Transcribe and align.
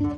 Este 0.00 0.12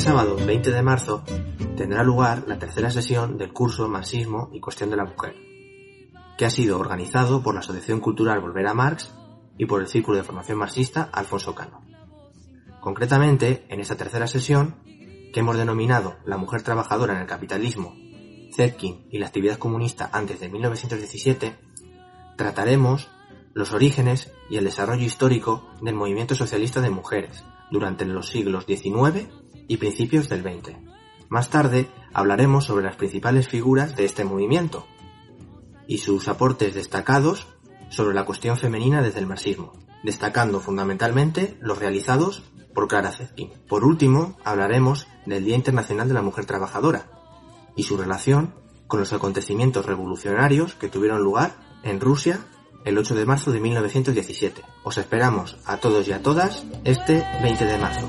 sábado 0.00 0.36
20 0.36 0.70
de 0.70 0.82
marzo 0.82 1.24
tendrá 1.78 2.02
lugar 2.02 2.44
la 2.46 2.58
tercera 2.58 2.90
sesión 2.90 3.38
del 3.38 3.54
curso 3.54 3.88
Marxismo 3.88 4.50
y 4.52 4.60
Cuestión 4.60 4.90
de 4.90 4.96
la 4.96 5.06
Mujer, 5.06 5.34
que 6.36 6.44
ha 6.44 6.50
sido 6.50 6.78
organizado 6.78 7.42
por 7.42 7.54
la 7.54 7.60
Asociación 7.60 8.00
Cultural 8.00 8.40
Volver 8.40 8.66
a 8.66 8.74
Marx 8.74 9.14
y 9.56 9.64
por 9.64 9.80
el 9.80 9.88
Círculo 9.88 10.18
de 10.18 10.24
Formación 10.24 10.58
Marxista 10.58 11.08
Alfonso 11.10 11.54
Cano. 11.54 11.80
Concretamente, 12.82 13.64
en 13.70 13.80
esta 13.80 13.96
tercera 13.96 14.26
sesión, 14.26 14.76
que 15.32 15.40
hemos 15.40 15.56
denominado 15.56 16.16
La 16.26 16.36
mujer 16.36 16.60
trabajadora 16.62 17.14
en 17.14 17.22
el 17.22 17.26
capitalismo, 17.26 17.94
Zetkin 18.54 19.06
y 19.10 19.18
la 19.18 19.26
actividad 19.26 19.58
comunista 19.58 20.08
antes 20.12 20.40
de 20.40 20.48
1917, 20.48 21.56
trataremos 22.36 23.08
los 23.54 23.72
orígenes 23.72 24.32
y 24.48 24.56
el 24.56 24.64
desarrollo 24.64 25.04
histórico 25.04 25.68
del 25.82 25.94
movimiento 25.94 26.34
socialista 26.34 26.80
de 26.80 26.90
mujeres 26.90 27.44
durante 27.70 28.04
los 28.04 28.28
siglos 28.28 28.66
XIX 28.66 29.28
y 29.66 29.76
principios 29.76 30.28
del 30.28 30.42
XX. 30.42 30.76
Más 31.28 31.50
tarde 31.50 31.88
hablaremos 32.12 32.64
sobre 32.64 32.84
las 32.84 32.96
principales 32.96 33.48
figuras 33.48 33.96
de 33.96 34.04
este 34.04 34.24
movimiento 34.24 34.86
y 35.86 35.98
sus 35.98 36.28
aportes 36.28 36.74
destacados 36.74 37.46
sobre 37.90 38.14
la 38.14 38.24
cuestión 38.24 38.56
femenina 38.56 39.02
desde 39.02 39.20
el 39.20 39.26
marxismo, 39.26 39.72
destacando 40.04 40.60
fundamentalmente 40.60 41.56
los 41.60 41.78
realizados 41.78 42.42
por 42.74 42.86
Clara 42.86 43.10
Zetkin. 43.10 43.50
Por 43.68 43.84
último, 43.84 44.36
hablaremos 44.44 45.08
del 45.26 45.44
Día 45.44 45.56
Internacional 45.56 46.08
de 46.08 46.14
la 46.14 46.22
Mujer 46.22 46.46
Trabajadora 46.46 47.17
y 47.78 47.84
su 47.84 47.96
relación 47.96 48.52
con 48.88 49.00
los 49.00 49.14
acontecimientos 49.14 49.86
revolucionarios 49.86 50.74
que 50.74 50.88
tuvieron 50.88 51.22
lugar 51.22 51.52
en 51.84 52.00
Rusia 52.00 52.40
el 52.84 52.98
8 52.98 53.14
de 53.14 53.24
marzo 53.24 53.52
de 53.52 53.60
1917. 53.60 54.62
Os 54.82 54.98
esperamos 54.98 55.56
a 55.64 55.78
todos 55.78 56.06
y 56.08 56.12
a 56.12 56.20
todas 56.20 56.66
este 56.84 57.24
20 57.42 57.64
de 57.64 57.78
marzo. 57.78 58.08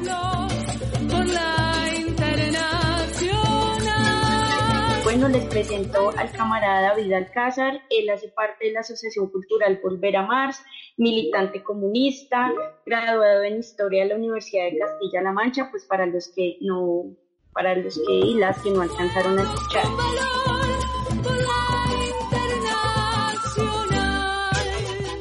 Bueno, 5.04 5.28
les 5.28 5.46
presento 5.46 6.12
al 6.18 6.32
camarada 6.32 6.90
David 6.90 7.14
Alcázar. 7.14 7.82
Él 7.90 8.10
hace 8.10 8.30
parte 8.30 8.68
de 8.68 8.74
la 8.74 8.80
Asociación 8.80 9.30
Cultural 9.30 9.80
Volver 9.84 10.16
a 10.18 10.26
Mars, 10.26 10.64
militante 10.98 11.62
comunista, 11.62 12.52
graduado 12.86 13.44
en 13.44 13.60
Historia 13.60 14.04
de 14.04 14.10
la 14.10 14.16
Universidad 14.16 14.66
de 14.66 14.80
Castilla-La 14.80 15.32
Mancha, 15.32 15.68
pues 15.70 15.86
para 15.86 16.06
los 16.06 16.30
que 16.30 16.58
no, 16.62 17.16
para 17.60 17.76
los 17.76 18.00
que 18.08 18.14
y 18.14 18.36
las 18.36 18.58
que 18.62 18.72
no 18.72 18.80
alcanzaron 18.80 19.38
a 19.38 19.42
escuchar. 19.42 19.84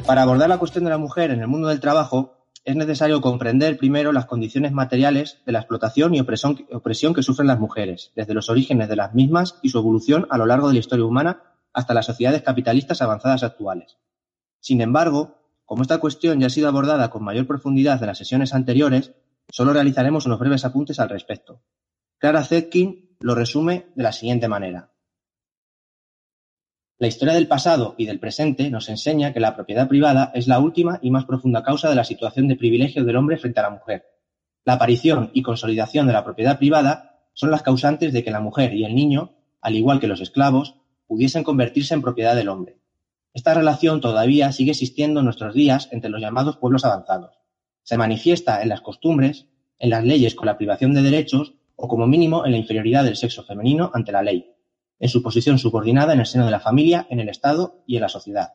Para 0.07 0.23
abordar 0.23 0.49
la 0.49 0.59
cuestión 0.59 0.85
de 0.85 0.91
la 0.91 0.99
mujer 0.99 1.33
en 1.33 1.41
el 1.41 1.49
mundo 1.49 1.67
del 1.67 1.81
trabajo, 1.81 2.37
es 2.65 2.77
necesario 2.77 3.21
comprender 3.21 3.77
primero 3.77 4.13
las 4.13 4.27
condiciones 4.27 4.71
materiales 4.71 5.41
de 5.47 5.51
la 5.51 5.59
explotación 5.59 6.15
y 6.15 6.21
opresión, 6.21 7.13
que 7.13 7.25
sufren 7.25 7.49
las 7.49 7.59
mujeres, 7.59 8.13
desde 8.15 8.35
los 8.35 8.49
orígenes 8.51 8.89
de 8.89 8.95
las 8.95 9.15
mismas 9.15 9.59
y 9.61 9.71
su 9.71 9.79
evolución 9.79 10.29
a 10.31 10.39
lo 10.39 10.47
largo 10.47 10.69
de 10.69 10.75
la 10.75 10.81
historia 10.81 11.07
humana 11.07 11.43
hasta 11.73 11.93
las 11.93 12.07
sociedades 12.07 12.43
capitalistas 12.43 13.03
avanzadas 13.03 13.43
actuales. 13.43 13.99
Sin 14.61 14.81
embargo, 14.81 15.41
como 15.65 15.83
esta 15.83 15.99
cuestión 15.99 16.39
ya 16.39 16.47
ha 16.47 16.51
sido 16.51 16.69
abordada 16.69 17.11
con 17.11 17.25
mayor 17.25 17.49
profundidad 17.49 18.01
en 18.01 18.07
las 18.07 18.19
sesiones 18.19 18.55
anteriores, 18.55 19.11
solo 19.51 19.73
realizaremos 19.73 20.25
unos 20.27 20.39
breves 20.39 20.65
apuntes 20.65 21.01
al 21.01 21.09
respecto. 21.09 21.61
Clara 22.19 22.43
Zetkin 22.43 23.17
lo 23.21 23.37
resume 23.37 23.87
de 23.95 24.03
la 24.03 24.11
siguiente 24.11 24.49
manera. 24.49 24.91
La 26.99 27.07
historia 27.07 27.35
del 27.35 27.47
pasado 27.47 27.95
y 27.97 28.07
del 28.07 28.19
presente 28.19 28.71
nos 28.71 28.89
enseña 28.89 29.33
que 29.33 29.39
la 29.39 29.55
propiedad 29.55 29.87
privada 29.87 30.33
es 30.35 30.49
la 30.49 30.59
última 30.59 30.99
y 31.01 31.13
más 31.13 31.27
profunda 31.27 31.63
causa 31.63 31.89
de 31.89 31.95
la 31.95 32.03
situación 32.03 32.49
de 32.49 32.57
privilegio 32.57 33.05
del 33.05 33.15
hombre 33.15 33.39
frente 33.39 33.61
a 33.61 33.63
la 33.63 33.71
mujer. 33.71 34.05
La 34.65 34.73
aparición 34.73 35.31
y 35.33 35.43
consolidación 35.43 36.09
de 36.09 36.13
la 36.13 36.25
propiedad 36.25 36.59
privada 36.59 37.21
son 37.35 37.53
las 37.53 37.63
causantes 37.63 38.13
de 38.13 38.25
que 38.25 38.33
la 38.33 38.41
mujer 38.41 38.75
y 38.75 38.85
el 38.85 38.97
niño, 38.97 39.37
al 39.61 39.77
igual 39.77 40.01
que 40.01 40.09
los 40.09 40.21
esclavos, 40.21 40.75
pudiesen 41.07 41.45
convertirse 41.45 41.95
en 41.95 42.03
propiedad 42.03 42.35
del 42.35 42.49
hombre. 42.49 42.81
Esta 43.33 43.55
relación 43.55 44.01
todavía 44.01 44.51
sigue 44.51 44.73
existiendo 44.73 45.21
en 45.21 45.27
nuestros 45.27 45.55
días 45.55 45.89
entre 45.93 46.11
los 46.11 46.21
llamados 46.21 46.57
pueblos 46.57 46.85
avanzados. 46.85 47.39
Se 47.85 47.97
manifiesta 47.97 48.61
en 48.61 48.71
las 48.71 48.81
costumbres, 48.81 49.47
en 49.79 49.91
las 49.91 50.05
leyes 50.05 50.35
con 50.35 50.47
la 50.47 50.59
privación 50.59 50.95
de 50.95 51.03
derechos 51.03 51.55
o 51.81 51.87
como 51.87 52.09
mínimo 52.09 52.45
en 52.45 52.53
la 52.53 52.59
inferioridad 52.59 53.05
del 53.05 53.17
sexo 53.17 53.45
femenino 53.45 53.91
ante 53.95 54.11
la 54.11 54.21
ley, 54.21 54.53
en 54.99 55.09
su 55.09 55.23
posición 55.23 55.59
subordinada 55.59 56.13
en 56.13 56.19
el 56.19 56.27
seno 56.27 56.45
de 56.45 56.51
la 56.51 56.59
familia, 56.59 57.07
en 57.09 57.21
el 57.21 57.29
Estado 57.29 57.85
y 57.87 57.95
en 57.95 58.03
la 58.03 58.09
sociedad. 58.09 58.49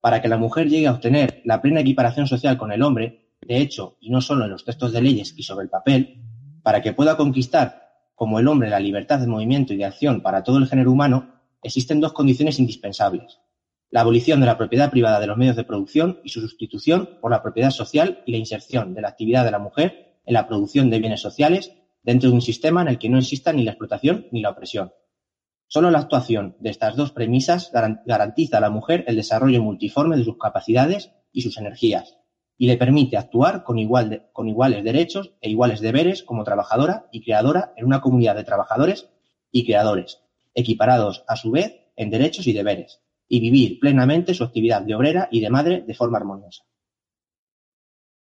Para 0.00 0.22
que 0.22 0.28
la 0.28 0.38
mujer 0.38 0.70
llegue 0.70 0.86
a 0.86 0.92
obtener 0.92 1.42
la 1.44 1.60
plena 1.60 1.80
equiparación 1.80 2.26
social 2.26 2.56
con 2.56 2.72
el 2.72 2.82
hombre, 2.82 3.34
de 3.46 3.58
hecho, 3.58 3.98
y 4.00 4.08
no 4.08 4.22
solo 4.22 4.46
en 4.46 4.50
los 4.50 4.64
textos 4.64 4.90
de 4.90 5.02
leyes 5.02 5.34
y 5.36 5.42
sobre 5.42 5.64
el 5.64 5.68
papel, 5.68 6.22
para 6.62 6.80
que 6.80 6.94
pueda 6.94 7.18
conquistar 7.18 7.90
como 8.14 8.38
el 8.38 8.48
hombre 8.48 8.70
la 8.70 8.80
libertad 8.80 9.18
de 9.18 9.26
movimiento 9.26 9.74
y 9.74 9.76
de 9.76 9.84
acción 9.84 10.22
para 10.22 10.42
todo 10.42 10.56
el 10.56 10.66
género 10.66 10.92
humano, 10.92 11.34
existen 11.62 12.00
dos 12.00 12.14
condiciones 12.14 12.58
indispensables. 12.58 13.40
La 13.90 14.00
abolición 14.00 14.40
de 14.40 14.46
la 14.46 14.56
propiedad 14.56 14.90
privada 14.90 15.20
de 15.20 15.26
los 15.26 15.36
medios 15.36 15.56
de 15.56 15.64
producción 15.64 16.20
y 16.24 16.30
su 16.30 16.40
sustitución 16.40 17.18
por 17.20 17.32
la 17.32 17.42
propiedad 17.42 17.70
social 17.70 18.22
y 18.24 18.32
la 18.32 18.38
inserción 18.38 18.94
de 18.94 19.02
la 19.02 19.08
actividad 19.08 19.44
de 19.44 19.50
la 19.50 19.58
mujer 19.58 20.16
en 20.24 20.32
la 20.32 20.48
producción 20.48 20.88
de 20.88 21.00
bienes 21.00 21.20
sociales 21.20 21.72
dentro 22.02 22.30
de 22.30 22.34
un 22.34 22.42
sistema 22.42 22.82
en 22.82 22.88
el 22.88 22.98
que 22.98 23.08
no 23.08 23.18
exista 23.18 23.52
ni 23.52 23.64
la 23.64 23.72
explotación 23.72 24.26
ni 24.32 24.40
la 24.40 24.50
opresión. 24.50 24.92
Solo 25.66 25.90
la 25.90 26.00
actuación 26.00 26.56
de 26.58 26.70
estas 26.70 26.96
dos 26.96 27.12
premisas 27.12 27.70
garantiza 27.72 28.58
a 28.58 28.60
la 28.60 28.70
mujer 28.70 29.04
el 29.06 29.16
desarrollo 29.16 29.62
multiforme 29.62 30.16
de 30.16 30.24
sus 30.24 30.36
capacidades 30.36 31.12
y 31.32 31.42
sus 31.42 31.58
energías, 31.58 32.16
y 32.58 32.66
le 32.66 32.76
permite 32.76 33.16
actuar 33.16 33.62
con, 33.62 33.78
iguales 33.78 34.84
derechos 34.84 35.32
e 35.40 35.48
iguales 35.48 35.80
deberes 35.80 36.22
como 36.22 36.44
trabajadora 36.44 37.06
y 37.12 37.22
creadora 37.22 37.72
en 37.76 37.86
una 37.86 38.00
comunidad 38.00 38.34
de 38.34 38.44
trabajadores 38.44 39.08
y 39.52 39.64
creadores, 39.64 40.20
equiparados 40.54 41.24
a 41.28 41.36
su 41.36 41.52
vez 41.52 41.74
en 41.96 42.10
derechos 42.10 42.46
y 42.46 42.52
deberes, 42.52 43.00
y 43.28 43.40
vivir 43.40 43.78
plenamente 43.78 44.34
su 44.34 44.42
actividad 44.42 44.82
de 44.82 44.94
obrera 44.94 45.28
y 45.30 45.40
de 45.40 45.50
madre 45.50 45.84
de 45.86 45.94
forma 45.94 46.18
armoniosa. 46.18 46.64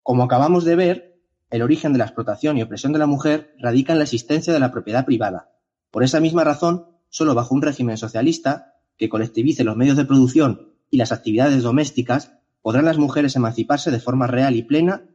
Como 0.01 0.23
acabamos 0.23 0.63
de 0.63 0.75
ver, 0.75 1.12
el 1.53 1.61
origen 1.61 1.93
de 1.93 1.99
la 1.99 2.05
explotación 2.05 2.57
y 2.57 2.63
opresión 2.63 2.93
de 2.93 2.99
la 2.99 3.05
mujer 3.05 3.53
radica 3.59 3.93
en 3.93 3.99
la 3.99 4.05
existencia 4.05 4.51
de 4.51 4.59
la 4.59 4.71
propiedad 4.71 5.05
privada. 5.05 5.51
Por 5.91 6.03
esa 6.03 6.19
misma 6.19 6.43
razón, 6.43 6.87
solo 7.09 7.35
bajo 7.35 7.53
un 7.53 7.61
régimen 7.61 7.95
socialista 7.95 8.73
que 8.97 9.07
colectivice 9.07 9.63
los 9.63 9.77
medios 9.77 9.95
de 9.95 10.05
producción 10.05 10.73
y 10.89 10.97
las 10.97 11.11
actividades 11.11 11.61
domésticas 11.61 12.33
podrán 12.63 12.85
las 12.85 12.97
mujeres 12.97 13.35
emanciparse 13.35 13.91
de 13.91 13.99
forma 13.99 14.25
real 14.25 14.55
y 14.55 14.63
plena 14.63 15.05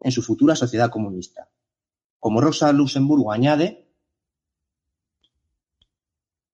en 0.00 0.12
su 0.12 0.20
futura 0.20 0.56
sociedad 0.56 0.90
comunista. 0.90 1.48
Como 2.18 2.42
Rosa 2.42 2.70
Luxemburgo 2.74 3.32
añade, 3.32 3.88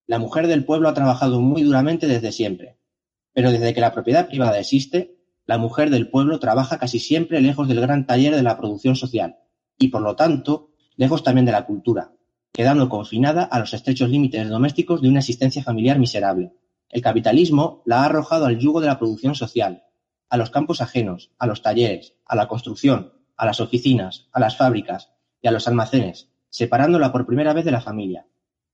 la 0.06 0.20
mujer 0.20 0.46
del 0.46 0.64
pueblo 0.64 0.88
ha 0.88 0.94
trabajado 0.94 1.40
muy 1.40 1.64
duramente 1.64 2.06
desde 2.06 2.30
siempre, 2.30 2.78
pero 3.32 3.50
desde 3.50 3.74
que 3.74 3.80
la 3.80 3.92
propiedad 3.92 4.28
privada 4.28 4.60
existe, 4.60 5.17
la 5.48 5.56
mujer 5.56 5.88
del 5.88 6.10
pueblo 6.10 6.38
trabaja 6.38 6.78
casi 6.78 6.98
siempre 6.98 7.40
lejos 7.40 7.68
del 7.68 7.80
gran 7.80 8.06
taller 8.06 8.36
de 8.36 8.42
la 8.42 8.58
producción 8.58 8.96
social 8.96 9.38
y, 9.78 9.88
por 9.88 10.02
lo 10.02 10.14
tanto, 10.14 10.68
lejos 10.96 11.22
también 11.22 11.46
de 11.46 11.52
la 11.52 11.64
cultura, 11.64 12.12
quedando 12.52 12.90
confinada 12.90 13.44
a 13.44 13.58
los 13.58 13.72
estrechos 13.72 14.10
límites 14.10 14.46
domésticos 14.50 15.00
de 15.00 15.08
una 15.08 15.20
existencia 15.20 15.62
familiar 15.62 15.98
miserable. 15.98 16.52
El 16.90 17.00
capitalismo 17.00 17.82
la 17.86 18.02
ha 18.02 18.04
arrojado 18.04 18.44
al 18.44 18.58
yugo 18.58 18.82
de 18.82 18.88
la 18.88 18.98
producción 18.98 19.34
social, 19.34 19.84
a 20.28 20.36
los 20.36 20.50
campos 20.50 20.82
ajenos, 20.82 21.30
a 21.38 21.46
los 21.46 21.62
talleres, 21.62 22.12
a 22.26 22.36
la 22.36 22.46
construcción, 22.46 23.14
a 23.38 23.46
las 23.46 23.58
oficinas, 23.60 24.28
a 24.32 24.40
las 24.40 24.58
fábricas 24.58 25.14
y 25.40 25.48
a 25.48 25.50
los 25.50 25.66
almacenes, 25.66 26.28
separándola 26.50 27.10
por 27.10 27.24
primera 27.24 27.54
vez 27.54 27.64
de 27.64 27.72
la 27.72 27.80
familia. 27.80 28.26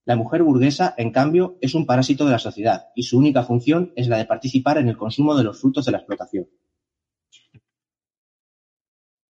La 0.06 0.16
mujer 0.16 0.42
burguesa, 0.42 0.92
en 0.98 1.12
cambio, 1.12 1.56
es 1.60 1.76
un 1.76 1.86
parásito 1.86 2.24
de 2.24 2.32
la 2.32 2.40
sociedad 2.40 2.88
y 2.96 3.04
su 3.04 3.16
única 3.16 3.44
función 3.44 3.92
es 3.94 4.08
la 4.08 4.16
de 4.16 4.26
participar 4.26 4.78
en 4.78 4.88
el 4.88 4.96
consumo 4.96 5.36
de 5.36 5.44
los 5.44 5.60
frutos 5.60 5.84
de 5.84 5.92
la 5.92 5.98
explotación. 5.98 6.48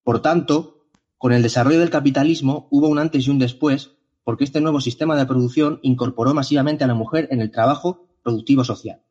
Por 0.04 0.20
tanto, 0.20 0.86
con 1.16 1.32
el 1.32 1.42
desarrollo 1.42 1.80
del 1.80 1.90
capitalismo 1.90 2.68
hubo 2.70 2.88
un 2.88 2.98
antes 2.98 3.26
y 3.26 3.30
un 3.30 3.38
después 3.38 3.92
porque 4.22 4.44
este 4.44 4.60
nuevo 4.60 4.80
sistema 4.80 5.16
de 5.16 5.26
producción 5.26 5.80
incorporó 5.82 6.34
masivamente 6.34 6.84
a 6.84 6.86
la 6.86 6.94
mujer 6.94 7.28
en 7.30 7.40
el 7.40 7.50
trabajo 7.50 8.06
productivo 8.22 8.64
social. 8.64 9.02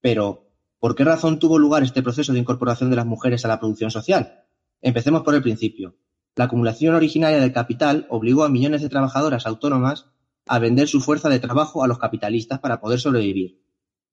Pero, 0.00 0.50
¿por 0.78 0.94
qué 0.94 1.04
razón 1.04 1.38
tuvo 1.38 1.58
lugar 1.58 1.82
este 1.82 2.02
proceso 2.02 2.32
de 2.32 2.38
incorporación 2.38 2.88
de 2.90 2.96
las 2.96 3.06
mujeres 3.06 3.44
a 3.44 3.48
la 3.48 3.60
producción 3.60 3.90
social? 3.90 4.44
Empecemos 4.80 5.22
por 5.22 5.34
el 5.34 5.42
principio. 5.42 5.96
La 6.34 6.44
acumulación 6.44 6.94
originaria 6.94 7.40
del 7.40 7.52
capital 7.52 8.06
obligó 8.08 8.44
a 8.44 8.48
millones 8.48 8.80
de 8.80 8.88
trabajadoras 8.88 9.46
autónomas 9.46 10.06
a 10.46 10.58
vender 10.58 10.88
su 10.88 11.00
fuerza 11.00 11.28
de 11.28 11.40
trabajo 11.40 11.82
a 11.82 11.88
los 11.88 11.98
capitalistas 11.98 12.60
para 12.60 12.80
poder 12.80 13.00
sobrevivir. 13.00 13.60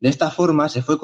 De 0.01 0.09
esta 0.09 0.29
forma 0.31 0.67
se 0.67 0.81
fue, 0.81 0.99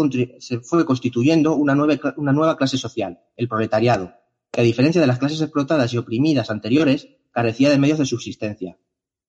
constituyendo 0.86 1.56
una 1.56 1.76
nueva, 1.76 2.14
una 2.18 2.34
nueva 2.34 2.58
clase 2.58 2.78
social, 2.78 3.20
el 3.38 3.48
proletariado, 3.48 4.14
que 4.52 4.62
a 4.62 4.64
diferencia 4.64 5.00
de 5.02 5.08
las 5.08 5.20
clases 5.20 5.42
explotadas 5.42 5.94
y 5.94 5.98
oprimidas 5.98 6.52
anteriores, 6.52 7.08
carecía 7.32 7.70
de 7.70 7.78
medios 7.78 8.00
de 8.00 8.06
subsistencia. 8.06 8.78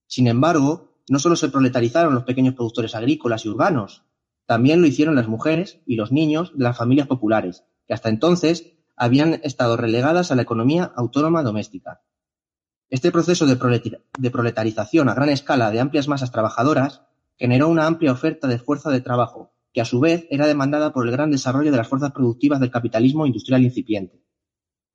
Sin 0.06 0.26
embargo, 0.26 0.98
no 1.08 1.18
solo 1.18 1.36
se 1.36 1.48
proletarizaron 1.48 2.14
los 2.14 2.24
pequeños 2.24 2.54
productores 2.54 2.94
agrícolas 2.94 3.44
y 3.44 3.48
urbanos, 3.48 4.04
También 4.46 4.80
lo 4.80 4.86
hicieron 4.86 5.14
las 5.14 5.28
mujeres 5.28 5.80
y 5.86 5.96
los 5.96 6.12
niños 6.12 6.52
de 6.54 6.64
las 6.64 6.76
familias 6.76 7.06
populares, 7.06 7.64
que 7.86 7.94
hasta 7.94 8.08
entonces 8.08 8.72
habían 8.96 9.40
estado 9.44 9.76
relegadas 9.76 10.30
a 10.30 10.34
la 10.34 10.42
economía 10.42 10.92
autónoma 10.96 11.42
doméstica. 11.42 12.02
Este 12.90 13.10
proceso 13.10 13.46
de 13.46 14.30
proletarización 14.30 15.08
a 15.08 15.14
gran 15.14 15.30
escala 15.30 15.70
de 15.70 15.80
amplias 15.80 16.08
masas 16.08 16.32
trabajadoras 16.32 17.02
generó 17.38 17.68
una 17.68 17.86
amplia 17.86 18.12
oferta 18.12 18.46
de 18.48 18.58
fuerza 18.58 18.90
de 18.90 19.00
trabajo, 19.00 19.54
que 19.72 19.80
a 19.80 19.86
su 19.86 20.00
vez 20.00 20.26
era 20.28 20.46
demandada 20.46 20.92
por 20.92 21.06
el 21.06 21.12
gran 21.12 21.30
desarrollo 21.30 21.70
de 21.70 21.78
las 21.78 21.88
fuerzas 21.88 22.12
productivas 22.12 22.60
del 22.60 22.70
capitalismo 22.70 23.26
industrial 23.26 23.62
incipiente. 23.62 24.22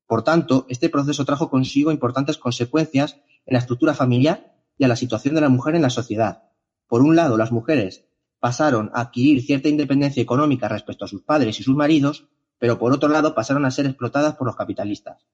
Por 0.07 0.23
tanto, 0.23 0.65
este 0.69 0.89
proceso 0.89 1.25
trajo 1.25 1.49
consigo 1.49 1.91
importantes 1.91 2.37
consecuencias 2.37 3.17
en 3.45 3.53
la 3.53 3.59
estructura 3.59 3.93
familiar 3.93 4.55
y 4.77 4.85
a 4.85 4.87
la 4.87 4.95
situación 4.95 5.35
de 5.35 5.41
la 5.41 5.49
mujer 5.49 5.75
en 5.75 5.81
la 5.81 5.89
sociedad. 5.89 6.43
Por 6.87 7.01
un 7.01 7.15
lado, 7.15 7.37
las 7.37 7.51
mujeres 7.51 8.05
pasaron 8.39 8.89
a 8.93 9.01
adquirir 9.01 9.43
cierta 9.43 9.67
independencia 9.67 10.23
económica 10.23 10.69
respecto 10.69 11.05
a 11.05 11.07
sus 11.07 11.23
padres 11.23 11.59
y 11.59 11.63
sus 11.63 11.75
maridos, 11.75 12.27
pero 12.57 12.79
por 12.79 12.93
otro 12.93 13.09
lado 13.09 13.35
pasaron 13.35 13.65
a 13.65 13.71
ser 13.71 13.85
explotadas 13.85 14.35
por 14.35 14.47
los 14.47 14.55
capitalistas. 14.55 15.27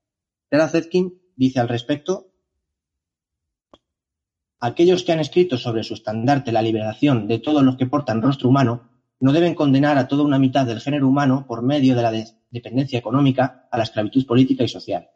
Clara 0.50 0.68
Zetkin 0.68 1.22
dice 1.36 1.60
al 1.60 1.70
respecto 1.70 2.30
Aquellos 4.60 5.04
que 5.04 5.12
han 5.12 5.20
escrito 5.20 5.58
sobre 5.58 5.84
su 5.84 5.94
estandarte 5.94 6.54
la 6.54 6.62
liberación 6.62 7.28
de 7.28 7.38
todos 7.38 7.64
los 7.64 7.76
que 7.76 7.86
portan 7.86 8.22
rostro 8.22 8.48
humano 8.48 8.90
no 9.20 9.34
deben 9.34 9.56
condenar 9.56 9.98
a 9.98 10.08
toda 10.08 10.24
una 10.24 10.40
mitad 10.40 10.66
del 10.66 10.80
género 10.80 11.08
humano 11.08 11.46
por 11.48 11.62
medio 11.62 11.96
de 11.96 12.02
la 12.02 12.12
dependencia 12.54 13.00
económica 13.00 13.68
a 13.72 13.78
la 13.78 13.84
esclavitud 13.84 14.26
política 14.26 14.64
y 14.64 14.68
social. 14.68 15.10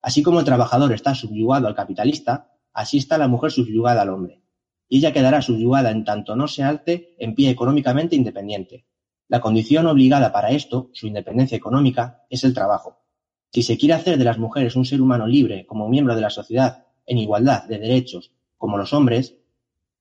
Así 0.00 0.22
como 0.22 0.40
el 0.40 0.46
trabajador 0.46 0.92
está 0.92 1.14
subyugado 1.14 1.68
al 1.68 1.74
capitalista, 1.74 2.52
así 2.72 2.96
está 2.96 3.18
la 3.18 3.28
mujer 3.28 3.50
subyugada 3.50 4.02
al 4.02 4.08
hombre. 4.08 4.42
Y 4.88 4.98
ella 4.98 5.12
quedará 5.12 5.42
subyugada 5.42 5.90
en 5.90 6.04
tanto 6.04 6.34
no 6.34 6.48
se 6.48 6.62
alce 6.62 7.14
en 7.18 7.34
pie 7.34 7.50
económicamente 7.50 8.16
independiente. 8.16 8.86
La 9.28 9.40
condición 9.40 9.86
obligada 9.86 10.32
para 10.32 10.50
esto, 10.50 10.90
su 10.94 11.06
independencia 11.06 11.56
económica, 11.56 12.24
es 12.30 12.44
el 12.44 12.54
trabajo. 12.54 13.04
Si 13.52 13.62
se 13.62 13.76
quiere 13.76 13.94
hacer 13.94 14.16
de 14.16 14.24
las 14.24 14.38
mujeres 14.38 14.74
un 14.74 14.86
ser 14.86 15.02
humano 15.02 15.26
libre 15.26 15.66
como 15.66 15.88
miembro 15.88 16.14
de 16.14 16.22
la 16.22 16.30
sociedad, 16.30 16.86
en 17.04 17.18
igualdad 17.18 17.64
de 17.64 17.78
derechos, 17.78 18.32
como 18.56 18.78
los 18.78 18.92
hombres, 18.94 19.36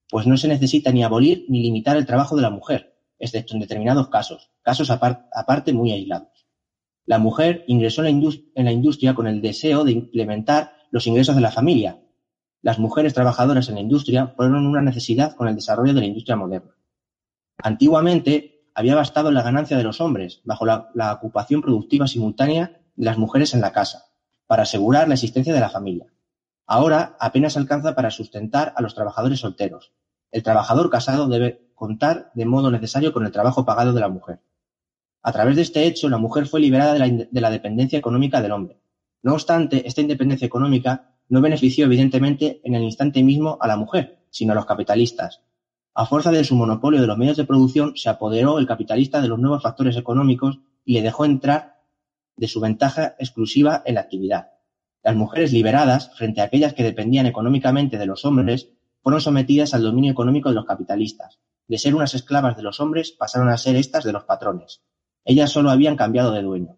pues 0.10 0.26
no 0.28 0.38
se 0.38 0.48
necesita 0.48 0.92
ni 0.92 1.04
abolir 1.04 1.46
ni 1.50 1.62
limitar 1.62 1.98
el 1.98 2.06
trabajo 2.06 2.36
de 2.36 2.42
la 2.42 2.50
mujer, 2.50 2.96
excepto 3.20 3.54
en 3.54 3.60
determinados 3.60 4.08
casos, 4.08 4.50
casos 4.62 4.90
aparte 4.90 5.74
muy 5.74 5.92
aislados. 5.92 6.39
La 7.10 7.18
mujer 7.18 7.64
ingresó 7.66 8.06
en 8.06 8.22
la 8.54 8.72
industria 8.72 9.16
con 9.16 9.26
el 9.26 9.42
deseo 9.42 9.84
de 9.84 9.94
implementar 9.94 10.74
los 10.92 11.08
ingresos 11.08 11.34
de 11.34 11.42
la 11.42 11.50
familia. 11.50 12.04
Las 12.62 12.78
mujeres 12.78 13.16
trabajadoras 13.16 13.68
en 13.68 13.74
la 13.74 13.82
industria 13.82 14.28
fueron 14.38 14.68
una 14.68 14.84
necesidad 14.84 15.36
con 15.36 15.48
el 15.48 15.56
desarrollo 15.56 15.96
de 15.96 16.02
la 16.02 16.06
industria 16.06 16.36
moderna. 16.36 16.76
Antiguamente 17.64 18.70
había 18.76 18.94
bastado 18.94 19.32
la 19.32 19.42
ganancia 19.42 19.76
de 19.76 19.84
los 19.84 20.02
hombres 20.02 20.42
bajo 20.44 20.68
la, 20.68 20.92
la 20.94 21.12
ocupación 21.14 21.64
productiva 21.64 22.06
simultánea 22.06 22.80
de 22.96 23.06
las 23.06 23.18
mujeres 23.18 23.56
en 23.56 23.62
la 23.62 23.72
casa, 23.72 24.12
para 24.46 24.62
asegurar 24.62 25.08
la 25.08 25.16
existencia 25.16 25.52
de 25.52 25.62
la 25.62 25.72
familia. 25.72 26.14
Ahora 26.68 27.18
apenas 27.20 27.58
alcanza 27.58 27.96
para 27.96 28.12
sustentar 28.12 28.72
a 28.76 28.84
los 28.84 28.94
trabajadores 28.94 29.40
solteros. 29.40 29.94
El 30.32 30.44
trabajador 30.44 30.92
casado 30.92 31.28
debe 31.28 31.72
contar 31.74 32.30
de 32.36 32.46
modo 32.46 32.70
necesario 32.70 33.14
con 33.14 33.26
el 33.26 33.32
trabajo 33.32 33.66
pagado 33.66 33.94
de 33.94 34.00
la 34.00 34.10
mujer. 34.10 34.42
A 35.22 35.32
través 35.34 35.58
de 35.58 35.64
este 35.64 35.86
hecho, 35.86 36.08
la 36.08 36.18
mujer 36.18 36.48
fue 36.48 36.62
liberada 36.62 36.94
de 36.94 37.42
la, 37.42 37.50
dependencia 37.50 38.00
económica 38.00 38.42
del 38.42 38.54
hombre. 38.54 38.80
No 39.22 39.34
obstante, 39.34 39.86
esta 39.86 40.02
independencia 40.02 40.46
económica 40.46 41.16
no 41.28 41.42
benefició 41.42 41.86
evidentemente 41.86 42.62
en 42.64 42.76
el 42.76 42.84
instante 42.84 43.22
mismo 43.22 43.58
a 43.60 43.68
la 43.68 43.76
mujer, 43.76 44.20
sino 44.30 44.54
a 44.54 44.56
los 44.56 44.66
capitalistas. 44.66 45.42
A 45.94 46.06
fuerza 46.06 46.32
de 46.32 46.46
su 46.46 46.56
monopolio 46.56 47.02
de 47.02 47.08
los 47.08 47.18
medios 47.18 47.36
de 47.36 47.44
producción, 47.44 47.98
se 47.98 48.10
apoderó 48.10 48.60
el 48.60 48.68
capitalista 48.68 49.22
de 49.22 49.28
los 49.28 49.40
nuevos 49.40 49.62
factores 49.62 49.98
económicos 49.98 50.60
y 50.86 50.94
le 50.94 51.02
dejó 51.02 51.26
entrar 51.26 51.82
de 52.38 52.48
su 52.48 52.62
ventaja 52.62 53.16
exclusiva 53.20 53.84
en 53.86 53.96
la 53.96 54.02
actividad. 54.02 54.52
Las 55.04 55.16
mujeres 55.18 55.52
liberadas, 55.52 56.16
frente 56.16 56.40
a 56.40 56.46
aquellas 56.46 56.74
que 56.74 56.84
dependían 56.84 57.26
económicamente 57.26 57.98
de 57.98 58.06
los 58.06 58.24
hombres, 58.24 58.70
fueron 59.02 59.20
sometidas 59.20 59.74
al 59.74 59.84
dominio 59.84 60.12
económico 60.12 60.50
de 60.50 60.56
los 60.56 60.66
capitalistas. 60.66 61.40
De 61.68 61.78
ser 61.78 61.94
unas 61.94 62.16
esclavas 62.16 62.56
de 62.56 62.64
los 62.64 62.80
hombres 62.80 63.12
pasaron 63.12 63.50
a 63.50 63.58
ser 63.58 63.76
estas 63.76 64.04
de 64.04 64.14
los 64.14 64.24
patrones. 64.24 64.82
Ellas 65.30 65.52
solo 65.52 65.70
habían 65.70 65.96
cambiado 65.96 66.32
de 66.32 66.42
dueño. 66.42 66.78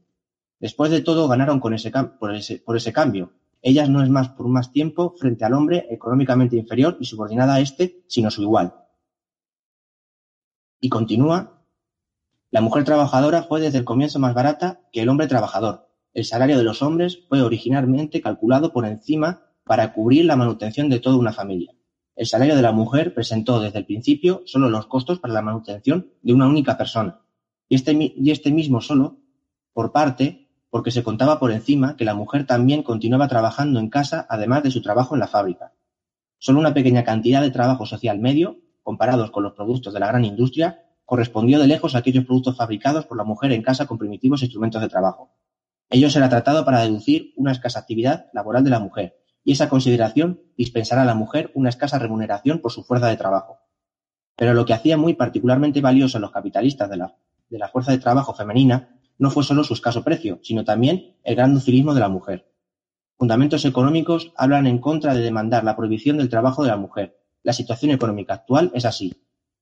Después 0.59 0.91
de 0.91 0.99
todo 0.99 1.29
ganaron 1.29 1.61
con 1.61 1.73
ese, 1.73 1.89
por, 2.19 2.35
ese, 2.35 2.57
por 2.57 2.75
ese 2.75 2.91
cambio. 2.91 3.31
Ellas 3.61 3.87
no 3.87 4.03
es 4.03 4.09
más 4.09 4.27
por 4.27 4.49
más 4.49 4.73
tiempo 4.73 5.15
frente 5.17 5.45
al 5.45 5.53
hombre 5.53 5.87
económicamente 5.89 6.57
inferior 6.57 6.97
y 6.99 7.05
subordinada 7.05 7.53
a 7.53 7.61
éste, 7.61 8.03
sino 8.09 8.29
su 8.29 8.41
igual. 8.41 8.75
Y 10.81 10.89
continúa, 10.89 11.63
la 12.49 12.59
mujer 12.59 12.83
trabajadora 12.83 13.43
fue 13.43 13.61
desde 13.61 13.77
el 13.77 13.85
comienzo 13.85 14.19
más 14.19 14.33
barata 14.33 14.81
que 14.91 15.01
el 15.01 15.07
hombre 15.07 15.27
trabajador. 15.27 15.87
El 16.13 16.25
salario 16.25 16.57
de 16.57 16.65
los 16.65 16.81
hombres 16.81 17.19
fue 17.29 17.41
originalmente 17.43 18.19
calculado 18.19 18.73
por 18.73 18.85
encima 18.85 19.45
para 19.63 19.93
cubrir 19.93 20.25
la 20.25 20.35
manutención 20.35 20.89
de 20.89 20.99
toda 20.99 21.15
una 21.15 21.31
familia. 21.31 21.73
El 22.17 22.27
salario 22.27 22.57
de 22.57 22.63
la 22.63 22.73
mujer 22.73 23.13
presentó 23.13 23.61
desde 23.61 23.79
el 23.79 23.85
principio 23.85 24.41
solo 24.43 24.69
los 24.69 24.87
costos 24.87 25.19
para 25.19 25.33
la 25.33 25.41
manutención 25.41 26.11
de 26.21 26.33
una 26.33 26.49
única 26.49 26.77
persona, 26.77 27.21
y 27.71 27.75
este, 27.75 27.93
y 27.93 28.31
este 28.31 28.51
mismo 28.51 28.81
solo, 28.81 29.21
por 29.71 29.93
parte, 29.93 30.49
porque 30.69 30.91
se 30.91 31.03
contaba 31.03 31.39
por 31.39 31.53
encima 31.53 31.95
que 31.95 32.03
la 32.03 32.13
mujer 32.13 32.45
también 32.45 32.83
continuaba 32.83 33.29
trabajando 33.29 33.79
en 33.79 33.89
casa 33.89 34.27
además 34.29 34.61
de 34.63 34.71
su 34.71 34.81
trabajo 34.81 35.15
en 35.15 35.21
la 35.21 35.29
fábrica. 35.29 35.71
Solo 36.37 36.59
una 36.59 36.73
pequeña 36.73 37.05
cantidad 37.05 37.41
de 37.41 37.49
trabajo 37.49 37.85
social 37.85 38.19
medio, 38.19 38.57
comparados 38.83 39.31
con 39.31 39.43
los 39.43 39.53
productos 39.53 39.93
de 39.93 40.01
la 40.01 40.07
gran 40.07 40.25
industria, 40.25 40.83
correspondió 41.05 41.59
de 41.59 41.67
lejos 41.67 41.95
a 41.95 41.99
aquellos 41.99 42.25
productos 42.25 42.57
fabricados 42.57 43.05
por 43.05 43.15
la 43.15 43.23
mujer 43.23 43.53
en 43.53 43.61
casa 43.61 43.87
con 43.87 43.97
primitivos 43.97 44.41
instrumentos 44.41 44.81
de 44.81 44.89
trabajo. 44.89 45.31
Ello 45.89 46.09
será 46.09 46.27
tratado 46.27 46.65
para 46.65 46.81
deducir 46.81 47.31
una 47.37 47.53
escasa 47.53 47.79
actividad 47.79 48.25
laboral 48.33 48.65
de 48.65 48.69
la 48.69 48.79
mujer, 48.79 49.23
y 49.45 49.53
esa 49.53 49.69
consideración 49.69 50.41
dispensará 50.57 51.03
a 51.03 51.05
la 51.05 51.15
mujer 51.15 51.51
una 51.53 51.69
escasa 51.69 51.99
remuneración 51.99 52.59
por 52.59 52.73
su 52.73 52.83
fuerza 52.83 53.07
de 53.07 53.15
trabajo. 53.15 53.59
Pero 54.35 54.53
lo 54.53 54.65
que 54.65 54.73
hacía 54.73 54.97
muy 54.97 55.13
particularmente 55.13 55.79
valioso 55.79 56.17
a 56.17 56.21
los 56.21 56.31
capitalistas 56.31 56.89
de 56.89 56.97
la, 56.97 57.15
de 57.51 57.59
la 57.59 57.67
fuerza 57.67 57.91
de 57.91 57.99
trabajo 57.99 58.33
femenina 58.33 58.97
no 59.19 59.29
fue 59.29 59.43
solo 59.43 59.63
su 59.63 59.73
escaso 59.73 60.03
precio, 60.03 60.39
sino 60.41 60.63
también 60.63 61.17
el 61.23 61.35
gran 61.35 61.53
docilismo 61.53 61.93
de 61.93 61.99
la 61.99 62.09
mujer. 62.09 62.51
Fundamentos 63.17 63.65
económicos 63.65 64.33
hablan 64.35 64.65
en 64.65 64.79
contra 64.79 65.13
de 65.13 65.21
demandar 65.21 65.63
la 65.63 65.75
prohibición 65.75 66.17
del 66.17 66.29
trabajo 66.29 66.63
de 66.63 66.69
la 66.69 66.77
mujer. 66.77 67.19
La 67.43 67.53
situación 67.53 67.91
económica 67.91 68.33
actual 68.33 68.71
es 68.73 68.85
así, 68.85 69.13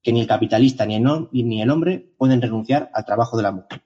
que 0.01 0.13
ni 0.13 0.21
el 0.21 0.27
capitalista 0.27 0.85
ni 0.85 0.95
el, 0.95 1.03
ni 1.33 1.61
el 1.61 1.69
hombre 1.71 2.13
pueden 2.17 2.41
renunciar 2.41 2.89
al 2.93 3.03
trabajo 3.05 3.35
de 3.35 3.43
la 3.43 3.51
mujer. 3.51 3.81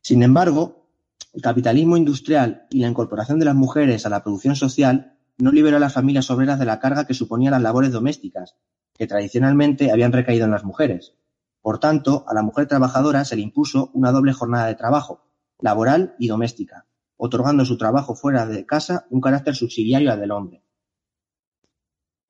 Sin 0.00 0.22
embargo, 0.22 0.88
el 1.32 1.42
capitalismo 1.42 1.96
industrial 1.96 2.66
y 2.70 2.80
la 2.80 2.88
incorporación 2.88 3.38
de 3.38 3.44
las 3.44 3.54
mujeres 3.54 4.06
a 4.06 4.08
la 4.08 4.22
producción 4.22 4.56
social 4.56 5.18
no 5.36 5.50
liberó 5.50 5.76
a 5.76 5.80
las 5.80 5.92
familias 5.92 6.30
obreras 6.30 6.58
de 6.58 6.64
la 6.64 6.78
carga 6.78 7.06
que 7.06 7.14
suponían 7.14 7.52
las 7.52 7.62
labores 7.62 7.92
domésticas, 7.92 8.56
que 8.94 9.06
tradicionalmente 9.06 9.90
habían 9.90 10.12
recaído 10.12 10.44
en 10.44 10.50
las 10.50 10.64
mujeres. 10.64 11.14
Por 11.60 11.78
tanto, 11.78 12.24
a 12.28 12.34
la 12.34 12.42
mujer 12.42 12.66
trabajadora 12.66 13.24
se 13.24 13.36
le 13.36 13.42
impuso 13.42 13.90
una 13.94 14.10
doble 14.10 14.32
jornada 14.32 14.66
de 14.66 14.74
trabajo, 14.74 15.24
laboral 15.60 16.14
y 16.18 16.28
doméstica, 16.28 16.86
otorgando 17.16 17.64
su 17.64 17.78
trabajo 17.78 18.14
fuera 18.14 18.46
de 18.46 18.66
casa 18.66 19.06
un 19.10 19.20
carácter 19.20 19.54
subsidiario 19.54 20.10
al 20.10 20.20
del 20.20 20.32
hombre. 20.32 20.62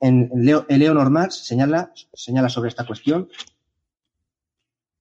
En 0.00 0.30
Leonor 0.34 1.10
Marx 1.10 1.36
señala, 1.46 1.92
señala 2.12 2.48
sobre 2.48 2.68
esta 2.68 2.86
cuestión. 2.86 3.28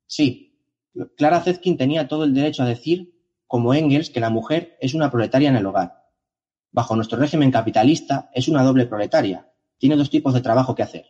Sí, 0.05 0.59
Clara 1.17 1.41
Zetkin 1.41 1.77
tenía 1.77 2.07
todo 2.07 2.23
el 2.23 2.33
derecho 2.33 2.63
a 2.63 2.67
decir 2.67 3.19
como 3.47 3.73
Engels 3.73 4.09
que 4.09 4.19
la 4.19 4.29
mujer 4.29 4.77
es 4.79 4.93
una 4.93 5.09
proletaria 5.09 5.49
en 5.49 5.55
el 5.55 5.65
hogar. 5.65 6.07
Bajo 6.71 6.95
nuestro 6.95 7.19
régimen 7.19 7.51
capitalista 7.51 8.29
es 8.33 8.47
una 8.47 8.63
doble 8.63 8.85
proletaria. 8.85 9.51
Tiene 9.77 9.97
dos 9.97 10.09
tipos 10.09 10.33
de 10.33 10.41
trabajo 10.41 10.75
que 10.75 10.83
hacer. 10.83 11.05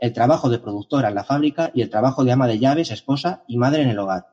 El 0.00 0.14
trabajo 0.14 0.48
de 0.48 0.58
productora 0.58 1.10
en 1.10 1.14
la 1.14 1.24
fábrica 1.24 1.70
y 1.74 1.82
el 1.82 1.90
trabajo 1.90 2.24
de 2.24 2.32
ama 2.32 2.46
de 2.48 2.58
llaves, 2.58 2.90
esposa 2.90 3.44
y 3.46 3.58
madre 3.58 3.82
en 3.82 3.90
el 3.90 3.98
hogar. 3.98 4.26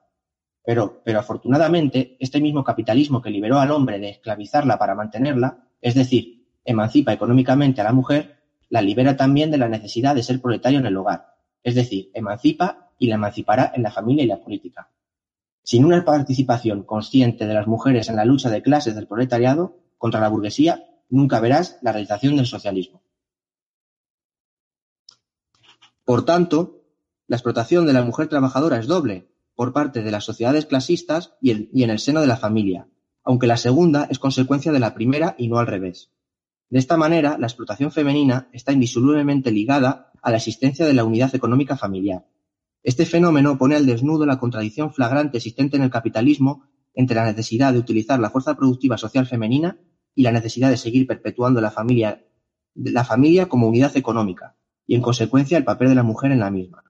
Pero, 0.63 1.01
pero 1.03 1.19
afortunadamente, 1.19 2.15
este 2.19 2.39
mismo 2.39 2.63
capitalismo 2.63 3.21
que 3.21 3.29
liberó 3.29 3.59
al 3.59 3.71
hombre 3.71 3.99
de 3.99 4.09
esclavizarla 4.09 4.79
para 4.79 4.95
mantenerla, 4.95 5.67
es 5.81 5.93
decir, 5.93 6.47
emancipa 6.63 7.11
económicamente 7.11 7.81
a 7.81 7.83
la 7.83 7.93
mujer, 7.93 8.37
la 8.69 8.81
libera 8.81 9.17
también 9.17 9.51
de 9.51 9.57
la 9.57 9.69
necesidad 9.69 10.15
de 10.15 10.23
ser 10.23 10.41
proletario 10.41 10.79
en 10.79 10.85
el 10.85 10.97
hogar, 10.97 11.35
es 11.63 11.75
decir, 11.75 12.11
emancipa 12.13 12.91
y 12.97 13.07
la 13.07 13.15
emancipará 13.15 13.71
en 13.75 13.83
la 13.83 13.91
familia 13.91 14.23
y 14.23 14.27
la 14.27 14.39
política. 14.39 14.89
Sin 15.63 15.83
una 15.83 16.03
participación 16.05 16.83
consciente 16.83 17.45
de 17.45 17.53
las 17.53 17.67
mujeres 17.67 18.07
en 18.07 18.15
la 18.15 18.25
lucha 18.25 18.49
de 18.49 18.61
clases 18.61 18.95
del 18.95 19.07
proletariado 19.07 19.77
contra 19.97 20.21
la 20.21 20.29
burguesía, 20.29 20.85
nunca 21.09 21.41
verás 21.41 21.77
la 21.81 21.91
realización 21.91 22.37
del 22.37 22.45
socialismo. 22.45 23.01
Por 26.07 26.23
tanto, 26.23 26.85
la 27.27 27.35
explotación 27.35 27.85
de 27.85 27.91
la 27.91 28.01
mujer 28.01 28.29
trabajadora 28.29 28.79
es 28.79 28.87
doble, 28.87 29.27
por 29.55 29.73
parte 29.73 30.03
de 30.03 30.09
las 30.09 30.23
sociedades 30.23 30.65
clasistas 30.65 31.33
y, 31.41 31.51
en 31.51 31.89
el 31.89 31.99
seno 31.99 32.21
de 32.21 32.27
la 32.27 32.37
familia, 32.37 32.87
aunque 33.25 33.45
la 33.45 33.57
segunda 33.57 34.07
es 34.09 34.17
consecuencia 34.17 34.71
de 34.71 34.79
la 34.79 34.93
primera 34.93 35.35
y 35.37 35.49
no 35.49 35.59
al 35.59 35.67
revés. 35.67 36.13
De 36.69 36.79
esta 36.79 36.95
manera, 36.95 37.37
la 37.37 37.47
explotación 37.47 37.91
femenina 37.91 38.47
está 38.53 38.71
indisolublemente 38.71 39.51
ligada 39.51 40.13
a 40.21 40.31
la 40.31 40.37
existencia 40.37 40.85
de 40.85 40.93
la 40.93 41.03
unidad 41.03 41.35
económica 41.35 41.75
familiar. 41.75 42.25
Este 42.83 43.05
fenómeno 43.05 43.57
pone 43.57 43.75
al 43.75 43.85
desnudo 43.85 44.25
la 44.25 44.39
contradicción 44.39 44.93
flagrante 44.93 45.39
existente 45.39 45.75
en 45.75 45.83
el 45.83 45.89
capitalismo 45.89 46.63
entre 46.93 47.17
la 47.17 47.25
necesidad 47.25 47.73
de 47.73 47.79
utilizar 47.79 48.17
la 48.21 48.29
fuerza 48.29 48.55
productiva 48.55 48.97
social 48.97 49.25
femenina 49.25 49.77
y 50.15 50.21
la 50.23 50.31
necesidad 50.31 50.69
de 50.69 50.77
seguir 50.77 51.05
perpetuando 51.05 51.59
la 51.59 51.71
familia, 51.71 52.23
como 53.49 53.67
unidad 53.67 53.97
económica, 53.97 54.55
y 54.87 54.95
en 54.95 55.01
consecuencia 55.01 55.57
el 55.57 55.65
papel 55.65 55.89
de 55.89 55.95
la 55.95 56.03
mujer 56.03 56.31
en 56.31 56.39
la 56.39 56.49
misma. 56.49 56.83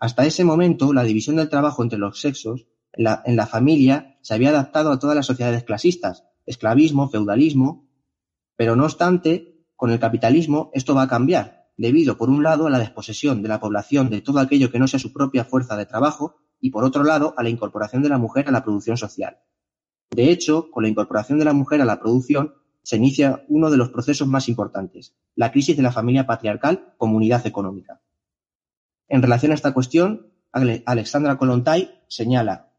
Hasta 0.00 0.26
ese 0.26 0.44
momento, 0.44 0.92
la 0.92 1.04
división 1.04 1.36
del 1.36 1.48
trabajo 1.48 1.82
entre 1.82 1.98
los 1.98 2.20
sexos 2.20 2.66
en 2.92 3.36
la, 3.36 3.46
familia 3.46 4.18
se 4.22 4.34
había 4.34 4.48
adaptado 4.48 4.90
a 4.90 4.98
todas 4.98 5.14
las 5.14 5.26
sociedades 5.26 5.64
clasistas, 5.64 6.24
esclavismo, 6.46 7.08
feudalismo, 7.08 7.88
pero 8.56 8.74
no 8.74 8.84
obstante, 8.84 9.66
con 9.76 9.90
el 9.90 9.98
capitalismo 9.98 10.70
esto 10.72 10.94
va 10.94 11.02
a 11.02 11.08
cambiar, 11.08 11.68
debido 11.76 12.16
por 12.16 12.30
un 12.30 12.42
lado 12.42 12.66
a 12.66 12.70
la 12.70 12.78
desposesión 12.78 13.42
de 13.42 13.48
la 13.48 13.60
población 13.60 14.08
de 14.08 14.22
todo 14.22 14.38
aquello 14.38 14.70
que 14.70 14.78
no 14.78 14.88
sea 14.88 14.98
su 14.98 15.12
propia 15.12 15.44
fuerza 15.44 15.76
de 15.76 15.84
trabajo 15.84 16.36
y 16.58 16.70
por 16.70 16.84
otro 16.84 17.04
lado 17.04 17.34
a 17.36 17.42
la 17.42 17.50
incorporación 17.50 18.02
de 18.02 18.08
la 18.08 18.18
mujer 18.18 18.48
a 18.48 18.52
la 18.52 18.64
producción 18.64 18.96
social. 18.96 19.38
De 20.10 20.30
hecho, 20.30 20.70
con 20.70 20.84
la 20.84 20.88
incorporación 20.88 21.38
de 21.38 21.44
la 21.44 21.52
mujer 21.52 21.82
a 21.82 21.84
la 21.84 22.00
producción 22.00 22.54
se 22.86 22.94
inicia 22.94 23.44
uno 23.48 23.68
de 23.68 23.76
los 23.76 23.88
procesos 23.88 24.28
más 24.28 24.48
importantes, 24.48 25.16
la 25.34 25.50
crisis 25.50 25.76
de 25.76 25.82
la 25.82 25.90
familia 25.90 26.24
patriarcal 26.24 26.94
como 26.98 27.16
unidad 27.16 27.44
económica. 27.44 28.00
En 29.08 29.22
relación 29.22 29.50
a 29.50 29.56
esta 29.56 29.74
cuestión, 29.74 30.32
Alexandra 30.52 31.36
Kolontai 31.36 32.04
señala 32.06 32.70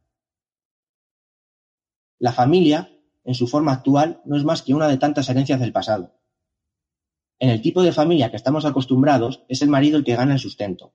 La 2.20 2.32
familia, 2.32 2.90
en 3.26 3.36
su 3.36 3.48
forma 3.48 3.74
actual, 3.74 4.22
no 4.24 4.38
es 4.38 4.46
más 4.46 4.62
que 4.62 4.74
una 4.74 4.88
de 4.88 4.98
tantas 4.98 5.28
herencias 5.28 5.60
del 5.60 5.74
pasado. 5.74 6.14
En 7.38 7.50
el 7.50 7.62
tipo 7.62 7.84
de 7.84 7.92
familia 7.92 8.32
que 8.32 8.38
estamos 8.38 8.64
acostumbrados, 8.64 9.44
es 9.50 9.62
el 9.62 9.68
marido 9.68 9.98
el 9.98 10.06
que 10.06 10.16
gana 10.16 10.36
el 10.36 10.40
sustento, 10.40 10.94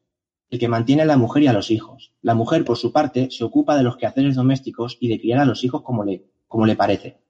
el 0.48 0.58
que 0.58 0.68
mantiene 0.68 1.02
a 1.02 1.04
la 1.04 1.18
mujer 1.18 1.42
y 1.42 1.48
a 1.48 1.52
los 1.52 1.70
hijos. 1.70 2.14
La 2.22 2.34
mujer, 2.34 2.64
por 2.64 2.78
su 2.78 2.92
parte, 2.92 3.30
se 3.30 3.44
ocupa 3.44 3.76
de 3.76 3.82
los 3.82 3.98
quehaceres 3.98 4.36
domésticos 4.36 4.96
y 5.00 5.08
de 5.08 5.20
criar 5.20 5.40
a 5.40 5.44
los 5.44 5.64
hijos 5.64 5.82
como 5.82 6.02
le, 6.02 6.24
como 6.48 6.64
le 6.64 6.76
parece. 6.76 7.21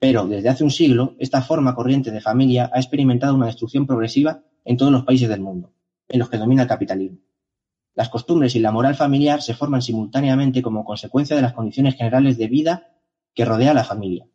Pero, 0.00 0.26
desde 0.26 0.48
hace 0.48 0.64
un 0.64 0.70
siglo, 0.70 1.14
esta 1.18 1.42
forma 1.42 1.74
corriente 1.74 2.10
de 2.10 2.22
familia 2.22 2.70
ha 2.72 2.78
experimentado 2.78 3.34
una 3.34 3.46
destrucción 3.46 3.86
progresiva 3.86 4.42
en 4.64 4.78
todos 4.78 4.90
los 4.90 5.04
países 5.04 5.28
del 5.28 5.42
mundo, 5.42 5.74
en 6.08 6.18
los 6.18 6.30
que 6.30 6.38
domina 6.38 6.62
el 6.62 6.68
capitalismo. 6.68 7.18
Las 7.94 8.08
costumbres 8.08 8.56
y 8.56 8.60
la 8.60 8.72
moral 8.72 8.94
familiar 8.94 9.42
se 9.42 9.52
forman 9.52 9.82
simultáneamente 9.82 10.62
como 10.62 10.86
consecuencia 10.86 11.36
de 11.36 11.42
las 11.42 11.52
condiciones 11.52 11.96
generales 11.96 12.38
de 12.38 12.48
vida 12.48 12.88
que 13.34 13.44
rodea 13.44 13.72
a 13.72 13.74
la 13.74 13.84
familia. 13.84 14.26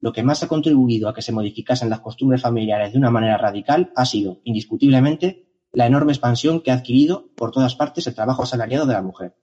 Lo 0.00 0.12
que 0.12 0.22
más 0.22 0.42
ha 0.42 0.48
contribuido 0.48 1.08
a 1.08 1.14
que 1.14 1.22
se 1.22 1.32
modificasen 1.32 1.88
las 1.88 2.00
costumbres 2.00 2.42
familiares 2.42 2.92
de 2.92 2.98
una 2.98 3.10
manera 3.10 3.38
radical 3.38 3.92
ha 3.96 4.04
sido, 4.04 4.40
indiscutiblemente, 4.44 5.46
la 5.72 5.86
enorme 5.86 6.12
expansión 6.12 6.60
que 6.60 6.70
ha 6.70 6.74
adquirido 6.74 7.30
por 7.34 7.50
todas 7.50 7.74
partes 7.76 8.06
el 8.06 8.14
trabajo 8.14 8.42
asalariado 8.42 8.84
de 8.84 8.92
la 8.92 9.02
mujer. 9.02 9.36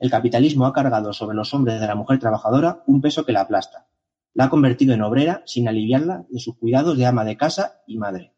El 0.00 0.10
capitalismo 0.10 0.66
ha 0.66 0.72
cargado 0.72 1.12
sobre 1.12 1.36
los 1.36 1.54
hombres 1.54 1.80
de 1.80 1.86
la 1.86 1.94
mujer 1.94 2.18
trabajadora 2.18 2.82
un 2.88 3.00
peso 3.00 3.24
que 3.24 3.32
la 3.32 3.42
aplasta. 3.42 3.86
La 4.34 4.44
ha 4.44 4.50
convertido 4.50 4.94
en 4.94 5.02
obrera 5.02 5.42
sin 5.46 5.68
aliviarla 5.68 6.24
de 6.30 6.40
sus 6.40 6.56
cuidados 6.56 6.96
de 6.96 7.06
ama 7.06 7.24
de 7.24 7.36
casa 7.36 7.82
y 7.86 7.98
madre. 7.98 8.32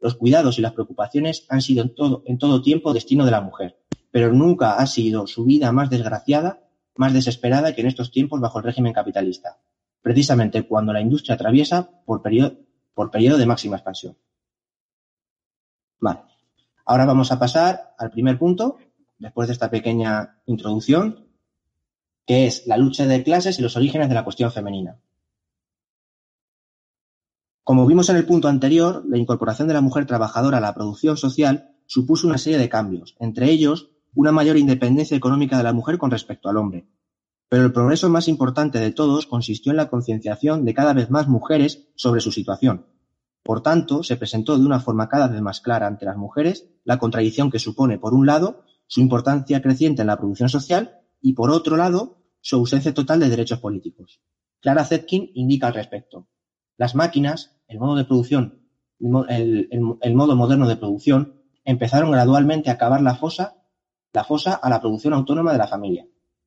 Los 0.00 0.14
cuidados 0.14 0.58
y 0.58 0.62
las 0.62 0.72
preocupaciones 0.72 1.46
han 1.48 1.62
sido 1.62 1.84
en 1.84 2.38
todo, 2.38 2.62
tiempo 2.62 2.92
destino 2.92 3.24
de 3.24 3.30
la 3.30 3.40
mujer, 3.40 3.78
pero 4.10 4.32
nunca 4.32 4.74
ha 4.74 4.86
sido 4.86 5.26
su 5.26 5.44
vida 5.44 5.72
más 5.72 5.90
desgraciada, 5.90 6.60
más 6.96 7.12
desesperada 7.12 7.74
que 7.74 7.80
en 7.80 7.88
estos 7.88 8.10
tiempos 8.10 8.40
bajo 8.40 8.58
el 8.58 8.64
régimen 8.64 8.92
capitalista, 8.92 9.58
precisamente 10.02 10.66
cuando 10.66 10.92
la 10.92 11.00
industria 11.00 11.34
atraviesa 11.34 11.90
por 12.04 12.22
periodo, 12.22 12.56
por 12.94 13.10
periodo 13.10 13.38
de 13.38 13.46
máxima 13.46 13.76
expansión. 13.76 14.16
Vale. 16.00 16.20
Ahora 16.84 17.04
vamos 17.04 17.30
a 17.32 17.38
pasar 17.38 17.94
al 17.98 18.10
primer 18.10 18.38
punto, 18.38 18.78
después 19.18 19.48
de 19.48 19.52
esta 19.52 19.70
pequeña 19.70 20.40
introducción, 20.46 21.26
que 22.24 22.46
es 22.46 22.66
la 22.66 22.76
lucha 22.76 23.06
de 23.06 23.22
clases 23.22 23.58
y 23.58 23.62
los 23.62 23.76
orígenes 23.76 24.08
de 24.08 24.14
la 24.14 24.24
cuestión 24.24 24.52
femenina. 24.52 24.98
Como 27.68 27.86
vimos 27.86 28.08
en 28.08 28.16
el 28.16 28.24
punto 28.24 28.48
anterior, 28.48 29.04
la 29.06 29.18
incorporación 29.18 29.68
de 29.68 29.74
la 29.74 29.82
mujer 29.82 30.06
trabajadora 30.06 30.56
a 30.56 30.60
la 30.62 30.72
producción 30.72 31.18
social 31.18 31.76
supuso 31.84 32.26
una 32.26 32.38
serie 32.38 32.58
de 32.58 32.70
cambios, 32.70 33.14
entre 33.20 33.50
ellos 33.50 33.90
una 34.14 34.32
mayor 34.32 34.56
independencia 34.56 35.14
económica 35.14 35.58
de 35.58 35.64
la 35.64 35.74
mujer 35.74 35.98
con 35.98 36.10
respecto 36.10 36.48
al 36.48 36.56
hombre. 36.56 36.88
Pero 37.50 37.66
el 37.66 37.72
progreso 37.74 38.08
más 38.08 38.26
importante 38.26 38.78
de 38.78 38.90
todos 38.90 39.26
consistió 39.26 39.70
en 39.72 39.76
la 39.76 39.90
concienciación 39.90 40.64
de 40.64 40.72
cada 40.72 40.94
vez 40.94 41.10
más 41.10 41.28
mujeres 41.28 41.90
sobre 41.94 42.22
su 42.22 42.32
situación, 42.32 42.86
por 43.42 43.62
tanto, 43.62 44.02
se 44.02 44.16
presentó 44.16 44.58
de 44.58 44.64
una 44.64 44.80
forma 44.80 45.10
cada 45.10 45.28
vez 45.28 45.42
más 45.42 45.60
clara 45.60 45.88
ante 45.88 46.06
las 46.06 46.16
mujeres 46.16 46.70
la 46.84 46.98
contradicción 46.98 47.50
que 47.50 47.58
supone, 47.58 47.98
por 47.98 48.14
un 48.14 48.24
lado, 48.24 48.64
su 48.86 49.02
importancia 49.02 49.60
creciente 49.60 50.00
en 50.00 50.06
la 50.06 50.16
producción 50.16 50.48
social 50.48 51.02
y, 51.20 51.34
por 51.34 51.50
otro 51.50 51.76
lado, 51.76 52.16
su 52.40 52.56
ausencia 52.56 52.94
total 52.94 53.20
de 53.20 53.28
derechos 53.28 53.58
políticos. 53.58 54.22
Clara 54.58 54.86
Zetkin 54.86 55.32
indica 55.34 55.66
al 55.66 55.74
respecto. 55.74 56.28
Las 56.78 56.94
máquinas, 56.94 57.57
el 57.68 57.78
modo 57.78 57.96
de 57.96 58.04
producción, 58.04 58.62
el, 58.98 60.14
modo 60.14 60.36
moderno 60.36 60.66
de 60.66 60.76
producción, 60.76 61.42
empezaron 61.64 62.10
gradualmente 62.10 62.70
a 62.70 62.78
cavar 62.78 63.02
la 63.02 63.14
fosa, 63.14 63.56
la 64.12 64.24
fosa 64.24 64.54
a 64.54 64.70
la 64.70 64.80
producción 64.80 65.12
autónoma 65.12 65.52
de 65.52 65.58
la 65.58 65.68
familia, 65.68 66.06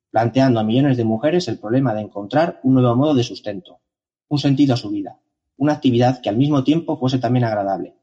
planteando 0.10 0.60
a 0.60 0.64
millones 0.64 0.98
de 0.98 1.06
mujeres 1.06 1.48
el 1.48 1.60
problema 1.60 1.94
de 1.94 2.02
encontrar 2.02 2.60
un 2.64 2.74
nuevo 2.74 2.96
modo 2.96 3.14
de 3.14 3.24
sustento, 3.24 3.82
un 4.28 4.40
sentido 4.40 4.74
a 4.74 4.78
su 4.78 4.90
vida, 4.90 5.20
una 5.58 5.74
actividad 5.74 6.22
que 6.22 6.30
al 6.30 6.38
mismo 6.38 6.64
tiempo 6.64 6.98
fuese 6.98 7.20
también 7.20 7.46
agradable. 7.46 7.96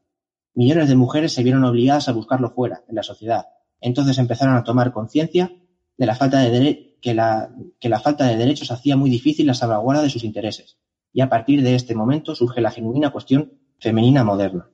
Millones 0.55 0.87
de 0.87 0.95
mujeres 0.95 1.33
se 1.33 1.43
vieron 1.43 1.65
obligadas 1.65 2.07
a 2.07 2.13
buscarlo 2.13 2.51
fuera, 2.51 2.83
en 2.87 2.95
la 2.95 3.03
sociedad. 3.03 3.47
Entonces 3.81 4.17
empezaron 4.17 4.55
a 4.55 4.63
tomar 4.63 4.93
conciencia 4.93 5.51
de 5.97 6.05
la 6.05 6.15
falta 6.15 6.39
de 6.39 6.97
que 7.01 7.13
la, 7.13 7.53
que 7.79 7.89
la 7.89 7.99
falta 7.99 8.25
de 8.27 8.37
derechos 8.37 8.71
hacía 8.71 8.95
muy 8.95 9.09
difícil 9.09 9.45
la 9.45 9.53
salvaguarda 9.53 10.01
de 10.01 10.09
sus 10.09 10.23
intereses. 10.23 10.77
Y 11.11 11.21
a 11.21 11.29
partir 11.29 11.63
de 11.63 11.75
este 11.75 11.95
momento 11.95 12.35
surge 12.35 12.61
la 12.61 12.71
genuina 12.71 13.11
cuestión 13.11 13.53
femenina 13.79 14.23
moderna. 14.23 14.69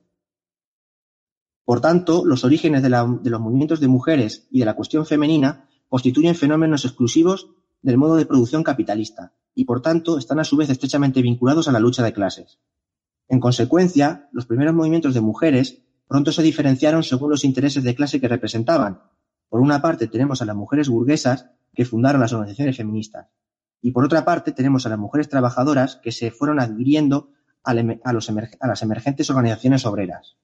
Por 1.64 1.80
tanto, 1.80 2.24
los 2.24 2.44
orígenes 2.44 2.82
de, 2.82 2.90
los 2.90 3.40
movimientos 3.40 3.80
de 3.80 3.88
mujeres 3.88 4.46
y 4.50 4.60
de 4.60 4.64
la 4.64 4.74
cuestión 4.74 5.04
femenina 5.04 5.68
constituyen 5.88 6.34
fenómenos 6.34 6.84
exclusivos 6.84 7.50
del 7.82 7.96
modo 7.96 8.16
de 8.16 8.26
producción 8.26 8.62
capitalista, 8.62 9.32
y 9.54 9.64
por 9.64 9.82
tanto 9.82 10.18
están 10.18 10.38
a 10.38 10.44
su 10.44 10.56
vez 10.56 10.70
estrechamente 10.70 11.22
vinculados 11.22 11.68
a 11.68 11.72
la 11.72 11.80
lucha 11.80 12.04
de 12.04 12.12
clases. 12.12 12.58
En 13.28 13.40
consecuencia, 13.40 14.28
los 14.32 14.46
primeros 14.46 14.74
movimientos 14.74 15.14
de 15.14 15.20
mujeres 15.20 15.82
pronto 16.06 16.30
se 16.30 16.42
diferenciaron 16.42 17.02
según 17.02 17.30
los 17.30 17.44
intereses 17.44 17.82
de 17.82 17.94
clase 17.94 18.20
que 18.20 18.28
representaban. 18.28 19.02
Por 19.48 19.60
una 19.60 19.82
parte 19.82 20.06
tenemos 20.06 20.42
a 20.42 20.44
las 20.44 20.54
mujeres 20.56 20.88
burguesas 20.88 21.50
que 21.74 21.84
fundaron 21.84 22.20
las 22.20 22.32
organizaciones 22.32 22.76
feministas 22.76 23.26
y 23.80 23.90
por 23.90 24.04
otra 24.04 24.24
parte 24.24 24.52
tenemos 24.52 24.86
a 24.86 24.88
las 24.88 24.98
mujeres 24.98 25.28
trabajadoras 25.28 25.96
que 25.96 26.12
se 26.12 26.30
fueron 26.30 26.60
adhiriendo 26.60 27.30
a, 27.62 27.74
las 27.74 28.82
emergentes 28.82 29.30
organizaciones 29.30 29.86
obreras. 29.86 30.36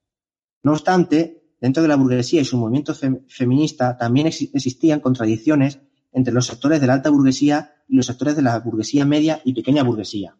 No 0.62 0.73
obstante, 0.73 1.43
dentro 1.61 1.83
de 1.83 1.89
la 1.89 1.97
burguesía 1.97 2.41
y 2.41 2.45
su 2.45 2.57
movimiento 2.57 2.95
feminista 3.29 3.97
también 3.97 4.27
existían 4.27 5.01
contradicciones 5.01 5.81
entre 6.12 6.35
los 6.35 6.47
sectores 6.47 6.81
de 6.81 6.87
la 6.87 6.95
alta 6.95 7.11
burguesía 7.11 7.75
y 7.89 7.97
los 7.97 8.07
sectores 8.07 8.37
de 8.37 8.43
la 8.43 8.59
burguesía 8.61 9.05
media 9.05 9.41
y 9.45 9.55
pequeña 9.55 9.83
burguesía. 9.83 10.37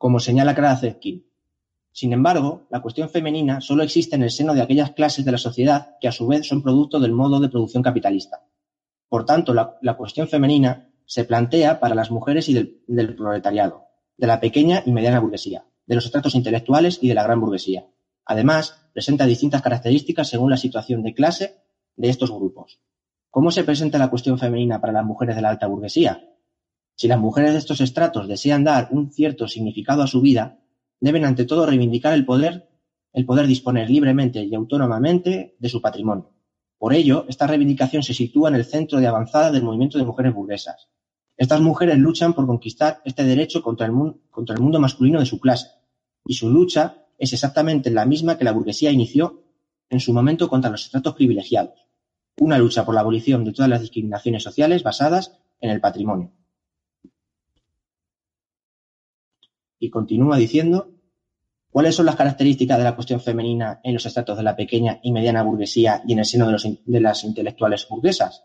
como 0.00 0.18
señala 0.18 0.76
Zetkin. 0.80 1.29
Sin 2.00 2.14
embargo, 2.14 2.66
la 2.70 2.80
cuestión 2.80 3.10
femenina 3.10 3.60
solo 3.60 3.82
existe 3.82 4.16
en 4.16 4.22
el 4.22 4.30
seno 4.30 4.54
de 4.54 4.62
aquellas 4.62 4.92
clases 4.92 5.22
de 5.22 5.32
la 5.32 5.36
sociedad 5.36 5.98
que 6.00 6.08
a 6.08 6.12
su 6.12 6.26
vez 6.26 6.48
son 6.48 6.62
producto 6.62 6.98
del 6.98 7.12
modo 7.12 7.40
de 7.40 7.50
producción 7.50 7.82
capitalista. 7.82 8.46
Por 9.10 9.26
tanto, 9.26 9.52
la, 9.52 9.96
cuestión 9.98 10.26
femenina 10.26 10.88
se 11.04 11.26
plantea 11.26 11.78
para 11.78 11.94
las 11.94 12.10
mujeres 12.10 12.48
y 12.48 12.54
del, 12.54 12.80
del 12.86 13.14
proletariado, 13.14 13.84
de 14.16 14.26
la 14.26 14.40
pequeña 14.40 14.82
y 14.86 14.92
mediana 14.92 15.20
burguesía, 15.20 15.66
de 15.84 15.94
los 15.94 16.06
estratos 16.06 16.34
intelectuales 16.34 16.98
y 17.02 17.08
de 17.08 17.12
la 17.12 17.22
gran 17.22 17.38
burguesía. 17.38 17.84
Además, 18.24 18.80
presenta 18.94 19.26
distintas 19.26 19.60
características 19.60 20.26
según 20.26 20.48
la 20.48 20.56
situación 20.56 21.02
de 21.02 21.12
clase 21.12 21.58
de 21.96 22.08
estos 22.08 22.30
grupos. 22.30 22.80
¿Cómo 23.28 23.50
se 23.50 23.62
presenta 23.62 23.98
la 23.98 24.08
cuestión 24.08 24.38
femenina 24.38 24.80
para 24.80 24.94
las 24.94 25.04
mujeres 25.04 25.36
de 25.36 25.42
la 25.42 25.50
alta 25.50 25.66
burguesía? 25.66 26.30
Si 26.94 27.08
las 27.08 27.18
mujeres 27.18 27.52
de 27.52 27.58
estos 27.58 27.82
estratos 27.82 28.26
desean 28.26 28.64
dar 28.64 28.88
un 28.90 29.12
cierto 29.12 29.46
significado 29.48 30.02
a 30.02 30.06
su 30.06 30.22
vida, 30.22 30.60
deben 31.00 31.24
ante 31.24 31.44
todo 31.44 31.66
reivindicar 31.66 32.12
el 32.12 32.24
poder, 32.24 32.68
el 33.12 33.24
poder 33.24 33.46
disponer 33.46 33.90
libremente 33.90 34.44
y 34.44 34.54
autónomamente 34.54 35.56
de 35.58 35.68
su 35.68 35.80
patrimonio. 35.80 36.30
Por 36.78 36.94
ello, 36.94 37.26
esta 37.28 37.46
reivindicación 37.46 38.02
se 38.02 38.14
sitúa 38.14 38.48
en 38.48 38.54
el 38.54 38.64
centro 38.64 39.00
de 39.00 39.06
avanzada 39.06 39.50
del 39.50 39.62
movimiento 39.62 39.98
de 39.98 40.04
mujeres 40.04 40.34
burguesas. 40.34 40.88
Estas 41.36 41.60
mujeres 41.60 41.98
luchan 41.98 42.34
por 42.34 42.46
conquistar 42.46 43.00
este 43.04 43.24
derecho 43.24 43.62
contra 43.62 43.86
el, 43.86 43.92
contra 44.30 44.54
el 44.54 44.60
mundo 44.60 44.78
masculino 44.78 45.20
de 45.20 45.26
su 45.26 45.40
clase, 45.40 45.68
y 46.24 46.34
su 46.34 46.50
lucha 46.50 47.06
es 47.18 47.32
exactamente 47.32 47.90
la 47.90 48.04
misma 48.04 48.36
que 48.38 48.44
la 48.44 48.52
burguesía 48.52 48.92
inició 48.92 49.42
en 49.88 50.00
su 50.00 50.12
momento 50.12 50.48
contra 50.48 50.70
los 50.70 50.84
estratos 50.84 51.14
privilegiados, 51.14 51.86
una 52.38 52.58
lucha 52.58 52.84
por 52.84 52.94
la 52.94 53.00
abolición 53.00 53.44
de 53.44 53.52
todas 53.52 53.70
las 53.70 53.80
discriminaciones 53.80 54.42
sociales 54.42 54.82
basadas 54.82 55.38
en 55.60 55.70
el 55.70 55.80
patrimonio 55.80 56.32
Y 59.80 59.90
continúa 59.90 60.36
diciendo, 60.36 60.92
¿cuáles 61.70 61.96
son 61.96 62.06
las 62.06 62.14
características 62.14 62.78
de 62.78 62.84
la 62.84 62.94
cuestión 62.94 63.20
femenina 63.20 63.80
en 63.82 63.94
los 63.94 64.06
estratos 64.06 64.36
de 64.36 64.44
la 64.44 64.54
pequeña 64.54 65.00
y 65.02 65.10
mediana 65.10 65.42
burguesía 65.42 66.02
y 66.06 66.12
en 66.12 66.20
el 66.20 66.24
seno 66.26 66.46
de, 66.46 66.52
los, 66.52 66.68
de 66.84 67.00
las 67.00 67.24
intelectuales 67.24 67.88
burguesas? 67.88 68.44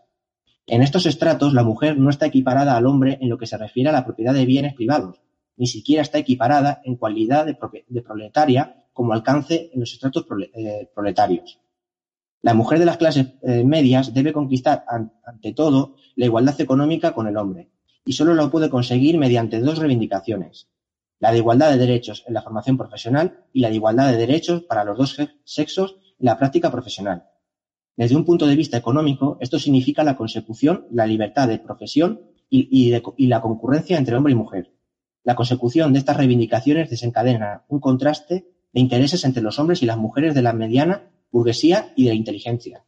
En 0.66 0.82
estos 0.82 1.06
estratos, 1.06 1.52
la 1.52 1.62
mujer 1.62 1.96
no 1.96 2.10
está 2.10 2.26
equiparada 2.26 2.76
al 2.76 2.86
hombre 2.86 3.18
en 3.20 3.28
lo 3.28 3.38
que 3.38 3.46
se 3.46 3.56
refiere 3.56 3.90
a 3.90 3.92
la 3.92 4.04
propiedad 4.04 4.34
de 4.34 4.46
bienes 4.46 4.74
privados, 4.74 5.20
ni 5.56 5.68
siquiera 5.68 6.02
está 6.02 6.18
equiparada 6.18 6.80
en 6.84 6.96
cualidad 6.96 7.46
de, 7.46 7.54
proletaria 8.02 8.84
como 8.92 9.12
alcance 9.12 9.70
en 9.72 9.78
los 9.78 9.92
estratos 9.92 10.26
eh, 10.54 10.90
proletarios. 10.92 11.60
La 12.42 12.54
mujer 12.54 12.78
de 12.78 12.84
las 12.84 12.96
clases 12.96 13.26
eh, 13.42 13.62
medias 13.62 14.12
debe 14.12 14.32
conquistar, 14.32 14.84
ante 15.24 15.52
todo, 15.52 15.96
la 16.16 16.26
igualdad 16.26 16.60
económica 16.60 17.12
con 17.12 17.26
el 17.26 17.36
hombre, 17.36 17.70
y 18.04 18.12
solo 18.12 18.34
lo 18.34 18.50
puede 18.50 18.70
conseguir 18.70 19.18
mediante 19.18 19.60
dos 19.60 19.78
reivindicaciones, 19.78 20.68
la 21.18 21.32
de 21.32 21.38
igualdad 21.38 21.70
de 21.70 21.78
derechos 21.78 22.24
en 22.26 22.34
la 22.34 22.42
formación 22.42 22.76
profesional 22.76 23.44
y 23.52 23.60
la 23.60 23.68
de 23.68 23.76
igualdad 23.76 24.10
de 24.10 24.18
derechos 24.18 24.62
para 24.62 24.84
los 24.84 24.98
dos 24.98 25.16
sexos 25.44 25.96
en 26.18 26.26
la 26.26 26.38
práctica 26.38 26.70
profesional. 26.70 27.24
Desde 27.96 28.16
un 28.16 28.24
punto 28.24 28.46
de 28.46 28.56
vista 28.56 28.76
económico, 28.76 29.38
esto 29.40 29.58
significa 29.58 30.04
la 30.04 30.16
consecución, 30.16 30.86
la 30.90 31.06
libertad 31.06 31.48
de 31.48 31.58
profesión 31.58 32.20
y, 32.50 32.90
la 33.26 33.40
concurrencia 33.40 33.96
entre 33.96 34.16
hombre 34.16 34.32
y 34.32 34.36
mujer. 34.36 34.72
La 35.24 35.34
consecución 35.34 35.92
de 35.92 35.98
estas 35.98 36.16
reivindicaciones 36.16 36.90
desencadena 36.90 37.64
un 37.68 37.80
contraste 37.80 38.46
de 38.72 38.80
intereses 38.80 39.24
entre 39.24 39.42
los 39.42 39.58
hombres 39.58 39.82
y 39.82 39.86
las 39.86 39.96
mujeres 39.96 40.34
de 40.34 40.42
la 40.42 40.52
mediana 40.52 41.10
burguesía 41.32 41.92
y 41.96 42.04
de 42.04 42.10
la 42.10 42.16
inteligencia. 42.16 42.84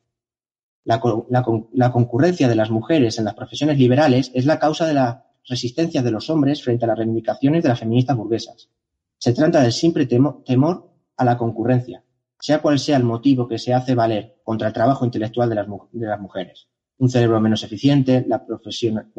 La, 0.84 1.00
concurrencia 1.00 2.48
de 2.48 2.54
las 2.54 2.70
mujeres 2.70 3.18
en 3.18 3.24
las 3.24 3.34
profesiones 3.34 3.78
liberales 3.78 4.30
es 4.34 4.46
la 4.46 4.58
causa 4.58 4.86
de 4.86 4.94
la 4.94 5.26
resistencia 5.48 6.02
de 6.02 6.10
los 6.10 6.30
hombres 6.30 6.62
frente 6.62 6.84
a 6.84 6.88
las 6.88 6.98
reivindicaciones 6.98 7.62
de 7.62 7.68
las 7.68 7.78
feministas 7.78 8.16
burguesas. 8.16 8.68
Se 9.18 9.32
trata 9.32 9.62
del 9.62 9.72
simple 9.72 10.06
temor 10.06 10.92
a 11.16 11.24
la 11.24 11.36
concurrencia, 11.36 12.04
sea 12.38 12.60
cual 12.60 12.78
sea 12.78 12.96
el 12.96 13.04
motivo 13.04 13.48
que 13.48 13.58
se 13.58 13.74
hace 13.74 13.94
valer 13.94 14.36
contra 14.44 14.68
el 14.68 14.74
trabajo 14.74 15.04
intelectual 15.04 15.48
de 15.48 15.56
las, 15.56 16.20
mujeres. 16.20 16.68
Un 16.98 17.10
cerebro 17.10 17.40
menos 17.40 17.64
eficiente, 17.64 18.24
la 18.28 18.44
profesión, 18.44 19.10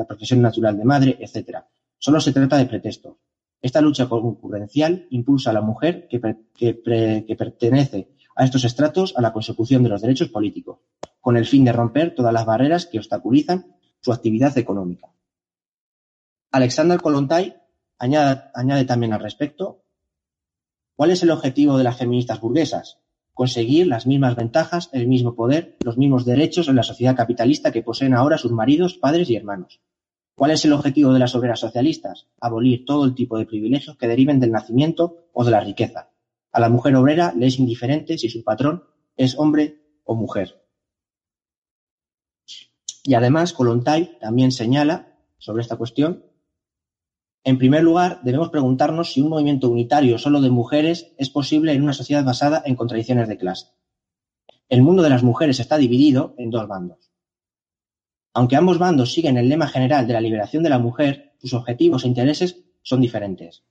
natural 0.42 0.78
de 0.78 0.86
madre, 0.86 1.18
etc. 1.20 1.60
Solo 1.98 2.22
se 2.22 2.32
trata 2.32 2.58
de 2.58 2.66
pretextos. 2.66 3.18
Esta 3.62 3.82
lucha 3.82 4.08
concurrencial 4.08 5.08
impulsa 5.10 5.50
a 5.50 5.54
la 5.54 5.62
mujer 5.62 6.08
que 6.08 7.36
pertenece 7.38 8.10
a 8.40 8.46
estos 8.46 8.64
estratos 8.64 9.14
a 9.18 9.22
la 9.22 9.34
consecución 9.34 9.84
de 9.84 9.90
los 9.90 10.02
derechos 10.02 10.30
políticos, 10.30 10.80
con 11.20 11.36
el 11.36 11.46
fin 11.46 11.66
de 11.66 11.74
romper 11.74 12.16
todas 12.16 12.32
las 12.32 12.46
barreras 12.46 12.86
que 12.86 12.98
obstaculizan 12.98 13.76
su 14.00 14.14
actividad 14.14 14.58
económica. 14.58 15.10
Alexander 16.51 17.00
Kolontai 17.00 17.56
añade, 17.98 18.86
también 18.86 19.13
al 19.13 19.22
respecto, 19.22 19.84
¿cuál 20.96 21.12
es 21.12 21.24
el 21.24 21.32
objetivo 21.32 21.77
de 21.77 21.84
las 21.84 21.98
feministas 21.98 22.41
burguesas? 22.41 23.00
Conseguir 23.34 23.88
las 23.88 24.08
mismas 24.08 24.36
ventajas, 24.36 24.89
el 24.91 25.08
mismo 25.08 25.36
poder, 25.36 25.77
los 25.84 25.98
mismos 25.98 26.25
derechos 26.25 26.68
en 26.68 26.75
la 26.75 26.84
sociedad 26.84 27.15
capitalista 27.15 27.72
que 27.72 27.84
poseen 27.84 28.13
ahora 28.13 28.38
sus 28.38 28.51
maridos, 28.51 28.96
padres 28.96 29.29
y 29.29 29.36
hermanos. 29.36 29.82
¿Cuál 30.36 30.51
es 30.51 30.63
el 30.65 30.74
objetivo 30.74 31.13
de 31.13 31.20
las 31.20 31.36
obreras 31.36 31.60
socialistas? 31.60 32.27
Abolir 32.39 32.86
todo 32.86 33.06
el 33.06 33.15
tipo 33.15 33.38
de 33.38 33.46
privilegios 33.46 33.98
que 33.98 34.08
deriven 34.08 34.39
del 34.39 34.51
nacimiento 34.51 35.27
o 35.34 35.44
de 35.44 35.51
la 35.51 35.60
riqueza, 35.60 36.10
a 36.51 36.60
la 36.60 36.70
mujer 36.70 36.96
obrera 36.96 37.34
le 37.36 37.48
es 37.48 37.60
indiferente 37.60 38.18
si 38.18 38.29
su 38.29 38.44
patrón 38.44 38.84
es 39.15 39.38
hombre 39.38 39.84
o 40.03 40.15
mujer. 40.15 40.65
Y 43.03 43.13
además, 43.13 43.53
Kolontai 43.53 44.18
también 44.20 44.51
señala 44.51 45.15
sobre 45.38 45.62
esta 45.62 45.77
cuestión. 45.77 46.25
En 47.43 47.58
primer 47.58 47.84
lugar, 47.84 48.19
debemos 48.24 48.50
preguntarnos 48.50 49.13
si 49.13 49.22
un 49.22 49.29
movimiento 49.29 49.69
unitario 49.69 50.17
solo 50.17 50.41
de 50.41 50.50
mujeres 50.50 51.13
es 51.17 51.29
posible 51.29 51.74
en 51.74 51.84
una 51.84 51.93
sociedad 51.93 52.24
basada 52.24 52.62
en 52.65 52.75
contradicciones 52.75 53.27
de 53.27 53.38
clase. 53.38 53.67
El 54.67 54.81
mundo 54.81 55.01
de 55.01 55.10
las 55.10 55.23
mujeres 55.23 55.60
está 55.60 55.78
dividido 55.78 56.36
en 56.38 56.49
dos 56.49 56.67
bandos. 56.67 57.12
Aunque 58.34 58.56
ambos 58.56 58.78
bandos 58.78 59.13
siguen 59.13 59.38
el 59.38 59.49
lema 59.49 59.67
general 59.67 60.06
de 60.06 60.13
la 60.13 60.21
liberación 60.21 60.63
de 60.63 60.69
la 60.69 60.80
mujer, 60.80 61.34
sus 61.39 61.54
objetivos 61.54 62.04
e 62.04 62.08
intereses 62.08 62.63
son 62.84 63.02
diferentes 63.02 63.63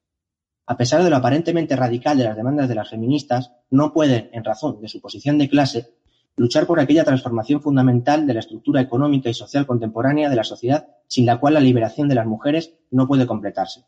a 0.69 0.77
pesar 0.77 1.03
de 1.03 1.09
lo 1.09 1.17
aparentemente 1.17 1.77
radical 1.77 2.19
de 2.19 2.25
las 2.25 2.37
demandas 2.37 2.69
de 2.69 2.75
las 2.75 2.91
feministas, 2.91 3.53
no 3.71 3.95
pueden, 3.95 4.29
en 4.35 4.45
razón 4.45 4.83
de 4.83 4.89
su 4.89 5.01
posición 5.01 5.39
de 5.39 5.49
clase, 5.49 5.95
luchar 6.39 6.67
por 6.67 6.81
aquella 6.81 7.05
transformación 7.05 7.61
fundamental 7.61 8.27
de 8.27 8.35
la 8.35 8.41
estructura 8.41 8.81
económica 8.81 9.29
y 9.29 9.35
social 9.35 9.67
contemporánea 9.67 10.31
de 10.31 10.37
la 10.37 10.45
sociedad 10.45 10.89
sin 11.07 11.27
la 11.27 11.39
cual 11.39 11.55
la 11.55 11.61
liberación 11.61 12.09
de 12.09 12.15
las 12.15 12.27
mujeres 12.27 12.75
no 12.91 13.07
puede 13.07 13.27
completarse. 13.27 13.85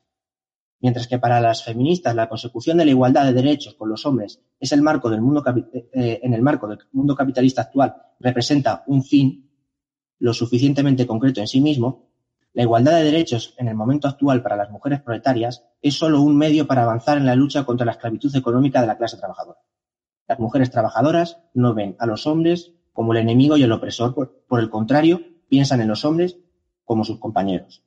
Mientras 0.81 1.07
que 1.07 1.19
para 1.19 1.41
las 1.41 1.65
feministas 1.65 2.15
la 2.15 2.29
consecución 2.29 2.79
de 2.79 2.87
la 2.87 2.91
igualdad 2.91 3.25
de 3.25 3.35
derechos 3.35 3.75
con 3.75 3.89
los 3.89 4.05
hombres 4.05 4.43
es 4.59 4.73
el 4.73 4.83
marco 4.83 5.11
del 5.11 5.21
mundo 5.21 5.45
eh, 5.93 6.21
en 6.23 6.35
el 6.35 6.43
marco 6.43 6.67
del 6.67 6.79
mundo 6.93 7.15
capitalista 7.15 7.63
actual 7.63 7.95
representa 8.19 8.83
un 8.87 9.03
fin 9.05 9.51
lo 10.19 10.35
suficientemente 10.35 11.07
concreto 11.07 11.41
en 11.41 11.47
sí 11.47 11.61
mismo, 11.61 12.11
la 12.53 12.63
igualdad 12.63 12.93
de 12.93 13.05
derechos 13.05 13.55
en 13.59 13.69
el 13.69 13.75
momento 13.75 14.09
actual 14.09 14.43
para 14.43 14.57
las 14.57 14.71
mujeres 14.71 15.01
proletarias 15.01 15.65
es 15.81 15.95
solo 15.95 16.21
un 16.21 16.37
medio 16.37 16.67
para 16.67 16.83
avanzar 16.83 17.17
en 17.17 17.27
la 17.27 17.35
lucha 17.35 17.65
contra 17.65 17.87
la 17.87 17.93
esclavitud 17.93 18.35
económica 18.35 18.81
de 18.81 18.89
la 18.89 18.99
clase 18.99 19.17
trabajadora. 19.17 19.61
Las 20.31 20.39
mujeres 20.39 20.71
trabajadoras 20.71 21.39
no 21.55 21.75
ven 21.75 21.97
a 21.99 22.07
los 22.07 22.29
hombres 22.29 22.73
como 22.93 23.13
el 23.13 23.19
enemigo 23.19 23.57
y 23.57 23.65
el 23.65 23.73
opresor, 23.73 24.15
por, 24.47 24.61
el 24.61 24.71
contrario, 24.71 25.23
piensan 25.49 25.81
en 25.81 25.89
los 25.89 26.05
hombres 26.05 26.39
como 26.85 27.03
sus 27.03 27.19
compañeros. 27.19 27.83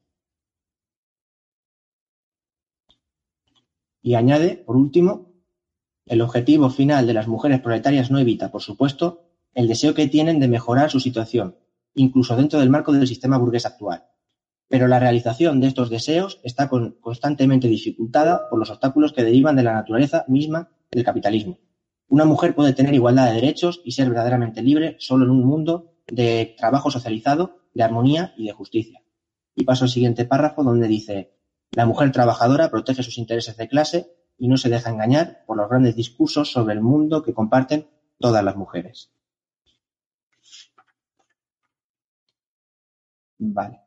Y 4.01 4.15
añade, 4.15 4.57
por 4.57 4.75
último, 4.75 5.31
el 6.05 6.19
objetivo 6.19 6.69
final 6.69 7.07
de 7.07 7.13
las 7.13 7.29
mujeres 7.29 7.61
proletarias 7.61 8.11
no 8.11 8.19
evita, 8.19 8.51
por 8.51 8.61
supuesto, 8.61 9.21
el 9.53 9.69
deseo 9.69 9.93
que 9.93 10.09
tienen 10.09 10.41
de 10.41 10.49
mejorar 10.49 10.91
su 10.91 10.99
situación, 10.99 11.55
incluso 11.95 12.35
dentro 12.35 12.59
del 12.59 12.69
marco 12.69 12.91
del 12.91 13.07
sistema 13.07 13.37
burgués 13.37 13.65
actual. 13.65 14.03
Pero 14.67 14.89
la 14.89 14.99
realización 14.99 15.61
de 15.61 15.67
estos 15.67 15.89
deseos 15.89 16.41
está 16.43 16.67
constantemente 16.67 17.69
dificultada 17.69 18.49
por 18.49 18.59
los 18.59 18.69
obstáculos 18.69 19.13
que 19.13 19.23
derivan 19.23 19.55
de 19.55 19.63
la 19.63 19.75
naturaleza 19.75 20.25
misma 20.27 20.69
del 20.91 21.05
capitalismo. 21.05 21.57
Una 22.13 22.25
mujer 22.25 22.53
puede 22.53 22.73
tener 22.73 22.93
igualdad 22.93 23.25
de 23.25 23.41
derechos 23.41 23.81
y 23.83 23.93
ser 23.93 24.07
verdaderamente 24.07 24.61
libre 24.61 24.97
solo 24.99 25.25
en 25.25 25.31
un 25.31 25.43
mundo 25.43 25.95
de 26.05 26.53
trabajo 26.59 26.91
socializado, 26.91 27.57
de 27.73 27.81
armonía 27.81 28.35
y 28.37 28.45
de 28.45 28.53
justicia. 28.53 29.01
Y 29.55 29.63
paso 29.63 29.85
al 29.85 29.89
siguiente 29.89 30.23
párrafo 30.23 30.63
donde 30.63 30.87
dice, 30.87 31.33
la 31.71 31.87
mujer 31.87 32.11
trabajadora 32.11 32.69
protege 32.69 33.01
sus 33.01 33.17
intereses 33.17 33.57
de 33.57 33.67
clase 33.67 34.11
y 34.37 34.47
no 34.47 34.57
se 34.57 34.69
deja 34.69 34.91
engañar 34.91 35.43
por 35.47 35.57
los 35.57 35.67
grandes 35.67 35.95
discursos 35.95 36.51
sobre 36.51 36.75
el 36.75 36.81
mundo 36.81 37.23
que 37.23 37.33
comparten 37.33 37.87
todas 38.19 38.43
las 38.43 38.55
mujeres. 38.55 39.11
Vale. 43.39 43.79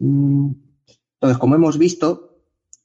Mm, 0.00 0.50
entonces, 1.14 1.38
como 1.38 1.54
hemos 1.54 1.78
visto, 1.78 2.31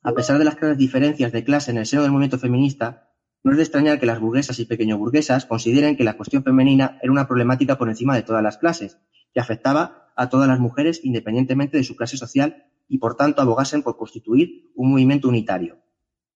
a 0.04 0.14
pesar 0.14 0.38
de 0.38 0.46
las 0.46 0.56
claras 0.56 0.78
diferencias 0.78 1.32
de 1.32 1.44
clase 1.44 1.72
en 1.72 1.78
el 1.78 1.86
seno 1.86 2.04
del 2.04 2.12
movimiento 2.12 2.40
feminista, 2.40 3.12
no 3.44 3.52
es 3.52 3.58
de 3.58 3.64
extrañar 3.64 4.00
que 4.00 4.06
las 4.06 4.20
burguesas 4.20 4.60
y 4.60 4.66
pequeño 4.66 4.98
burguesas 4.98 5.46
consideren 5.46 5.96
que 5.96 6.04
la 6.04 6.18
cuestión 6.18 6.44
femenina 6.44 7.00
era 7.02 7.12
una 7.12 7.28
problemática 7.28 7.78
por 7.78 7.90
encima 7.90 8.16
de 8.16 8.24
todas 8.24 8.44
las 8.44 8.58
clases, 8.58 8.98
que 9.34 9.40
afectaba 9.40 10.12
a 10.16 10.30
todas 10.30 10.48
las 10.48 10.60
mujeres 10.60 11.02
independientemente 11.04 11.78
de 11.78 11.84
su 11.84 11.96
clase 11.96 12.18
social 12.18 12.66
y 12.88 12.98
por 12.98 13.16
tanto 13.16 13.42
abogasen 13.42 13.84
por 13.84 13.98
constituir 13.98 14.72
un 14.76 14.92
movimiento 14.92 15.28
unitario. 15.28 15.78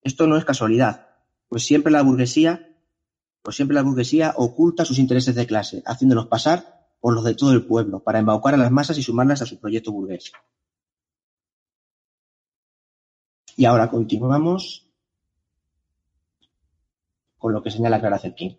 Esto 0.04 0.28
no 0.28 0.38
es 0.38 0.46
casualidad, 0.46 1.08
pues 1.50 1.64
siempre 1.64 1.92
la 1.92 2.02
burguesía, 2.02 2.78
pues 3.42 3.56
siempre 3.56 3.76
la 3.76 3.82
burguesía 3.82 4.34
oculta 4.36 4.86
sus 4.86 5.00
intereses 5.00 5.36
de 5.36 5.48
clase, 5.48 5.84
haciéndolos 5.86 6.28
pasar 6.28 6.88
por 7.00 7.14
los 7.14 7.24
de 7.24 7.36
todo 7.36 7.52
el 7.52 7.66
pueblo, 7.66 8.04
para 8.04 8.20
embaucar 8.20 8.54
a 8.54 8.58
las 8.58 8.72
masas 8.72 8.98
y 8.98 9.04
sumarlas 9.04 9.42
a 9.42 9.46
su 9.46 9.60
proyecto 9.60 9.92
burgués. 9.92 10.32
Y 13.58 13.66
ahora 13.66 13.90
continuamos 13.90 14.88
con 17.38 17.54
lo 17.54 17.64
que 17.64 17.72
señala 17.72 18.00
Clara 18.00 18.20
Zetkin. 18.20 18.58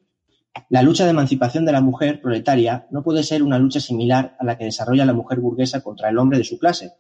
La 0.68 0.83
lucha 0.83 1.05
de 1.05 1.11
emancipación 1.11 1.64
de 1.64 1.72
la 1.72 1.81
mujer 1.81 2.20
proletaria 2.20 2.87
no 2.90 3.02
puede 3.02 3.22
ser 3.22 3.42
una 3.42 3.59
lucha 3.59 3.81
similar 3.81 4.37
a 4.38 4.44
la 4.44 4.59
que 4.59 4.64
desarrolla 4.64 5.07
la 5.07 5.14
mujer 5.14 5.40
burguesa 5.40 5.81
contra 5.81 6.11
el 6.11 6.18
hombre 6.18 6.38
de 6.38 6.44
su 6.44 6.59
clase. 6.59 6.92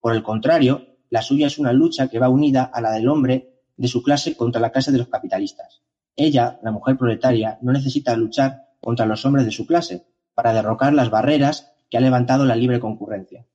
Por 0.00 0.14
el 0.14 0.22
contrario, 0.22 0.98
la 1.08 1.22
suya 1.22 1.46
es 1.46 1.58
una 1.58 1.72
lucha 1.72 2.08
que 2.08 2.18
va 2.18 2.28
unida 2.28 2.64
a 2.64 2.80
la 2.80 2.90
del 2.92 3.08
hombre 3.08 3.62
de 3.76 3.88
su 3.88 4.02
clase 4.02 4.36
contra 4.36 4.60
la 4.60 4.70
clase 4.70 4.92
de 4.92 4.98
los 4.98 5.08
capitalistas. 5.08 5.82
Ella, 6.16 6.58
la 6.62 6.72
mujer 6.72 6.98
proletaria, 6.98 7.58
no 7.62 7.72
necesita 7.72 8.14
luchar 8.16 8.68
contra 8.80 9.06
los 9.06 9.24
hombres 9.24 9.46
de 9.46 9.52
su 9.52 9.66
clase 9.66 10.06
para 10.34 10.52
derrocar 10.52 10.92
las 10.92 11.10
barreras 11.10 11.72
que 11.88 11.96
ha 11.96 12.00
levantado 12.00 12.44
la 12.44 12.56
libre 12.56 12.80
concurrencia. 12.80 13.46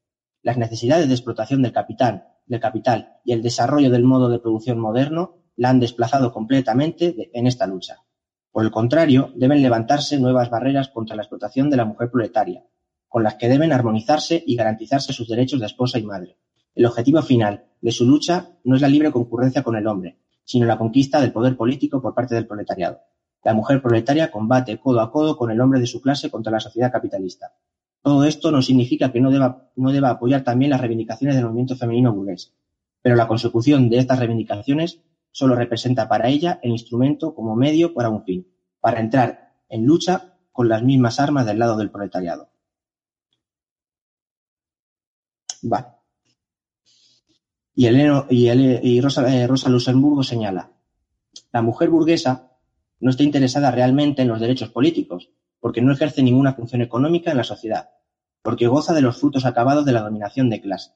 Las 0.42 0.58
necesidades 0.58 1.08
de 1.08 1.14
explotación 1.14 1.62
del 1.62 1.74
capital 1.74 2.35
del 2.46 2.60
capital 2.60 3.18
y 3.24 3.34
el 3.34 3.42
desarrollo 3.42 3.90
del 3.90 4.04
modo 4.04 4.30
de 4.30 4.40
producción 4.40 4.80
moderno 4.80 5.38
la 5.56 5.70
han 5.70 5.80
desplazado 5.80 6.32
completamente 6.32 7.30
en 7.34 7.48
esta 7.48 7.68
lucha. 7.68 8.04
Por 8.52 8.64
el 8.64 8.72
contrario, 8.72 9.32
deben 9.36 9.62
levantarse 9.62 10.20
nuevas 10.20 10.50
barreras 10.50 10.90
contra 10.90 11.16
la 11.16 11.24
explotación 11.24 11.70
de 11.70 11.78
la 11.78 11.86
mujer 11.86 12.10
proletaria, 12.10 12.64
con 13.08 13.24
las 13.24 13.36
que 13.36 13.50
deben 13.50 13.72
armonizarse 13.72 14.44
y 14.46 14.56
garantizarse 14.56 15.14
sus 15.14 15.28
derechos 15.28 15.60
de 15.60 15.66
esposa 15.66 16.00
y 16.00 16.04
madre, 16.04 16.38
El 16.74 16.86
objetivo 16.86 17.22
final 17.22 17.66
de 17.82 17.92
su 17.92 18.06
lucha 18.06 18.50
no 18.66 18.76
es 18.76 18.82
la 18.82 18.90
libre 18.90 19.12
concurrencia 19.12 19.64
con 19.64 19.78
el 19.78 19.88
hombre, 19.88 20.20
sino 20.44 20.66
la 20.66 20.78
conquista 20.78 21.22
del 21.22 21.32
poder 21.32 21.56
político 21.56 22.02
por 22.02 22.14
parte 22.14 22.36
del 22.36 22.48
proletariado. 22.48 23.00
La 23.44 23.54
mujer 23.54 23.82
proletaria 23.82 24.32
combate 24.32 24.80
codo 24.80 25.00
a 25.02 25.12
codo 25.12 25.38
con 25.38 25.52
el 25.52 25.62
hombre 25.62 25.80
de 25.80 25.88
su 25.88 26.02
clase 26.02 26.30
contra 26.30 26.52
la 26.52 26.60
sociedad 26.60 26.92
capitalista. 26.92 27.54
Todo 28.06 28.24
esto 28.26 28.52
no 28.52 28.62
significa 28.62 29.12
que 29.12 29.20
no 29.20 29.32
deba, 29.32 30.10
apoyar 30.12 30.44
también 30.44 30.70
las 30.70 30.80
reivindicaciones 30.80 31.36
del 31.36 31.46
movimiento 31.46 31.76
femenino 31.76 32.14
burgués, 32.14 32.54
pero 33.02 33.16
la 33.16 33.28
consecución 33.28 33.90
de 33.90 33.98
estas 33.98 34.20
reivindicaciones 34.20 35.02
solo 35.32 35.56
representa 35.56 36.08
para 36.08 36.30
ella 36.30 36.60
el 36.62 36.70
instrumento 36.70 37.34
como 37.34 37.56
medio 37.56 37.96
para 37.96 38.10
un 38.10 38.24
fin, 38.24 38.48
para 38.80 39.00
entrar 39.00 39.56
en 39.70 39.88
lucha 39.88 40.38
con 40.52 40.70
las 40.70 40.84
mismas 40.84 41.20
armas 41.20 41.48
del 41.48 41.58
lado 41.58 41.78
del 41.78 41.90
proletariado. 41.90 42.52
Y, 47.74 47.88
y, 47.88 49.02
Rosa, 49.02 49.36
eh, 49.36 49.48
Rosa 49.48 49.70
Luxemburgo 49.70 50.22
señala, 50.22 50.70
la 51.52 51.64
mujer 51.64 51.90
burguesa 51.90 52.52
no 53.00 53.10
está 53.10 53.24
interesada 53.24 53.72
realmente 53.72 54.22
en 54.22 54.28
los 54.28 54.40
derechos 54.40 54.70
políticos, 54.70 55.32
porque 55.66 55.82
no 55.82 55.94
ejerce 55.94 56.22
ninguna 56.22 56.54
función 56.54 56.84
económica 56.84 57.32
en 57.32 57.38
la 57.38 57.44
sociedad, 57.44 57.90
porque 58.44 58.68
goza 58.68 58.94
de 58.94 59.02
los 59.02 59.20
frutos 59.20 59.46
acabados 59.46 59.84
de 59.84 59.94
la 59.94 60.04
dominación 60.04 60.48
de 60.48 60.62
clase. 60.62 60.92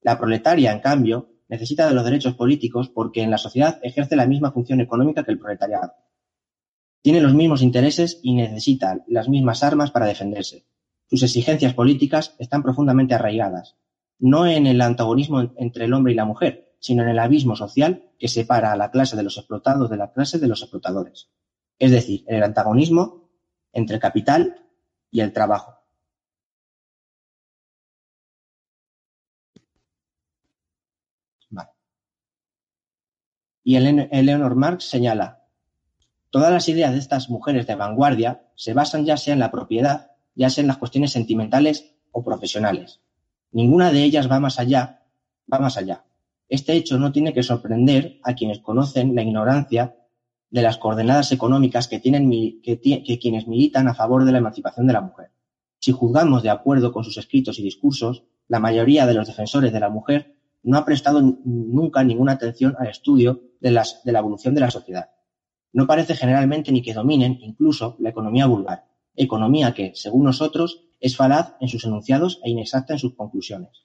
La 0.00 0.18
proletaria, 0.18 0.72
en 0.72 0.80
cambio, 0.80 1.30
necesita 1.46 1.86
de 1.86 1.94
los 1.94 2.04
derechos 2.04 2.34
políticos 2.34 2.88
porque 2.88 3.22
en 3.22 3.30
la 3.30 3.38
sociedad 3.38 3.78
ejerce 3.84 4.16
la 4.16 4.26
misma 4.26 4.50
función 4.50 4.80
económica 4.80 5.22
que 5.22 5.30
el 5.30 5.38
proletariado. 5.38 5.92
Tiene 7.00 7.20
los 7.20 7.32
mismos 7.32 7.62
intereses 7.62 8.18
y 8.24 8.34
necesita 8.34 9.04
las 9.06 9.28
mismas 9.28 9.62
armas 9.62 9.92
para 9.92 10.06
defenderse. 10.06 10.66
Sus 11.08 11.22
exigencias 11.22 11.72
políticas 11.72 12.34
están 12.40 12.64
profundamente 12.64 13.14
arraigadas, 13.14 13.76
no 14.18 14.48
en 14.48 14.66
el 14.66 14.80
antagonismo 14.80 15.52
entre 15.58 15.84
el 15.84 15.92
hombre 15.92 16.12
y 16.12 16.16
la 16.16 16.24
mujer, 16.24 16.74
sino 16.80 17.04
en 17.04 17.10
el 17.10 17.20
abismo 17.20 17.54
social 17.54 18.10
que 18.18 18.26
separa 18.26 18.72
a 18.72 18.76
la 18.76 18.90
clase 18.90 19.14
de 19.14 19.22
los 19.22 19.38
explotados 19.38 19.88
de 19.88 19.96
la 19.96 20.12
clase 20.12 20.40
de 20.40 20.48
los 20.48 20.62
explotadores. 20.62 21.30
Es 21.78 21.92
decir, 21.92 22.24
en 22.26 22.38
el 22.38 22.42
antagonismo 22.42 23.25
entre 23.72 23.98
capital 23.98 24.64
y 25.10 25.20
el 25.20 25.32
trabajo. 25.32 25.76
Y 33.68 33.74
Eleanor 33.74 34.54
Marx 34.54 34.84
señala, 34.84 35.42
todas 36.30 36.52
las 36.52 36.68
ideas 36.68 36.92
de 36.92 37.00
estas 37.00 37.28
mujeres 37.28 37.66
de 37.66 37.74
vanguardia 37.74 38.46
se 38.54 38.74
basan 38.74 39.04
ya 39.04 39.16
sea 39.16 39.34
en 39.34 39.40
la 39.40 39.50
propiedad, 39.50 40.12
ya 40.36 40.50
sea 40.50 40.62
en 40.62 40.68
las 40.68 40.76
cuestiones 40.76 41.10
sentimentales 41.10 41.96
o 42.12 42.22
profesionales. 42.22 43.00
Ninguna 43.50 43.90
de 43.90 44.04
ellas 44.04 44.30
va 44.30 44.38
más 44.38 44.60
allá, 44.60 45.02
va 45.52 45.58
más 45.58 45.76
allá. 45.76 46.04
Este 46.48 46.74
hecho 46.74 46.96
no 46.96 47.10
tiene 47.10 47.32
que 47.32 47.42
sorprender 47.42 48.20
a 48.22 48.34
quienes 48.34 48.60
conocen 48.60 49.16
la 49.16 49.22
ignorancia 49.22 49.95
de 50.50 50.62
las 50.62 50.78
coordenadas 50.78 51.32
económicas 51.32 51.88
que, 51.88 51.98
tienen, 51.98 52.30
que, 52.62 53.18
quienes 53.20 53.46
militan 53.46 53.88
a 53.88 53.94
favor 53.94 54.24
de 54.24 54.32
la 54.32 54.38
emancipación 54.38 54.86
de 54.86 54.92
la 54.92 55.00
mujer. 55.00 55.30
Si 55.78 55.92
juzgamos 55.92 56.42
de 56.42 56.50
acuerdo 56.50 56.92
con 56.92 57.04
sus 57.04 57.18
escritos 57.18 57.58
y 57.58 57.62
discursos, 57.62 58.24
la 58.48 58.60
mayoría 58.60 59.06
de 59.06 59.14
los 59.14 59.26
defensores 59.26 59.72
de 59.72 59.80
la 59.80 59.90
mujer 59.90 60.36
no 60.62 60.78
ha 60.78 60.84
prestado 60.84 61.20
nunca 61.44 62.02
ninguna 62.02 62.32
atención 62.32 62.74
al 62.78 62.88
estudio 62.88 63.42
de, 63.60 63.70
de 64.04 64.12
la 64.12 64.18
evolución 64.18 64.54
de 64.54 64.60
la 64.60 64.70
sociedad. 64.70 65.10
No 65.72 65.86
parece 65.86 66.14
generalmente 66.14 66.72
ni 66.72 66.82
que 66.82 66.94
dominen 66.94 67.38
incluso 67.40 67.96
la 67.98 68.10
economía 68.10 68.46
vulgar, 68.46 68.86
economía 69.14 69.74
que, 69.74 69.92
según 69.94 70.24
nosotros, 70.24 70.84
es 71.00 71.16
falaz 71.16 71.54
en 71.60 71.68
sus 71.68 71.84
enunciados 71.84 72.40
e 72.44 72.50
inexacta 72.50 72.94
en 72.94 72.98
sus 72.98 73.14
conclusiones. 73.14 73.84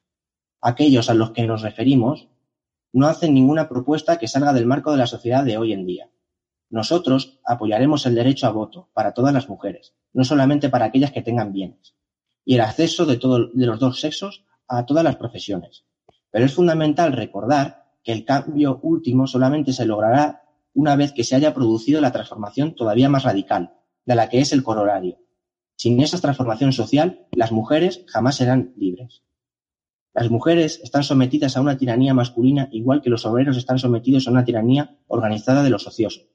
Aquellos 0.62 1.10
a 1.10 1.14
los 1.14 1.32
que 1.32 1.46
nos 1.46 1.62
referimos 1.62 2.30
no 2.94 3.08
hacen 3.08 3.34
ninguna 3.34 3.68
propuesta 3.68 4.20
que 4.20 4.28
salga 4.28 4.54
del 4.54 4.66
marco 4.66 4.92
de 4.92 4.98
la 4.98 5.08
sociedad 5.08 5.44
de 5.44 5.58
hoy 5.58 5.74
en 5.74 5.86
día. 5.86 6.10
Nosotros 6.72 7.40
apoyaremos 7.46 8.06
el 8.06 8.16
derecho 8.16 8.48
a 8.48 8.52
voto 8.52 8.90
para 8.94 9.14
todas 9.14 9.34
las 9.34 9.50
mujeres, 9.50 9.94
no 10.14 10.24
solamente 10.24 10.70
para 10.70 10.86
aquellas 10.86 11.12
que 11.12 11.22
tengan 11.22 11.52
bienes, 11.52 11.96
y 12.46 12.56
el 12.56 12.62
acceso 12.62 13.06
de, 13.06 13.18
de 13.18 13.66
los 13.66 13.78
dos 13.78 14.00
sexos 14.00 14.46
a 14.70 14.86
todas 14.86 15.04
las 15.04 15.18
profesiones. 15.18 15.84
Pero 16.32 16.46
es 16.46 16.54
fundamental 16.54 17.12
recordar 17.12 17.92
que 18.04 18.14
el 18.14 18.24
cambio 18.24 18.80
último 18.84 19.28
solamente 19.28 19.74
se 19.74 19.86
logrará 19.86 20.44
una 20.74 20.96
vez 20.96 21.12
que 21.12 21.26
se 21.26 21.36
haya 21.36 21.54
producido 21.54 22.00
la 22.00 22.14
transformación 22.14 22.74
todavía 22.74 23.10
más 23.10 23.24
radical, 23.24 23.74
de 24.06 24.16
la 24.16 24.30
que 24.30 24.40
es 24.40 24.54
el 24.54 24.64
corolario. 24.64 25.20
Sin 25.76 26.00
esa 26.00 26.20
transformación 26.20 26.72
social, 26.72 27.28
las 27.34 27.52
mujeres 27.52 28.06
jamás 28.08 28.38
serán 28.38 28.74
libres. 28.78 29.24
Las 30.14 30.30
mujeres 30.30 30.80
están 30.84 31.04
sometidas 31.04 31.58
a 31.58 31.62
una 31.62 31.78
tiranía 31.78 32.14
masculina 32.14 32.70
igual 32.72 33.02
que 33.02 33.10
los 33.10 33.26
obreros 33.26 33.58
están 33.58 33.78
sometidos 33.78 34.28
a 34.28 34.32
una 34.32 34.46
tiranía 34.46 34.98
organizada 35.08 35.64
de 35.64 35.70
los 35.70 35.86
ociosos. 35.86 36.31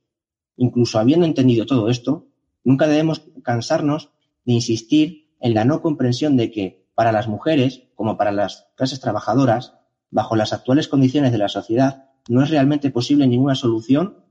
Incluso 0.56 0.98
habiendo 0.98 1.26
entendido 1.26 1.66
todo 1.66 1.88
esto, 1.88 2.26
nunca 2.64 2.86
debemos 2.86 3.22
cansarnos 3.42 4.10
de 4.44 4.54
insistir 4.54 5.28
en 5.40 5.54
la 5.54 5.64
no 5.64 5.82
comprensión 5.82 6.36
de 6.36 6.50
que, 6.50 6.86
para 6.94 7.12
las 7.12 7.28
mujeres, 7.28 7.84
como 7.94 8.16
para 8.16 8.32
las 8.32 8.68
clases 8.74 9.00
trabajadoras, 9.00 9.74
bajo 10.10 10.36
las 10.36 10.52
actuales 10.52 10.88
condiciones 10.88 11.32
de 11.32 11.38
la 11.38 11.48
sociedad, 11.48 12.10
no 12.28 12.42
es 12.42 12.50
realmente 12.50 12.90
posible 12.90 13.26
ninguna 13.26 13.54
solución 13.54 14.24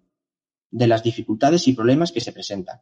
de 0.71 0.87
las 0.87 1.03
dificultades 1.03 1.67
y 1.67 1.73
problemas 1.73 2.11
que 2.11 2.21
se 2.21 2.33
presentan. 2.33 2.81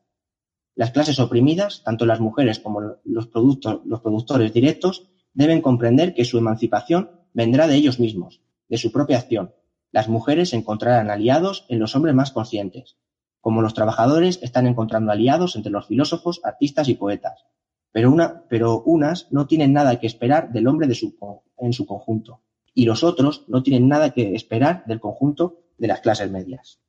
Las 0.75 0.91
clases 0.91 1.19
oprimidas, 1.19 1.83
tanto 1.83 2.05
las 2.05 2.19
mujeres 2.19 2.59
como 2.59 2.81
los, 2.81 2.97
los 3.03 4.01
productores 4.01 4.53
directos, 4.53 5.09
deben 5.33 5.61
comprender 5.61 6.13
que 6.13 6.25
su 6.25 6.37
emancipación 6.37 7.11
vendrá 7.33 7.67
de 7.67 7.75
ellos 7.75 7.99
mismos, 7.99 8.41
de 8.69 8.77
su 8.77 8.91
propia 8.91 9.17
acción. 9.17 9.53
Las 9.91 10.07
mujeres 10.07 10.53
encontrarán 10.53 11.11
aliados 11.11 11.65
en 11.69 11.79
los 11.79 11.95
hombres 11.95 12.15
más 12.15 12.31
conscientes, 12.31 12.97
como 13.43 13.61
los 13.61 13.73
trabajadores 13.73 14.39
están 14.41 14.67
encontrando 14.67 15.11
aliados 15.11 15.57
entre 15.57 15.69
los 15.69 15.87
filósofos, 15.87 16.39
artistas 16.45 16.87
y 16.87 16.93
poetas, 16.93 17.45
pero, 17.91 18.09
una, 18.09 18.45
pero 18.47 18.81
unas 18.83 19.27
no 19.33 19.47
tienen 19.47 19.73
nada 19.73 19.99
que 19.99 20.07
esperar 20.07 20.53
del 20.53 20.65
hombre 20.65 20.87
en 20.87 21.73
su 21.73 21.85
conjunto, 21.85 22.39
y 22.73 22.85
los 22.85 23.03
otros 23.03 23.43
no 23.49 23.61
tienen 23.61 23.89
nada 23.89 24.11
que 24.11 24.33
esperar 24.33 24.85
del 24.85 25.01
conjunto 25.01 25.59
de 25.77 25.87
las 25.87 25.99
clases 25.99 26.31
medias. 26.31 26.79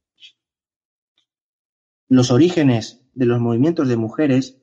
Los 2.06 2.30
orígenes 2.30 3.04
de 3.14 3.26
los 3.26 3.40
movimientos 3.40 3.88
de 3.88 3.96
mujeres 3.96 4.62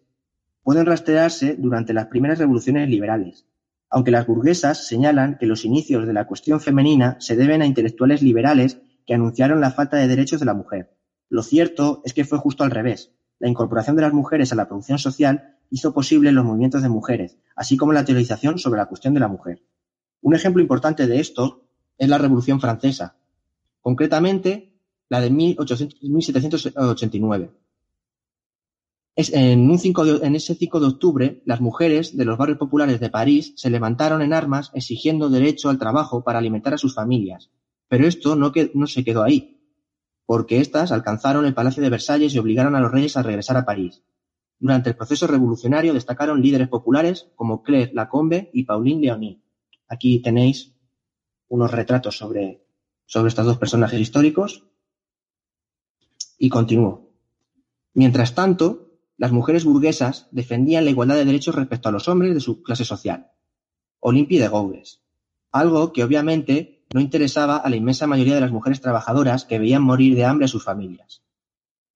pueden 0.63 0.86
rastrearse 0.86 1.58
durante 1.58 1.93
las 1.93 2.08
primeras 2.08 2.39
revoluciones 2.39 2.88
liberales, 2.88 3.45
aunque 3.89 4.12
las 4.12 4.25
burguesas 4.25 4.88
señalan 4.88 5.38
que 5.38 5.45
los 5.45 5.65
inicios 5.65 6.08
de 6.08 6.13
la 6.13 6.25
cuestión 6.25 6.62
femenina 6.62 7.17
se 7.19 7.36
deben 7.36 7.62
a 7.62 7.65
intelectuales 7.65 8.21
liberales 8.21 8.80
que 9.06 9.13
anunciaron 9.13 9.60
la 9.60 9.71
falta 9.71 9.97
de 9.97 10.08
derechos 10.08 10.39
de 10.39 10.45
la 10.45 10.54
mujer. 10.54 11.01
Lo 11.32 11.41
cierto 11.44 12.02
es 12.04 12.13
que 12.13 12.26
fue 12.26 12.39
justo 12.39 12.65
al 12.65 12.72
revés. 12.72 13.13
La 13.39 13.48
incorporación 13.48 13.96
de 13.96 14.02
las 14.02 14.12
mujeres 14.12 14.52
a 14.52 14.56
la 14.56 14.67
producción 14.67 15.00
social 15.00 15.56
hizo 15.70 15.94
posible 15.94 16.34
los 16.34 16.44
movimientos 16.44 16.84
de 16.84 16.89
mujeres, 16.89 17.38
así 17.56 17.78
como 17.78 17.94
la 17.94 18.04
teorización 18.04 18.60
sobre 18.60 18.82
la 18.82 18.88
cuestión 18.88 19.13
de 19.13 19.22
la 19.22 19.30
mujer. 19.30 19.63
Un 20.22 20.36
ejemplo 20.36 20.62
importante 20.62 21.08
de 21.08 21.22
esto 21.22 21.63
es 21.98 22.10
la 22.10 22.17
Revolución 22.17 22.60
Francesa, 22.60 23.15
concretamente 23.80 24.74
la 25.08 25.22
de 25.22 25.30
1789. 25.30 27.50
en, 29.15 29.72
en 29.72 30.36
ese 30.36 30.56
5 30.56 30.80
de 30.82 30.88
octubre, 30.88 31.41
las 31.46 31.62
mujeres 31.62 32.17
de 32.17 32.26
los 32.26 32.38
barrios 32.38 32.58
populares 32.58 33.00
de 33.00 33.10
París 33.10 33.54
se 33.56 33.70
levantaron 33.70 34.22
en 34.22 34.34
armas 34.34 34.70
exigiendo 34.74 35.30
derecho 35.30 35.70
al 35.70 35.80
trabajo 35.80 36.26
para 36.26 36.39
alimentar 36.39 36.74
a 36.74 36.78
sus 36.78 36.94
familias. 36.94 37.50
Pero 37.88 38.06
esto 38.06 38.36
no 38.36 38.52
se 38.88 39.06
quedó 39.06 39.24
ahí 39.24 39.60
porque 40.25 40.60
éstas 40.60 40.91
alcanzaron 40.91 41.45
el 41.45 41.53
Palacio 41.53 41.84
de 41.84 41.89
Versalles 41.89 42.34
y 42.34 42.39
obligaron 42.39 42.75
a 42.75 42.79
los 42.79 42.91
reyes 42.91 43.17
a 43.17 43.23
regresar 43.23 43.57
a 43.57 43.65
París. 43.65 44.03
Durante 44.60 44.91
el 44.91 44.95
proceso 44.95 45.25
revolucionario 45.27 45.93
destacaron 45.93 46.41
líderes 46.41 46.67
populares 46.67 47.31
como 47.36 47.63
Claire 47.63 47.91
Lacombe 47.93 48.49
y 48.53 48.63
Pauline 48.63 49.01
Leonie. 49.01 49.41
Aquí 49.88 50.21
tenéis 50.21 50.75
unos 51.47 51.71
retratos 51.71 52.17
sobre, 52.17 52.63
sobre 53.05 53.29
estos 53.29 53.45
dos 53.45 53.57
personajes 53.57 53.99
históricos. 53.99 54.67
Y 56.38 56.49
continúo. 56.49 57.10
Mientras 57.93 58.36
tanto, 58.36 58.91
las 59.17 59.31
mujeres 59.31 59.65
burguesas 59.65 60.27
defendían 60.31 60.86
la 60.86 60.91
igualdad 60.91 61.15
de 61.15 61.25
derechos 61.25 61.55
respecto 61.55 61.89
a 61.89 61.91
los 61.91 62.07
hombres 62.07 62.34
de 62.34 62.39
su 62.39 62.63
clase 62.63 62.86
social. 62.86 63.31
Olympie 63.99 64.39
de 64.39 64.47
Gaugues. 64.47 65.03
Algo 65.51 65.91
que 65.91 66.03
obviamente 66.03 66.81
no 66.93 67.01
interesaba 67.01 67.58
a 67.58 67.69
la 67.69 67.75
inmensa 67.75 68.08
mayoría 68.08 68.36
de 68.36 68.41
las 68.41 68.51
mujeres 68.51 68.82
trabajadoras 68.82 69.45
que 69.45 69.60
veían 69.60 69.84
morir 69.84 70.15
de 70.15 70.25
hambre 70.25 70.45
a 70.45 70.49
sus 70.49 70.63
familias. 70.63 71.23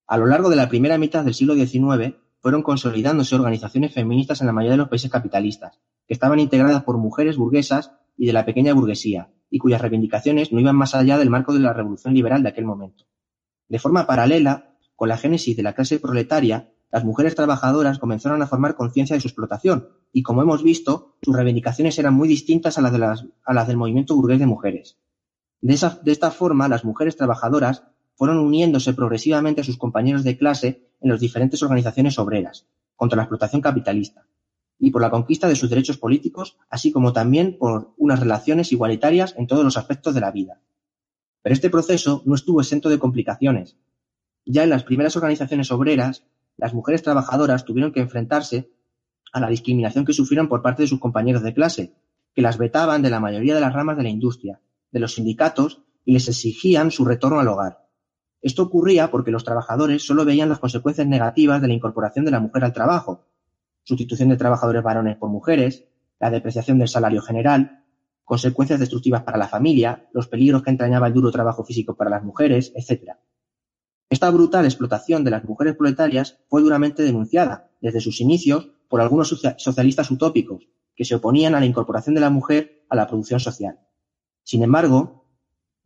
A 0.08 0.17
lo 0.17 0.25
largo 0.27 0.49
de 0.49 0.55
la 0.55 0.69
primera 0.69 0.97
mitad 0.97 1.23
del 1.23 1.34
siglo 1.34 1.55
XIX 1.55 2.15
fueron 2.39 2.62
consolidándose 2.62 3.36
organizaciones 3.36 3.93
feministas 3.93 4.41
en 4.41 4.47
la 4.47 4.53
mayoría 4.53 4.73
de 4.73 4.77
los 4.77 4.89
países 4.89 5.10
capitalistas, 5.10 5.79
que 6.08 6.13
estaban 6.13 6.39
integradas 6.39 6.84
por 6.84 6.97
mujeres 6.97 7.38
burguesas 7.38 7.91
y 8.15 8.27
de 8.27 8.34
la 8.34 8.45
pequeña 8.45 8.73
burguesía, 8.73 9.31
y 9.49 9.58
cuyas 9.58 9.81
reivindicaciones 9.81 10.51
no 10.51 10.60
iban 10.60 10.75
más 10.75 10.95
allá 10.95 11.17
del 11.17 11.29
marco 11.29 11.53
de 11.53 11.60
la 11.60 11.73
revolución 11.73 12.13
liberal 12.13 12.43
de 12.43 12.49
aquel 12.49 12.65
momento. 12.65 13.05
De 13.67 13.79
forma 13.79 14.05
paralela, 14.05 14.77
con 14.95 15.10
la 15.10 15.17
génesis 15.17 15.58
de 15.58 15.63
la 15.63 15.73
clase 15.73 15.99
proletaria, 15.99 16.71
las 16.91 17.04
mujeres 17.04 17.36
trabajadoras 17.36 18.00
comenzaron 18.00 18.41
a 18.41 18.48
formar 18.48 18.76
conciencia 18.76 19.15
de 19.15 19.21
su 19.21 19.28
explotación 19.28 19.89
y, 20.12 20.24
como 20.24 20.41
hemos 20.41 20.63
visto, 20.63 21.17
sus 21.21 21.36
reivindicaciones 21.36 22.00
eran 22.00 22.13
muy 22.13 22.28
distintas 22.28 22.78
a 22.78 22.82
las, 22.82 23.26
a 23.43 23.54
las 23.54 23.67
del 23.67 23.78
movimiento 23.78 24.15
burgués 24.15 24.39
de 24.39 24.45
mujeres. 24.45 24.98
De 25.62 25.74
esta 26.12 26.32
forma, 26.32 26.67
las 26.67 26.86
mujeres 26.86 27.15
trabajadoras 27.15 27.84
fueron 28.15 28.38
uniéndose 28.38 28.93
progresivamente 28.93 29.62
a 29.62 29.63
sus 29.63 29.78
compañeros 29.78 30.24
de 30.24 30.38
clase 30.38 30.89
en 31.02 31.10
las 31.10 31.19
diferentes 31.19 31.62
organizaciones 31.63 32.17
obreras, 32.17 32.67
contra 32.95 33.17
la 33.17 33.24
explotación 33.24 33.62
capitalista, 33.62 34.26
y 34.80 34.91
por 34.91 35.02
la 35.02 35.10
conquista 35.10 35.48
de 35.48 35.56
sus 35.56 35.69
derechos 35.69 35.98
políticos, 35.98 36.58
así 36.69 36.91
como 36.91 37.13
también 37.13 37.58
por 37.58 37.93
unas 37.98 38.19
relaciones 38.19 38.71
igualitarias 38.71 39.36
en 39.38 39.48
todos 39.48 39.63
los 39.63 39.78
aspectos 39.78 40.13
de 40.13 40.21
la 40.21 40.32
vida. 40.32 40.62
Pero 41.41 41.54
este 41.54 41.69
proceso 41.69 42.21
no 42.26 42.36
estuvo 42.36 42.62
exento 42.62 42.89
de 42.89 43.00
complicaciones. 43.00 43.78
Ya 44.45 44.63
en 44.63 44.69
las 44.69 44.84
primeras 44.84 45.15
organizaciones 45.15 45.71
obreras, 45.71 46.26
las 46.58 46.74
mujeres 46.74 47.04
trabajadoras 47.04 47.65
tuvieron 47.65 47.91
que 47.91 48.00
enfrentarse 48.00 48.72
a 49.34 49.39
la 49.39 49.50
discriminación 49.50 50.06
que 50.06 50.13
sufrieron 50.13 50.48
por 50.48 50.62
parte 50.62 50.84
de 50.84 50.88
sus 50.88 51.00
compañeros 51.00 51.44
de 51.44 51.54
clase, 51.54 51.94
que 52.34 52.41
las 52.41 52.58
vetaban 52.58 53.02
de 53.02 53.10
la 53.10 53.20
mayoría 53.20 53.56
de 53.56 53.62
las 53.62 53.74
ramas 53.74 53.98
de 53.98 54.04
la 54.04 54.10
industria, 54.10 54.62
de 54.91 55.00
los 55.00 55.13
sindicatos 55.13 55.84
y 56.06 56.13
les 56.13 56.28
exigían 56.28 56.91
su 56.91 57.04
retorno 57.06 57.39
al 57.39 57.48
hogar. 57.48 57.86
Esto 58.41 58.63
ocurría 58.63 59.10
porque 59.10 59.32
los 59.32 59.44
trabajadores 59.44 60.06
solo 60.06 60.24
veían 60.24 60.50
las 60.50 60.60
consecuencias 60.60 61.08
negativas 61.08 61.62
de 61.62 61.68
la 61.68 61.74
incorporación 61.74 62.26
de 62.26 62.32
la 62.32 62.39
mujer 62.39 62.63
al 62.63 62.74
trabajo, 62.74 63.26
sustitución 63.84 64.30
de 64.30 64.38
trabajadores 64.38 64.84
varones 64.84 65.18
por 65.18 65.30
mujeres, 65.30 65.86
la 66.20 66.30
depreciación 66.30 66.78
del 66.78 66.88
salario 66.88 67.22
general, 67.22 67.84
consecuencias 68.24 68.80
destructivas 68.80 69.24
para 69.24 69.38
la 69.38 69.48
familia, 69.48 70.08
los 70.13 70.28
peligros 70.28 70.63
que 70.63 70.72
entrañaba 70.72 71.08
el 71.08 71.13
duro 71.13 71.32
trabajo 71.32 71.63
físico 71.63 71.96
para 71.96 72.10
las 72.10 72.24
mujeres, 72.24 72.72
etc. 72.76 73.18
Esta 74.10 74.30
brutal 74.30 74.65
explotación 74.65 75.24
de 75.24 75.32
las 75.32 75.44
mujeres 75.46 75.76
proletarias 75.76 76.39
fue 76.48 76.62
duramente 76.62 77.04
denunciada, 77.04 77.72
desde 77.82 78.02
sus 78.02 78.22
inicios, 78.22 78.70
por 78.88 79.02
algunos 79.02 79.30
socialistas 79.58 80.12
utópicos, 80.12 80.68
que 80.96 81.06
se 81.06 81.15
oponían 81.15 81.56
a 81.56 81.60
la 81.60 81.65
incorporación 81.65 82.15
de 82.15 82.22
la 82.22 82.30
mujer 82.30 82.86
a 82.89 82.96
la 82.96 83.08
producción 83.08 83.39
social. 83.39 83.80
Sin 84.44 84.63
embargo, 84.63 85.26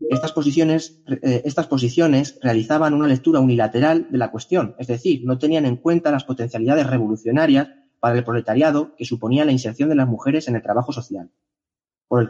estas 0.10 0.32
posiciones, 0.32 1.02
eh, 1.08 1.42
estas 1.46 1.68
posiciones 1.68 2.40
realizaban 2.42 2.94
una 2.94 3.08
lectura 3.08 3.40
unilateral 3.40 4.08
de 4.10 4.18
la 4.18 4.32
cuestión, 4.32 4.76
es 4.80 4.88
decir, 4.88 5.22
no 5.26 5.38
tenían 5.38 5.66
en 5.66 5.78
cuenta 5.78 6.12
las 6.12 6.24
potencialidades 6.24 6.88
revolucionarias 6.88 7.70
para 8.00 8.18
el 8.18 8.24
proletariado 8.24 8.96
que 8.96 9.06
suponía 9.06 9.46
la 9.46 9.52
inserción 9.52 9.90
de 9.90 9.96
las 9.96 10.08
mujeres 10.08 10.48
en 10.48 10.56
el 10.56 10.62
trabajo 10.62 10.94
social. 10.94 11.32
Por 12.08 12.22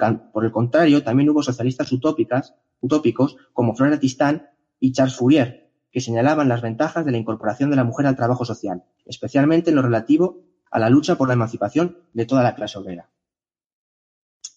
el, 0.43 0.51
contrario, 0.51 1.03
también 1.03 1.29
hubo 1.29 1.41
socialistas 1.41 1.91
utópicos 1.91 3.37
como 3.53 3.75
Flora 3.75 3.99
Tistán 3.99 4.49
y 4.79 4.91
Charles 4.91 5.15
Fourier, 5.15 5.68
que 5.91 6.01
señalaban 6.01 6.49
las 6.49 6.61
ventajas 6.61 7.05
de 7.05 7.11
la 7.11 7.17
incorporación 7.17 7.69
de 7.69 7.75
la 7.75 7.83
mujer 7.83 8.05
al 8.05 8.15
trabajo 8.15 8.45
social, 8.45 8.83
especialmente 9.05 9.69
en 9.69 9.75
lo 9.75 9.81
relativo 9.81 10.43
a 10.71 10.79
la 10.79 10.89
lucha 10.89 11.15
por 11.15 11.27
la 11.27 11.33
emancipación 11.33 11.97
de 12.13 12.25
toda 12.25 12.43
la 12.43 12.55
clase 12.55 12.77
obrera. 12.77 13.09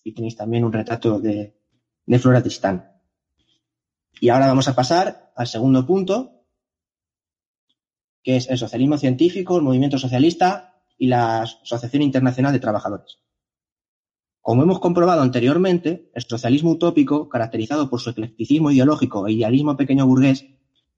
Y 0.04 0.12
tenéis 0.12 0.36
también 0.36 0.64
un 0.64 0.72
retrato 0.72 1.20
de, 1.20 1.56
de 2.06 2.18
Flora 2.18 2.42
Tristán. 2.42 2.90
Y 4.20 4.28
ahora 4.28 4.46
vamos 4.46 4.68
a 4.68 4.74
pasar 4.74 5.32
al 5.34 5.46
segundo 5.46 5.86
punto, 5.86 6.44
que 8.22 8.36
es 8.36 8.48
el 8.48 8.58
socialismo 8.58 8.98
científico, 8.98 9.56
el 9.56 9.62
movimiento 9.62 9.98
socialista 9.98 10.82
y 10.98 11.06
la 11.06 11.42
Asociación 11.42 12.02
Internacional 12.02 12.52
de 12.52 12.60
Trabajadores. 12.60 13.18
Como 14.40 14.64
hemos 14.64 14.80
comprobado 14.80 15.22
anteriormente, 15.22 16.10
el 16.14 16.22
socialismo 16.22 16.72
utópico, 16.72 17.28
caracterizado 17.28 17.88
por 17.88 18.00
su 18.00 18.10
eclecticismo 18.10 18.70
ideológico 18.70 19.26
e 19.26 19.32
idealismo 19.32 19.76
pequeño 19.76 20.06
burgués, 20.06 20.46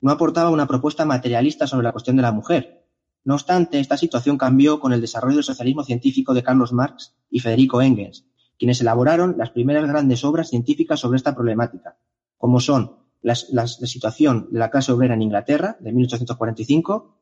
no 0.00 0.10
aportaba 0.10 0.50
una 0.50 0.66
propuesta 0.66 1.04
materialista 1.04 1.66
sobre 1.66 1.84
la 1.84 1.92
cuestión 1.92 2.16
de 2.16 2.22
la 2.22 2.32
mujer. 2.32 2.84
No 3.24 3.34
obstante, 3.34 3.80
esta 3.80 3.96
situación 3.96 4.36
cambió 4.36 4.80
con 4.80 4.92
el 4.92 5.00
desarrollo 5.00 5.36
del 5.36 5.44
socialismo 5.44 5.82
científico 5.82 6.34
de 6.34 6.42
Carlos 6.42 6.72
Marx 6.72 7.14
y 7.30 7.40
Federico 7.40 7.80
Engels, 7.80 8.26
quienes 8.58 8.80
elaboraron 8.80 9.36
las 9.38 9.50
primeras 9.50 9.86
grandes 9.88 10.24
obras 10.24 10.50
científicas 10.50 11.00
sobre 11.00 11.16
esta 11.16 11.34
problemática, 11.34 11.96
como 12.36 12.60
son 12.60 12.98
la, 13.22 13.34
situación 13.34 14.48
de 14.50 14.58
la 14.58 14.70
clase 14.70 14.92
obrera 14.92 15.14
en 15.14 15.22
Inglaterra, 15.22 15.78
de 15.80 15.92
1845, 15.92 17.18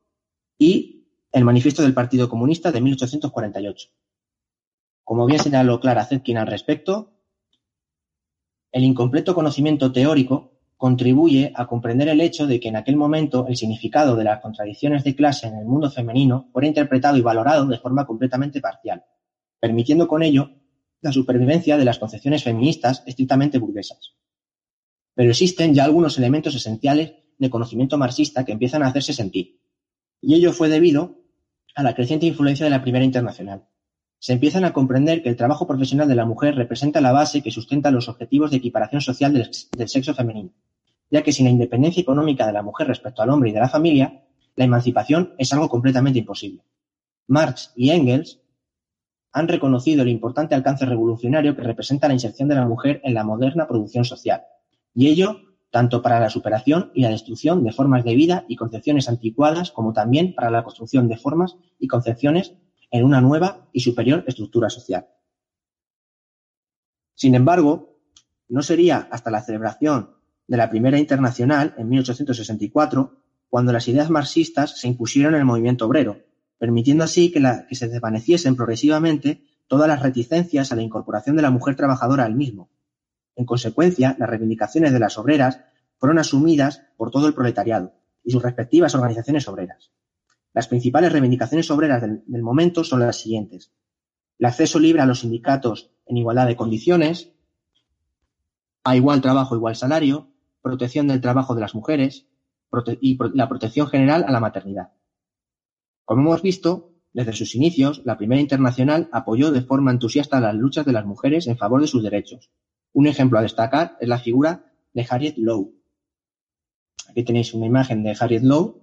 y 0.57 1.07
el 1.31 1.45
Manifiesto 1.45 1.81
del 1.81 1.93
Partido 1.93 2.27
Comunista 2.27 2.71
de 2.71 2.81
1848. 2.81 3.89
Como 5.03 5.25
bien 5.25 5.39
señaló 5.39 5.79
Clara 5.79 6.05
Zetkin 6.05 6.37
al 6.37 6.47
respecto, 6.47 7.13
el 8.71 8.83
incompleto 8.83 9.33
conocimiento 9.33 9.91
teórico 9.91 10.52
contribuye 10.77 11.51
a 11.55 11.67
comprender 11.67 12.09
el 12.09 12.21
hecho 12.21 12.47
de 12.47 12.59
que 12.59 12.67
en 12.67 12.75
aquel 12.75 12.95
momento 12.95 13.47
el 13.47 13.55
significado 13.55 14.15
de 14.15 14.23
las 14.23 14.41
contradicciones 14.41 15.03
de 15.03 15.15
clase 15.15 15.47
en 15.47 15.55
el 15.57 15.65
mundo 15.65 15.89
femenino 15.89 16.49
fuera 16.51 16.67
interpretado 16.67 17.17
y 17.17 17.21
valorado 17.21 17.65
de 17.67 17.77
forma 17.77 18.05
completamente 18.05 18.59
parcial, 18.59 19.03
permitiendo 19.59 20.07
con 20.07 20.23
ello 20.23 20.51
la 21.01 21.11
supervivencia 21.11 21.77
de 21.77 21.85
las 21.85 21.99
concepciones 21.99 22.43
feministas 22.43 23.03
estrictamente 23.05 23.59
burguesas. 23.59 24.15
Pero 25.15 25.29
existen 25.29 25.73
ya 25.73 25.83
algunos 25.83 26.17
elementos 26.17 26.55
esenciales 26.55 27.13
de 27.37 27.49
conocimiento 27.49 27.97
marxista 27.97 28.45
que 28.45 28.53
empiezan 28.53 28.83
a 28.83 28.87
hacerse 28.87 29.13
sentir. 29.13 29.59
Y 30.21 30.35
ello 30.35 30.53
fue 30.53 30.69
debido 30.69 31.19
a 31.75 31.83
la 31.83 31.93
creciente 31.95 32.25
influencia 32.25 32.65
de 32.65 32.69
la 32.69 32.81
Primera 32.81 33.05
Internacional. 33.05 33.67
Se 34.23 34.31
empiezan 34.31 34.63
a 34.63 34.71
comprender 34.71 35.21
que 35.21 35.27
el 35.27 35.35
trabajo 35.35 35.67
profesional 35.67 36.07
de 36.07 36.15
la 36.15 36.25
mujer 36.25 36.55
representa 36.55 37.01
la 37.01 37.11
base 37.11 37.41
que 37.41 37.51
sustenta 37.51 37.91
los 37.91 38.07
objetivos 38.07 38.51
de 38.51 38.55
equiparación 38.55 39.01
social 39.01 39.33
del, 39.33 39.51
del 39.75 39.89
sexo 39.89 40.13
femenino, 40.13 40.51
ya 41.11 41.23
que 41.23 41.33
sin 41.33 41.43
la 41.43 41.51
independencia 41.51 41.99
económica 41.99 42.47
de 42.47 42.53
la 42.53 42.61
mujer 42.61 42.87
respecto 42.87 43.21
al 43.21 43.31
hombre 43.31 43.49
y 43.49 43.51
de 43.53 43.59
la 43.59 43.67
familia, 43.67 44.23
la 44.55 44.63
emancipación 44.63 45.33
es 45.37 45.51
algo 45.51 45.67
completamente 45.67 46.19
imposible. 46.19 46.63
Marx 47.27 47.73
y 47.75 47.89
Engels 47.89 48.39
han 49.33 49.49
reconocido 49.49 50.03
el 50.03 50.07
importante 50.07 50.55
alcance 50.55 50.85
revolucionario 50.85 51.53
que 51.53 51.63
representa 51.63 52.07
la 52.07 52.13
inserción 52.13 52.47
de 52.47 52.55
la 52.55 52.65
mujer 52.65 53.01
en 53.03 53.15
la 53.15 53.25
moderna 53.25 53.67
producción 53.67 54.05
social, 54.05 54.43
y 54.95 55.09
ello 55.09 55.41
tanto 55.69 56.01
para 56.01 56.21
la 56.21 56.29
superación 56.29 56.91
y 56.93 57.01
la 57.01 57.09
destrucción 57.09 57.61
de 57.61 57.73
formas 57.73 58.05
de 58.05 58.15
vida 58.15 58.45
y 58.47 58.55
concepciones 58.55 59.09
anticuadas 59.09 59.71
como 59.71 59.91
también 59.91 60.33
para 60.33 60.49
la 60.49 60.63
construcción 60.63 61.09
de 61.09 61.17
formas 61.17 61.57
y 61.77 61.89
concepciones 61.89 62.53
en 62.93 63.03
una 63.03 63.19
nueva 63.19 63.67
y 63.73 63.81
superior 63.81 64.23
estructura 64.27 64.69
social. 64.69 65.07
Sin 67.13 67.35
embargo, 67.35 67.99
no 68.47 68.61
sería 68.61 69.09
hasta 69.11 69.31
la 69.31 69.41
celebración 69.41 70.11
de 70.47 70.57
la 70.57 70.69
Primera 70.69 70.97
Internacional 70.97 71.73
en 71.77 71.89
1864 71.89 73.17
cuando 73.49 73.73
las 73.73 73.87
ideas 73.89 74.09
marxistas 74.09 74.79
se 74.79 74.87
impusieron 74.87 75.33
en 75.33 75.41
el 75.41 75.45
movimiento 75.45 75.87
obrero, 75.87 76.21
permitiendo 76.57 77.03
así 77.03 77.31
que, 77.31 77.41
que 77.67 77.75
se 77.75 77.89
desvaneciesen 77.89 78.55
progresivamente 78.55 79.43
todas 79.67 79.87
las 79.87 80.01
reticencias 80.01 80.71
a 80.71 80.75
la 80.75 80.83
incorporación 80.83 81.35
de 81.35 81.41
la 81.41 81.51
mujer 81.51 81.75
trabajadora 81.75 82.23
al 82.23 82.35
mismo, 82.35 82.69
en 83.35 83.45
consecuencia, 83.45 84.15
las 84.19 84.29
reivindicaciones 84.29 84.93
de 84.93 84.99
las 84.99 85.17
obreras 85.17 85.59
fueron 85.97 86.19
asumidas 86.19 86.83
por 86.97 87.09
todo 87.09 87.27
el 87.27 87.33
proletariado 87.33 87.93
y 88.23 88.31
sus 88.31 88.43
respectivas 88.43 88.93
organizaciones 88.93 89.47
obreras. 89.47 89.91
Las 90.53 90.67
principales 90.67 91.11
reivindicaciones 91.11 91.69
obreras 91.71 92.01
del, 92.01 92.43
momento 92.43 92.83
son 92.83 92.99
las 92.99 93.19
siguientes. 93.19 93.73
El 94.37 94.45
acceso 94.45 94.79
libre 94.79 95.01
a 95.01 95.05
los 95.05 95.21
sindicatos 95.21 95.91
en 96.05 96.17
igualdad 96.17 96.47
de 96.47 96.55
condiciones, 96.55 97.33
a 98.83 98.95
igual 98.95 99.21
trabajo, 99.21 99.55
igual 99.55 99.75
salario, 99.75 100.29
protección 100.61 101.07
del 101.07 101.21
trabajo 101.21 101.55
de 101.55 101.61
las 101.61 101.73
mujeres 101.73 102.27
y 103.01 103.17
la 103.33 103.49
protección 103.49 103.87
general 103.87 104.25
a 104.27 104.31
la 104.31 104.39
maternidad. 104.39 104.93
Como 106.05 106.21
hemos 106.21 106.41
visto, 106.41 106.93
desde 107.13 107.33
sus 107.33 107.55
inicios, 107.55 108.01
la 108.05 108.17
Primera 108.17 108.41
Internacional 108.41 109.09
apoyó 109.11 109.51
de 109.51 109.61
forma 109.61 109.91
entusiasta 109.91 110.39
las 110.39 110.55
luchas 110.55 110.85
de 110.85 110.91
las 110.91 111.05
mujeres 111.05 111.47
en 111.47 111.57
favor 111.57 111.81
de 111.81 111.87
sus 111.87 112.03
derechos, 112.03 112.51
un 112.91 113.07
ejemplo 113.07 113.39
a 113.39 113.41
destacar 113.41 113.97
es 113.99 114.07
la 114.07 114.19
figura 114.19 114.71
de 114.93 115.05
Harriet 115.09 115.37
Lowe. 115.37 115.73
Aquí 117.09 117.23
tenéis 117.23 117.53
una 117.53 117.65
imagen 117.65 118.03
de 118.03 118.15
Harriet 118.19 118.43
Lowe 118.43 118.82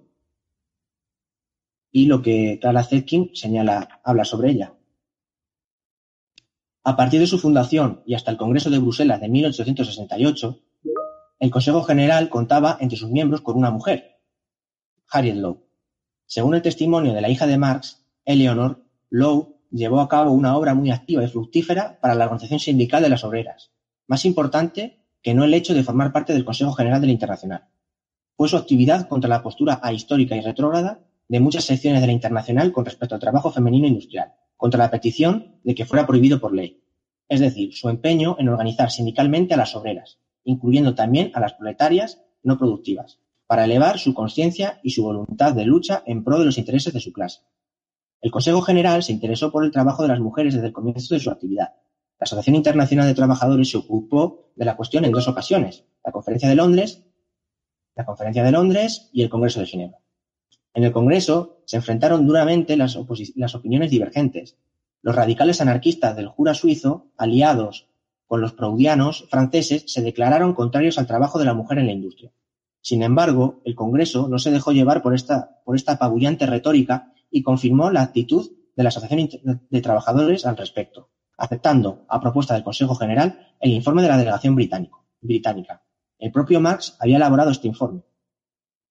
y 1.91 2.05
lo 2.05 2.21
que 2.21 2.57
Clara 2.61 2.83
Zetkin 2.83 3.31
señala, 3.33 4.01
habla 4.03 4.25
sobre 4.25 4.51
ella. 4.51 4.73
A 6.83 6.95
partir 6.95 7.19
de 7.19 7.27
su 7.27 7.37
fundación 7.37 8.01
y 8.05 8.15
hasta 8.15 8.31
el 8.31 8.37
Congreso 8.37 8.69
de 8.69 8.79
Bruselas 8.79 9.21
de 9.21 9.29
1868, 9.29 10.59
el 11.39 11.51
Consejo 11.51 11.83
General 11.83 12.29
contaba 12.29 12.77
entre 12.79 12.97
sus 12.97 13.09
miembros 13.09 13.41
con 13.41 13.57
una 13.57 13.71
mujer, 13.71 14.19
Harriet 15.09 15.35
Lowe. 15.35 15.63
Según 16.25 16.55
el 16.55 16.61
testimonio 16.61 17.13
de 17.13 17.21
la 17.21 17.29
hija 17.29 17.45
de 17.45 17.57
Marx, 17.57 18.03
Eleanor, 18.25 18.83
Lowe 19.09 19.57
llevó 19.69 19.99
a 19.99 20.07
cabo 20.07 20.31
una 20.31 20.55
obra 20.55 20.73
muy 20.73 20.91
activa 20.91 21.23
y 21.23 21.27
fructífera 21.27 21.99
para 21.99 22.15
la 22.15 22.25
organización 22.25 22.59
sindical 22.59 23.03
de 23.03 23.09
las 23.09 23.23
obreras, 23.23 23.71
más 24.07 24.25
importante 24.25 25.05
que 25.21 25.33
no 25.33 25.43
el 25.43 25.53
hecho 25.53 25.73
de 25.73 25.83
formar 25.83 26.11
parte 26.11 26.33
del 26.33 26.45
Consejo 26.45 26.73
General 26.73 27.01
de 27.01 27.07
la 27.07 27.13
Internacional. 27.13 27.67
Fue 28.35 28.47
su 28.47 28.57
actividad 28.57 29.07
contra 29.07 29.29
la 29.29 29.43
postura 29.43 29.79
ahistórica 29.83 30.35
y 30.35 30.41
retrógrada 30.41 31.05
de 31.31 31.39
muchas 31.39 31.63
secciones 31.63 32.01
de 32.01 32.07
la 32.07 32.11
Internacional 32.11 32.73
con 32.73 32.83
respecto 32.83 33.15
al 33.15 33.21
trabajo 33.21 33.51
femenino 33.51 33.87
industrial, 33.87 34.33
contra 34.57 34.77
la 34.77 34.91
petición 34.91 35.61
de 35.63 35.73
que 35.73 35.85
fuera 35.85 36.05
prohibido 36.05 36.41
por 36.41 36.53
ley. 36.53 36.83
Es 37.29 37.39
decir, 37.39 37.73
su 37.73 37.87
empeño 37.87 38.35
en 38.37 38.49
organizar 38.49 38.91
sindicalmente 38.91 39.53
a 39.53 39.57
las 39.57 39.73
obreras, 39.73 40.19
incluyendo 40.43 40.93
también 40.93 41.31
a 41.33 41.39
las 41.39 41.53
proletarias 41.53 42.21
no 42.43 42.57
productivas, 42.57 43.21
para 43.47 43.63
elevar 43.63 43.97
su 43.97 44.13
conciencia 44.13 44.81
y 44.83 44.89
su 44.89 45.03
voluntad 45.03 45.53
de 45.53 45.63
lucha 45.63 46.03
en 46.05 46.25
pro 46.25 46.37
de 46.37 46.43
los 46.43 46.57
intereses 46.57 46.91
de 46.91 46.99
su 46.99 47.13
clase. 47.13 47.39
El 48.19 48.29
Consejo 48.29 48.61
General 48.61 49.01
se 49.01 49.13
interesó 49.13 49.53
por 49.53 49.63
el 49.63 49.71
trabajo 49.71 50.01
de 50.01 50.09
las 50.09 50.19
mujeres 50.19 50.53
desde 50.53 50.67
el 50.67 50.73
comienzo 50.73 51.13
de 51.13 51.21
su 51.21 51.31
actividad. 51.31 51.75
La 52.19 52.25
Asociación 52.25 52.57
Internacional 52.57 53.07
de 53.07 53.15
Trabajadores 53.15 53.69
se 53.69 53.77
ocupó 53.77 54.51
de 54.57 54.65
la 54.65 54.75
cuestión 54.75 55.05
en 55.05 55.13
dos 55.13 55.29
ocasiones, 55.29 55.85
la 56.03 56.11
Conferencia 56.11 56.49
de 56.49 56.55
Londres, 56.55 57.05
la 57.95 58.03
Conferencia 58.05 58.43
de 58.43 58.51
Londres 58.51 59.09
y 59.13 59.23
el 59.23 59.29
Congreso 59.29 59.61
de 59.61 59.67
Ginebra. 59.67 60.00
En 60.73 60.83
el 60.83 60.91
Congreso 60.91 61.61
se 61.65 61.77
enfrentaron 61.77 62.25
duramente 62.25 62.77
las, 62.77 62.95
opiniones 62.95 63.91
divergentes. 63.91 64.57
Los 65.01 65.15
radicales 65.15 65.59
anarquistas 65.61 66.15
del 66.15 66.27
Jura 66.27 66.53
suizo, 66.53 67.07
aliados 67.17 67.87
con 68.27 68.39
los 68.39 68.53
proudianos 68.53 69.27
franceses, 69.29 69.83
se 69.87 70.01
declararon 70.01 70.53
contrarios 70.53 70.97
al 70.97 71.07
trabajo 71.07 71.39
de 71.39 71.45
la 71.45 71.53
mujer 71.53 71.79
en 71.79 71.87
la 71.87 71.91
industria. 71.91 72.31
Sin 72.79 73.03
embargo, 73.03 73.61
el 73.65 73.75
Congreso 73.75 74.27
no 74.29 74.39
se 74.39 74.51
dejó 74.51 74.71
llevar 74.71 75.01
por 75.01 75.13
esta, 75.13 75.61
por 75.65 75.75
esta 75.75 75.93
apabullante 75.93 76.45
retórica 76.45 77.13
y 77.29 77.43
confirmó 77.43 77.91
la 77.91 78.01
actitud 78.01 78.49
de 78.75 78.83
la 78.83 78.89
Asociación 78.89 79.29
de 79.69 79.81
Trabajadores 79.81 80.45
al 80.45 80.57
respecto, 80.57 81.09
aceptando, 81.37 82.05
a 82.07 82.21
propuesta 82.21 82.53
del 82.53 82.63
Consejo 82.63 82.95
General, 82.95 83.53
el 83.59 83.71
informe 83.71 84.01
de 84.01 84.07
la 84.07 84.17
delegación 84.17 84.55
británica. 84.55 85.83
El 86.17 86.31
propio 86.31 86.61
Marx 86.61 86.95
había 86.99 87.17
elaborado 87.17 87.51
este 87.51 87.67
informe. 87.67 88.03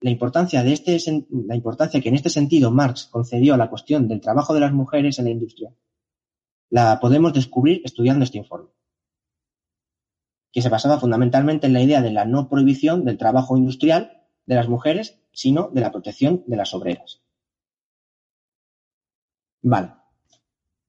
La 0.00 0.10
importancia, 0.10 0.62
de 0.62 0.72
este, 0.72 0.98
la 1.30 1.54
importancia 1.54 2.00
que 2.00 2.08
en 2.08 2.14
este 2.14 2.30
sentido 2.30 2.70
Marx 2.70 3.06
concedió 3.06 3.54
a 3.54 3.58
la 3.58 3.68
cuestión 3.68 4.08
del 4.08 4.20
trabajo 4.20 4.54
de 4.54 4.60
las 4.60 4.72
mujeres 4.72 5.18
en 5.18 5.26
la 5.26 5.30
industria 5.30 5.72
la 6.70 7.00
podemos 7.00 7.32
descubrir 7.32 7.82
estudiando 7.84 8.24
este 8.24 8.38
informe 8.38 8.70
que 10.52 10.62
se 10.62 10.68
basaba 10.68 10.98
fundamentalmente 10.98 11.66
en 11.66 11.72
la 11.72 11.82
idea 11.82 12.00
de 12.00 12.10
la 12.10 12.24
no 12.24 12.48
prohibición 12.48 13.04
del 13.04 13.18
trabajo 13.18 13.56
industrial 13.56 14.24
de 14.46 14.54
las 14.56 14.68
mujeres, 14.68 15.20
sino 15.32 15.70
de 15.72 15.80
la 15.80 15.92
protección 15.92 16.42
de 16.46 16.56
las 16.56 16.74
obreras. 16.74 17.22
Vale. 19.62 19.92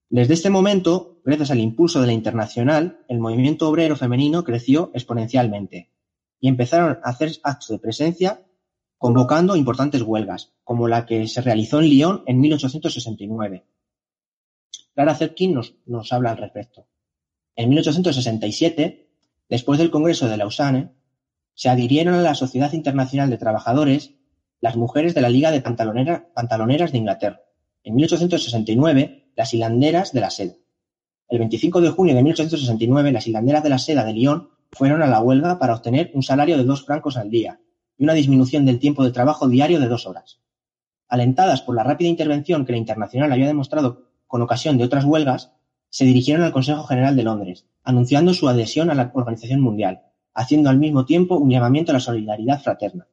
Desde 0.09 0.33
este 0.33 0.49
momento, 0.49 1.21
gracias 1.23 1.51
al 1.51 1.59
impulso 1.59 2.01
de 2.01 2.07
la 2.07 2.13
internacional, 2.13 3.05
el 3.07 3.19
movimiento 3.19 3.69
obrero 3.69 3.95
femenino 3.95 4.43
creció 4.43 4.89
exponencialmente 4.95 5.91
y 6.39 6.47
empezaron 6.47 6.97
a 7.03 7.09
hacer 7.09 7.31
actos 7.43 7.69
de 7.69 7.79
presencia 7.79 8.43
convocando 9.01 9.55
importantes 9.55 10.03
huelgas, 10.03 10.53
como 10.63 10.87
la 10.87 11.07
que 11.07 11.27
se 11.27 11.41
realizó 11.41 11.79
en 11.79 11.89
Lyon 11.89 12.23
en 12.27 12.39
1869. 12.39 13.65
Clara 14.93 15.15
Zetkin 15.15 15.59
nos, 15.87 16.13
habla 16.13 16.29
al 16.29 16.37
respecto. 16.37 16.85
En 17.55 17.69
1867, 17.69 19.09
Después 19.49 19.79
del 19.79 19.89
Congreso 19.89 20.29
de 20.29 20.37
Lausanne, 20.37 20.91
se 21.55 21.69
adhirieron 21.69 22.13
a 22.13 22.21
la 22.21 22.35
Sociedad 22.35 22.71
Internacional 22.73 23.31
de 23.31 23.39
Trabajadores 23.39 24.13
las 24.59 24.77
mujeres 24.77 25.15
de 25.15 25.21
la 25.21 25.29
Liga 25.29 25.49
de 25.49 25.61
Pantaloneras 25.61 26.91
de 26.91 26.97
Inglaterra. 26.99 27.41
En 27.83 27.95
1869, 27.95 29.31
las 29.35 29.51
hilanderas 29.55 30.13
de 30.13 30.21
la 30.21 30.29
seda. 30.29 30.53
El 31.27 31.39
25 31.39 31.81
de 31.81 31.89
junio 31.89 32.13
de 32.13 32.21
1869, 32.21 33.11
las 33.11 33.25
hilanderas 33.25 33.63
de 33.63 33.69
la 33.69 33.79
seda 33.79 34.05
de 34.05 34.13
Lyon 34.13 34.51
fueron 34.71 35.01
a 35.01 35.07
la 35.07 35.21
huelga 35.21 35.57
para 35.57 35.73
obtener 35.73 36.11
un 36.13 36.21
salario 36.21 36.55
de 36.55 36.65
dos 36.65 36.85
francos 36.85 37.17
al 37.17 37.31
día 37.31 37.59
y 38.01 38.03
una 38.03 38.13
disminución 38.13 38.65
del 38.65 38.79
tiempo 38.79 39.03
de 39.03 39.11
trabajo 39.11 39.47
diario 39.47 39.79
de 39.79 39.87
dos 39.87 40.07
horas. 40.07 40.39
Alentadas 41.07 41.61
por 41.61 41.75
la 41.75 41.83
rápida 41.83 42.09
intervención 42.09 42.65
que 42.65 42.71
la 42.71 42.79
Internacional 42.79 43.31
había 43.31 43.45
demostrado 43.45 44.07
con 44.25 44.41
ocasión 44.41 44.79
de 44.79 44.85
otras 44.85 45.05
huelgas, 45.05 45.51
se 45.89 46.05
dirigieron 46.05 46.43
al 46.43 46.51
Consejo 46.51 46.83
General 46.85 47.15
de 47.15 47.21
Londres, 47.21 47.67
anunciando 47.83 48.33
su 48.33 48.49
adhesión 48.49 48.89
a 48.89 48.95
la 48.95 49.11
Organización 49.13 49.61
Mundial, 49.61 50.01
haciendo 50.33 50.71
al 50.71 50.79
mismo 50.79 51.05
tiempo 51.05 51.37
un 51.37 51.51
llamamiento 51.51 51.91
a 51.91 51.93
la 51.93 51.99
solidaridad 51.99 52.59
fraterna. 52.59 53.07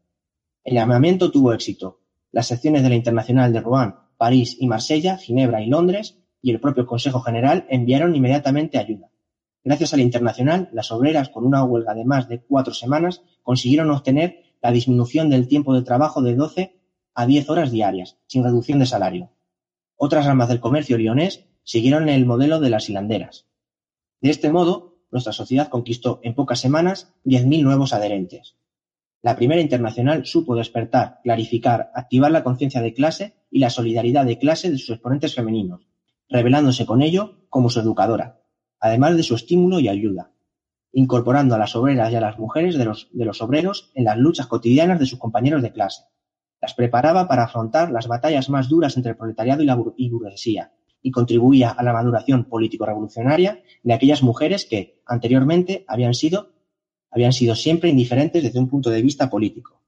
El 0.65 0.73
llamamiento 0.73 1.31
tuvo 1.31 1.53
éxito. 1.53 2.01
Las 2.33 2.47
secciones 2.47 2.83
de 2.83 2.89
la 2.89 2.95
Internacional 2.95 3.53
de 3.53 3.61
Rouen, 3.61 3.95
París 4.17 4.57
y 4.59 4.69
Marsella, 4.69 5.19
Ginebra 5.19 5.61
y 5.61 5.67
Londres 5.67 6.17
y 6.41 6.51
el 6.51 6.61
propio 6.61 6.87
Consejo 6.87 7.21
General 7.21 7.67
enviaron 7.69 8.17
inmediatamente 8.17 8.79
ayuda. 8.79 9.11
Gracias 9.63 9.93
a 9.93 9.99
la 9.99 10.03
Internacional, 10.03 10.71
las 10.73 10.91
obreras, 10.93 11.29
con 11.29 11.45
una 11.45 11.63
huelga 11.63 11.93
de 11.93 12.07
más 12.07 12.27
de 12.27 12.41
cuatro 12.41 12.73
semanas, 12.73 13.21
consiguieron 13.43 13.91
obtener 13.91 14.48
la 14.69 14.73
disminución 14.73 15.31
del 15.31 15.49
tiempo 15.49 15.73
de 15.73 15.81
trabajo 15.81 16.21
de 16.21 16.35
12 16.35 16.79
a 17.15 17.25
10 17.25 17.49
horas 17.49 17.71
diarias, 17.71 18.19
sin 18.27 18.45
reducción 18.45 18.79
de 18.79 18.85
salario. 18.85 19.31
Otras 19.97 20.27
ramas 20.27 20.51
del 20.51 20.61
comercio 20.61 20.99
lionés 20.99 21.47
siguieron 21.63 22.11
el 22.11 22.27
modelo 22.27 22.61
de 22.61 22.69
las 22.69 22.91
hilanderas. 22.91 23.47
De 24.21 24.29
este 24.29 24.53
modo, 24.53 24.99
nuestra 25.11 25.33
sociedad 25.33 25.71
conquistó 25.71 26.21
en 26.23 26.35
pocas 26.35 26.61
semanas 26.61 27.15
10.000 27.25 27.63
nuevos 27.63 27.95
adherentes. 27.95 28.57
La 29.23 29.37
primera 29.37 29.63
internacional 29.63 30.27
supo 30.27 30.55
despertar, 30.55 31.21
clarificar, 31.25 31.91
activar 31.95 32.31
la 32.31 32.45
conciencia 32.45 32.83
de 32.83 32.93
clase 32.93 33.37
y 33.51 33.61
la 33.61 33.71
solidaridad 33.71 34.27
de 34.27 34.39
clase 34.39 34.71
de 34.71 34.77
sus 34.77 34.91
exponentes 34.91 35.35
femeninos, 35.35 35.89
revelándose 36.29 36.85
con 36.85 37.01
ello 37.01 37.47
como 37.49 37.71
su 37.71 37.81
educadora, 37.81 38.43
además 38.81 39.17
de 39.17 39.23
su 39.23 39.35
estímulo 39.35 39.81
y 39.81 39.89
ayuda, 39.89 40.33
incorporando 40.99 41.55
a 41.55 41.59
las 41.59 41.77
obreras 41.77 42.13
y 42.13 42.17
a 42.17 42.21
las 42.21 42.39
mujeres 42.41 42.77
de 42.77 42.85
los, 42.85 43.09
de 43.13 43.25
los 43.25 43.41
obreros 43.41 43.93
en 43.95 44.03
las 44.03 44.19
luchas 44.19 44.49
cotidianas 44.49 44.99
de 44.99 45.07
sus 45.07 45.19
compañeros 45.19 45.63
de 45.63 45.71
clase. 45.71 46.03
Las 46.61 46.75
preparaba 46.75 47.29
para 47.29 47.45
afrontar 47.45 47.93
las 47.93 48.09
batallas 48.09 48.51
más 48.51 48.69
duras 48.69 48.97
entre 48.97 49.13
el 49.13 49.17
proletariado 49.17 49.63
y 49.63 49.67
la 49.67 49.77
burguesía, 49.77 50.73
y 51.01 51.13
contribuía 51.13 51.71
a 51.71 51.85
la 51.85 51.93
maduración 51.93 52.45
político-revolucionaria 52.47 53.63
de 53.85 53.95
aquellas 53.95 54.25
mujeres 54.25 54.67
que, 54.67 55.01
anteriormente, 55.07 55.85
habían 55.87 56.15
sido, 56.15 56.51
habían 57.13 57.33
sido 57.33 57.55
siempre 57.55 57.91
indiferentes 57.91 58.43
desde 58.43 58.59
un 58.59 58.69
punto 58.69 58.91
de 58.91 59.01
vista 59.01 59.31
político. 59.31 59.81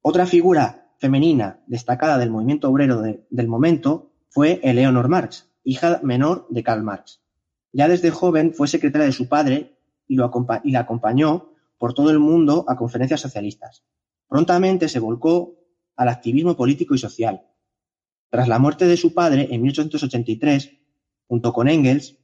Otra 0.00 0.26
figura 0.26 0.94
femenina 0.98 1.62
destacada 1.68 2.18
del 2.18 2.30
movimiento 2.30 2.68
obrero 2.68 3.02
del 3.02 3.48
momento 3.48 4.10
fue 4.30 4.58
Eleanor 4.64 5.08
Marx, 5.08 5.48
hija 5.62 6.00
menor 6.02 6.48
de 6.50 6.64
Karl 6.64 6.82
Marx. 6.82 7.21
Ya 7.72 7.88
desde 7.88 8.10
joven 8.10 8.52
fue 8.54 8.68
secretaria 8.68 9.06
de 9.06 9.12
su 9.12 9.28
padre 9.28 9.76
y, 10.06 10.16
lo, 10.16 10.30
la 10.64 10.80
acompañó 10.80 11.52
por 11.78 11.94
todo 11.94 12.10
el 12.10 12.18
mundo 12.18 12.64
a 12.68 12.76
conferencias 12.76 13.20
socialistas. 13.20 13.82
Prontamente 14.28 14.88
se 14.88 15.00
volcó 15.00 15.58
al 15.96 16.08
activismo 16.08 16.56
político 16.56 16.94
y 16.94 16.98
social, 16.98 17.42
tras 18.32 18.48
la 18.48 18.58
muerte 18.58 18.86
de 18.86 18.96
su 18.96 19.12
padre 19.12 19.48
en 19.50 19.60
1883, 19.60 20.70
junto 21.28 21.52
con 21.52 21.68
Engels, 21.68 22.16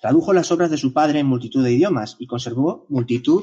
tradujo 0.00 0.32
las 0.32 0.52
obras 0.52 0.70
de 0.70 0.76
su 0.76 0.92
padre 0.92 1.18
en 1.18 1.26
multitud 1.26 1.64
de 1.64 1.72
idiomas 1.72 2.14
y 2.20 2.28
conservó 2.28 2.86
multitud 2.88 3.42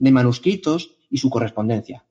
de 0.00 0.10
manuscritos 0.10 0.96
y 1.08 1.18
su 1.18 1.30
correspondencia. 1.30 2.04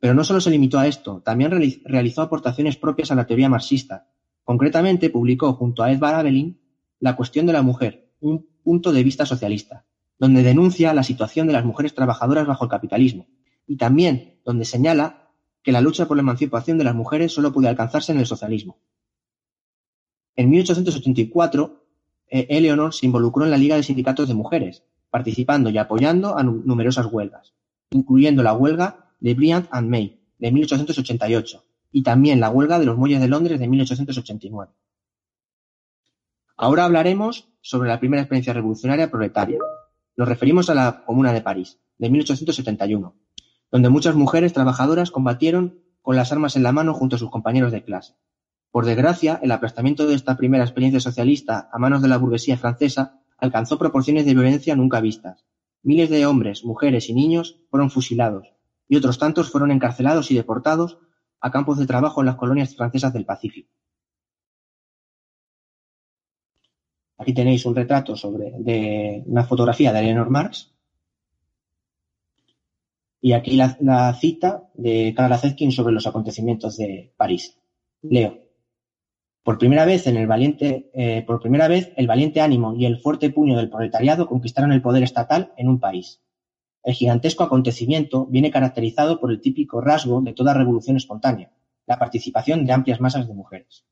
Pero 0.00 0.14
no 0.14 0.24
solo 0.24 0.40
se 0.40 0.50
limitó 0.50 0.80
a 0.80 0.88
esto, 0.88 1.22
también 1.24 1.52
realizó 1.84 2.22
aportaciones 2.22 2.76
propias 2.76 3.12
a 3.12 3.14
la 3.14 3.24
teoría 3.24 3.48
marxista. 3.48 4.08
Concretamente, 4.42 5.10
publicó 5.10 5.52
junto 5.52 5.84
a 5.84 5.92
Edvard 5.92 6.16
Abelin 6.16 6.60
La 6.98 7.14
cuestión 7.14 7.46
de 7.46 7.52
la 7.52 7.62
mujer, 7.62 8.01
un 8.22 8.46
punto 8.62 8.92
de 8.92 9.02
vista 9.02 9.26
socialista, 9.26 9.84
donde 10.18 10.42
denuncia 10.42 10.94
la 10.94 11.02
situación 11.02 11.46
de 11.46 11.52
las 11.52 11.64
mujeres 11.64 11.94
trabajadoras 11.94 12.46
bajo 12.46 12.64
el 12.64 12.70
capitalismo, 12.70 13.26
y 13.66 13.76
también 13.76 14.40
donde 14.44 14.64
señala 14.64 15.30
que 15.62 15.72
la 15.72 15.80
lucha 15.80 16.06
por 16.06 16.16
la 16.16 16.22
emancipación 16.22 16.78
de 16.78 16.84
las 16.84 16.94
mujeres 16.94 17.32
solo 17.32 17.52
podía 17.52 17.70
alcanzarse 17.70 18.12
en 18.12 18.18
el 18.18 18.26
socialismo. 18.26 18.78
En 20.34 20.50
1884, 20.50 21.84
eh, 22.28 22.46
Eleanor 22.48 22.94
se 22.94 23.06
involucró 23.06 23.44
en 23.44 23.50
la 23.50 23.58
Liga 23.58 23.76
de 23.76 23.82
Sindicatos 23.82 24.28
de 24.28 24.34
Mujeres, 24.34 24.84
participando 25.10 25.68
y 25.70 25.78
apoyando 25.78 26.38
a 26.38 26.42
numerosas 26.42 27.06
huelgas, 27.06 27.52
incluyendo 27.90 28.42
la 28.42 28.54
huelga 28.54 29.12
de 29.20 29.34
Bryant 29.34 29.68
and 29.70 29.90
May 29.90 30.20
de 30.38 30.50
1888 30.50 31.64
y 31.92 32.02
también 32.02 32.40
la 32.40 32.50
huelga 32.50 32.78
de 32.78 32.86
los 32.86 32.96
muelles 32.96 33.20
de 33.20 33.28
Londres 33.28 33.60
de 33.60 33.68
1889. 33.68 34.72
Ahora 36.62 36.84
hablaremos 36.84 37.48
sobre 37.60 37.88
la 37.88 37.98
primera 37.98 38.22
experiencia 38.22 38.52
revolucionaria 38.52 39.10
proletaria. 39.10 39.58
Nos 40.16 40.28
referimos 40.28 40.70
a 40.70 40.76
la 40.76 41.04
Comuna 41.04 41.32
de 41.32 41.40
París, 41.40 41.80
de 41.98 42.08
1871, 42.08 43.16
donde 43.72 43.88
muchas 43.88 44.14
mujeres 44.14 44.52
trabajadoras 44.52 45.10
combatieron 45.10 45.80
con 46.02 46.14
las 46.14 46.30
armas 46.30 46.54
en 46.54 46.62
la 46.62 46.70
mano 46.70 46.94
junto 46.94 47.16
a 47.16 47.18
sus 47.18 47.30
compañeros 47.30 47.72
de 47.72 47.82
clase. 47.82 48.14
Por 48.70 48.86
desgracia, 48.86 49.40
el 49.42 49.50
aplastamiento 49.50 50.06
de 50.06 50.14
esta 50.14 50.36
primera 50.36 50.62
experiencia 50.62 51.00
socialista 51.00 51.68
a 51.72 51.80
manos 51.80 52.00
de 52.00 52.06
la 52.06 52.16
burguesía 52.16 52.56
francesa 52.56 53.18
alcanzó 53.38 53.76
proporciones 53.76 54.24
de 54.24 54.34
violencia 54.34 54.76
nunca 54.76 55.00
vistas. 55.00 55.44
Miles 55.82 56.10
de 56.10 56.26
hombres, 56.26 56.64
mujeres 56.64 57.08
y 57.08 57.14
niños 57.14 57.58
fueron 57.70 57.90
fusilados, 57.90 58.52
y 58.86 58.94
otros 58.94 59.18
tantos 59.18 59.50
fueron 59.50 59.72
encarcelados 59.72 60.30
y 60.30 60.36
deportados 60.36 60.98
a 61.40 61.50
campos 61.50 61.78
de 61.78 61.86
trabajo 61.86 62.20
en 62.20 62.26
las 62.26 62.36
colonias 62.36 62.76
francesas 62.76 63.12
del 63.12 63.24
Pacífico. 63.24 63.68
Aquí 67.22 67.34
tenéis 67.34 67.64
un 67.66 67.76
retrato 67.76 68.16
sobre 68.16 68.50
de 68.58 69.22
una 69.26 69.44
fotografía 69.44 69.92
de 69.92 70.00
Eleanor 70.00 70.28
Marx 70.28 70.72
y 73.20 73.32
aquí 73.32 73.54
la, 73.54 74.12
cita 74.14 74.64
de 74.74 75.12
Clara 75.14 75.38
Zetkin 75.38 75.70
sobre 75.70 75.94
los 75.94 76.08
acontecimientos 76.08 76.76
de 76.76 77.12
París. 77.16 77.56
Leo. 78.02 78.40
Por 79.44 79.56
primera 79.56 79.84
vez 79.84 80.08
en 80.08 80.16
el 80.16 80.26
valiente, 80.26 80.90
eh, 80.94 81.22
por 81.24 81.40
primera 81.40 81.68
vez 81.68 81.92
el 81.96 82.08
valiente 82.08 82.40
ánimo 82.40 82.74
y 82.74 82.86
el 82.86 82.98
fuerte 82.98 83.30
puño 83.30 83.56
del 83.56 83.70
proletariado 83.70 84.26
conquistaron 84.26 84.72
el 84.72 84.82
poder 84.82 85.04
estatal 85.04 85.52
en 85.56 85.68
un 85.68 85.78
país. 85.78 86.20
El 86.82 86.94
gigantesco 86.94 87.44
acontecimiento 87.44 88.26
viene 88.26 88.50
caracterizado 88.50 89.20
por 89.20 89.30
el 89.30 89.40
típico 89.40 89.80
rasgo 89.80 90.22
de 90.22 90.32
toda 90.32 90.54
revolución 90.54 90.96
espontánea, 90.96 91.52
la 91.86 92.00
participación 92.00 92.66
de 92.66 92.72
amplias 92.72 93.00
masas 93.00 93.28
de 93.28 93.34
mujeres. 93.34 93.84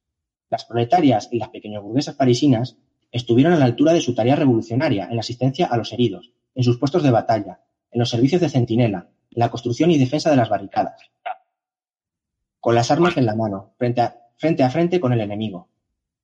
Las 0.51 0.65
proletarias 0.65 1.29
y 1.31 1.39
las 1.39 1.51
burguesas 1.81 2.17
parisinas 2.17 2.77
estuvieron 3.13 3.53
a 3.53 3.59
la 3.59 3.65
altura 3.65 3.93
de 3.93 4.01
su 4.01 4.15
tarea 4.15 4.37
revolucionaria 4.37 5.07
en 5.09 5.17
la 5.17 5.21
asistencia 5.21 5.67
a 5.67 5.77
los 5.77 5.93
heridos, 5.93 6.33
en 6.55 6.65
sus 6.65 6.79
puestos 6.79 7.03
de 7.03 7.11
batalla, 7.11 7.61
en 7.91 7.99
los 7.99 8.11
servicios 8.11 8.41
de 8.41 8.49
centinela, 8.49 9.09
en 9.31 9.41
la 9.41 9.51
construcción 9.51 9.91
y 9.91 9.99
defensa 9.99 10.31
de 10.31 10.37
las 10.37 10.49
barricadas, 10.49 11.11
con 12.61 12.75
las 12.75 12.91
armas 12.91 13.17
en 13.17 13.27
la 13.27 13.35
mano, 13.35 13.75
frente 13.79 14.03
a, 14.03 14.71
frente 14.71 15.01
con 15.01 15.13
el 15.13 15.21
enemigo. 15.21 15.69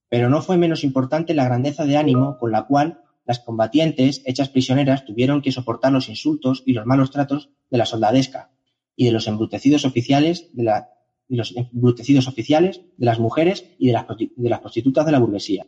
Pero 0.09 0.29
no 0.29 0.43
fue 0.43 0.57
menos 0.57 0.85
importante 0.85 1.35
la 1.35 1.45
grandeza 1.45 1.85
de 1.85 1.97
ánimo 1.97 2.39
con 2.39 2.53
la 2.53 2.65
cual 2.65 3.01
las 3.25 3.41
combatientes, 3.41 4.23
hechas 4.25 4.49
prisioneras, 4.49 5.05
tuvieron 5.05 5.43
que 5.43 5.51
soportar 5.51 5.93
los 5.93 6.09
insultos 6.09 6.63
y 6.65 6.73
los 6.75 6.87
malos 6.87 7.11
tratos 7.11 7.51
de 7.71 7.79
la 7.79 7.87
soldadesca 7.87 8.51
y 8.95 9.07
de 9.07 9.13
los 9.13 9.27
embrutecidos 9.27 9.85
oficiales 9.85 10.49
de, 10.53 10.63
la, 10.63 10.91
embrutecidos 11.29 12.29
oficiales 12.29 12.83
de 12.97 13.07
las 13.07 13.19
mujeres 13.19 13.67
y 13.79 13.89
de 13.89 14.49
las 14.49 14.61
prostitutas 14.61 15.05
de 15.05 15.13
la 15.13 15.19
burguesía. 15.19 15.67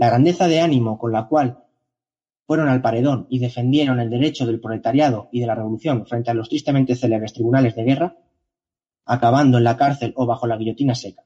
La 0.00 0.06
grandeza 0.06 0.48
de 0.48 0.62
ánimo 0.62 0.98
con 0.98 1.12
la 1.12 1.28
cual 1.28 1.62
fueron 2.46 2.68
al 2.68 2.80
paredón 2.80 3.26
y 3.28 3.38
defendieron 3.38 4.00
el 4.00 4.08
derecho 4.08 4.46
del 4.46 4.58
proletariado 4.58 5.28
y 5.30 5.40
de 5.40 5.46
la 5.46 5.54
revolución 5.54 6.06
frente 6.06 6.30
a 6.30 6.34
los 6.34 6.48
tristemente 6.48 6.96
célebres 6.96 7.34
tribunales 7.34 7.76
de 7.76 7.84
guerra, 7.84 8.16
acabando 9.04 9.58
en 9.58 9.64
la 9.64 9.76
cárcel 9.76 10.14
o 10.16 10.24
bajo 10.24 10.46
la 10.46 10.56
guillotina 10.56 10.94
seca. 10.94 11.24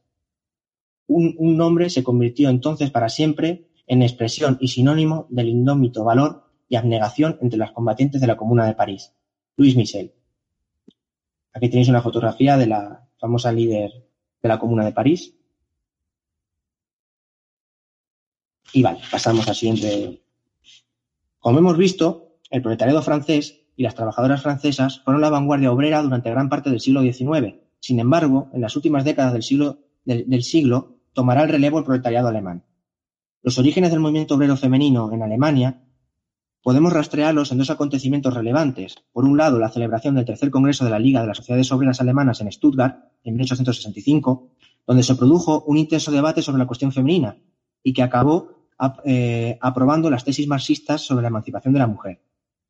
Un, 1.06 1.36
nombre 1.56 1.88
se 1.88 2.02
convirtió 2.02 2.50
entonces 2.50 2.90
para 2.90 3.08
siempre 3.08 3.68
en 3.86 4.02
expresión 4.02 4.58
y 4.60 4.66
sinónimo 4.66 5.28
del 5.30 5.50
indómito 5.50 6.02
valor 6.02 6.50
y 6.68 6.74
abnegación 6.74 7.38
entre 7.42 7.60
las 7.60 7.70
combatientes 7.70 8.20
de 8.20 8.26
la 8.26 8.36
Comuna 8.36 8.66
de 8.66 8.74
París, 8.74 9.14
Louis 9.56 9.76
Michel. 9.76 10.14
Aquí 11.52 11.68
tenéis 11.68 11.88
una 11.88 12.02
fotografía 12.02 12.56
de 12.56 12.66
la 12.66 13.06
famosa 13.20 13.52
líder 13.52 13.92
de 14.42 14.48
la 14.48 14.58
Comuna 14.58 14.84
de 14.84 14.90
París. 14.90 15.32
Y 18.74 18.82
vale, 18.82 18.98
pasamos 19.08 19.46
al 19.46 19.54
siguiente. 19.54 20.20
Como 21.38 21.60
hemos 21.60 21.78
visto, 21.78 22.38
el 22.50 22.60
proletariado 22.60 23.02
francés 23.02 23.60
y 23.76 23.84
las 23.84 23.94
trabajadoras 23.94 24.42
francesas 24.42 25.00
fueron 25.04 25.22
la 25.22 25.30
vanguardia 25.30 25.70
obrera 25.70 26.02
durante 26.02 26.30
gran 26.30 26.48
parte 26.48 26.70
del 26.70 26.80
siglo 26.80 27.00
XIX. 27.02 27.54
Sin 27.78 28.00
embargo, 28.00 28.50
en 28.52 28.60
las 28.60 28.74
últimas 28.74 29.04
décadas 29.04 29.32
del 29.32 29.44
siglo, 29.44 29.78
del, 30.04 30.28
del 30.28 30.42
siglo 30.42 30.96
tomará 31.12 31.44
el 31.44 31.50
relevo 31.50 31.78
el 31.78 31.84
proletariado 31.84 32.26
alemán. 32.26 32.64
Los 33.44 33.58
orígenes 33.58 33.92
del 33.92 34.00
movimiento 34.00 34.34
obrero 34.34 34.56
femenino 34.56 35.12
en 35.12 35.22
Alemania 35.22 35.80
podemos 36.60 36.92
rastrearlos 36.92 37.52
en 37.52 37.58
dos 37.58 37.70
acontecimientos 37.70 38.34
relevantes. 38.34 38.96
Por 39.12 39.24
un 39.24 39.36
lado, 39.36 39.60
la 39.60 39.70
celebración 39.70 40.16
del 40.16 40.24
tercer 40.24 40.50
Congreso 40.50 40.84
de 40.84 40.90
la 40.90 40.98
Liga 40.98 41.20
de 41.20 41.28
las 41.28 41.36
Sociedades 41.36 41.70
Obreras 41.70 42.00
Alemanas 42.00 42.40
en 42.40 42.50
Stuttgart, 42.50 43.04
en 43.22 43.34
1865, 43.34 44.50
donde 44.84 45.04
se 45.04 45.14
produjo 45.14 45.62
un 45.68 45.76
intenso 45.76 46.10
debate 46.10 46.42
sobre 46.42 46.58
la 46.58 46.66
cuestión 46.66 46.90
femenina 46.90 47.36
y 47.84 47.92
que 47.92 48.02
acabó 48.02 48.53
eh, 49.04 49.58
aprobando 49.60 50.10
las 50.10 50.24
tesis 50.24 50.46
marxistas 50.46 51.02
sobre 51.02 51.22
la 51.22 51.28
emancipación 51.28 51.72
de 51.74 51.80
la 51.80 51.86
mujer. 51.86 52.22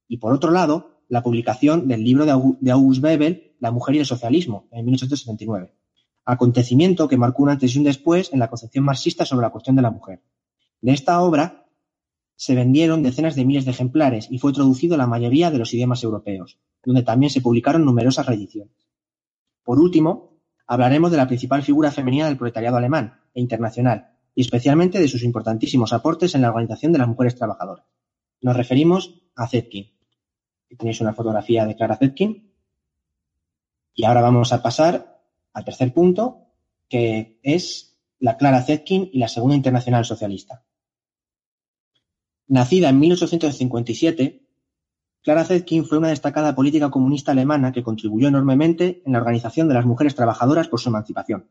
Y 0.09 0.19
por 0.19 0.33
otro 0.33 0.51
lado, 0.51 1.01
la 1.09 1.23
publicación 1.23 1.89
del 1.89 2.05
libro 2.05 2.25
de 2.27 2.71
August 2.71 3.01
Bebel, 3.01 3.55
La 3.61 3.71
mujer 3.71 3.95
y 3.95 3.99
el 4.01 4.07
socialismo, 4.07 4.69
en 4.71 4.85
1879. 4.85 5.75
Acontecimiento 6.25 7.09
que 7.09 7.17
marcó 7.17 7.43
un 7.43 7.51
antes 7.51 7.75
y 7.75 7.79
un 7.79 7.85
después 7.85 8.33
en 8.33 8.39
la 8.39 8.49
concepción 8.49 8.85
marxista 8.85 9.25
sobre 9.25 9.45
la 9.45 9.51
cuestión 9.51 9.77
de 9.77 9.83
la 9.83 9.91
mujer. 9.91 10.23
De 10.81 10.93
esta 10.93 11.21
obra 11.21 11.67
se 12.37 12.55
vendieron 12.55 13.03
decenas 13.03 13.37
de 13.37 13.45
miles 13.45 13.65
de 13.65 13.71
ejemplares 13.71 14.29
y 14.31 14.39
fue 14.39 14.53
traducido 14.53 14.95
a 14.95 14.99
la 14.99 15.07
mayoría 15.07 15.51
de 15.51 15.59
los 15.59 15.73
idiomas 15.73 16.03
europeos, 16.03 16.59
donde 16.85 17.03
también 17.03 17.31
se 17.31 17.41
publicaron 17.41 17.85
numerosas 17.85 18.27
reediciones. 18.27 18.75
Por 19.63 19.79
último, 19.79 20.39
hablaremos 20.67 21.11
de 21.11 21.17
la 21.17 21.27
principal 21.27 21.63
figura 21.63 21.91
femenina 21.91 22.27
del 22.27 22.37
proletariado 22.37 22.77
alemán 22.77 23.21
e 23.35 23.41
internacional, 23.41 24.14
y 24.35 24.41
especialmente 24.41 24.99
de 24.99 25.09
sus 25.09 25.23
importantísimos 25.23 25.93
aportes 25.93 26.35
en 26.35 26.43
la 26.43 26.49
organización 26.49 26.93
de 26.93 26.99
las 26.99 27.09
mujeres 27.09 27.37
trabajadoras. 27.37 27.87
Nos 28.41 28.57
referimos 28.57 29.23
a 29.37 29.47
Zetkin. 29.49 29.93
Tenéis 30.77 31.01
una 31.01 31.15
fotografía 31.15 31.65
de 31.67 31.77
Clara 31.77 31.97
Zetkin. 31.97 32.53
Y 33.95 34.05
ahora 34.05 34.23
vamos 34.23 34.53
a 34.53 34.63
pasar 34.63 35.23
al 35.53 35.65
tercer 35.65 35.93
punto, 35.93 36.49
que 36.89 37.39
es 37.43 37.97
la 38.19 38.37
Clara 38.37 38.63
Zetkin 38.63 39.09
y 39.13 39.19
la 39.19 39.29
Segunda 39.29 39.57
Internacional 39.57 40.05
Socialista. 40.05 40.65
Nacida 42.49 42.89
en 42.89 42.99
1857, 42.99 44.47
Clara 45.23 45.45
Zetkin 45.45 45.87
fue 45.87 45.99
una 45.99 46.09
destacada 46.09 46.55
política 46.55 46.91
comunista 46.91 47.33
alemana 47.33 47.73
que 47.73 47.83
contribuyó 47.83 48.29
enormemente 48.29 49.03
en 49.07 49.13
la 49.13 49.19
organización 49.19 49.69
de 49.69 49.75
las 49.75 49.87
mujeres 49.87 50.15
trabajadoras 50.15 50.69
por 50.69 50.81
su 50.81 50.91
emancipación. 50.91 51.49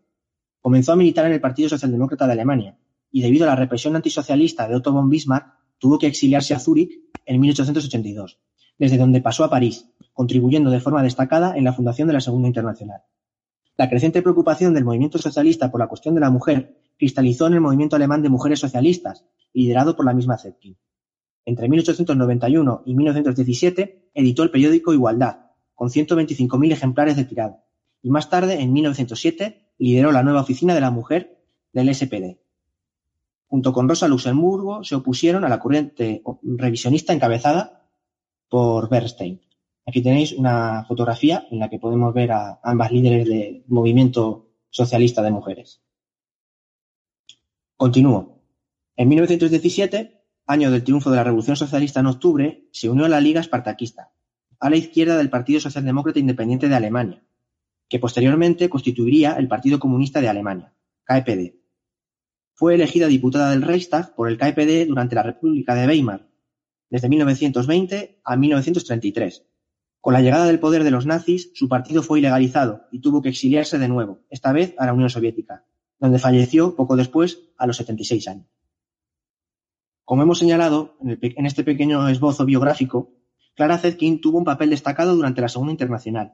Comenzó 0.64 0.94
a 0.94 0.96
militar 0.96 1.26
en 1.26 1.34
el 1.34 1.42
Partido 1.42 1.68
Socialdemócrata 1.68 2.26
de 2.26 2.32
Alemania 2.32 2.78
y 3.12 3.22
debido 3.22 3.44
a 3.44 3.48
la 3.48 3.58
represión 3.58 3.98
antisocialista 3.98 4.66
de 4.66 4.76
Otto 4.78 4.94
von 4.94 5.10
Bismarck 5.10 5.58
tuvo 5.78 6.00
que 6.00 6.08
exiliarse 6.08 6.54
a 6.54 6.60
Zúrich 6.60 7.02
en 7.26 7.42
1882, 7.42 8.40
desde 8.80 8.98
donde 8.98 9.20
pasó 9.20 9.44
a 9.44 9.50
París, 9.50 9.90
contribuyendo 10.14 10.72
de 10.72 10.80
forma 10.80 11.04
destacada 11.04 11.58
en 11.58 11.66
la 11.66 11.74
fundación 11.74 12.08
de 12.08 12.14
la 12.14 12.22
Segunda 12.22 12.48
Internacional. 12.48 13.02
La 13.76 13.90
creciente 13.90 14.22
preocupación 14.22 14.74
del 14.74 14.86
movimiento 14.86 15.18
socialista 15.18 15.70
por 15.70 15.82
la 15.82 15.88
cuestión 15.88 16.16
de 16.16 16.22
la 16.22 16.30
mujer 16.30 16.78
cristalizó 16.98 17.48
en 17.48 17.56
el 17.56 17.62
movimiento 17.62 17.98
alemán 17.98 18.22
de 18.22 18.30
mujeres 18.30 18.62
socialistas, 18.62 19.26
liderado 19.52 19.98
por 19.98 20.06
la 20.06 20.14
misma 20.14 20.38
Zetkin. 20.38 20.78
Entre 21.44 21.68
1891 21.68 22.84
y 22.86 22.96
1917 22.96 24.12
editó 24.14 24.44
el 24.44 24.52
periódico 24.52 24.94
Igualdad, 24.94 25.40
con 25.76 25.90
125.000 25.90 26.72
ejemplares 26.72 27.18
de 27.18 27.26
tirada, 27.26 27.66
y 28.02 28.10
más 28.10 28.30
tarde, 28.30 28.62
en 28.62 28.72
1907, 28.72 29.63
lideró 29.84 30.14
la 30.14 30.24
nueva 30.24 30.40
oficina 30.40 30.74
de 30.74 30.80
la 30.80 30.92
mujer 30.92 31.44
del 31.74 31.94
SPD. 31.94 32.38
Junto 33.48 33.74
con 33.74 33.90
Rosa 33.90 34.08
Luxemburgo 34.08 34.84
se 34.86 34.96
opusieron 34.96 35.44
a 35.44 35.50
la 35.50 35.60
corriente 35.60 36.24
revisionista 36.42 37.12
encabezada 37.12 37.86
por 38.48 38.88
Bernstein. 38.88 39.42
Aquí 39.86 40.02
tenéis 40.02 40.32
una 40.32 40.86
fotografía 40.86 41.46
en 41.52 41.60
la 41.60 41.70
que 41.70 41.80
podemos 41.80 42.14
ver 42.14 42.32
a 42.32 42.62
ambas 42.64 42.94
líderes 42.94 43.28
del 43.28 43.66
movimiento 43.68 44.48
socialista 44.70 45.22
de 45.22 45.32
mujeres. 45.32 45.82
Continúo. 47.76 48.42
En 48.96 49.10
1917, 49.10 50.24
año 50.48 50.72
del 50.72 50.86
triunfo 50.86 51.12
de 51.12 51.18
la 51.18 51.26
Revolución 51.26 51.58
Socialista 51.58 52.00
en 52.00 52.06
octubre, 52.06 52.70
se 52.72 52.90
unió 52.90 53.04
a 53.04 53.10
la 53.10 53.20
Liga 53.20 53.42
Espartaquista, 53.42 54.14
a 54.62 54.70
la 54.70 54.78
izquierda 54.78 55.18
del 55.18 55.30
Partido 55.30 55.60
Socialdemócrata 55.60 56.20
Independiente 56.20 56.70
de 56.70 56.76
Alemania, 56.76 57.22
que 57.88 58.00
posteriormente 58.00 58.70
constituiría 58.70 59.34
el 59.34 59.48
Partido 59.48 59.80
Comunista 59.80 60.22
de 60.22 60.30
Alemania, 60.30 60.74
KPD. 61.06 61.56
Fue 62.54 62.76
elegida 62.76 63.08
diputada 63.08 63.52
del 63.52 63.62
Reichstag 63.62 64.16
por 64.16 64.30
el 64.30 64.38
KPD 64.38 64.88
durante 64.88 65.16
la 65.16 65.24
República 65.24 65.76
de 65.76 65.88
Weimar, 65.88 66.28
desde 66.90 67.10
1920 67.10 68.22
a 68.24 68.36
1933. 68.36 69.46
Con 70.00 70.14
la 70.14 70.22
llegada 70.22 70.46
del 70.46 70.60
poder 70.60 70.84
de 70.84 70.92
los 70.92 71.06
nazis, 71.06 71.52
su 71.56 71.68
partido 71.70 72.04
fue 72.04 72.20
ilegalizado 72.20 72.84
y 72.92 73.00
tuvo 73.00 73.22
que 73.22 73.30
exiliarse 73.30 73.80
de 73.80 73.88
nuevo, 73.88 74.20
esta 74.30 74.52
vez 74.52 74.76
a 74.78 74.86
la 74.86 74.94
Unión 74.94 75.10
Soviética, 75.10 75.66
donde 76.00 76.20
falleció 76.20 76.76
poco 76.76 76.96
después 76.96 77.40
a 77.58 77.66
los 77.66 77.78
76 77.78 78.28
años. 78.28 78.48
Como 80.06 80.22
hemos 80.22 80.40
señalado 80.40 80.98
en, 81.02 81.46
este 81.46 81.64
pequeño 81.64 82.10
esbozo 82.10 82.46
biográfico, 82.46 83.14
Clara 83.56 83.78
Zetkin 83.78 84.20
tuvo 84.20 84.38
un 84.38 84.44
papel 84.44 84.70
destacado 84.70 85.16
durante 85.16 85.42
la 85.42 85.48
Segunda 85.48 85.72
Internacional, 85.72 86.34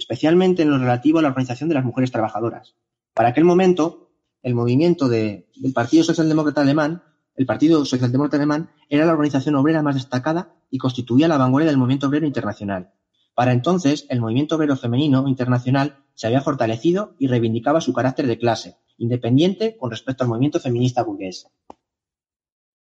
especialmente 0.00 0.62
en 0.62 0.70
lo 0.70 0.78
relativo 0.78 1.18
a 1.18 1.22
la 1.22 1.28
organización 1.28 1.68
de 1.68 1.74
las 1.74 1.84
mujeres 1.84 2.10
trabajadoras. 2.10 2.74
Para 3.12 3.28
aquel 3.28 3.44
momento, 3.44 4.10
el 4.42 4.54
movimiento 4.54 5.10
del 5.10 5.44
Partido 5.74 6.02
Socialdemócrata 6.04 6.62
Alemán, 6.62 7.02
el 7.36 7.44
Partido 7.44 7.84
Socialdemócrata 7.84 8.38
Alemán, 8.38 8.70
era 8.88 9.04
la 9.04 9.12
organización 9.12 9.56
obrera 9.56 9.82
más 9.82 9.96
destacada 9.96 10.54
y 10.70 10.78
constituía 10.78 11.28
la 11.28 11.36
vanguardia 11.36 11.70
del 11.70 11.76
movimiento 11.76 12.06
obrero 12.06 12.26
internacional. 12.26 12.94
Para 13.34 13.52
entonces, 13.52 14.06
el 14.08 14.22
movimiento 14.22 14.56
obrero 14.56 14.74
femenino 14.74 15.28
internacional 15.28 15.98
se 16.14 16.26
había 16.26 16.40
fortalecido 16.40 17.14
y 17.18 17.26
reivindicaba 17.26 17.82
su 17.82 17.92
carácter 17.92 18.26
de 18.26 18.38
clase, 18.38 18.78
independiente 18.96 19.76
con 19.76 19.90
respecto 19.90 20.24
al 20.24 20.30
movimiento 20.30 20.60
feminista 20.60 21.02
burgués. 21.02 21.46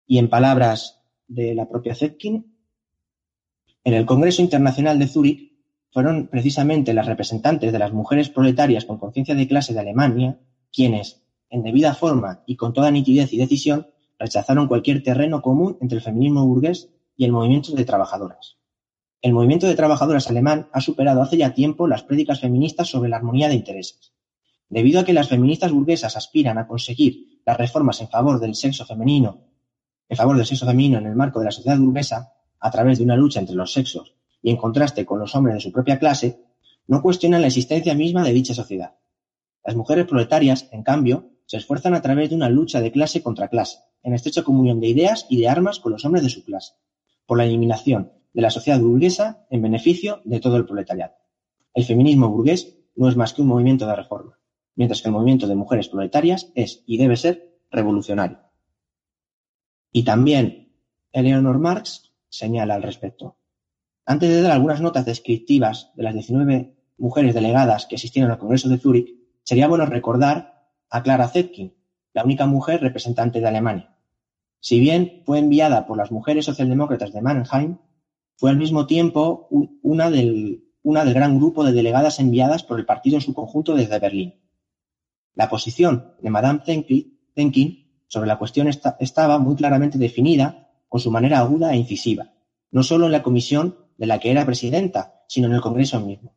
Y 0.08 0.20
en 0.20 0.30
palabras 0.30 1.02
de 1.28 1.54
la 1.54 1.68
propia 1.68 1.96
Zetkin, 1.96 2.56
en 3.84 3.94
el 3.94 4.06
Congreso 4.06 4.42
Internacional 4.42 4.98
de 5.00 5.08
Zúrich 5.08 5.49
fueron 5.92 6.28
precisamente 6.28 6.94
las 6.94 7.08
representantes 7.08 7.72
de 7.72 7.80
las 7.80 7.94
mujeres 7.94 8.30
proletarias 8.30 8.86
con 8.86 9.00
conciencia 9.00 9.36
de 9.36 9.48
clase 9.48 9.74
de 9.74 9.80
Alemania 9.80 10.40
quienes, 10.72 11.24
en 11.50 11.64
debida 11.64 11.96
forma 11.96 12.44
y 12.46 12.56
con 12.56 12.74
toda 12.74 12.92
nitidez 12.92 13.34
y 13.34 13.38
decisión, 13.38 13.88
rechazaron 14.20 14.68
cualquier 14.68 15.02
terreno 15.02 15.42
común 15.42 15.78
entre 15.82 15.98
el 15.98 16.04
feminismo 16.04 16.46
burgués 16.46 16.90
y 17.18 17.26
el 17.26 17.32
movimiento 17.32 17.72
de 17.72 17.86
trabajadoras. 17.86 18.58
El 19.22 19.34
movimiento 19.34 19.68
de 19.68 19.76
trabajadoras 19.76 20.30
alemán 20.30 20.70
ha 20.72 20.80
superado 20.80 21.22
hace 21.22 21.38
ya 21.38 21.54
tiempo 21.54 21.88
las 21.88 22.04
prédicas 22.04 22.40
feministas 22.40 22.88
sobre 22.88 23.10
la 23.10 23.18
armonía 23.18 23.50
de 23.50 23.56
intereses. 23.56 24.14
Debido 24.70 25.00
a 25.00 25.04
que 25.04 25.14
las 25.14 25.28
feministas 25.28 25.72
burguesas 25.72 26.16
aspiran 26.16 26.58
a 26.60 26.68
conseguir 26.68 27.42
las 27.46 27.58
reformas 27.58 28.00
en 28.02 28.10
favor 28.10 28.40
del 28.40 28.54
sexo 28.54 28.86
femenino, 28.86 29.42
en 30.08 30.18
favor 30.18 30.38
del 30.38 30.46
sexo 30.46 30.68
femenino 30.68 31.00
en 31.00 31.08
el 31.08 31.16
marco 31.16 31.40
de 31.40 31.46
la 31.46 31.52
sociedad 31.52 31.80
burguesa, 31.80 32.34
a 32.60 32.72
través 32.72 33.00
de 33.00 33.06
una 33.06 33.16
lucha 33.16 33.40
entre 33.40 33.56
los 33.56 33.74
sexos 33.74 34.19
y 34.42 34.50
en 34.52 34.58
contraste 34.58 35.06
con 35.06 35.20
los 35.20 35.36
hombres 35.36 35.56
de 35.56 35.62
su 35.62 35.72
propia 35.72 36.00
clase, 36.00 36.42
no 36.88 37.02
cuestionan 37.02 37.42
la 37.42 37.48
existencia 37.48 37.94
misma 37.94 38.24
de 38.24 38.34
dicha 38.34 38.54
sociedad. 38.54 38.96
Las 39.64 39.76
mujeres 39.76 40.06
proletarias, 40.06 40.68
en 40.72 40.84
cambio, 40.84 41.30
se 41.46 41.58
esfuerzan 41.58 41.94
a 41.94 42.02
través 42.02 42.30
de 42.30 42.36
una 42.36 42.50
lucha 42.50 42.82
de 42.82 42.92
clase 42.92 43.22
contra 43.22 43.48
clase, 43.48 43.80
en 44.04 44.14
estrecha 44.14 44.44
comunión 44.44 44.80
de 44.80 44.88
ideas 44.88 45.26
y 45.30 45.38
de 45.40 45.50
armas 45.50 45.80
con 45.80 45.92
los 45.92 46.06
hombres 46.06 46.24
de 46.24 46.30
su 46.30 46.44
clase, 46.44 46.74
por 47.26 47.38
la 47.38 47.46
eliminación 47.46 48.12
de 48.34 48.42
la 48.42 48.52
sociedad 48.52 48.80
burguesa 48.80 49.46
en 49.50 49.62
beneficio 49.62 50.22
de 50.24 50.40
todo 50.40 50.58
el 50.58 50.66
proletariado. 50.66 51.14
El 51.74 51.86
feminismo 51.86 52.30
burgués 52.30 52.78
no 52.96 53.10
es 53.10 53.16
más 53.16 53.34
que 53.34 53.42
un 53.42 53.48
movimiento 53.48 53.88
de 53.88 53.96
reforma, 53.96 54.40
mientras 54.76 55.02
que 55.02 55.10
el 55.10 55.14
movimiento 55.14 55.48
de 55.48 55.56
mujeres 55.56 55.90
proletarias 55.90 56.52
es 56.56 56.84
y 56.86 56.98
debe 56.98 57.18
ser 57.18 57.58
revolucionario. 57.72 58.40
Y 59.92 60.04
también 60.04 60.74
Eleanor 61.12 61.60
Marx 61.60 62.14
señala 62.30 62.76
al 62.76 62.84
respecto. 62.84 63.38
Antes 64.10 64.28
de 64.32 64.42
dar 64.42 64.54
algunas 64.54 64.82
notas 64.82 65.06
descriptivas 65.06 65.92
de 65.94 66.02
las 66.02 66.16
19 66.16 66.74
mujeres 66.98 67.36
delegadas 67.36 67.86
que 67.86 67.94
asistieron 67.94 68.32
al 68.32 68.40
Congreso 68.40 68.68
de 68.68 68.80
Zúrich, 68.80 69.14
sería 69.44 69.68
bueno 69.68 69.86
recordar 69.86 70.66
a 70.90 71.04
Clara 71.04 71.28
Zetkin, 71.28 71.76
la 72.14 72.24
única 72.24 72.48
mujer 72.48 72.82
representante 72.82 73.40
de 73.40 73.48
Alemania. 73.48 73.96
Si 74.60 74.80
bien 74.80 75.22
fue 75.28 75.38
enviada 75.38 75.86
por 75.86 75.96
las 75.96 76.12
mujeres 76.12 76.46
socialdemócratas 76.46 77.14
de 77.14 77.22
Mannheim, 77.22 77.78
fue 78.36 78.50
al 78.50 78.58
mismo 78.58 78.88
tiempo 78.88 79.48
una 79.84 80.10
del, 80.10 80.64
gran 80.84 81.38
grupo 81.38 81.64
de 81.64 81.74
delegadas 81.74 82.20
enviadas 82.20 82.64
por 82.64 82.80
el 82.80 82.88
partido 82.88 83.18
en 83.18 83.22
su 83.22 83.36
conjunto 83.36 83.76
desde 83.76 84.00
Berlín. 84.00 84.42
La 85.36 85.50
posición 85.50 86.16
de 86.20 86.32
Madame 86.32 86.62
Zenkin 87.36 87.92
sobre 88.08 88.28
la 88.28 88.40
cuestión 88.40 88.68
estaba 88.68 89.38
muy 89.38 89.56
claramente 89.56 90.00
definida 90.00 90.72
con 90.88 91.00
su 91.00 91.12
manera 91.12 91.38
aguda 91.38 91.74
e 91.74 91.78
incisiva, 91.78 92.34
no 92.72 92.82
solo 92.82 93.06
en 93.06 93.12
la 93.12 93.22
comisión 93.22 93.88
de 94.00 94.08
la 94.08 94.18
que 94.18 94.32
era 94.32 94.46
presidenta, 94.46 95.24
sino 95.28 95.48
en 95.48 95.54
el 95.54 95.62
Congreso 95.62 96.00
mismo. 96.00 96.34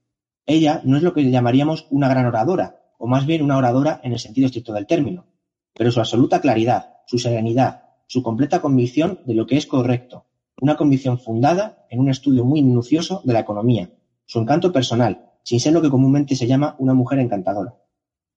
Ella 0.47 0.81
no 0.85 0.97
es 0.97 1.05
lo 1.05 1.15
que 1.15 1.31
llamaríamos 1.31 1.87
una 1.91 2.09
gran 2.09 2.27
oradora, 2.27 2.83
o 2.99 3.07
más 3.07 3.25
bien 3.25 3.41
una 3.41 3.57
oradora 3.57 4.01
en 4.03 4.13
el 4.13 4.19
sentido 4.19 4.47
estricto 4.47 4.73
del 4.73 4.89
término, 4.89 5.27
pero 5.73 5.93
su 5.93 6.01
absoluta 6.01 6.41
claridad, 6.41 6.97
su 7.07 7.19
serenidad, 7.19 7.85
su 8.09 8.23
completa 8.23 8.61
convicción 8.61 9.21
de 9.27 9.35
lo 9.35 9.47
que 9.47 9.57
es 9.57 9.67
correcto, 9.67 10.27
una 10.61 10.77
convicción 10.77 11.21
fundada 11.21 11.87
en 11.89 12.01
un 12.01 12.11
estudio 12.11 12.45
muy 12.45 12.63
minucioso 12.63 13.23
de 13.25 13.33
la 13.33 13.41
economía, 13.41 13.91
su 14.27 14.41
encanto 14.41 14.73
personal, 14.73 15.31
sin 15.45 15.61
ser 15.61 15.73
lo 15.73 15.83
que 15.83 15.91
comúnmente 15.91 16.35
se 16.35 16.49
llama 16.49 16.75
una 16.81 16.95
mujer 16.95 17.21
encantadora. 17.21 17.77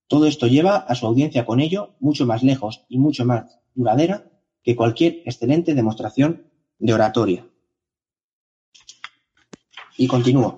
Todo 0.07 0.27
esto 0.27 0.45
lleva 0.45 0.77
a 0.77 0.93
su 0.93 1.07
audiencia 1.07 1.45
con 1.45 1.59
ello 1.59 1.95
mucho 1.99 2.27
más 2.27 2.43
lejos 2.43 2.85
y 2.89 2.99
mucho 2.99 3.25
más 3.25 3.59
duradera 3.73 4.29
que 4.61 4.75
cualquier 4.75 5.23
excelente 5.25 5.73
demostración 5.73 6.43
de 6.77 6.93
oratoria. 6.93 7.47
Y 9.97 10.07
continúo. 10.07 10.57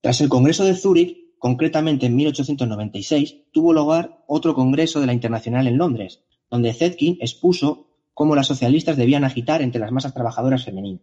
Tras 0.00 0.20
el 0.20 0.28
Congreso 0.28 0.64
de 0.64 0.74
Zúrich, 0.74 1.38
concretamente 1.38 2.06
en 2.06 2.16
1896, 2.16 3.50
tuvo 3.52 3.72
lugar 3.72 4.22
otro 4.26 4.54
Congreso 4.54 5.00
de 5.00 5.06
la 5.06 5.12
Internacional 5.12 5.66
en 5.66 5.78
Londres, 5.78 6.22
donde 6.50 6.72
Zetkin 6.72 7.18
expuso 7.20 7.88
cómo 8.12 8.34
las 8.34 8.46
socialistas 8.46 8.96
debían 8.96 9.24
agitar 9.24 9.62
entre 9.62 9.80
las 9.80 9.92
masas 9.92 10.14
trabajadoras 10.14 10.64
femeninas. 10.64 11.02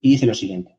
Y 0.00 0.10
dice 0.10 0.26
lo 0.26 0.34
siguiente. 0.34 0.76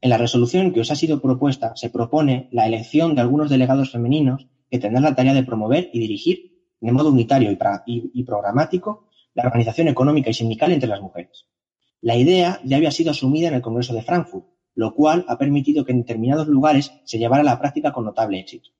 En 0.00 0.10
la 0.10 0.18
resolución 0.18 0.72
que 0.72 0.80
os 0.80 0.90
ha 0.90 0.96
sido 0.96 1.20
propuesta 1.20 1.74
se 1.76 1.90
propone 1.90 2.48
la 2.52 2.66
elección 2.66 3.14
de 3.14 3.22
algunos 3.22 3.48
delegados 3.48 3.90
femeninos 3.90 4.46
que 4.70 4.78
tendrán 4.78 5.04
la 5.04 5.14
tarea 5.14 5.34
de 5.34 5.42
promover 5.42 5.90
y 5.92 6.00
dirigir 6.00 6.52
de 6.80 6.92
modo 6.92 7.10
unitario 7.10 7.50
y, 7.86 8.22
programático 8.24 9.08
la 9.34 9.44
organización 9.44 9.88
económica 9.88 10.30
y 10.30 10.34
sindical 10.34 10.72
entre 10.72 10.88
las 10.88 11.00
mujeres. 11.00 11.46
La 12.00 12.16
idea 12.16 12.60
ya 12.64 12.76
había 12.76 12.90
sido 12.90 13.10
asumida 13.10 13.48
en 13.48 13.54
el 13.54 13.62
Congreso 13.62 13.94
de 13.94 14.02
Frankfurt, 14.02 14.46
lo 14.74 14.94
cual 14.94 15.24
ha 15.28 15.38
permitido 15.38 15.84
que 15.84 15.92
en 15.92 16.00
determinados 16.00 16.46
lugares 16.46 16.92
se 17.04 17.18
llevara 17.18 17.40
a 17.40 17.44
la 17.44 17.58
práctica 17.58 17.92
con 17.92 18.04
notable 18.04 18.38
éxito. 18.38 18.70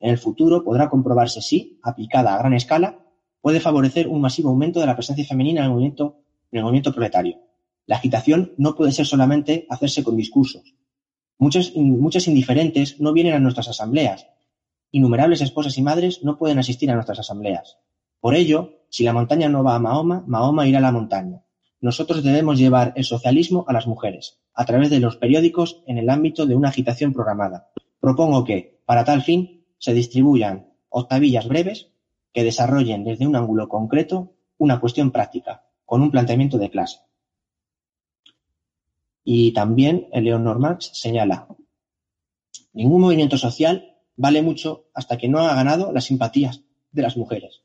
En 0.00 0.10
el 0.10 0.18
futuro 0.18 0.62
podrá 0.62 0.88
comprobarse 0.88 1.40
si, 1.40 1.80
aplicada 1.82 2.34
a 2.34 2.38
gran 2.38 2.54
escala, 2.54 2.98
puede 3.40 3.60
favorecer 3.60 4.08
un 4.08 4.20
masivo 4.20 4.50
aumento 4.50 4.80
de 4.80 4.86
la 4.86 4.94
presencia 4.94 5.24
femenina 5.24 5.60
en 5.60 5.66
el 5.66 6.62
movimiento, 6.62 6.92
proletario, 6.92 7.38
la 7.88 7.96
agitación 7.96 8.52
no 8.58 8.74
puede 8.74 8.92
ser 8.92 9.06
solamente 9.06 9.66
hacerse 9.70 10.04
con 10.04 10.14
discursos. 10.14 10.74
Muchas, 11.38 11.74
muchas 11.74 12.28
indiferentes 12.28 13.00
no 13.00 13.14
vienen 13.14 13.32
a 13.32 13.38
nuestras 13.38 13.68
asambleas. 13.68 14.28
Innumerables 14.90 15.40
esposas 15.40 15.78
y 15.78 15.82
madres 15.82 16.22
no 16.22 16.36
pueden 16.36 16.58
asistir 16.58 16.90
a 16.90 16.94
nuestras 16.94 17.20
asambleas. 17.20 17.78
Por 18.20 18.34
ello, 18.34 18.82
si 18.90 19.04
la 19.04 19.14
montaña 19.14 19.48
no 19.48 19.64
va 19.64 19.74
a 19.74 19.78
Mahoma, 19.78 20.22
Mahoma 20.26 20.68
irá 20.68 20.78
a 20.78 20.82
la 20.82 20.92
montaña. 20.92 21.42
Nosotros 21.80 22.24
debemos 22.24 22.58
llevar 22.58 22.92
el 22.96 23.04
socialismo 23.04 23.64
a 23.68 23.72
las 23.72 23.86
mujeres, 23.86 24.40
a 24.52 24.64
través 24.64 24.90
de 24.90 24.98
los 24.98 25.16
periódicos 25.16 25.82
en 25.86 25.98
el 25.98 26.10
ámbito 26.10 26.46
de 26.46 26.56
una 26.56 26.70
agitación 26.70 27.12
programada. 27.12 27.70
Propongo 28.00 28.44
que, 28.44 28.80
para 28.84 29.04
tal 29.04 29.22
fin, 29.22 29.64
se 29.78 29.94
distribuyan 29.94 30.72
octavillas 30.88 31.46
breves 31.46 31.90
que 32.32 32.44
desarrollen 32.44 33.04
desde 33.04 33.26
un 33.26 33.36
ángulo 33.36 33.68
concreto 33.68 34.34
una 34.56 34.80
cuestión 34.80 35.12
práctica, 35.12 35.64
con 35.84 36.02
un 36.02 36.10
planteamiento 36.10 36.58
de 36.58 36.70
clase. 36.70 36.98
Y 39.22 39.52
también 39.52 40.08
Eleonor 40.12 40.58
Marx 40.58 40.90
señala, 40.94 41.46
ningún 42.72 43.02
movimiento 43.02 43.38
social 43.38 43.96
vale 44.16 44.42
mucho 44.42 44.86
hasta 44.94 45.16
que 45.16 45.28
no 45.28 45.38
ha 45.38 45.54
ganado 45.54 45.92
las 45.92 46.04
simpatías 46.04 46.62
de 46.90 47.02
las 47.02 47.16
mujeres. 47.16 47.62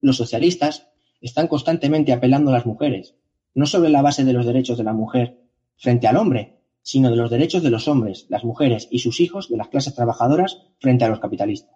Los 0.00 0.16
socialistas 0.16 0.88
están 1.20 1.48
constantemente 1.48 2.12
apelando 2.12 2.50
a 2.50 2.54
las 2.54 2.66
mujeres, 2.66 3.14
no 3.54 3.66
sobre 3.66 3.90
la 3.90 4.02
base 4.02 4.24
de 4.24 4.32
los 4.32 4.46
derechos 4.46 4.78
de 4.78 4.84
la 4.84 4.92
mujer 4.92 5.40
frente 5.76 6.06
al 6.06 6.16
hombre, 6.16 6.56
sino 6.82 7.10
de 7.10 7.16
los 7.16 7.30
derechos 7.30 7.62
de 7.62 7.70
los 7.70 7.88
hombres, 7.88 8.26
las 8.28 8.44
mujeres 8.44 8.86
y 8.90 9.00
sus 9.00 9.20
hijos 9.20 9.48
de 9.48 9.56
las 9.56 9.68
clases 9.68 9.94
trabajadoras 9.94 10.62
frente 10.78 11.04
a 11.04 11.08
los 11.08 11.20
capitalistas. 11.20 11.74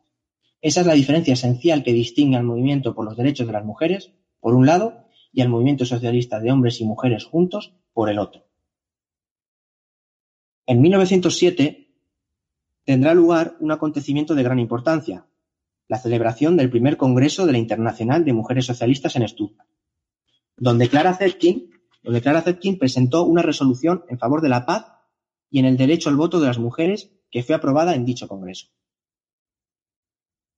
Esa 0.60 0.82
es 0.82 0.86
la 0.86 0.94
diferencia 0.94 1.34
esencial 1.34 1.82
que 1.82 1.92
distingue 1.92 2.36
al 2.36 2.44
movimiento 2.44 2.94
por 2.94 3.04
los 3.04 3.16
derechos 3.16 3.46
de 3.46 3.52
las 3.52 3.64
mujeres, 3.64 4.12
por 4.40 4.54
un 4.54 4.66
lado, 4.66 5.06
y 5.32 5.40
al 5.40 5.48
movimiento 5.48 5.84
socialista 5.84 6.38
de 6.38 6.52
hombres 6.52 6.80
y 6.80 6.84
mujeres 6.84 7.24
juntos, 7.24 7.72
por 7.92 8.10
el 8.10 8.18
otro. 8.18 8.46
En 10.66 10.80
1907 10.80 11.88
tendrá 12.84 13.14
lugar 13.14 13.56
un 13.60 13.72
acontecimiento 13.72 14.34
de 14.34 14.42
gran 14.42 14.58
importancia, 14.58 15.26
la 15.90 15.98
celebración 15.98 16.56
del 16.56 16.70
primer 16.70 16.96
Congreso 16.96 17.46
de 17.46 17.52
la 17.52 17.58
Internacional 17.58 18.24
de 18.24 18.32
Mujeres 18.32 18.64
Socialistas 18.64 19.16
en 19.16 19.26
Stuttgart, 19.26 19.68
donde 20.56 20.88
Clara 20.88 21.14
Zetkin, 21.14 22.78
presentó 22.78 23.24
una 23.24 23.42
resolución 23.42 24.04
en 24.08 24.16
favor 24.16 24.40
de 24.40 24.50
la 24.50 24.66
paz 24.66 24.86
y 25.50 25.58
en 25.58 25.64
el 25.64 25.76
derecho 25.76 26.08
al 26.08 26.14
voto 26.14 26.38
de 26.38 26.46
las 26.46 26.60
mujeres 26.60 27.10
que 27.28 27.42
fue 27.42 27.56
aprobada 27.56 27.96
en 27.96 28.04
dicho 28.04 28.28
Congreso. 28.28 28.68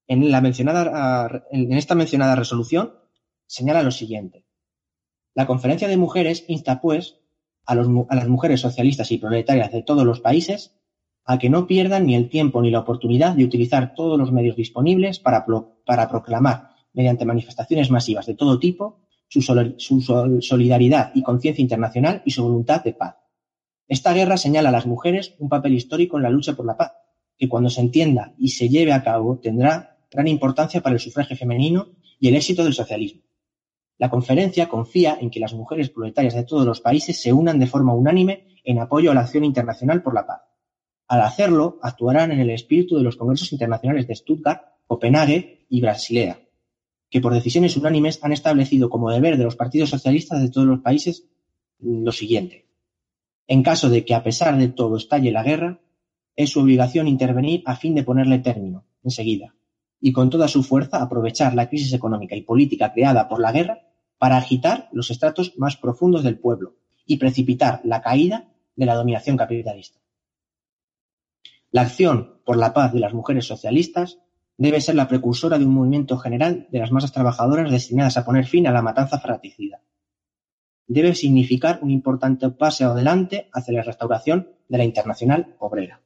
En, 0.07 0.31
la 0.31 0.43
mencionada, 0.43 1.47
en 1.51 1.73
esta 1.73 1.95
mencionada 1.95 2.37
resolución 2.37 2.93
señala 3.47 3.83
lo 3.83 3.91
siguiente. 3.91 4.45
La 5.33 5.47
Conferencia 5.47 5.89
de 5.89 5.97
Mujeres 5.97 6.45
insta, 6.47 6.83
pues, 6.83 7.21
a, 7.65 7.75
las 7.75 8.29
mujeres 8.29 8.61
socialistas 8.61 9.11
y 9.13 9.17
proletarias 9.17 9.73
de 9.73 9.83
todos 9.83 10.05
los 10.05 10.21
países 10.21 10.77
a 11.25 11.39
que 11.39 11.51
no 11.51 11.67
pierdan 11.67 12.07
ni 12.07 12.15
el 12.15 12.29
tiempo 12.29 12.61
ni 12.61 12.71
la 12.71 12.81
oportunidad 12.81 13.35
de 13.35 13.45
utilizar 13.45 13.95
todos 13.95 14.19
los 14.19 14.33
medios 14.33 14.57
disponibles 14.57 15.19
para, 15.19 15.45
proclamar, 15.45 16.71
mediante 16.93 17.25
manifestaciones 17.25 17.91
masivas 17.91 18.27
de 18.27 18.35
todo 18.35 18.59
tipo, 18.59 19.01
su 19.29 19.41
solidaridad 20.41 21.13
y 21.15 21.23
conciencia 21.23 21.63
internacional 21.63 22.23
y 22.25 22.33
su 22.33 22.43
voluntad 22.43 22.85
de 22.85 22.93
paz. 22.93 23.17
Esta 23.89 24.13
guerra 24.13 24.37
señala 24.37 24.69
a 24.69 24.73
las 24.73 24.87
mujeres 24.87 25.35
un 25.39 25.49
papel 25.49 25.75
histórico 25.75 26.17
en 26.17 26.25
la 26.25 26.31
lucha 26.31 26.55
por 26.55 26.67
la 26.67 26.77
paz, 26.77 26.93
que 27.39 27.49
cuando 27.49 27.71
se 27.71 27.81
entienda 27.81 28.35
y 28.39 28.49
se 28.49 28.69
lleve 28.69 28.93
a 28.93 29.03
cabo 29.03 29.39
tendrá 29.39 29.99
gran 30.11 30.29
importancia 30.29 30.81
para 30.81 30.95
el 30.95 31.01
sufragio 31.01 31.37
femenino 31.37 31.89
y 32.19 32.29
el 32.29 32.37
éxito 32.37 32.63
del 32.65 32.75
socialismo. 32.75 33.23
La 33.99 34.11
conferencia 34.11 34.69
confía 34.69 35.17
en 35.21 35.31
que 35.31 35.41
las 35.41 35.55
mujeres 35.55 35.91
proletarias 35.91 36.35
de 36.35 36.45
todos 36.45 36.67
los 36.67 36.81
países 36.81 37.21
se 37.21 37.33
unan 37.33 37.59
de 37.59 37.67
forma 37.67 37.95
unánime 37.95 38.47
en 38.65 38.79
apoyo 38.79 39.11
a 39.11 39.15
la 39.15 39.21
acción 39.21 39.45
internacional 39.45 40.03
por 40.03 40.15
la 40.15 40.27
paz. 40.27 40.43
Al 41.13 41.21
hacerlo, 41.21 41.79
actuarán 41.83 42.33
en 42.33 42.41
el 42.41 42.49
espíritu 42.49 42.97
de 42.97 43.03
los 43.03 43.17
congresos 43.17 43.53
internacionales 43.53 44.07
de 44.07 44.15
Stuttgart, 44.15 44.63
Copenhague 44.87 45.67
y 45.69 45.83
Basilea, 45.83 46.41
que 47.11 47.21
por 47.21 47.35
decisiones 47.35 47.77
unánimes 47.77 48.19
han 48.25 48.33
establecido 48.33 48.89
como 48.89 49.11
deber 49.11 49.37
de 49.37 49.45
los 49.45 49.55
partidos 49.55 49.91
socialistas 49.91 50.41
de 50.41 50.49
todos 50.49 50.67
los 50.67 50.81
países 50.81 51.27
lo 51.81 52.13
siguiente. 52.13 52.65
En 53.47 53.63
caso 53.63 53.91
de 53.91 54.07
que 54.07 54.15
a 54.15 54.23
pesar 54.23 54.57
de 54.57 54.69
todo 54.69 54.97
estalle 54.97 55.31
la 55.33 55.43
guerra, 55.43 55.81
es 56.35 56.49
su 56.49 56.61
obligación 56.61 57.07
intervenir 57.09 57.63
a 57.67 57.77
fin 57.77 57.95
de 57.95 58.05
ponerle 58.05 58.39
término, 58.39 58.87
enseguida, 59.05 59.55
y 60.01 60.13
con 60.13 60.31
toda 60.31 60.49
su 60.49 60.63
fuerza 60.63 61.03
aprovechar 61.03 61.55
la 61.55 61.69
crisis 61.69 61.93
económica 61.93 62.37
y 62.37 62.41
política 62.41 62.95
creada 62.95 63.29
por 63.29 63.39
la 63.39 63.53
guerra 63.53 63.83
para 64.17 64.39
agitar 64.39 64.89
los 64.93 65.11
estratos 65.11 65.59
más 65.59 65.77
profundos 65.77 66.23
del 66.23 66.39
pueblo 66.39 66.77
y 67.05 67.19
precipitar 67.19 67.83
la 67.85 68.01
caída 68.01 68.49
de 68.77 68.87
la 68.87 68.95
dominación 68.95 69.37
capitalista. 69.37 70.02
La 71.73 71.83
acción 71.83 72.39
por 72.45 72.59
la 72.59 72.75
paz 72.75 72.93
de 72.93 73.01
las 73.01 73.15
mujeres 73.15 73.47
socialistas 73.47 74.19
debe 74.59 74.83
ser 74.83 74.95
la 74.95 75.09
precursora 75.09 75.59
de 75.59 75.65
un 75.65 75.73
movimiento 75.73 76.19
general 76.19 76.69
de 76.71 76.79
las 76.79 76.93
masas 76.93 77.13
trabajadoras 77.13 77.71
destinadas 77.71 78.19
a 78.19 78.27
poner 78.27 78.45
fin 78.47 78.67
a 78.67 78.73
la 78.73 78.83
matanza 78.83 79.19
fratricida. 79.19 79.81
debe 80.87 81.15
significar 81.15 81.79
un 81.81 81.91
importante 81.91 82.51
paso 82.51 82.85
adelante 82.85 83.49
hacia 83.55 83.73
la 83.73 83.83
restauración 83.83 84.51
de 84.69 84.79
la 84.79 84.85
Internacional 84.85 85.57
Obrera. 85.59 86.03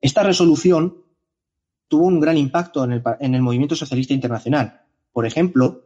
Esta 0.00 0.24
resolución 0.24 1.04
tuvo 1.86 2.06
un 2.06 2.18
gran 2.18 2.36
impacto 2.36 2.82
en 2.82 2.92
el, 2.92 3.02
en 3.20 3.36
el 3.36 3.42
movimiento 3.42 3.76
socialista 3.76 4.14
internacional. 4.14 4.82
Por 5.12 5.26
ejemplo, 5.26 5.84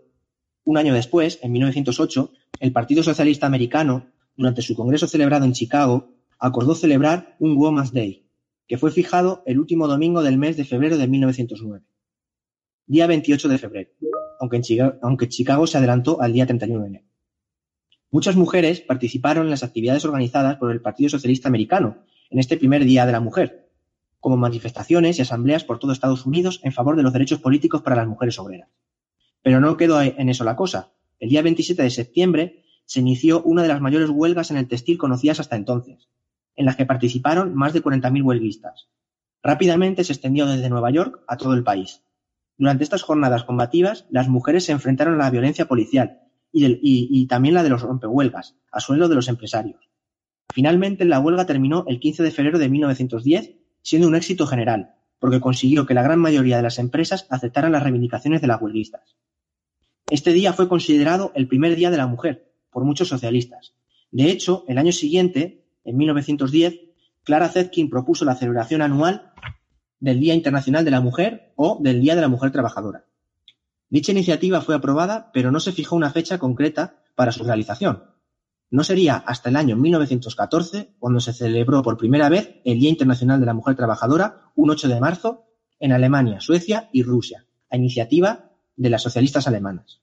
un 0.64 0.79
año 0.79 0.95
después, 0.95 1.39
en 1.43 1.53
1908, 1.53 2.31
el 2.61 2.72
Partido 2.72 3.03
Socialista 3.03 3.47
Americano, 3.47 4.07
durante 4.35 4.62
su 4.62 4.75
congreso 4.75 5.07
celebrado 5.07 5.45
en 5.45 5.53
Chicago, 5.53 6.14
acordó 6.45 6.74
celebrar 6.74 7.36
un 7.38 7.57
Women's 7.57 7.95
Day, 7.95 8.28
que 8.68 8.76
fue 8.76 8.90
fijado 8.90 9.42
el 9.47 9.59
último 9.59 9.88
domingo 9.88 10.22
del 10.22 10.36
mes 10.36 10.59
de 10.59 10.66
febrero 10.66 10.99
de 10.99 11.09
1909, 11.09 11.86
día 12.84 13.07
28 13.07 13.49
de 13.49 13.57
febrero, 13.57 13.90
aunque, 14.38 14.61
Chicago, 14.61 14.99
aunque 15.01 15.30
Chicago 15.30 15.66
se 15.66 15.78
adelantó 15.78 16.20
al 16.20 16.34
día 16.34 16.45
31 16.45 16.82
de 16.82 16.86
enero. 16.86 17.07
Muchas 18.11 18.36
mujeres 18.36 18.82
participaron 18.82 19.47
en 19.47 19.51
las 19.53 19.62
actividades 19.62 20.05
organizadas 20.05 20.57
por 20.57 20.70
el 20.70 20.82
Partido 20.82 21.09
Socialista 21.09 21.49
Americano 21.49 22.05
en 22.28 22.38
este 22.38 22.59
primer 22.59 22.84
Día 22.84 23.07
de 23.07 23.12
la 23.12 23.20
Mujer, 23.20 23.70
como 24.20 24.36
manifestaciones 24.36 25.18
y 25.18 25.22
asambleas 25.22 25.64
por 25.64 25.78
todo 25.78 25.92
Estados 25.92 26.26
Unidos 26.26 26.61
en 26.62 26.72
favor 26.72 26.95
de 26.95 27.05
los 27.05 27.14
derechos 27.14 27.40
políticos 27.40 27.80
para 27.80 27.97
las 27.97 28.07
mujeres 28.07 28.38
obreras. 28.38 28.68
Pero 29.40 29.61
no 29.61 29.78
quedó 29.78 30.03
en 30.03 30.28
eso 30.28 30.45
la 30.45 30.57
cosa. 30.57 30.92
El 31.18 31.30
día 31.30 31.40
27 31.40 31.82
de 31.82 31.90
septiembre 31.90 32.64
se 32.84 33.01
inició 33.01 33.42
una 33.45 33.62
de 33.62 33.68
las 33.68 33.80
mayores 33.80 34.11
huelgas 34.11 34.51
en 34.51 34.59
el 34.59 34.68
textil 34.68 34.99
conocidas 34.99 35.40
hasta 35.40 35.57
entonces, 35.57 36.11
en 36.57 36.67
las 36.67 36.77
que 36.77 36.87
participaron 36.87 37.55
más 37.55 37.73
de 37.73 37.83
40.000 37.83 38.23
huelguistas. 38.23 38.89
Rápidamente 39.43 40.05
se 40.05 40.13
extendió 40.13 40.47
desde 40.47 40.71
Nueva 40.71 40.91
York 40.91 41.23
a 41.29 41.37
todo 41.37 41.55
el 41.55 41.65
país. 41.65 42.03
Durante 42.57 42.85
estas 42.85 43.03
jornadas 43.03 43.45
combativas, 43.45 44.07
las 44.11 44.29
mujeres 44.29 44.65
se 44.65 44.73
enfrentaron 44.73 45.15
a 45.15 45.25
la 45.25 45.31
violencia 45.31 45.67
policial 45.67 46.21
y, 46.53 47.27
también 47.27 47.55
la 47.55 47.63
de 47.65 47.69
los 47.69 47.83
rompehuelgas, 47.83 48.57
a 48.71 48.81
sueldo 48.81 49.09
de 49.09 49.17
los 49.17 49.29
empresarios. 49.29 49.89
Finalmente, 50.53 51.05
la 51.05 51.19
huelga 51.19 51.47
terminó 51.47 51.85
el 51.89 51.99
15 51.99 52.23
de 52.23 52.31
febrero 52.31 52.59
de 52.59 52.69
1910, 52.69 53.57
siendo 53.83 54.07
un 54.07 54.15
éxito 54.15 54.47
general, 54.47 54.95
porque 55.19 55.41
consiguió 55.41 55.85
que 55.85 55.95
la 55.95 56.03
gran 56.03 56.21
mayoría 56.21 56.57
de 56.57 56.63
las 56.63 56.79
empresas 56.79 57.27
aceptaran 57.29 57.73
las 57.73 57.83
reivindicaciones 57.83 58.41
de 58.41 58.47
las 58.47 58.63
huelguistas. 58.63 59.17
Este 60.09 60.33
día 60.33 60.53
fue 60.53 60.69
considerado 60.69 61.33
el 61.35 61.49
primer 61.49 61.75
Día 61.75 61.91
de 61.91 61.97
la 61.97 62.07
Mujer 62.07 62.53
por 62.71 62.85
muchos 62.85 63.09
socialistas. 63.09 63.75
De 64.11 64.31
hecho, 64.31 64.65
el 64.69 64.79
año 64.79 64.93
siguiente, 64.93 65.64
en 65.85 65.97
1910, 65.97 66.80
Clara 67.22 67.49
Zetkin 67.49 67.91
propuso 67.91 68.24
la 68.24 68.35
celebración 68.35 68.82
anual 68.82 69.32
del 70.01 70.20
Día 70.20 70.35
Internacional 70.35 70.85
de 70.85 70.91
la 70.91 71.01
Mujer 71.01 71.53
o 71.57 71.78
del 71.80 72.01
Día 72.01 72.14
de 72.14 72.20
la 72.20 72.28
Mujer 72.28 72.53
Trabajadora. 72.53 73.07
Dicha 73.89 74.12
iniciativa 74.12 74.61
fue 74.61 74.74
aprobada, 74.74 75.30
pero 75.32 75.51
no 75.51 75.61
se 75.61 75.72
fijó 75.72 75.97
una 75.97 76.11
fecha 76.11 76.39
concreta 76.39 77.03
para 77.14 77.32
su 77.32 77.45
realización. 77.45 78.05
No 78.70 78.82
sería 78.82 79.16
hasta 79.16 79.51
el 79.51 79.57
año 79.57 79.76
1914 79.76 80.97
cuando 80.99 81.20
se 81.20 81.32
celebró 81.32 81.82
por 81.82 81.97
primera 81.97 82.28
vez 82.28 82.61
el 82.64 82.80
Día 82.80 82.91
Internacional 82.91 83.39
de 83.41 83.47
la 83.47 83.55
Mujer 83.55 83.76
Trabajadora, 83.76 84.51
un 84.57 84.70
8 84.70 84.89
de 84.89 85.01
marzo, 85.01 85.45
en 85.78 85.93
Alemania, 85.93 86.41
Suecia 86.41 86.89
y 86.93 87.03
Rusia, 87.03 87.47
a 87.70 87.76
iniciativa 87.76 88.51
de 88.76 88.91
las 88.91 89.03
socialistas 89.03 89.47
alemanas. 89.47 90.01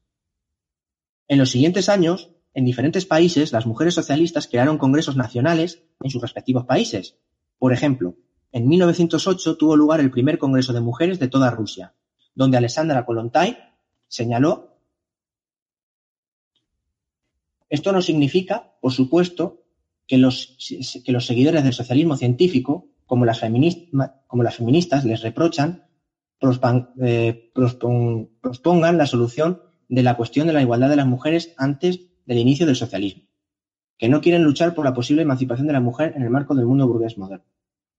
En 1.28 1.38
los 1.38 1.50
siguientes 1.50 1.90
años, 1.90 2.30
en 2.54 2.66
diferentes 2.66 3.06
países, 3.06 3.52
las 3.52 3.66
mujeres 3.66 3.94
socialistas 3.94 4.48
crearon 4.48 4.78
congresos 4.78 5.16
nacionales 5.16 5.84
en 6.02 6.10
sus 6.10 6.22
respectivos 6.22 6.66
países. 6.66 7.18
Por 7.58 7.74
ejemplo, 7.74 8.16
en 8.52 8.68
1908 8.68 9.58
tuvo 9.58 9.76
lugar 9.76 10.00
el 10.00 10.12
primer 10.12 10.38
Congreso 10.38 10.74
de 10.74 10.82
Mujeres 10.82 11.20
de 11.20 11.30
toda 11.30 11.52
Rusia, 11.52 11.94
donde 12.36 12.58
Alexandra 12.58 13.06
Kollontai 13.06 13.58
señaló 14.08 14.72
esto 17.72 17.94
no 17.94 18.02
significa, 18.02 18.74
por 18.82 18.92
supuesto, 18.92 19.64
que 20.06 20.18
los, 20.18 20.58
que 21.06 21.12
los 21.14 21.26
seguidores 21.26 21.64
del 21.64 21.72
socialismo 21.72 22.18
científico, 22.18 22.90
como 23.06 23.24
las, 23.24 23.40
como 24.28 24.44
las 24.44 24.58
feministas, 24.58 25.06
les 25.06 25.22
reprochan, 25.22 25.86
eh, 27.02 27.50
prospongan 27.54 28.98
la 28.98 29.06
solución 29.06 29.62
de 29.88 30.04
la 30.04 30.18
cuestión 30.18 30.48
de 30.48 30.54
la 30.54 30.62
igualdad 30.62 30.90
de 30.90 30.98
las 30.98 31.08
mujeres 31.08 31.54
antes 31.58 32.11
del 32.32 32.40
inicio 32.40 32.66
del 32.66 32.78
socialismo, 32.78 33.24
que 33.98 34.08
no 34.08 34.22
quieren 34.22 34.44
luchar 34.46 34.74
por 34.74 34.86
la 34.86 34.94
posible 34.94 35.24
emancipación 35.24 35.68
de 35.68 35.74
la 35.74 35.82
mujer 35.82 36.14
en 36.16 36.22
el 36.22 36.30
marco 36.30 36.56
del 36.56 36.66
mundo 36.66 36.88
burgués 36.88 37.18
moderno. 37.18 37.44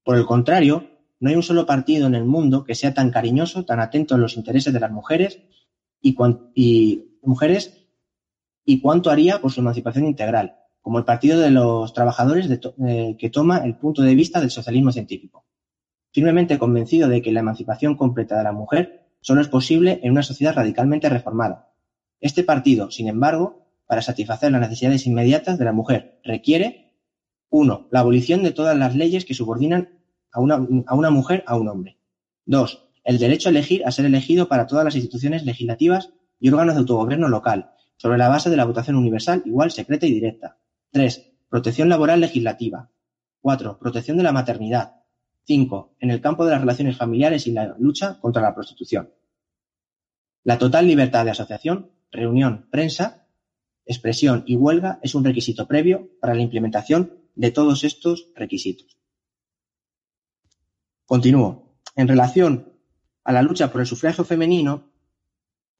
Por 0.03 0.17
el 0.17 0.25
contrario, 0.25 0.89
no 1.21 1.29
hay 1.29 1.37
un 1.37 1.43
solo 1.43 1.67
partido 1.67 2.07
en 2.07 2.15
el 2.15 2.25
mundo 2.25 2.65
que 2.65 2.75
sea 2.75 2.95
tan 2.95 3.11
cariñoso, 3.11 3.67
tan 3.67 3.79
atento 3.79 4.15
a 4.15 4.19
los 4.19 4.39
intereses 4.39 4.73
de 4.73 4.81
las 4.81 4.91
mujeres 4.91 5.43
y, 6.01 6.17
mujeres 7.21 7.87
y 8.65 8.81
cuánto 8.81 9.11
haría 9.11 9.39
por 9.43 9.53
su 9.53 9.61
emancipación 9.61 10.07
integral, 10.07 10.57
como 10.81 10.97
el 10.99 11.05
Partido 11.05 11.39
de 11.39 11.51
los 11.51 11.93
Trabajadores 11.93 12.49
eh, 12.49 13.17
que 13.19 13.29
toma 13.29 13.59
el 13.59 13.77
punto 13.77 14.01
de 14.01 14.15
vista 14.15 14.41
del 14.41 14.51
socialismo 14.51 14.93
científico. 14.93 15.45
Firmemente 16.11 16.59
convencido 16.59 17.07
de 17.07 17.21
que 17.21 17.33
la 17.33 17.41
emancipación 17.41 17.99
completa 17.99 18.39
de 18.39 18.45
la 18.45 18.53
mujer 18.53 19.11
solo 19.21 19.43
es 19.43 19.49
posible 19.49 20.01
en 20.03 20.13
una 20.13 20.23
sociedad 20.23 20.55
radicalmente 20.55 21.11
reformada. 21.11 21.69
Este 22.19 22.43
partido, 22.45 22.91
sin 22.91 23.09
embargo, 23.09 23.62
para 23.93 24.01
satisfacer 24.01 24.51
las 24.51 24.63
necesidades 24.63 25.07
inmediatas 25.07 25.59
de 25.59 25.67
la 25.67 25.75
mujer, 25.75 26.19
requiere 26.25 26.95
1. 27.51 27.89
La 27.91 28.01
abolición 28.01 28.43
de 28.43 28.53
todas 28.53 28.75
las 28.75 28.97
leyes 28.97 29.27
que 29.27 29.35
subordinan 29.35 30.01
a 30.33 30.41
una, 30.41 30.67
a 30.87 30.95
una 30.95 31.11
mujer 31.11 31.45
a 31.47 31.59
un 31.59 31.69
hombre. 31.69 31.99
2. 32.47 32.89
El 33.05 33.19
derecho 33.19 33.51
a 33.51 33.53
elegir 33.53 33.85
a 33.85 33.93
ser 33.93 34.07
elegido 34.07 34.49
para 34.49 34.67
todas 34.67 34.87
las 34.87 34.97
instituciones 34.97 35.45
legislativas 35.45 36.09
y 36.41 36.49
órganos 36.49 36.75
de 36.75 36.81
autogobierno 36.81 37.29
local, 37.29 37.73
sobre 37.99 38.17
la 38.17 38.31
base 38.31 38.49
de 38.49 38.57
la 38.57 38.65
votación 38.65 38.97
universal, 38.97 39.43
igual, 39.45 39.71
secreta 39.71 40.07
y 40.07 40.15
directa. 40.15 40.57
3. 40.93 41.31
Protección 41.51 41.91
laboral 41.91 42.21
legislativa. 42.21 42.89
4. 43.43 43.79
Protección 43.79 44.17
de 44.17 44.23
la 44.23 44.33
maternidad. 44.33 45.03
5. 45.45 45.97
En 46.01 46.11
el 46.11 46.23
campo 46.23 46.47
de 46.47 46.53
las 46.53 46.63
relaciones 46.63 46.97
familiares 46.97 47.47
y 47.47 47.53
la 47.53 47.77
lucha 47.79 48.19
contra 48.21 48.41
la 48.41 48.55
prostitución. 48.55 49.13
La 50.45 50.57
total 50.57 50.87
libertad 50.87 51.27
de 51.27 51.33
asociación, 51.33 51.91
reunión, 52.11 52.69
prensa, 52.71 53.22
expresión 53.87 54.45
y 54.47 54.57
huelga 54.57 54.99
es 55.03 55.15
un 55.15 55.25
requisito 55.25 55.67
previo 55.67 56.11
para 56.21 56.35
la 56.35 56.43
implementación 56.43 57.19
de 57.35 57.51
todos 57.51 57.85
estos 57.85 58.29
requisitos. 58.35 58.97
Continúo. 61.07 61.79
En 61.95 62.09
relación 62.09 62.73
a 63.25 63.33
la 63.33 63.43
lucha 63.43 63.71
por 63.71 63.81
el 63.81 63.87
sufragio 63.87 64.25
femenino, 64.25 64.91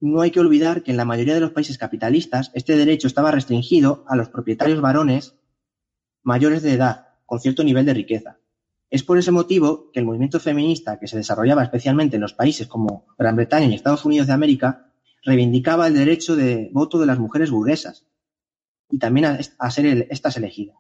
no 0.01 0.21
hay 0.21 0.31
que 0.31 0.41
olvidar 0.41 0.83
que 0.83 0.91
en 0.91 0.97
la 0.97 1.05
mayoría 1.05 1.35
de 1.35 1.41
los 1.41 1.53
países 1.53 1.79
capitalistas 1.79 2.51
este 2.55 2.77
derecho 2.77 3.07
estaba 3.07 3.31
restringido 3.31 4.05
a 4.09 4.17
los 4.17 4.29
propietarios 4.29 4.81
varones 4.81 5.37
mayores 6.23 6.63
de 6.63 6.73
edad, 6.73 7.09
con 7.25 7.41
cierto 7.41 7.65
nivel 7.65 7.87
de 7.87 7.95
riqueza. 7.95 8.39
Es 8.91 9.03
por 9.03 9.17
ese 9.17 9.31
motivo 9.31 9.91
que 9.91 10.01
el 10.01 10.07
movimiento 10.07 10.39
feminista, 10.39 10.99
que 10.99 11.07
se 11.07 11.17
desarrollaba 11.17 11.63
especialmente 11.63 12.17
en 12.17 12.23
los 12.23 12.35
países 12.35 12.67
como 12.67 13.07
Gran 13.19 13.37
Bretaña 13.37 13.67
y 13.67 13.75
Estados 13.75 14.05
Unidos 14.05 14.27
de 14.27 14.35
América, 14.35 14.92
reivindicaba 15.23 15.87
el 15.87 15.95
derecho 15.95 16.37
de 16.37 16.71
voto 16.73 16.99
de 16.99 17.07
las 17.07 17.19
mujeres 17.19 17.51
burguesas 17.51 18.07
y 18.91 18.99
también 18.99 19.27
a, 19.59 19.71
ser 19.71 20.07
estas 20.11 20.37
elegidas. 20.37 20.77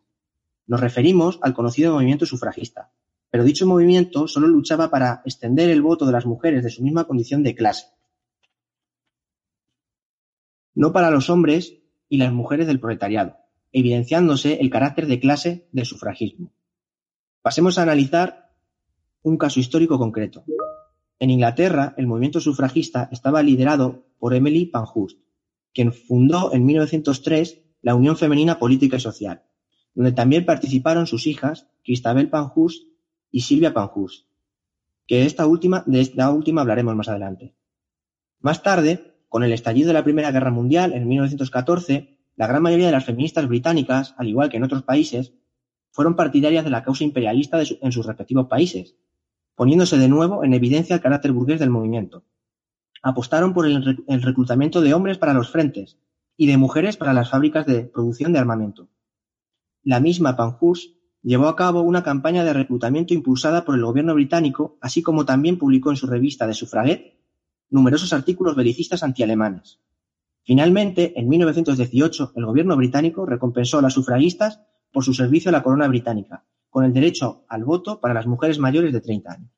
Nos 0.66 0.80
referimos 0.80 1.38
al 1.42 1.54
conocido 1.54 1.94
movimiento 1.94 2.26
sufragista, 2.26 2.92
pero 3.30 3.44
dicho 3.44 3.66
movimiento 3.66 4.28
solo 4.28 4.48
luchaba 4.48 4.90
para 4.90 5.22
extender 5.24 5.70
el 5.70 5.82
voto 5.82 6.06
de 6.06 6.12
las 6.12 6.26
mujeres 6.26 6.62
de 6.62 6.70
su 6.70 6.82
misma 6.82 7.04
condición 7.04 7.42
de 7.42 7.54
clase, 7.54 7.86
no 10.74 10.92
para 10.92 11.10
los 11.10 11.30
hombres 11.30 11.78
y 12.08 12.18
las 12.18 12.32
mujeres 12.32 12.66
del 12.66 12.80
proletariado, 12.80 13.36
evidenciándose 13.72 14.60
el 14.60 14.70
carácter 14.70 15.06
de 15.06 15.20
clase 15.20 15.68
del 15.72 15.86
sufragismo. 15.86 16.52
Pasemos 17.42 17.78
a 17.78 17.82
analizar 17.82 18.52
un 19.22 19.36
caso 19.36 19.60
histórico 19.60 19.98
concreto. 19.98 20.44
En 21.22 21.30
Inglaterra, 21.30 21.94
el 21.98 22.08
movimiento 22.08 22.40
sufragista 22.40 23.08
estaba 23.12 23.44
liderado 23.44 24.08
por 24.18 24.34
Emily 24.34 24.66
Pankhurst, 24.66 25.20
quien 25.72 25.92
fundó 25.92 26.52
en 26.52 26.66
1903 26.66 27.62
la 27.80 27.94
Unión 27.94 28.16
Femenina 28.16 28.58
Política 28.58 28.96
y 28.96 29.00
Social, 29.00 29.44
donde 29.94 30.10
también 30.10 30.44
participaron 30.44 31.06
sus 31.06 31.28
hijas 31.28 31.68
Christabel 31.84 32.28
Pankhurst 32.28 32.88
y 33.30 33.42
Silvia 33.42 33.72
Pankhurst, 33.72 34.26
que 35.06 35.24
esta 35.24 35.46
última, 35.46 35.84
de 35.86 36.00
esta 36.00 36.28
última 36.28 36.62
hablaremos 36.62 36.96
más 36.96 37.08
adelante. 37.08 37.54
Más 38.40 38.64
tarde, 38.64 39.14
con 39.28 39.44
el 39.44 39.52
estallido 39.52 39.86
de 39.86 39.94
la 39.94 40.02
Primera 40.02 40.32
Guerra 40.32 40.50
Mundial 40.50 40.92
en 40.92 41.06
1914, 41.06 42.18
la 42.34 42.48
gran 42.48 42.64
mayoría 42.64 42.86
de 42.86 42.92
las 42.94 43.04
feministas 43.04 43.46
británicas, 43.46 44.16
al 44.18 44.26
igual 44.26 44.50
que 44.50 44.56
en 44.56 44.64
otros 44.64 44.82
países, 44.82 45.34
fueron 45.92 46.16
partidarias 46.16 46.64
de 46.64 46.70
la 46.70 46.82
causa 46.82 47.04
imperialista 47.04 47.62
en 47.80 47.92
sus 47.92 48.06
respectivos 48.06 48.48
países, 48.48 48.96
poniéndose 49.54 49.98
de 49.98 50.08
nuevo 50.08 50.44
en 50.44 50.54
evidencia 50.54 50.94
el 50.94 51.02
carácter 51.02 51.32
burgués 51.32 51.60
del 51.60 51.70
movimiento. 51.70 52.24
Apostaron 53.02 53.52
por 53.52 53.66
el, 53.66 54.04
reclutamiento 54.22 54.80
de 54.80 54.94
hombres 54.94 55.18
para 55.18 55.34
los 55.34 55.50
frentes 55.50 55.98
y 56.36 56.46
de 56.46 56.56
mujeres 56.56 56.96
para 56.96 57.12
las 57.12 57.30
fábricas 57.30 57.66
de 57.66 57.84
producción 57.84 58.32
de 58.32 58.38
armamento. 58.38 58.88
La 59.82 60.00
misma 60.00 60.36
Pankhurst 60.36 60.94
Llevó 61.24 61.46
a 61.46 61.54
cabo 61.54 61.82
una 61.82 62.02
campaña 62.02 62.42
de 62.42 62.52
reclutamiento 62.52 63.14
impulsada 63.14 63.64
por 63.64 63.76
el 63.76 63.84
gobierno 63.84 64.12
británico, 64.14 64.76
así 64.80 65.02
como 65.02 65.24
también 65.24 65.56
publicó 65.56 65.90
en 65.90 65.96
su 65.96 66.08
revista 66.08 66.48
de 66.48 66.54
Suffragette 66.54 67.16
numerosos 67.70 68.12
artículos 68.12 68.56
belicistas 68.56 69.04
antialemanes. 69.04 69.78
Finalmente, 70.42 71.18
en 71.18 71.28
1918, 71.28 72.32
el 72.34 72.44
gobierno 72.44 72.76
británico 72.76 73.24
recompensó 73.24 73.78
a 73.78 73.82
las 73.82 73.94
sufragistas 73.94 74.60
por 74.92 75.04
su 75.04 75.14
servicio 75.14 75.48
a 75.48 75.52
la 75.52 75.62
corona 75.62 75.86
británica, 75.86 76.44
con 76.72 76.86
el 76.86 76.94
derecho 76.94 77.44
al 77.48 77.64
voto 77.64 78.00
para 78.00 78.14
las 78.14 78.26
mujeres 78.26 78.58
mayores 78.58 78.94
de 78.94 79.02
30 79.02 79.30
años. 79.30 79.50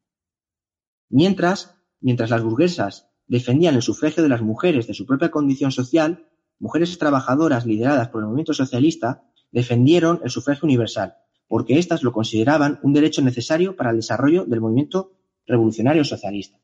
Mientras, 1.08 1.76
mientras 2.00 2.28
las 2.28 2.42
burguesas 2.42 3.08
defendían 3.28 3.76
el 3.76 3.82
sufragio 3.82 4.20
de 4.24 4.28
las 4.28 4.42
mujeres 4.42 4.88
de 4.88 4.94
su 4.94 5.06
propia 5.06 5.30
condición 5.30 5.70
social, 5.70 6.26
mujeres 6.58 6.98
trabajadoras 6.98 7.66
lideradas 7.66 8.08
por 8.08 8.20
el 8.20 8.26
movimiento 8.26 8.52
socialista 8.52 9.22
defendieron 9.52 10.22
el 10.24 10.30
sufragio 10.30 10.66
universal, 10.66 11.14
porque 11.46 11.78
éstas 11.78 12.02
lo 12.02 12.12
consideraban 12.12 12.80
un 12.82 12.92
derecho 12.92 13.22
necesario 13.22 13.76
para 13.76 13.90
el 13.90 13.96
desarrollo 13.96 14.44
del 14.44 14.60
movimiento 14.60 15.12
revolucionario 15.46 16.02
socialista. 16.02 16.58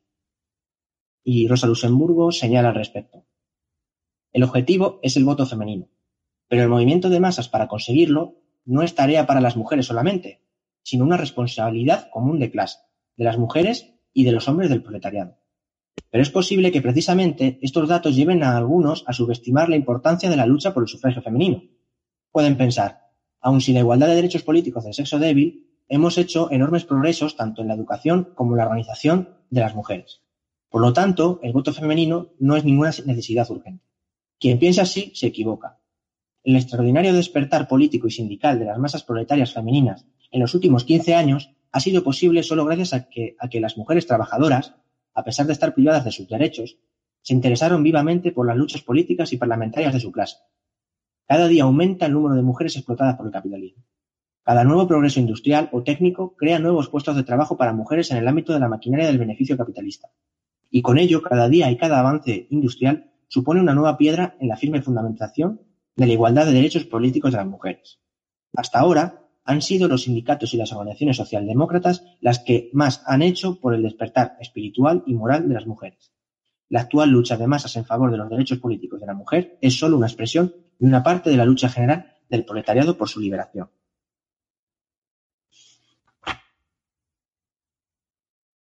Y 1.23 1.47
Rosa 1.47 1.69
Luxemburgo 1.69 2.33
señala 2.33 2.71
al 2.71 2.75
respecto. 2.75 3.25
El 4.33 4.43
objetivo 4.43 4.99
es 5.05 5.17
el 5.17 5.25
voto 5.25 5.47
femenino, 5.47 5.89
pero 6.49 6.63
el 6.65 6.69
movimiento 6.69 7.09
de 7.09 7.21
masas 7.21 7.49
para 7.49 7.69
conseguirlo 7.69 8.40
no 8.65 8.83
es 8.83 8.95
tarea 8.95 9.27
para 9.27 9.41
las 9.41 9.57
mujeres 9.57 9.87
solamente, 9.87 10.43
sino 10.83 11.05
una 11.05 11.17
responsabilidad 11.17 12.09
común 12.11 12.39
de 12.39 12.51
clase, 12.51 12.79
de 13.17 13.25
las 13.25 13.39
mujeres 13.39 13.95
y 14.13 14.25
de 14.25 14.33
los 14.33 14.49
hombres 14.49 14.71
del 14.71 14.83
proletariado. 14.83 15.37
Pero 16.11 16.23
es 16.23 16.31
posible 16.31 16.73
que 16.73 16.83
precisamente 16.83 17.59
estos 17.63 17.89
datos 17.89 18.17
lleven 18.17 18.43
a 18.43 18.57
algunos 18.57 19.05
a 19.07 19.13
subestimar 19.13 19.69
la 19.69 19.77
importancia 19.77 20.31
de 20.31 20.37
la 20.37 20.47
lucha 20.47 20.75
por 20.75 20.83
el 20.83 20.89
sufragio 20.89 21.23
femenino. 21.23 21.63
Pueden 22.33 22.57
pensar, 22.57 23.11
aun 23.41 23.61
sin 23.61 23.75
la 23.75 23.81
igualdad 23.81 24.09
de 24.09 24.17
derechos 24.17 24.43
políticos 24.43 24.85
del 24.85 24.95
sexo 24.95 25.19
débil, 25.19 25.69
hemos 25.89 26.19
hecho 26.19 26.51
enormes 26.51 26.85
progresos 26.85 27.37
tanto 27.37 27.63
en 27.63 27.69
la 27.69 27.75
educación 27.75 28.33
como 28.35 28.53
en 28.53 28.59
la 28.59 28.65
organización 28.65 29.37
de 29.51 29.61
las 29.61 29.75
mujeres. 29.75 30.23
Por 30.69 30.81
lo 30.81 30.93
tanto, 30.93 31.41
el 31.43 31.53
voto 31.53 31.73
femenino 31.73 32.31
no 32.39 32.57
es 32.57 32.65
ninguna 32.65 32.91
necesidad 33.05 33.51
urgente. 33.51 33.85
Quien 34.39 34.59
piensa 34.59 34.83
así 34.83 35.13
se 35.15 35.27
equivoca. 35.27 35.80
El 36.43 36.57
extraordinario 36.57 37.13
despertar 37.13 37.69
político 37.69 38.07
y 38.07 38.11
sindical 38.11 38.59
de 38.59 38.65
las 38.65 38.79
masas 38.79 39.05
proletarias 39.05 39.53
femeninas 39.53 40.07
en 40.31 40.41
los 40.41 40.55
últimos 40.55 40.85
15 40.85 41.15
años 41.15 41.53
ha 41.73 41.81
sido 41.81 42.03
posible 42.03 42.43
solo 42.43 42.65
gracias 42.65 42.95
a 42.95 43.09
que, 43.09 43.37
a 43.39 43.49
que 43.49 43.61
las 43.61 43.77
mujeres 43.77 44.07
trabajadoras, 44.07 44.75
a 45.15 45.23
pesar 45.23 45.47
de 45.47 45.53
estar 45.53 45.75
privadas 45.75 46.05
de 46.05 46.13
sus 46.13 46.29
derechos, 46.29 46.79
se 47.23 47.35
interesaron 47.35 47.83
vivamente 47.83 48.33
por 48.33 48.47
las 48.47 48.57
luchas 48.57 48.83
políticas 48.83 49.33
y 49.33 49.37
parlamentarias 49.37 49.93
de 49.93 50.01
su 50.01 50.11
clase. 50.11 50.39
Cada 51.27 51.47
día 51.47 51.65
aumenta 51.65 52.07
el 52.07 52.15
número 52.15 52.35
de 52.35 52.43
mujeres 52.43 52.75
explotadas 52.77 53.17
por 53.17 53.27
el 53.27 53.33
capitalismo. 53.33 53.85
Cada 54.43 54.65
nuevo 54.65 54.89
progreso 54.89 55.21
industrial 55.21 55.69
o 55.73 55.83
técnico 55.83 56.35
crea 56.37 56.59
nuevos 56.59 56.89
puestos 56.89 57.15
de 57.15 57.23
trabajo 57.23 57.57
para 57.57 57.75
mujeres 57.75 58.11
en 58.11 58.17
el 58.17 58.27
ámbito 58.27 58.55
de 58.55 58.61
la 58.61 58.69
maquinaria 58.69 59.07
del 59.07 59.19
beneficio 59.19 59.57
capitalista. 59.57 60.09
Y 60.71 60.83
con 60.83 60.99
ello, 60.99 61.23
cada 61.23 61.49
día 61.49 61.71
y 61.71 61.77
cada 61.77 62.01
avance 62.01 62.47
industrial 62.51 63.13
supone 63.29 63.61
una 63.61 63.75
nueva 63.75 63.99
piedra 63.99 64.37
en 64.41 64.49
la 64.49 64.57
firme 64.57 64.83
fundamentación 64.83 65.61
de 66.01 66.07
la 66.07 66.15
igualdad 66.15 66.47
de 66.47 66.53
derechos 66.53 66.87
políticos 66.87 67.31
de 67.31 67.37
las 67.37 67.47
mujeres. 67.47 68.01
Hasta 68.57 68.79
ahora, 68.79 69.29
han 69.45 69.61
sido 69.61 69.87
los 69.87 70.05
sindicatos 70.05 70.55
y 70.55 70.57
las 70.57 70.73
organizaciones 70.73 71.19
socialdemócratas 71.19 72.05
las 72.23 72.39
que 72.39 72.71
más 72.73 73.03
han 73.05 73.21
hecho 73.21 73.61
por 73.61 73.75
el 73.75 73.83
despertar 73.83 74.39
espiritual 74.41 75.03
y 75.05 75.13
moral 75.13 75.47
de 75.47 75.53
las 75.53 75.67
mujeres. 75.67 76.11
La 76.71 76.81
actual 76.81 77.11
lucha 77.11 77.37
de 77.37 77.47
masas 77.47 77.77
en 77.77 77.85
favor 77.85 78.11
de 78.11 78.17
los 78.17 78.31
derechos 78.31 78.57
políticos 78.61 78.99
de 78.99 79.09
la 79.09 79.13
mujer 79.13 79.59
es 79.61 79.79
solo 79.79 79.99
una 79.99 80.07
expresión 80.07 80.55
y 80.79 80.87
una 80.87 81.03
parte 81.03 81.29
de 81.29 81.37
la 81.37 81.45
lucha 81.45 81.69
general 81.69 82.17
del 82.31 82.47
proletariado 82.47 82.97
por 82.97 83.11
su 83.11 83.21
liberación. 83.21 83.69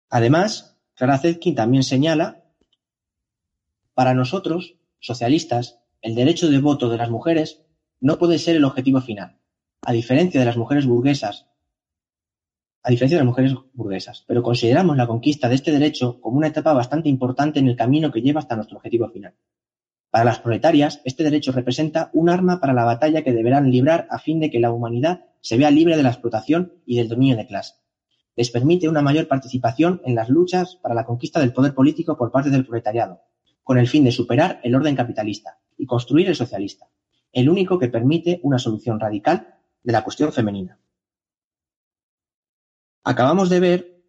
Además, 0.09 0.77
Clara 0.93 1.19
Zetkin 1.19 1.55
también 1.55 1.83
señala 1.83 2.43
para 3.93 4.13
nosotros, 4.13 4.75
socialistas, 4.99 5.79
el 6.01 6.15
derecho 6.15 6.49
de 6.49 6.59
voto 6.59 6.89
de 6.89 6.97
las 6.97 7.09
mujeres 7.09 7.61
no 7.99 8.17
puede 8.17 8.39
ser 8.39 8.55
el 8.55 8.63
objetivo 8.63 9.01
final, 9.01 9.37
a 9.81 9.91
diferencia 9.91 10.39
de 10.39 10.45
las 10.45 10.55
mujeres 10.55 10.85
burguesas, 10.85 11.47
a 12.83 12.89
diferencia 12.89 13.17
de 13.17 13.23
las 13.23 13.29
mujeres 13.29 13.53
burguesas, 13.73 14.23
pero 14.25 14.41
consideramos 14.41 14.95
la 14.95 15.07
conquista 15.07 15.49
de 15.49 15.55
este 15.55 15.71
derecho 15.71 16.21
como 16.21 16.37
una 16.37 16.47
etapa 16.47 16.71
bastante 16.71 17.09
importante 17.09 17.59
en 17.59 17.67
el 17.67 17.75
camino 17.75 18.11
que 18.11 18.21
lleva 18.21 18.39
hasta 18.39 18.55
nuestro 18.55 18.77
objetivo 18.77 19.09
final. 19.09 19.35
Para 20.09 20.23
las 20.23 20.39
proletarias, 20.39 21.01
este 21.03 21.23
derecho 21.23 21.51
representa 21.51 22.09
un 22.13 22.29
arma 22.29 22.61
para 22.61 22.73
la 22.73 22.85
batalla 22.85 23.21
que 23.21 23.33
deberán 23.33 23.69
librar 23.69 24.07
a 24.09 24.19
fin 24.19 24.39
de 24.39 24.49
que 24.49 24.59
la 24.59 24.71
humanidad 24.71 25.25
se 25.41 25.57
vea 25.57 25.69
libre 25.69 25.97
de 25.97 26.03
la 26.03 26.09
explotación 26.09 26.73
y 26.85 26.95
del 26.97 27.09
dominio 27.09 27.35
de 27.35 27.45
clase. 27.45 27.75
Les 28.35 28.49
permite 28.49 28.87
una 28.87 29.01
mayor 29.01 29.27
participación 29.27 30.01
en 30.05 30.15
las 30.15 30.29
luchas 30.29 30.77
para 30.77 30.95
la 30.95 31.05
conquista 31.05 31.41
del 31.41 31.53
poder 31.53 31.75
político 31.75 32.17
por 32.17 32.31
parte 32.31 32.49
del 32.49 32.65
proletariado, 32.65 33.21
con 33.69 33.77
el 33.77 33.87
fin 33.87 34.03
de 34.03 34.11
superar 34.11 34.59
el 34.63 34.73
orden 34.73 34.95
capitalista 34.95 35.59
y 35.77 35.85
construir 35.85 36.27
el 36.27 36.35
socialista, 36.35 36.87
el 37.31 37.51
único 37.51 37.77
que 37.77 37.87
permite 37.87 38.39
una 38.41 38.57
solución 38.57 38.99
radical 38.99 39.59
de 39.83 39.93
la 39.93 40.03
cuestión 40.03 40.33
femenina. 40.33 40.79
Acabamos 43.03 43.47
de 43.47 43.59
ver 43.59 44.03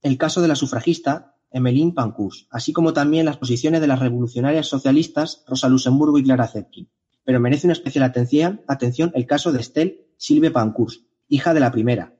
el 0.00 0.16
caso 0.16 0.40
de 0.40 0.48
la 0.48 0.56
sufragista 0.56 1.36
Emmeline 1.50 1.92
Pankhurst, 1.92 2.48
así 2.50 2.72
como 2.72 2.94
también 2.94 3.26
las 3.26 3.36
posiciones 3.36 3.82
de 3.82 3.86
las 3.86 4.00
revolucionarias 4.00 4.68
socialistas 4.68 5.44
Rosa 5.46 5.68
Luxemburgo 5.68 6.16
y 6.16 6.22
Clara 6.22 6.48
Zetkin. 6.48 6.88
Pero 7.22 7.38
merece 7.38 7.66
una 7.66 7.74
especial 7.74 8.04
atención, 8.04 9.12
el 9.14 9.26
caso 9.26 9.52
de 9.52 9.60
Estelle 9.60 10.08
Silve 10.16 10.50
Pankhurst, 10.50 11.04
hija 11.28 11.52
de 11.52 11.60
la 11.60 11.70
primera, 11.70 12.16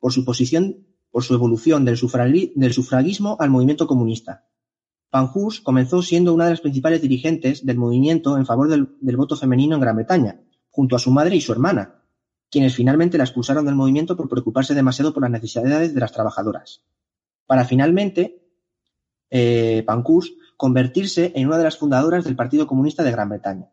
por 0.00 0.12
su 0.12 0.24
posición, 0.24 0.88
por 1.12 1.22
su 1.22 1.34
evolución 1.34 1.84
del, 1.84 2.00
del 2.56 2.72
sufragismo 2.72 3.36
al 3.38 3.50
movimiento 3.50 3.86
comunista, 3.86 4.49
Pankhurst 5.10 5.64
comenzó 5.64 6.02
siendo 6.02 6.32
una 6.32 6.44
de 6.44 6.50
las 6.50 6.60
principales 6.60 7.02
dirigentes 7.02 7.66
del 7.66 7.76
movimiento 7.76 8.38
en 8.38 8.46
favor 8.46 8.68
del, 8.68 9.16
voto 9.16 9.36
femenino 9.36 9.74
en 9.74 9.80
Gran 9.80 9.96
Bretaña, 9.96 10.40
junto 10.70 10.94
a 10.94 11.00
su 11.00 11.10
madre 11.10 11.34
y 11.34 11.40
su 11.40 11.52
hermana, 11.52 11.96
quienes 12.48 12.74
finalmente 12.74 13.18
la 13.18 13.24
expulsaron 13.24 13.66
del 13.66 13.74
movimiento 13.74 14.16
por 14.16 14.28
preocuparse 14.28 14.74
demasiado 14.74 15.12
por 15.12 15.22
las 15.22 15.32
necesidades 15.32 15.94
de 15.94 16.00
las 16.00 16.12
trabajadoras, 16.12 16.84
para 17.46 17.64
finalmente 17.64 18.46
eh, 19.30 19.82
Pankhurst 19.84 20.32
convertirse 20.56 21.32
en 21.34 21.48
una 21.48 21.58
de 21.58 21.64
las 21.64 21.76
fundadoras 21.76 22.24
del 22.24 22.36
Partido 22.36 22.68
Comunista 22.68 23.02
de 23.02 23.10
Gran 23.10 23.28
Bretaña. 23.28 23.70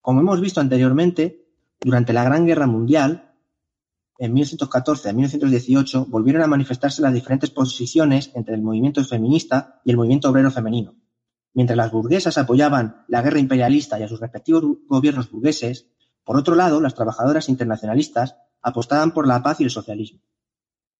Como 0.00 0.20
hemos 0.20 0.40
visto 0.40 0.60
anteriormente, 0.60 1.48
durante 1.80 2.12
la 2.12 2.22
Gran 2.22 2.46
Guerra 2.46 2.68
Mundial, 2.68 3.25
en 4.18 4.32
1914 4.32 5.10
a 5.10 5.12
1918 5.12 6.06
volvieron 6.06 6.42
a 6.42 6.46
manifestarse 6.46 7.02
las 7.02 7.12
diferentes 7.12 7.50
posiciones 7.50 8.30
entre 8.34 8.54
el 8.54 8.62
movimiento 8.62 9.04
feminista 9.04 9.80
y 9.84 9.90
el 9.90 9.96
movimiento 9.96 10.30
obrero 10.30 10.50
femenino. 10.50 10.94
Mientras 11.52 11.76
las 11.76 11.92
burguesas 11.92 12.38
apoyaban 12.38 13.04
la 13.08 13.22
guerra 13.22 13.38
imperialista 13.38 13.98
y 13.98 14.02
a 14.02 14.08
sus 14.08 14.20
respectivos 14.20 14.62
gobiernos 14.88 15.30
burgueses, 15.30 15.86
por 16.24 16.36
otro 16.36 16.54
lado, 16.54 16.80
las 16.80 16.94
trabajadoras 16.94 17.48
internacionalistas 17.48 18.36
apostaban 18.60 19.12
por 19.12 19.26
la 19.26 19.42
paz 19.42 19.60
y 19.60 19.64
el 19.64 19.70
socialismo. 19.70 20.20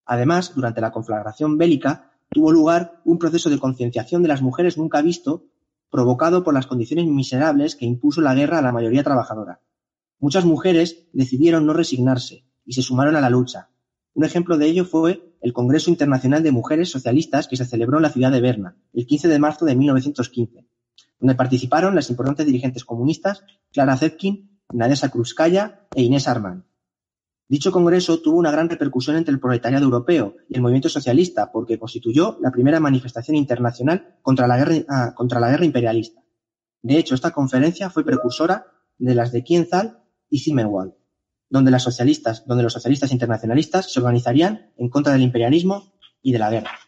Además, 0.05 0.53
durante 0.55 0.81
la 0.81 0.93
conflagración 0.93 1.59
bélica 1.59 2.13
tuvo 2.31 2.53
lugar 2.53 3.01
un 3.05 3.19
proceso 3.19 3.51
de 3.51 3.59
concienciación 3.59 4.23
de 4.23 4.29
las 4.29 4.41
mujeres 4.41 4.79
nunca 4.79 5.03
visto, 5.03 5.45
provocado 5.91 6.45
por 6.45 6.55
las 6.55 6.67
condiciones 6.67 7.07
miserables 7.07 7.77
que 7.77 7.87
impuso 7.87 8.21
la 8.21 8.35
guerra 8.35 8.59
a 8.59 8.63
la 8.63 8.73
mayoría 8.73 9.03
trabajadora. 9.03 9.61
Muchas 10.19 10.45
mujeres 10.45 11.09
decidieron 11.13 11.67
no 11.67 11.73
resignarse, 11.73 12.46
y 12.67 12.73
se 12.75 12.83
sumaron 12.83 13.17
a 13.17 13.21
la 13.21 13.31
lucha. 13.31 13.71
Un 14.13 14.25
ejemplo 14.25 14.59
de 14.59 14.67
ello 14.67 14.85
fue 14.85 15.37
el 15.41 15.53
Congreso 15.53 15.91
Internacional 15.91 16.43
de 16.43 16.51
Mujeres 16.51 16.91
Socialistas 16.91 17.49
que 17.49 17.57
se 17.57 17.65
celebró 17.65 17.99
en 17.99 18.03
la 18.03 18.11
ciudad 18.11 18.33
de 18.33 18.41
Berna, 18.41 18.77
el 18.93 19.07
15 19.07 19.29
de 19.29 19.39
marzo 19.39 19.65
de 19.65 19.77
1915, 19.77 20.67
donde 21.21 21.35
participaron 21.35 21.95
las 21.95 22.11
importantes 22.11 22.47
dirigentes 22.47 22.85
comunistas 22.85 23.45
Clara 23.73 23.97
Zetkin, 23.97 24.59
Nadesa 24.73 25.11
Krupskaya 25.11 25.87
e 25.95 26.03
Inés 26.03 26.29
Arman. 26.29 26.65
Dicho 27.49 27.71
congreso 27.71 28.21
tuvo 28.21 28.39
una 28.39 28.51
gran 28.51 28.69
repercusión 28.69 29.17
entre 29.17 29.33
el 29.33 29.39
proletariado 29.39 29.85
europeo 29.85 30.35
y 30.49 30.57
el 30.57 30.63
movimiento 30.63 30.89
socialista 30.89 31.53
porque 31.53 31.79
constituyó 31.79 32.39
la 32.41 32.51
primera 32.51 32.81
manifestación 32.81 33.37
internacional 33.37 34.17
contra 34.23 34.49
la 34.49 34.57
guerra, 34.57 34.75
ah, 34.89 35.13
contra 35.15 35.39
la 35.39 35.51
guerra 35.51 35.65
imperialista. 35.65 36.21
De 36.83 36.99
hecho, 36.99 37.15
esta 37.15 37.31
conferencia 37.31 37.89
fue 37.91 38.05
precursora 38.05 38.67
de 38.99 39.15
las 39.15 39.31
de 39.31 39.45
Kienzal 39.45 40.03
y 40.29 40.41
Zimmerwald 40.41 40.95
donde 41.49 41.71
los 41.71 41.83
socialistas 41.83 43.13
internacionalistas 43.13 43.93
se 43.93 44.01
organizarían 44.01 44.73
en 44.77 44.89
contra 44.89 45.13
del 45.13 45.23
imperialismo 45.23 45.93
y 46.23 46.33
de 46.33 46.39
la 46.39 46.51
guerra. 46.51 46.79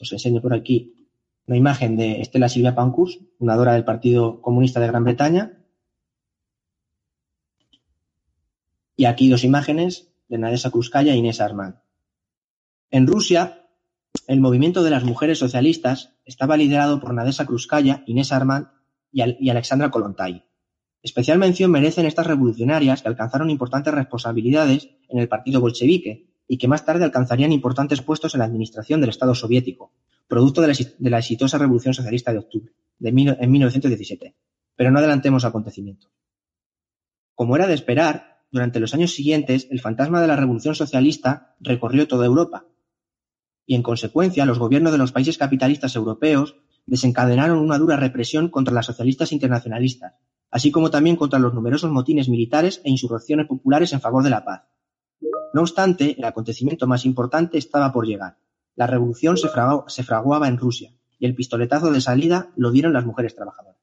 Os 0.00 0.12
enseño 0.12 0.40
por 0.40 0.54
aquí 0.54 1.08
una 1.46 1.56
imagen 1.56 1.96
de 1.96 2.20
Estela 2.20 2.48
Silvia 2.48 2.74
Pankhurst, 2.74 3.22
fundadora 3.38 3.72
del 3.72 3.84
Partido 3.84 4.40
Comunista 4.42 4.80
de 4.80 4.86
Gran 4.86 5.04
Bretaña. 5.04 5.64
Y 8.96 9.06
aquí 9.06 9.30
dos 9.30 9.44
imágenes 9.44 10.12
de 10.28 10.38
Nadesa 10.38 10.70
Krúskaya 10.70 11.14
e 11.14 11.16
Inés 11.16 11.40
Arman. 11.40 11.80
En 12.90 13.06
Rusia, 13.06 13.66
el 14.26 14.40
movimiento 14.40 14.82
de 14.82 14.90
las 14.90 15.04
mujeres 15.04 15.38
socialistas 15.38 16.14
estaba 16.24 16.56
liderado 16.56 17.00
por 17.00 17.14
Nadesa 17.14 17.46
Krúskaya, 17.46 18.02
Inés 18.06 18.32
Arman 18.32 18.72
y 19.10 19.48
Alexandra 19.48 19.90
Kolontai. 19.90 20.47
Especial 21.02 21.38
mención 21.38 21.70
merecen 21.70 22.06
estas 22.06 22.26
revolucionarias 22.26 23.02
que 23.02 23.08
alcanzaron 23.08 23.50
importantes 23.50 23.94
responsabilidades 23.94 24.90
en 25.08 25.18
el 25.18 25.28
partido 25.28 25.60
bolchevique 25.60 26.28
y 26.48 26.58
que 26.58 26.66
más 26.66 26.84
tarde 26.84 27.04
alcanzarían 27.04 27.52
importantes 27.52 28.02
puestos 28.02 28.34
en 28.34 28.40
la 28.40 28.46
administración 28.46 29.00
del 29.00 29.10
Estado 29.10 29.34
soviético, 29.34 29.92
producto 30.26 30.60
de 30.60 30.74
la, 31.10 31.18
exitosa 31.18 31.58
Revolución 31.58 31.94
Socialista 31.94 32.32
de 32.32 32.38
Octubre, 32.38 32.72
de 32.98 33.08
en 33.08 33.50
1917. 33.50 34.34
Pero 34.74 34.90
no 34.90 34.98
adelantemos 34.98 35.44
acontecimientos. 35.44 36.10
Como 37.34 37.54
era 37.54 37.68
de 37.68 37.74
esperar, 37.74 38.42
durante 38.50 38.80
los 38.80 38.94
años 38.94 39.12
siguientes 39.12 39.68
el 39.70 39.80
fantasma 39.80 40.20
de 40.20 40.26
la 40.26 40.36
Revolución 40.36 40.74
Socialista 40.74 41.54
recorrió 41.60 42.08
toda 42.08 42.26
Europa, 42.26 42.66
y 43.66 43.74
en 43.74 43.82
consecuencia 43.82 44.46
los 44.46 44.58
gobiernos 44.58 44.92
de 44.92 44.98
los 44.98 45.12
países 45.12 45.36
capitalistas 45.36 45.94
europeos 45.94 46.56
desencadenaron 46.86 47.58
una 47.58 47.76
dura 47.76 47.96
represión 47.96 48.48
contra 48.48 48.72
las 48.72 48.86
socialistas 48.86 49.30
internacionalistas, 49.32 50.14
así 50.50 50.70
como 50.70 50.90
también 50.90 51.16
contra 51.16 51.38
los 51.38 51.54
numerosos 51.54 51.90
motines 51.90 52.28
militares 52.28 52.80
e 52.84 52.90
insurrecciones 52.90 53.46
populares 53.46 53.92
en 53.92 54.00
favor 54.00 54.22
de 54.22 54.30
la 54.30 54.44
paz. 54.44 54.62
No 55.52 55.62
obstante, 55.62 56.16
el 56.18 56.24
acontecimiento 56.24 56.86
más 56.86 57.04
importante 57.04 57.58
estaba 57.58 57.92
por 57.92 58.06
llegar. 58.06 58.38
La 58.74 58.86
revolución 58.86 59.36
se, 59.36 59.48
fraguaba 60.04 60.48
en 60.48 60.56
Rusia 60.56 60.92
y 61.18 61.26
el 61.26 61.34
pistoletazo 61.34 61.90
de 61.90 62.00
salida 62.00 62.52
lo 62.56 62.70
dieron 62.70 62.92
las 62.92 63.04
mujeres 63.04 63.34
trabajadoras. 63.34 63.76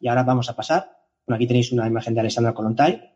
y 0.00 0.08
ahora 0.08 0.22
vamos 0.22 0.48
a 0.48 0.56
pasar. 0.56 0.96
aquí 1.28 1.46
tenéis 1.46 1.72
una 1.72 1.86
imagen 1.86 2.14
de 2.14 2.20
Alessandra 2.20 2.54
Kolontai. 2.54 3.12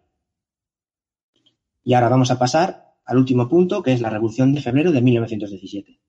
Y 1.84 1.94
ahora 1.94 2.08
vamos 2.08 2.30
a 2.30 2.38
pasar 2.38 2.96
al 3.04 3.18
último 3.18 3.48
punto, 3.48 3.82
que 3.82 3.92
es 3.92 4.00
la 4.00 4.10
Revolución 4.10 4.52
de 4.52 4.60
Febrero 4.60 4.92
de 4.92 5.00
1917. 5.00 6.00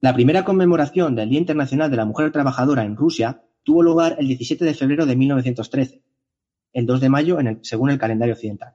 La 0.00 0.12
primera 0.14 0.44
conmemoración 0.44 1.14
del 1.14 1.30
Día 1.30 1.38
Internacional 1.38 1.90
de 1.90 1.96
la 1.96 2.04
Mujer 2.04 2.32
Trabajadora 2.32 2.84
en 2.84 2.96
Rusia 2.96 3.44
tuvo 3.70 3.84
lugar 3.84 4.16
el 4.18 4.26
17 4.26 4.64
de 4.64 4.74
febrero 4.74 5.06
de 5.06 5.14
1913, 5.14 6.02
el 6.72 6.86
2 6.86 7.00
de 7.02 7.08
mayo 7.08 7.38
según 7.62 7.90
el 7.90 8.00
calendario 8.00 8.34
occidental. 8.34 8.74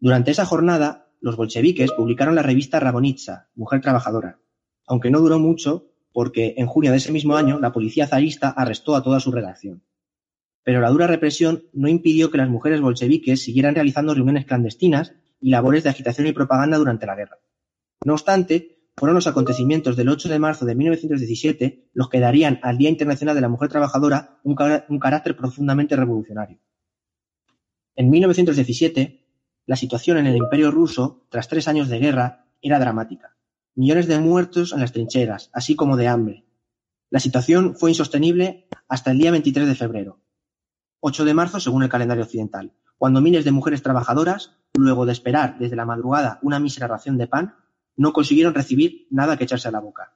Durante 0.00 0.32
esa 0.32 0.44
jornada, 0.44 1.06
los 1.20 1.36
bolcheviques 1.36 1.92
publicaron 1.92 2.34
la 2.34 2.42
revista 2.42 2.80
Rabonitsa, 2.80 3.48
Mujer 3.54 3.80
Trabajadora, 3.80 4.40
aunque 4.88 5.12
no 5.12 5.20
duró 5.20 5.38
mucho 5.38 5.86
porque 6.12 6.54
en 6.56 6.66
junio 6.66 6.90
de 6.90 6.96
ese 6.96 7.12
mismo 7.12 7.36
año 7.36 7.60
la 7.60 7.70
policía 7.70 8.08
zarista 8.08 8.48
arrestó 8.48 8.96
a 8.96 9.04
toda 9.04 9.20
su 9.20 9.30
redacción. 9.30 9.84
Pero 10.64 10.80
la 10.80 10.90
dura 10.90 11.06
represión 11.06 11.62
no 11.72 11.86
impidió 11.86 12.32
que 12.32 12.38
las 12.38 12.48
mujeres 12.48 12.80
bolcheviques 12.80 13.40
siguieran 13.40 13.76
realizando 13.76 14.14
reuniones 14.14 14.46
clandestinas 14.46 15.14
y 15.40 15.50
labores 15.50 15.84
de 15.84 15.90
agitación 15.90 16.26
y 16.26 16.32
propaganda 16.32 16.76
durante 16.76 17.06
la 17.06 17.14
guerra. 17.14 17.38
No 18.04 18.14
obstante, 18.14 18.81
fueron 18.96 19.14
los 19.14 19.26
acontecimientos 19.26 19.96
del 19.96 20.08
8 20.08 20.28
de 20.28 20.38
marzo 20.38 20.64
de 20.64 20.74
1917 20.74 21.90
los 21.94 22.08
que 22.08 22.20
darían 22.20 22.60
al 22.62 22.78
Día 22.78 22.90
Internacional 22.90 23.34
de 23.34 23.40
la 23.40 23.48
Mujer 23.48 23.68
Trabajadora 23.68 24.40
un, 24.44 24.54
carácter 24.54 25.36
profundamente 25.36 25.96
revolucionario. 25.96 26.58
En 27.96 28.10
1917, 28.10 29.26
la 29.66 29.76
situación 29.76 30.18
en 30.18 30.26
el 30.26 30.36
Imperio 30.36 30.70
ruso, 30.70 31.26
tras 31.30 31.48
tres 31.48 31.68
años 31.68 31.88
de 31.88 31.98
guerra, 31.98 32.46
era 32.60 32.78
dramática. 32.78 33.36
Millones 33.74 34.06
de 34.06 34.18
muertos 34.18 34.72
en 34.72 34.80
las 34.80 34.92
trincheras, 34.92 35.50
así 35.52 35.74
como 35.74 35.96
de 35.96 36.08
hambre. 36.08 36.44
La 37.10 37.20
situación 37.20 37.74
fue 37.74 37.90
insostenible 37.90 38.68
hasta 38.88 39.10
el 39.10 39.18
día 39.18 39.30
23 39.30 39.66
de 39.68 39.74
febrero, 39.74 40.20
8 41.00 41.24
de 41.24 41.34
marzo 41.34 41.60
según 41.60 41.82
el 41.82 41.88
calendario 41.88 42.24
occidental, 42.24 42.72
cuando 42.96 43.20
miles 43.20 43.44
de 43.44 43.50
mujeres 43.50 43.82
trabajadoras, 43.82 44.56
luego 44.74 45.04
de 45.04 45.12
esperar 45.12 45.58
desde 45.58 45.76
la 45.76 45.84
madrugada 45.84 46.38
una 46.42 46.60
mísera 46.60 46.86
ración 46.86 47.18
de 47.18 47.26
pan, 47.26 47.56
no 47.96 48.12
consiguieron 48.12 48.54
recibir 48.54 49.06
nada 49.10 49.36
que 49.36 49.44
echarse 49.44 49.68
a 49.68 49.72
la 49.72 49.80
boca. 49.80 50.14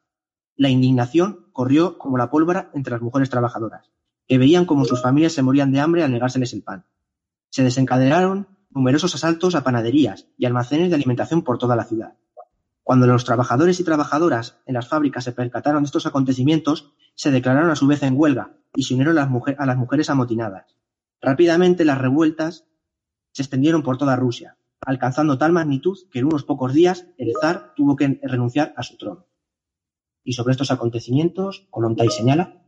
La 0.56 0.68
indignación 0.70 1.46
corrió 1.52 1.98
como 1.98 2.18
la 2.18 2.30
pólvora 2.30 2.70
entre 2.74 2.92
las 2.92 3.02
mujeres 3.02 3.30
trabajadoras, 3.30 3.90
que 4.26 4.38
veían 4.38 4.64
cómo 4.64 4.84
sus 4.84 5.02
familias 5.02 5.32
se 5.32 5.42
morían 5.42 5.72
de 5.72 5.80
hambre 5.80 6.02
al 6.02 6.10
negárseles 6.10 6.52
el 6.52 6.62
pan. 6.62 6.86
Se 7.50 7.62
desencadenaron 7.62 8.48
numerosos 8.70 9.14
asaltos 9.14 9.54
a 9.54 9.64
panaderías 9.64 10.26
y 10.36 10.46
almacenes 10.46 10.90
de 10.90 10.96
alimentación 10.96 11.42
por 11.42 11.58
toda 11.58 11.76
la 11.76 11.84
ciudad. 11.84 12.14
Cuando 12.82 13.06
los 13.06 13.24
trabajadores 13.24 13.80
y 13.80 13.84
trabajadoras 13.84 14.58
en 14.64 14.74
las 14.74 14.88
fábricas 14.88 15.24
se 15.24 15.32
percataron 15.32 15.82
de 15.82 15.86
estos 15.86 16.06
acontecimientos, 16.06 16.92
se 17.14 17.30
declararon 17.30 17.70
a 17.70 17.76
su 17.76 17.86
vez 17.86 18.02
en 18.02 18.14
huelga 18.16 18.52
y 18.74 18.84
se 18.84 18.94
unieron 18.94 19.18
a 19.18 19.66
las 19.66 19.76
mujeres 19.76 20.10
amotinadas. 20.10 20.76
Rápidamente 21.20 21.84
las 21.84 21.98
revueltas 21.98 22.64
se 23.32 23.42
extendieron 23.42 23.82
por 23.82 23.98
toda 23.98 24.16
Rusia, 24.16 24.56
alcanzando 24.80 25.38
tal 25.38 25.52
magnitud 25.52 25.98
que 26.10 26.18
en 26.18 26.26
unos 26.26 26.44
pocos 26.44 26.72
días 26.72 27.06
el 27.18 27.32
zar 27.40 27.74
tuvo 27.74 27.96
que 27.96 28.20
renunciar 28.22 28.74
a 28.76 28.82
su 28.82 28.96
trono. 28.96 29.26
Y 30.22 30.32
sobre 30.32 30.52
estos 30.52 30.70
acontecimientos, 30.70 31.66
Kolontai 31.70 32.08
señala, 32.10 32.62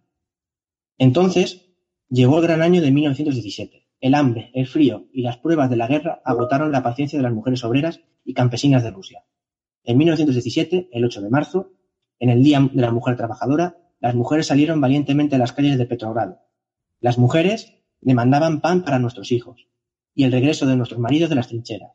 entonces 0.96 1.70
llegó 2.08 2.38
el 2.38 2.44
gran 2.44 2.62
año 2.62 2.80
de 2.82 2.90
1917. 2.90 3.88
El 4.00 4.14
hambre, 4.14 4.50
el 4.54 4.66
frío 4.66 5.08
y 5.12 5.22
las 5.22 5.38
pruebas 5.38 5.70
de 5.70 5.76
la 5.76 5.88
guerra 5.88 6.22
agotaron 6.24 6.72
la 6.72 6.82
paciencia 6.82 7.18
de 7.18 7.22
las 7.22 7.32
mujeres 7.32 7.64
obreras 7.64 8.00
y 8.24 8.34
campesinas 8.34 8.82
de 8.82 8.90
Rusia. 8.90 9.24
En 9.82 9.98
1917, 9.98 10.88
el 10.92 11.04
8 11.04 11.22
de 11.22 11.30
marzo, 11.30 11.72
en 12.18 12.30
el 12.30 12.42
Día 12.42 12.60
de 12.72 12.82
la 12.82 12.92
Mujer 12.92 13.16
Trabajadora, 13.16 13.76
las 14.00 14.14
mujeres 14.14 14.46
salieron 14.46 14.80
valientemente 14.80 15.36
a 15.36 15.38
las 15.38 15.52
calles 15.52 15.78
de 15.78 15.86
Petrogrado. 15.86 16.40
Las 17.00 17.18
mujeres 17.18 17.74
demandaban 18.00 18.60
pan 18.60 18.84
para 18.84 18.98
nuestros 18.98 19.32
hijos 19.32 19.68
y 20.18 20.24
el 20.24 20.32
regreso 20.32 20.66
de 20.66 20.74
nuestros 20.74 20.98
maridos 20.98 21.30
de 21.30 21.36
las 21.36 21.46
trincheras. 21.46 21.92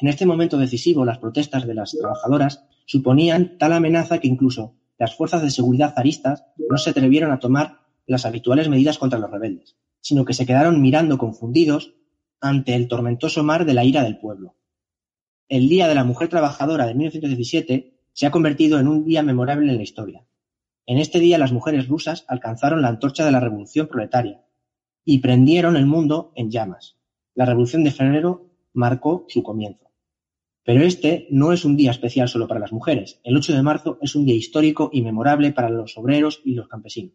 En 0.00 0.08
este 0.08 0.26
momento 0.26 0.58
decisivo, 0.58 1.04
las 1.04 1.18
protestas 1.18 1.64
de 1.64 1.74
las 1.74 1.96
trabajadoras 1.96 2.64
suponían 2.86 3.56
tal 3.56 3.72
amenaza 3.72 4.18
que 4.18 4.26
incluso 4.26 4.74
las 4.98 5.14
fuerzas 5.14 5.40
de 5.40 5.50
seguridad 5.50 5.94
zaristas 5.94 6.44
no 6.68 6.76
se 6.76 6.90
atrevieron 6.90 7.30
a 7.30 7.38
tomar 7.38 7.82
las 8.04 8.26
habituales 8.26 8.68
medidas 8.68 8.98
contra 8.98 9.20
los 9.20 9.30
rebeldes, 9.30 9.76
sino 10.00 10.24
que 10.24 10.34
se 10.34 10.44
quedaron 10.44 10.82
mirando 10.82 11.18
confundidos 11.18 11.94
ante 12.40 12.74
el 12.74 12.88
tormentoso 12.88 13.44
mar 13.44 13.64
de 13.64 13.74
la 13.74 13.84
ira 13.84 14.02
del 14.02 14.18
pueblo. 14.18 14.56
El 15.48 15.68
Día 15.68 15.86
de 15.86 15.94
la 15.94 16.02
Mujer 16.02 16.26
Trabajadora 16.26 16.84
de 16.84 16.94
1917 16.94 17.94
se 18.12 18.26
ha 18.26 18.32
convertido 18.32 18.80
en 18.80 18.88
un 18.88 19.04
día 19.04 19.22
memorable 19.22 19.70
en 19.70 19.76
la 19.76 19.84
historia. 19.84 20.26
En 20.84 20.98
este 20.98 21.20
día 21.20 21.38
las 21.38 21.52
mujeres 21.52 21.86
rusas 21.86 22.24
alcanzaron 22.26 22.82
la 22.82 22.88
antorcha 22.88 23.24
de 23.24 23.30
la 23.30 23.38
revolución 23.38 23.86
proletaria 23.86 24.42
y 25.04 25.20
prendieron 25.20 25.76
el 25.76 25.86
mundo 25.86 26.32
en 26.34 26.50
llamas. 26.50 26.96
La 27.40 27.46
revolución 27.46 27.84
de 27.84 27.90
febrero 27.90 28.50
marcó 28.74 29.24
su 29.26 29.42
comienzo. 29.42 29.90
Pero 30.62 30.82
este 30.82 31.26
no 31.30 31.54
es 31.54 31.64
un 31.64 31.74
día 31.74 31.90
especial 31.90 32.28
solo 32.28 32.46
para 32.46 32.60
las 32.60 32.70
mujeres. 32.70 33.18
El 33.24 33.34
8 33.34 33.54
de 33.54 33.62
marzo 33.62 33.98
es 34.02 34.14
un 34.14 34.26
día 34.26 34.34
histórico 34.34 34.90
y 34.92 35.00
memorable 35.00 35.50
para 35.50 35.70
los 35.70 35.96
obreros 35.96 36.42
y 36.44 36.52
los 36.52 36.68
campesinos, 36.68 37.14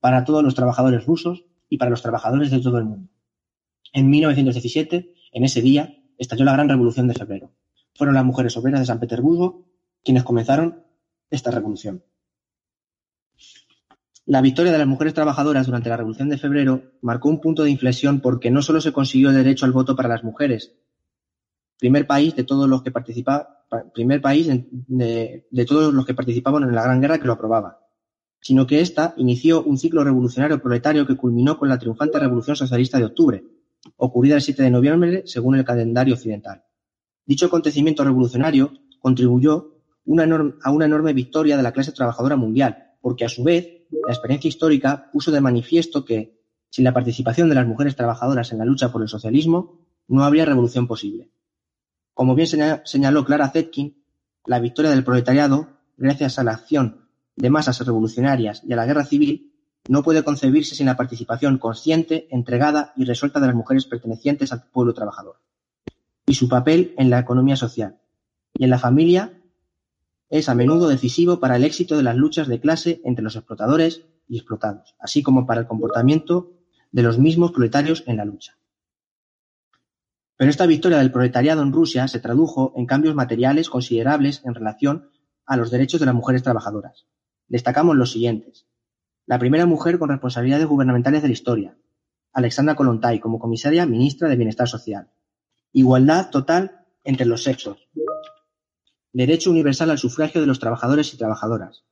para 0.00 0.24
todos 0.24 0.42
los 0.42 0.54
trabajadores 0.54 1.04
rusos 1.04 1.44
y 1.68 1.76
para 1.76 1.90
los 1.90 2.00
trabajadores 2.00 2.50
de 2.50 2.60
todo 2.60 2.78
el 2.78 2.86
mundo. 2.86 3.10
En 3.92 4.08
1917, 4.08 5.12
en 5.32 5.44
ese 5.44 5.60
día, 5.60 6.02
estalló 6.16 6.46
la 6.46 6.54
gran 6.54 6.70
revolución 6.70 7.06
de 7.06 7.12
febrero. 7.12 7.52
Fueron 7.94 8.14
las 8.14 8.24
mujeres 8.24 8.56
obreras 8.56 8.80
de 8.80 8.86
San 8.86 8.98
Petersburgo 8.98 9.66
quienes 10.02 10.24
comenzaron 10.24 10.84
esta 11.28 11.50
revolución. 11.50 12.02
La 14.26 14.40
victoria 14.40 14.72
de 14.72 14.78
las 14.78 14.88
mujeres 14.88 15.14
trabajadoras 15.14 15.66
durante 15.66 15.88
la 15.88 15.96
Revolución 15.96 16.28
de 16.28 16.36
Febrero 16.36 16.82
marcó 17.00 17.28
un 17.28 17.40
punto 17.40 17.62
de 17.62 17.70
inflexión 17.70 18.20
porque 18.20 18.50
no 18.50 18.60
solo 18.60 18.80
se 18.80 18.92
consiguió 18.92 19.30
el 19.30 19.36
derecho 19.36 19.66
al 19.66 19.72
voto 19.72 19.94
para 19.94 20.08
las 20.08 20.24
mujeres, 20.24 20.74
primer 21.78 22.08
país 22.08 22.34
de 22.34 22.42
todos 22.42 22.68
los 22.68 22.82
que 22.82 22.90
participaba, 22.90 23.64
primer 23.94 24.20
país 24.20 24.48
de, 24.48 25.46
de, 25.48 25.64
todos 25.64 25.94
los 25.94 26.04
que 26.04 26.14
participaban 26.14 26.64
en 26.64 26.74
la 26.74 26.82
Gran 26.82 27.00
Guerra 27.00 27.20
que 27.20 27.26
lo 27.28 27.34
aprobaba, 27.34 27.78
sino 28.40 28.66
que 28.66 28.80
ésta 28.80 29.14
inició 29.16 29.62
un 29.62 29.78
ciclo 29.78 30.02
revolucionario 30.02 30.60
proletario 30.60 31.06
que 31.06 31.16
culminó 31.16 31.56
con 31.56 31.68
la 31.68 31.78
triunfante 31.78 32.18
Revolución 32.18 32.56
Socialista 32.56 32.98
de 32.98 33.04
Octubre, 33.04 33.44
ocurrida 33.96 34.34
el 34.34 34.42
7 34.42 34.60
de 34.60 34.70
noviembre 34.72 35.22
según 35.26 35.54
el 35.54 35.64
calendario 35.64 36.14
occidental. 36.14 36.64
Dicho 37.24 37.46
acontecimiento 37.46 38.02
revolucionario 38.02 38.72
contribuyó 38.98 39.82
a 40.64 40.70
una 40.72 40.84
enorme 40.84 41.12
victoria 41.12 41.56
de 41.56 41.62
la 41.62 41.70
clase 41.70 41.92
trabajadora 41.92 42.34
mundial, 42.34 42.94
porque 43.00 43.24
a 43.24 43.28
su 43.28 43.44
vez 43.44 43.75
la 43.90 44.12
experiencia 44.12 44.48
histórica 44.48 45.10
puso 45.12 45.30
de 45.30 45.40
manifiesto 45.40 46.04
que, 46.04 46.40
sin 46.70 46.84
la 46.84 46.92
participación 46.92 47.48
de 47.48 47.54
las 47.54 47.66
mujeres 47.66 47.96
trabajadoras 47.96 48.52
en 48.52 48.58
la 48.58 48.64
lucha 48.64 48.92
por 48.92 49.02
el 49.02 49.08
socialismo, 49.08 49.80
no 50.08 50.24
habría 50.24 50.44
revolución 50.44 50.86
posible. 50.86 51.30
Como 52.14 52.34
bien 52.34 52.48
señaló 52.84 53.24
Clara 53.24 53.50
Zetkin, 53.50 54.02
la 54.46 54.60
victoria 54.60 54.90
del 54.90 55.04
proletariado, 55.04 55.68
gracias 55.96 56.38
a 56.38 56.44
la 56.44 56.52
acción 56.52 57.08
de 57.36 57.50
masas 57.50 57.84
revolucionarias 57.84 58.62
y 58.64 58.72
a 58.72 58.76
la 58.76 58.86
guerra 58.86 59.04
civil, 59.04 59.52
no 59.88 60.02
puede 60.02 60.24
concebirse 60.24 60.74
sin 60.74 60.86
la 60.86 60.96
participación 60.96 61.58
consciente, 61.58 62.26
entregada 62.30 62.92
y 62.96 63.04
resuelta 63.04 63.40
de 63.40 63.46
las 63.46 63.56
mujeres 63.56 63.86
pertenecientes 63.86 64.52
al 64.52 64.64
pueblo 64.70 64.94
trabajador. 64.94 65.40
Y 66.26 66.34
su 66.34 66.48
papel 66.48 66.94
en 66.98 67.10
la 67.10 67.20
economía 67.20 67.56
social 67.56 67.98
y 68.58 68.64
en 68.64 68.70
la 68.70 68.78
familia 68.78 69.40
es 70.28 70.48
a 70.48 70.54
menudo 70.54 70.88
decisivo 70.88 71.40
para 71.40 71.56
el 71.56 71.64
éxito 71.64 71.96
de 71.96 72.02
las 72.02 72.16
luchas 72.16 72.48
de 72.48 72.60
clase 72.60 73.00
entre 73.04 73.22
los 73.22 73.36
explotadores 73.36 74.04
y 74.28 74.36
explotados, 74.36 74.94
así 74.98 75.22
como 75.22 75.46
para 75.46 75.60
el 75.60 75.66
comportamiento 75.66 76.52
de 76.90 77.02
los 77.02 77.18
mismos 77.18 77.52
proletarios 77.52 78.02
en 78.06 78.16
la 78.16 78.24
lucha. 78.24 78.58
Pero 80.36 80.50
esta 80.50 80.66
victoria 80.66 80.98
del 80.98 81.12
proletariado 81.12 81.62
en 81.62 81.72
Rusia 81.72 82.08
se 82.08 82.20
tradujo 82.20 82.72
en 82.76 82.86
cambios 82.86 83.14
materiales 83.14 83.70
considerables 83.70 84.42
en 84.44 84.54
relación 84.54 85.10
a 85.46 85.56
los 85.56 85.70
derechos 85.70 86.00
de 86.00 86.06
las 86.06 86.14
mujeres 86.14 86.42
trabajadoras. 86.42 87.06
Destacamos 87.48 87.96
los 87.96 88.12
siguientes. 88.12 88.66
La 89.24 89.38
primera 89.38 89.66
mujer 89.66 89.98
con 89.98 90.10
responsabilidades 90.10 90.66
gubernamentales 90.66 91.22
de 91.22 91.28
la 91.28 91.32
historia, 91.32 91.76
Alexandra 92.32 92.76
Kolontai, 92.76 93.18
como 93.18 93.38
comisaria 93.38 93.86
ministra 93.86 94.28
de 94.28 94.36
Bienestar 94.36 94.68
Social. 94.68 95.10
Igualdad 95.72 96.30
total 96.30 96.84
entre 97.02 97.24
los 97.24 97.42
sexos. 97.42 97.88
Derecho 99.16 99.50
universal 99.50 99.88
al 99.88 99.96
sufragio 99.96 100.42
de 100.42 100.46
los 100.46 100.58
trabajadores 100.58 101.14
y 101.14 101.16
trabajadoras, 101.16 101.86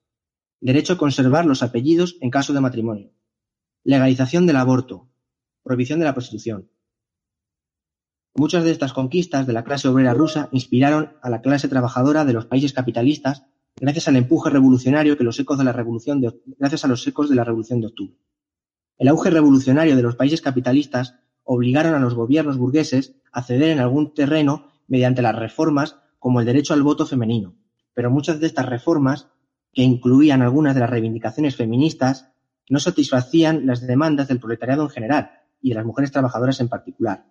derecho 0.60 0.92
a 0.92 0.98
conservar 0.98 1.46
los 1.46 1.62
apellidos 1.62 2.18
en 2.20 2.28
caso 2.28 2.52
de 2.52 2.60
matrimonio, 2.60 3.12
legalización 3.82 4.44
del 4.46 4.56
aborto, 4.56 5.08
prohibición 5.62 6.00
de 6.00 6.04
la 6.04 6.12
prostitución. 6.12 6.70
Muchas 8.34 8.62
de 8.64 8.72
estas 8.72 8.92
conquistas 8.92 9.46
de 9.46 9.54
la 9.54 9.64
clase 9.64 9.88
obrera 9.88 10.12
rusa 10.12 10.50
inspiraron 10.52 11.14
a 11.22 11.30
la 11.30 11.40
clase 11.40 11.66
trabajadora 11.66 12.26
de 12.26 12.34
los 12.34 12.44
países 12.44 12.74
capitalistas 12.74 13.46
gracias 13.76 14.06
al 14.08 14.16
empuje 14.16 14.50
revolucionario 14.50 15.16
que 15.16 15.24
los 15.24 15.40
ecos 15.40 15.56
de 15.56 15.64
la 15.64 15.72
revolución 15.72 16.20
de, 16.20 16.38
gracias 16.58 16.84
a 16.84 16.88
los 16.88 17.06
ecos 17.06 17.30
de 17.30 17.36
la 17.36 17.44
revolución 17.44 17.80
de 17.80 17.86
octubre. 17.86 18.18
El 18.98 19.08
auge 19.08 19.30
revolucionario 19.30 19.96
de 19.96 20.02
los 20.02 20.16
países 20.16 20.42
capitalistas 20.42 21.14
obligaron 21.42 21.94
a 21.94 22.00
los 22.00 22.14
gobiernos 22.14 22.58
burgueses 22.58 23.14
a 23.32 23.42
ceder 23.42 23.70
en 23.70 23.80
algún 23.80 24.12
terreno 24.12 24.68
mediante 24.88 25.22
las 25.22 25.34
reformas 25.34 26.03
como 26.24 26.40
el 26.40 26.46
derecho 26.46 26.72
al 26.72 26.82
voto 26.82 27.04
femenino, 27.04 27.54
pero 27.92 28.10
muchas 28.10 28.40
de 28.40 28.46
estas 28.46 28.64
reformas, 28.64 29.28
que 29.74 29.82
incluían 29.82 30.40
algunas 30.40 30.72
de 30.72 30.80
las 30.80 30.88
reivindicaciones 30.88 31.54
feministas, 31.54 32.30
no 32.70 32.80
satisfacían 32.80 33.66
las 33.66 33.86
demandas 33.86 34.28
del 34.28 34.40
proletariado 34.40 34.84
en 34.84 34.88
general 34.88 35.32
y 35.60 35.68
de 35.68 35.74
las 35.74 35.84
mujeres 35.84 36.12
trabajadoras 36.12 36.60
en 36.60 36.70
particular. 36.70 37.26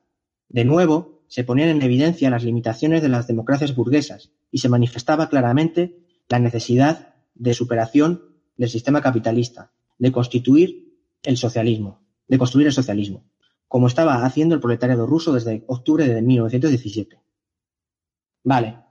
De 0.47 0.63
nuevo, 0.63 1.23
se 1.27 1.43
ponían 1.43 1.69
en 1.69 1.81
evidencia 1.81 2.29
las 2.29 2.43
limitaciones 2.43 3.01
de 3.01 3.09
las 3.09 3.25
democracias 3.25 3.73
burguesas 3.73 4.29
y 4.51 4.59
se 4.59 4.69
manifestaba 4.69 5.27
claramente 5.27 5.97
la 6.29 6.37
necesidad 6.37 7.15
de 7.33 7.55
superación 7.55 8.21
del 8.57 8.69
sistema 8.69 9.01
capitalista, 9.01 9.71
de 9.97 10.11
constituir 10.11 10.99
el 11.23 11.37
socialismo, 11.37 12.05
de 12.27 12.37
construir 12.37 12.67
el 12.67 12.73
socialismo, 12.73 13.25
como 13.67 13.87
estaba 13.87 14.23
haciendo 14.23 14.53
el 14.53 14.61
proletariado 14.61 15.07
ruso 15.07 15.33
desde 15.33 15.63
octubre 15.65 16.07
de 16.07 16.21
1917. 16.21 17.19
Vale, 18.43 18.82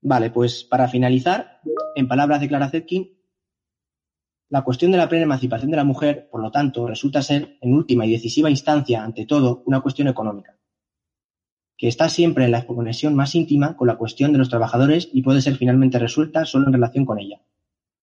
vale, 0.00 0.30
pues 0.30 0.64
para 0.64 0.88
finalizar, 0.88 1.60
en 1.94 2.08
palabras 2.08 2.40
de 2.40 2.48
Clara 2.48 2.70
Zetkin, 2.70 3.18
la 4.50 4.62
cuestión 4.62 4.90
de 4.92 4.98
la 4.98 5.08
plena 5.08 5.24
emancipación 5.24 5.70
de 5.70 5.76
la 5.76 5.84
mujer, 5.84 6.28
por 6.30 6.40
lo 6.40 6.50
tanto, 6.50 6.86
resulta 6.86 7.20
ser, 7.20 7.58
en 7.60 7.74
última 7.74 8.06
y 8.06 8.12
decisiva 8.12 8.48
instancia, 8.48 9.04
ante 9.04 9.26
todo, 9.26 9.62
una 9.66 9.80
cuestión 9.80 10.08
económica, 10.08 10.56
que 11.76 11.86
está 11.86 12.08
siempre 12.08 12.46
en 12.46 12.52
la 12.52 12.66
conexión 12.66 13.14
más 13.14 13.34
íntima 13.34 13.76
con 13.76 13.88
la 13.88 13.96
cuestión 13.96 14.32
de 14.32 14.38
los 14.38 14.48
trabajadores 14.48 15.10
y 15.12 15.22
puede 15.22 15.42
ser 15.42 15.56
finalmente 15.56 15.98
resuelta 15.98 16.46
solo 16.46 16.66
en 16.66 16.72
relación 16.72 17.04
con 17.04 17.18
ella. 17.18 17.42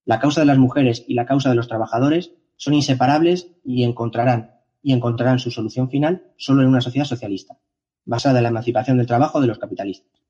La 0.04 0.20
causa 0.20 0.40
de 0.40 0.46
las 0.46 0.58
mujeres 0.58 1.04
y 1.08 1.14
la 1.14 1.26
causa 1.26 1.48
de 1.50 1.56
los 1.56 1.66
trabajadores 1.66 2.32
son 2.54 2.74
inseparables 2.74 3.50
y 3.64 3.82
encontrarán, 3.82 4.60
y 4.82 4.92
encontrarán 4.92 5.40
su 5.40 5.50
solución 5.50 5.90
final 5.90 6.32
solo 6.36 6.62
en 6.62 6.68
una 6.68 6.80
sociedad 6.80 7.06
socialista, 7.06 7.58
basada 8.04 8.38
en 8.38 8.44
la 8.44 8.50
emancipación 8.50 8.98
del 8.98 9.08
trabajo 9.08 9.40
de 9.40 9.48
los 9.48 9.58
capitalistas. 9.58 10.25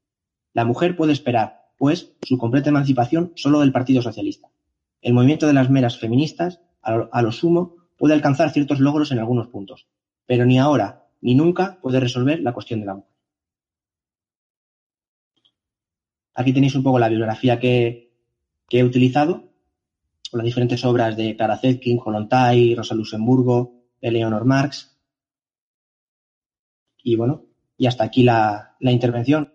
La 0.57 0.65
mujer 0.65 0.97
puede 0.97 1.13
esperar, 1.13 1.67
pues, 1.77 2.15
su 2.23 2.39
completa 2.39 2.71
emancipación 2.71 3.31
solo 3.37 3.61
del 3.61 3.73
Partido 3.73 4.01
Socialista. 4.01 4.49
El 5.03 5.13
movimiento 5.13 5.47
de 5.47 5.53
las 5.53 5.69
meras 5.69 5.99
feministas, 5.99 6.63
a 6.81 7.21
lo, 7.21 7.31
sumo, 7.31 7.77
puede 7.99 8.15
alcanzar 8.15 8.51
ciertos 8.53 8.81
logros 8.81 9.13
en 9.13 9.19
algunos 9.19 9.49
puntos, 9.49 9.87
pero 10.25 10.47
ni 10.47 10.59
ahora 10.59 11.09
ni 11.21 11.35
nunca 11.35 11.79
puede 11.83 12.01
resolver 12.01 12.41
la 12.41 12.55
cuestión 12.55 12.81
de 12.81 12.87
la 12.87 12.95
mujer. 12.95 13.11
Aquí 16.33 16.55
tenéis 16.55 16.75
un 16.75 16.83
poco 16.83 16.99
la 16.99 17.11
bibliografía 17.11 17.61
que, 17.61 18.15
he 18.71 18.83
utilizado, 18.83 19.53
con 20.31 20.39
las 20.39 20.47
diferentes 20.47 20.83
obras 20.87 21.19
de 21.19 21.37
Clara 21.37 21.59
Zetkin, 21.59 21.99
Kolontai, 21.99 22.75
Rosa 22.75 22.95
Luxemburgo, 22.95 23.83
Eleonor 24.01 24.47
Marx. 24.47 24.97
Y 27.03 27.15
bueno, 27.15 27.45
y 27.77 27.85
hasta 27.85 28.05
aquí 28.05 28.23
la 28.23 28.75
intervención. 28.81 29.53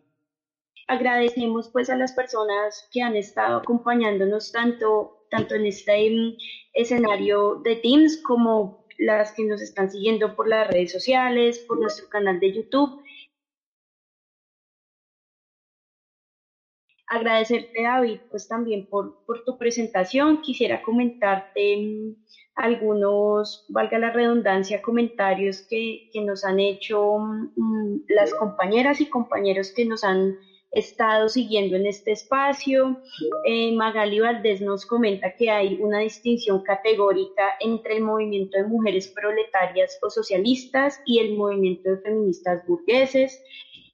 Agradecemos 0.92 1.70
pues 1.70 1.90
a 1.90 1.96
las 1.96 2.12
personas 2.12 2.90
que 2.92 3.02
han 3.02 3.16
estado 3.16 3.60
acompañándonos 3.60 4.52
tanto, 4.52 5.26
tanto 5.30 5.56
en 5.56 5.66
este 5.66 6.10
mm, 6.10 6.38
escenario 6.74 7.62
de 7.64 7.78
Teams 7.78 8.22
como 8.22 8.86
las 8.98 9.32
que 9.32 9.46
nos 9.46 9.62
están 9.62 9.90
siguiendo 9.90 10.36
por 10.36 10.50
las 10.50 10.68
redes 10.68 10.92
sociales, 10.92 11.60
por 11.60 11.80
nuestro 11.80 12.10
canal 12.10 12.42
de 12.42 12.52
YouTube. 12.52 13.02
Agradecerte, 17.08 17.84
David, 17.84 18.20
pues 18.30 18.50
también 18.50 18.86
por, 18.86 19.24
por 19.24 19.46
tu 19.46 19.58
presentación. 19.58 20.42
Quisiera 20.42 20.84
comentarte 20.84 21.78
mm, 21.78 22.16
algunos, 22.56 23.66
valga 23.70 23.98
la 23.98 24.12
redundancia, 24.12 24.82
comentarios 24.82 25.62
que, 25.70 26.10
que 26.12 26.20
nos 26.20 26.44
han 26.44 26.60
hecho 26.60 27.18
mm, 27.18 28.02
las 28.10 28.34
compañeras 28.34 29.00
y 29.00 29.06
compañeros 29.06 29.72
que 29.72 29.86
nos 29.86 30.04
han 30.04 30.36
estado 30.72 31.28
siguiendo 31.28 31.76
en 31.76 31.86
este 31.86 32.12
espacio. 32.12 33.02
Eh, 33.46 33.74
Magali 33.74 34.20
Valdés 34.20 34.62
nos 34.62 34.86
comenta 34.86 35.36
que 35.36 35.50
hay 35.50 35.76
una 35.82 36.00
distinción 36.00 36.64
categórica 36.64 37.56
entre 37.60 37.98
el 37.98 38.04
movimiento 38.04 38.58
de 38.58 38.64
mujeres 38.66 39.08
proletarias 39.10 40.00
o 40.02 40.10
socialistas 40.10 41.02
y 41.06 41.20
el 41.20 41.36
movimiento 41.36 41.90
de 41.90 41.98
feministas 41.98 42.66
burgueses. 42.66 43.44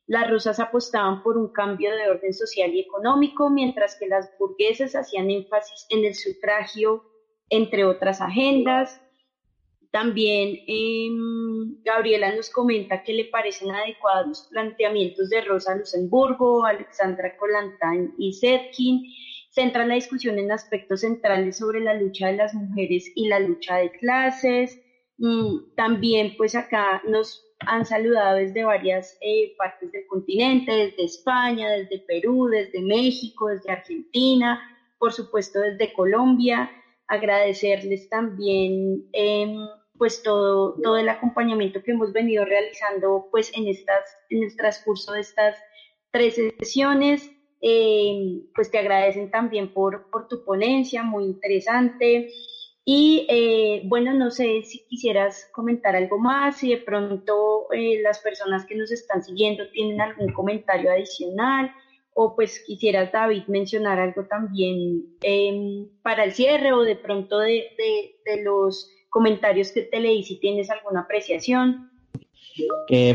Las 0.06 0.30
rusas 0.30 0.60
apostaban 0.60 1.22
por 1.22 1.38
un 1.38 1.52
cambio 1.52 1.94
de 1.94 2.10
orden 2.10 2.34
social 2.34 2.74
y 2.74 2.80
económico, 2.80 3.50
mientras 3.50 3.98
que 4.00 4.08
las 4.08 4.30
burguesas 4.40 4.96
hacían 4.96 5.30
énfasis 5.30 5.86
en 5.90 6.06
el 6.06 6.16
sufragio, 6.16 7.04
entre 7.50 7.84
otras 7.84 8.22
agendas. 8.22 9.02
También 9.98 10.60
em, 10.68 11.82
Gabriela 11.84 12.32
nos 12.36 12.52
comenta 12.52 13.02
que 13.02 13.14
le 13.14 13.26
parecen 13.26 13.72
adecuados 13.72 14.28
los 14.28 14.48
planteamientos 14.52 15.28
de 15.30 15.42
Rosa 15.42 15.74
Luxemburgo, 15.76 16.64
Alexandra 16.66 17.36
Kolantain 17.36 18.14
y 18.20 18.32
Zetkin. 18.32 19.02
Centra 19.50 19.88
la 19.88 19.96
discusión 19.96 20.38
en 20.38 20.52
aspectos 20.52 21.02
centrales 21.02 21.58
sobre 21.58 21.80
la 21.80 21.96
lucha 21.96 22.28
de 22.28 22.38
las 22.38 22.54
mujeres 22.54 23.12
y 23.16 23.28
la 23.28 23.40
lucha 23.40 23.78
de 23.78 23.90
clases. 23.90 24.80
Mm, 25.18 25.74
también 25.76 26.36
pues 26.38 26.54
acá 26.54 27.02
nos 27.08 27.44
han 27.62 27.84
saludado 27.84 28.38
desde 28.38 28.66
varias 28.66 29.18
eh, 29.22 29.56
partes 29.58 29.92
del 29.92 30.06
continente, 30.06 30.72
desde 30.72 31.06
España, 31.06 31.72
desde 31.72 32.06
Perú, 32.06 32.50
desde 32.50 32.84
México, 32.84 33.48
desde 33.48 33.72
Argentina, 33.72 34.62
por 35.00 35.12
supuesto 35.12 35.60
desde 35.60 35.92
Colombia 35.92 36.70
agradecerles 37.08 38.10
también 38.10 39.08
em, 39.14 39.58
pues 39.98 40.24
todo, 40.24 40.76
todo 40.82 40.98
el 40.98 41.10
acompañamiento 41.10 41.82
que 41.84 41.92
hemos 41.92 42.14
venido 42.14 42.46
realizando 42.46 43.28
pues 43.32 43.52
en 43.56 43.68
estas, 43.68 44.18
en 44.30 44.44
el 44.44 44.56
transcurso 44.56 45.14
de 45.14 45.22
estas 45.22 45.58
tres 46.12 46.36
sesiones. 46.36 47.32
Em, 47.60 48.44
pues 48.54 48.70
te 48.70 48.78
agradecen 48.78 49.32
también 49.32 49.74
por, 49.74 50.10
por 50.12 50.28
tu 50.28 50.44
ponencia, 50.46 51.04
muy 51.04 51.26
interesante. 51.26 52.30
Y 52.86 53.26
eh, 53.30 53.82
bueno, 53.86 54.14
no 54.14 54.32
sé 54.32 54.62
si 54.64 54.86
quisieras 54.88 55.50
comentar 55.52 55.96
algo 55.96 56.20
más, 56.20 56.58
si 56.58 56.70
de 56.70 56.78
pronto 56.78 57.68
eh, 57.74 58.00
las 58.02 58.20
personas 58.20 58.66
que 58.66 58.76
nos 58.76 58.92
están 58.92 59.24
siguiendo 59.24 59.70
tienen 59.72 60.00
algún 60.00 60.32
comentario 60.32 60.92
adicional 60.92 61.72
o 62.20 62.36
pues 62.36 62.64
quisieras, 62.66 63.12
David, 63.12 63.44
mencionar 63.48 64.00
algo 64.00 64.26
también 64.26 65.04
em, 65.22 65.88
para 66.02 66.24
el 66.24 66.32
cierre 66.32 66.74
o 66.74 66.82
de 66.82 66.96
pronto 66.96 67.38
de, 67.38 67.70
los 68.44 68.92
comentarios 69.18 69.72
que 69.72 69.82
te 69.82 70.00
leí, 70.00 70.22
si 70.22 70.36
tienes 70.36 70.70
alguna 70.70 71.02
apreciación. 71.02 71.90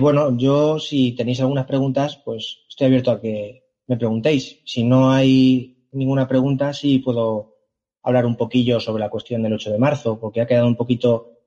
bueno, 0.00 0.36
yo 0.36 0.80
si 0.80 1.12
tenéis 1.12 1.40
algunas 1.40 1.64
preguntas, 1.64 2.20
pues 2.24 2.64
estoy 2.68 2.88
abierto 2.88 3.12
a 3.12 3.20
que 3.20 3.62
me 3.86 3.96
preguntéis. 3.96 4.59
Si 4.64 4.82
no 4.82 5.12
hay 5.12 5.86
ninguna 5.92 6.26
pregunta, 6.26 6.72
sí 6.72 6.98
puedo 6.98 7.55
hablar 8.03 8.26
un 8.26 8.36
poquillo 8.36 8.80
sobre 8.80 8.98
la 8.98 9.11
cuestión 9.11 9.44
del 9.44 9.53
8 9.53 9.70
de 9.70 9.78
marzo, 9.78 10.18
porque 10.18 10.40
ha 10.40 10.46
quedado 10.48 10.66
un 10.66 10.74
poquito 10.74 11.38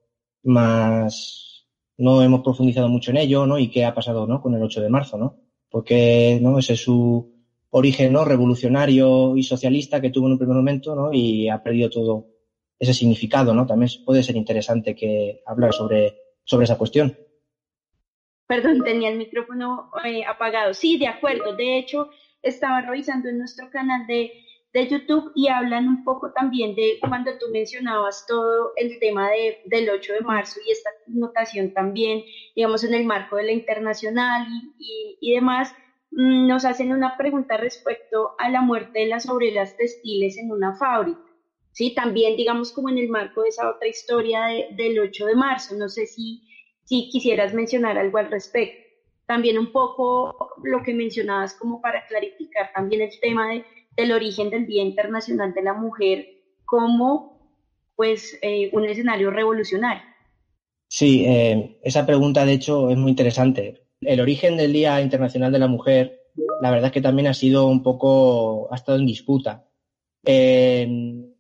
más, 0.44 1.68
no 1.98 2.22
hemos 2.22 2.40
profundizado 2.40 2.88
mucho 2.88 3.12
en 3.12 3.18
ello, 3.18 3.46
¿no? 3.46 3.60
Y 3.60 3.70
qué 3.70 3.84
ha 3.84 3.94
pasado, 3.94 4.26
¿no? 4.26 4.42
Con 4.42 4.56
el 4.56 4.64
8 4.64 4.80
de 4.80 4.90
marzo, 4.90 5.18
¿no? 5.18 5.36
Porque, 5.70 6.40
¿no? 6.42 6.60
Ese 6.60 6.76
es 6.76 6.80
su, 6.80 7.36
origen 7.78 8.14
¿no? 8.14 8.24
revolucionario 8.24 9.36
y 9.36 9.44
socialista 9.44 10.00
que 10.00 10.10
tuvo 10.10 10.28
en 10.28 10.34
un 10.34 10.38
primer 10.38 10.56
momento 10.56 10.96
¿no? 10.96 11.12
y 11.12 11.50
ha 11.50 11.62
perdido 11.62 11.90
todo 11.90 12.35
ese 12.80 12.94
significado. 12.94 13.54
¿no? 13.54 13.66
También 13.66 13.90
puede 14.06 14.24
ser 14.24 14.36
interesante 14.36 14.96
que 14.96 15.42
hablar 15.46 15.74
sobre, 15.74 16.18
sobre 16.44 16.66
esa 16.66 16.78
cuestión. 16.78 17.18
Perdón, 18.48 18.84
tenía 18.84 19.10
el 19.10 19.18
micrófono 19.18 19.92
eh, 20.04 20.24
apagado. 20.26 20.74
Sí, 20.74 20.98
de 20.98 21.08
acuerdo. 21.08 21.56
De 21.56 21.80
hecho, 21.80 22.10
estaba 22.42 22.82
revisando 22.82 23.30
en 23.30 23.40
nuestro 23.40 23.72
canal 23.72 24.06
de, 24.06 24.32
de, 24.72 24.88
YouTube 24.88 25.32
y 25.34 25.48
hablan 25.48 25.88
un 25.88 26.04
poco 26.04 26.32
también 26.32 26.76
de 26.76 27.00
cuando 27.00 27.32
tú 27.40 27.48
mencionabas 27.52 28.26
todo 28.28 28.74
el 28.76 29.00
tema 29.00 29.32
de, 29.32 29.62
del 29.66 29.90
8 29.90 30.14
de 30.14 30.22
marzo 30.22 30.60
y 30.66 30.72
esta 30.72 30.92
notación 31.08 31.74
también, 31.74 32.24
digamos, 32.56 32.84
en 32.84 32.94
el 32.94 33.06
marco 33.06 33.38
de 33.38 33.46
la 33.46 33.52
internacional 33.52 34.46
y, 34.78 35.18
y 35.20 35.34
demás 35.34 35.74
Mm, 36.16 36.48
nos 36.48 36.64
hacen 36.64 36.94
una 36.94 37.18
pregunta 37.18 37.58
respecto 37.58 38.36
a 38.38 38.50
la 38.50 38.62
muerte 38.62 39.00
de 39.00 39.08
las 39.08 39.28
obreras 39.28 39.76
textiles 39.76 40.38
en 40.38 40.50
una 40.50 40.74
fábrica. 40.76 41.20
Sí, 41.76 41.94
también 41.94 42.36
digamos 42.36 42.72
como 42.72 42.90
en 42.90 42.98
el 42.98 43.10
marco 43.10 43.44
de 43.44 43.50
esa 43.50 43.70
otra 43.70 43.88
historia 43.88 44.46
del 44.72 44.98
8 44.98 45.26
de 45.28 45.36
marzo. 45.36 45.76
No 45.76 45.90
sé 45.90 46.08
si, 46.08 46.42
si 46.86 47.10
quisieras 47.10 47.54
mencionar 47.54 47.98
algo 47.98 48.18
al 48.18 48.32
respecto. 48.32 48.82
También 49.28 49.60
un 49.60 49.72
poco 49.72 50.54
lo 50.64 50.82
que 50.84 50.94
mencionabas 50.94 51.54
como 51.54 51.82
para 51.82 52.08
clarificar 52.08 52.72
también 52.74 53.02
el 53.02 53.20
tema 53.20 53.52
de 53.52 53.66
del 53.96 54.12
origen 54.12 54.50
del 54.50 54.66
Día 54.66 54.84
Internacional 54.84 55.54
de 55.54 55.64
la 55.64 55.74
Mujer 55.74 56.28
como 56.66 57.36
pues 57.96 58.38
eh, 58.42 58.70
un 58.74 58.86
escenario 58.86 59.32
revolucionario. 59.32 60.04
Sí, 60.88 61.26
eh, 61.26 61.80
esa 61.84 62.06
pregunta 62.06 62.46
de 62.46 62.54
hecho 62.54 62.90
es 62.90 62.98
muy 62.98 63.12
interesante. 63.12 63.84
El 64.02 64.20
origen 64.20 64.58
del 64.58 64.74
Día 64.74 65.02
Internacional 65.02 65.52
de 65.52 65.60
la 65.60 65.68
Mujer, 65.68 66.20
la 66.62 66.72
verdad 66.72 66.88
es 66.88 66.92
que 66.92 67.02
también 67.02 67.28
ha 67.28 67.34
sido 67.34 67.68
un 67.68 67.84
poco, 67.84 68.72
ha 68.72 68.76
estado 68.76 68.98
en 68.98 69.06
disputa. 69.06 69.66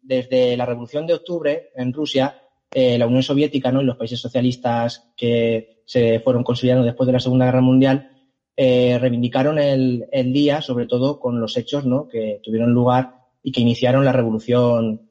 Desde 0.05 0.55
la 0.55 0.65
Revolución 0.65 1.07
de 1.07 1.15
Octubre 1.15 1.71
en 1.75 1.91
Rusia, 1.91 2.41
eh, 2.71 2.97
la 2.97 3.07
Unión 3.07 3.23
Soviética 3.23 3.71
¿no? 3.71 3.81
y 3.81 3.85
los 3.85 3.97
países 3.97 4.19
socialistas 4.19 5.11
que 5.15 5.81
se 5.85 6.19
fueron 6.19 6.43
consolidando 6.43 6.83
después 6.83 7.07
de 7.07 7.13
la 7.13 7.19
Segunda 7.19 7.45
Guerra 7.45 7.61
Mundial 7.61 8.11
eh, 8.55 8.97
reivindicaron 8.99 9.59
el, 9.59 10.07
día, 10.31 10.61
sobre 10.61 10.85
todo 10.85 11.19
con 11.19 11.39
los 11.41 11.57
hechos 11.57 11.85
¿no? 11.85 12.07
que 12.07 12.39
tuvieron 12.43 12.71
lugar 12.73 13.15
y 13.43 13.51
que 13.51 13.61
iniciaron 13.61 14.05
la 14.05 14.11
revolución, 14.11 15.09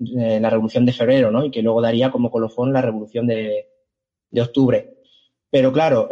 eh, 0.00 0.40
la 0.40 0.50
revolución 0.50 0.86
de 0.86 0.92
febrero, 0.92 1.30
¿no? 1.30 1.44
y 1.44 1.50
que 1.50 1.62
luego 1.62 1.82
daría 1.82 2.10
como 2.10 2.30
colofón 2.30 2.72
la 2.72 2.82
revolución 2.82 3.26
de, 3.26 3.68
octubre. 4.40 4.94
Pero 5.50 5.72
claro, 5.72 6.08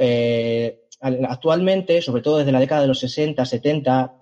actualmente, 1.01 2.03
sobre 2.03 2.23
todo 2.23 2.39
desde 2.39 2.53
la 2.53 2.61
década 2.61 2.83
de 2.83 2.89
los 2.89 2.99
60, 3.01 3.45
70, 3.45 4.19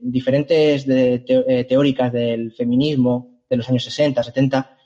diferentes 0.00 0.86
teóricas 0.86 2.12
del 2.12 2.52
feminismo 2.52 3.42
de 3.48 3.56
los 3.56 3.68
años 3.68 3.84
60, 3.84 4.22
70 4.22 4.76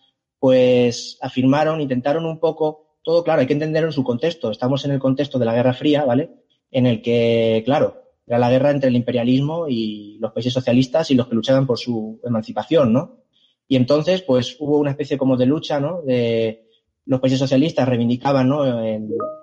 pues 0.40 1.16
afirmaron, 1.22 1.80
intentaron 1.80 2.26
un 2.26 2.38
poco, 2.38 2.98
todo 3.02 3.24
claro, 3.24 3.40
hay 3.40 3.46
que 3.46 3.54
entender 3.54 3.82
en 3.82 3.92
su 3.92 4.04
contexto. 4.04 4.50
Estamos 4.50 4.84
en 4.84 4.90
el 4.90 4.98
contexto 4.98 5.38
de 5.38 5.46
la 5.46 5.54
Guerra 5.54 5.72
Fría, 5.72 6.04
¿vale? 6.04 6.32
En 6.70 6.86
el 6.86 7.00
que, 7.00 7.62
claro, 7.64 8.02
era 8.26 8.38
la 8.38 8.50
guerra 8.50 8.70
entre 8.70 8.90
el 8.90 8.96
imperialismo 8.96 9.68
y 9.68 10.18
los 10.20 10.32
países 10.32 10.52
socialistas 10.52 11.10
y 11.10 11.14
los 11.14 11.28
que 11.28 11.34
luchaban 11.34 11.66
por 11.66 11.78
su 11.78 12.20
emancipación, 12.24 12.92
¿no? 12.92 13.22
Y 13.66 13.76
entonces, 13.76 14.20
pues 14.20 14.56
hubo 14.58 14.76
una 14.76 14.90
especie 14.90 15.16
como 15.16 15.38
de 15.38 15.46
lucha, 15.46 15.80
¿no? 15.80 16.02
De 16.02 16.63
los 17.06 17.20
países 17.20 17.38
socialistas 17.38 17.88
reivindicaban, 17.88 18.50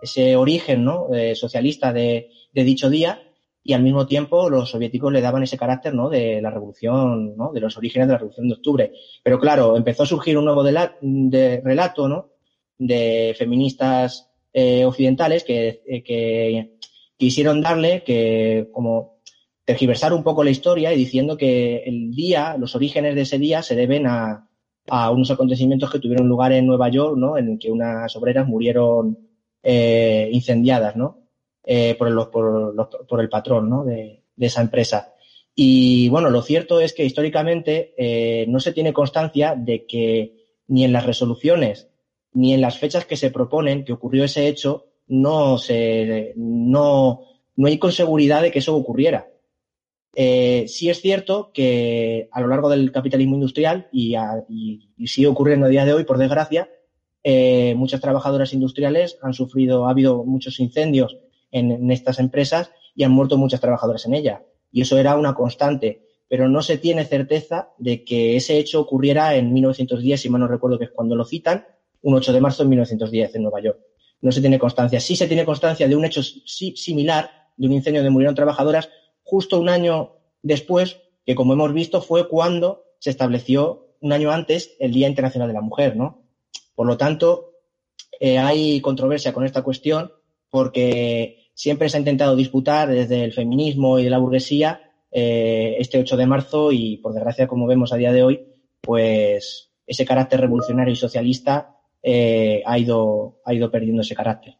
ese 0.02 0.36
origen, 0.36 0.84
¿no? 0.84 1.08
socialista 1.36 1.94
de, 1.94 2.30
dicho 2.54 2.90
día 2.90 3.22
y 3.64 3.74
al 3.74 3.84
mismo 3.84 4.08
tiempo 4.08 4.50
los 4.50 4.72
soviéticos 4.72 5.14
le 5.14 5.22
daban 5.22 5.44
ese 5.44 5.58
carácter 5.58 5.94
de 5.94 6.42
la 6.42 6.50
revolución, 6.50 7.36
¿no? 7.38 7.52
de 7.54 7.60
los 7.60 7.78
orígenes 7.78 8.08
de 8.08 8.14
la 8.14 8.18
revolución 8.18 8.48
de 8.48 8.56
octubre. 8.56 8.92
Pero 9.24 9.40
claro, 9.40 9.78
empezó 9.78 10.04
a 10.04 10.08
surgir 10.08 10.38
un 10.38 10.46
nuevo 10.46 10.64
de, 10.64 11.62
relato 11.64 12.08
¿no? 12.08 12.32
de 12.78 13.36
feministas 13.38 14.32
eh, 14.54 14.84
occidentales 14.84 15.44
que, 15.44 15.82
eh, 15.86 16.04
que, 16.04 16.78
quisieron 17.18 17.62
darle 17.62 18.04
que 18.04 18.70
como 18.72 19.22
tergiversar 19.64 20.12
un 20.12 20.24
poco 20.24 20.44
la 20.44 20.50
historia 20.50 20.92
y 20.92 20.98
diciendo 20.98 21.38
que 21.38 21.84
el 21.86 22.12
día, 22.12 22.58
los 22.58 22.76
orígenes 22.76 23.14
de 23.14 23.22
ese 23.22 23.38
día 23.38 23.62
se 23.62 23.76
deben 23.76 24.08
a, 24.08 24.50
a 24.88 25.12
unos 25.12 25.32
acontecimientos 25.32 25.92
que 25.92 26.00
tuvieron 26.00 26.28
lugar 26.28 26.52
en 26.54 26.66
Nueva 26.66 26.90
York, 26.90 27.18
¿no? 27.18 27.38
en 27.38 27.58
que 27.58 27.72
unas 27.72 28.16
obreras 28.16 28.48
murieron 28.48 29.18
eh, 29.64 30.30
incendiadas, 30.32 30.96
¿no? 30.96 31.20
Eh, 31.64 31.96
por, 31.96 32.08
el, 32.08 32.16
por, 32.32 33.08
por, 33.08 33.22
el 33.22 33.30
patrón 33.30 33.70
¿no? 33.70 33.86
de, 33.86 34.24
esa 34.40 34.62
empresa. 34.62 35.14
Y 35.54 36.10
bueno, 36.10 36.32
lo 36.32 36.42
cierto 36.42 36.82
es 36.82 36.94
que 36.94 37.06
históricamente 37.06 37.94
eh, 37.96 38.46
no 38.48 38.60
se 38.60 38.74
tiene 38.74 38.94
constancia 38.94 39.54
de 39.56 39.86
que 39.86 40.36
ni 40.68 40.84
en 40.84 40.94
las 40.94 41.06
resoluciones 41.06 41.90
ni 42.34 42.54
en 42.54 42.62
las 42.62 42.80
fechas 42.80 43.06
que 43.06 43.18
se 43.18 43.30
proponen 43.30 43.84
que 43.84 43.94
ocurrió 43.94 44.24
ese 44.24 44.48
hecho 44.48 44.88
no 45.08 45.58
se 45.58 46.34
no, 46.38 47.26
no 47.56 47.68
hay 47.68 47.78
con 47.78 47.92
seguridad 47.92 48.42
de 48.42 48.52
que 48.52 48.60
eso 48.60 48.76
ocurriera. 48.76 49.31
Eh, 50.14 50.66
sí 50.68 50.90
es 50.90 51.02
cierto 51.02 51.52
que 51.54 52.28
a 52.32 52.42
lo 52.42 52.48
largo 52.48 52.70
del 52.70 52.92
capitalismo 52.92 53.36
industrial 53.36 53.88
y, 53.92 54.16
y, 54.50 55.08
sigue 55.08 55.28
ocurriendo 55.28 55.68
a 55.68 55.70
día 55.70 55.86
de 55.86 55.94
hoy, 55.94 56.04
por 56.04 56.18
desgracia, 56.18 56.70
muchas 57.76 58.02
trabajadoras 58.02 58.54
industriales 58.54 59.18
han 59.22 59.34
sufrido, 59.34 59.86
ha 59.86 59.92
habido 59.92 60.24
muchos 60.26 60.60
incendios 60.60 61.18
en, 61.52 61.92
estas 61.92 62.20
empresas 62.20 62.72
y 62.96 63.04
han 63.04 63.12
muerto 63.12 63.38
muchas 63.38 63.62
trabajadoras 63.62 64.06
en 64.06 64.16
ella. 64.16 64.44
Y 64.72 64.82
eso 64.82 64.98
era 64.98 65.16
una 65.16 65.34
constante, 65.34 66.08
pero 66.28 66.48
no 66.48 66.62
se 66.62 66.78
tiene 66.78 67.06
certeza 67.06 67.70
de 67.78 68.04
que 68.04 68.36
ese 68.38 68.58
hecho 68.58 68.80
ocurriera 68.80 69.36
en 69.36 69.54
1910, 69.54 70.22
si 70.22 70.30
mal 70.30 70.42
no 70.42 70.48
recuerdo 70.48 70.80
que 70.80 70.86
es 70.86 70.92
cuando 70.92 71.16
lo 71.16 71.26
citan, 71.26 71.66
un 72.02 72.16
8 72.16 72.34
de 72.34 72.42
marzo 72.42 72.64
de 72.64 72.70
1910 72.70 73.36
en 73.36 73.44
Nueva 73.44 73.62
York. 73.62 73.80
No 74.22 74.32
se 74.32 74.42
tiene 74.42 74.60
constancia. 74.60 75.00
Sí 75.00 75.16
se 75.16 75.28
tiene 75.28 75.46
constancia 75.46 75.88
de 75.88 75.96
un 75.96 76.06
hecho 76.06 76.22
similar, 76.24 77.30
de 77.58 77.68
un 77.68 77.74
incendio 77.74 78.02
donde 78.02 78.12
murieron 78.12 78.36
trabajadoras, 78.36 78.90
justo 79.32 79.62
un 79.62 79.70
año 79.70 80.18
después, 80.44 81.00
que 81.26 81.36
como 81.36 81.54
hemos 81.54 81.74
visto 81.74 82.02
fue 82.02 82.28
cuando 82.28 82.84
se 83.00 83.12
estableció 83.12 83.88
un 84.02 84.12
año 84.12 84.30
antes 84.30 84.76
el 84.78 84.92
Día 84.92 85.08
Internacional 85.08 85.48
de 85.48 85.54
la 85.54 85.62
Mujer, 85.62 85.96
¿no? 85.96 86.26
Por 86.76 86.86
lo 86.86 86.98
tanto, 86.98 87.54
eh, 88.20 88.38
hay 88.38 88.82
controversia 88.82 89.32
con 89.32 89.46
esta 89.46 89.62
cuestión 89.62 90.12
porque 90.50 91.50
siempre 91.54 91.88
se 91.88 91.96
ha 91.96 92.00
intentado 92.02 92.36
disputar 92.36 92.90
desde 92.90 93.24
el 93.24 93.32
feminismo 93.32 94.00
y 94.00 94.04
de 94.04 94.10
la 94.10 94.18
burguesía 94.18 94.92
eh, 95.10 95.78
este 95.80 95.98
8 96.00 96.18
de 96.18 96.26
marzo 96.26 96.74
y, 96.74 96.98
por 96.98 97.14
desgracia, 97.14 97.48
como 97.48 97.68
vemos 97.68 97.94
a 97.94 97.98
día 97.98 98.12
de 98.12 98.24
hoy, 98.24 98.46
pues 98.82 99.72
ese 99.88 100.04
carácter 100.04 100.42
revolucionario 100.42 100.92
y 100.92 100.98
socialista 100.98 101.78
eh, 102.04 102.64
ha, 102.66 102.78
ido, 102.78 103.40
ha 103.46 103.54
ido 103.54 103.72
perdiendo 103.72 104.02
ese 104.02 104.14
carácter. 104.14 104.58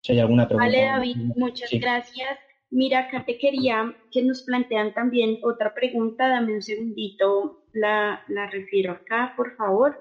Si 0.00 0.10
hay 0.10 0.18
alguna 0.18 0.48
pregunta. 0.48 0.66
Vale, 0.66 0.82
David, 0.82 1.16
muchas 1.36 1.70
gracias. 1.70 2.38
Mira, 2.74 2.98
acá 2.98 3.24
te 3.24 3.38
quería 3.38 3.94
que 4.10 4.20
nos 4.24 4.42
plantean 4.42 4.94
también 4.94 5.38
otra 5.44 5.72
pregunta, 5.74 6.26
dame 6.26 6.54
un 6.54 6.62
segundito, 6.62 7.62
la, 7.72 8.24
refiero 8.50 8.90
acá, 8.90 9.32
por 9.36 9.54
favor. 9.54 9.96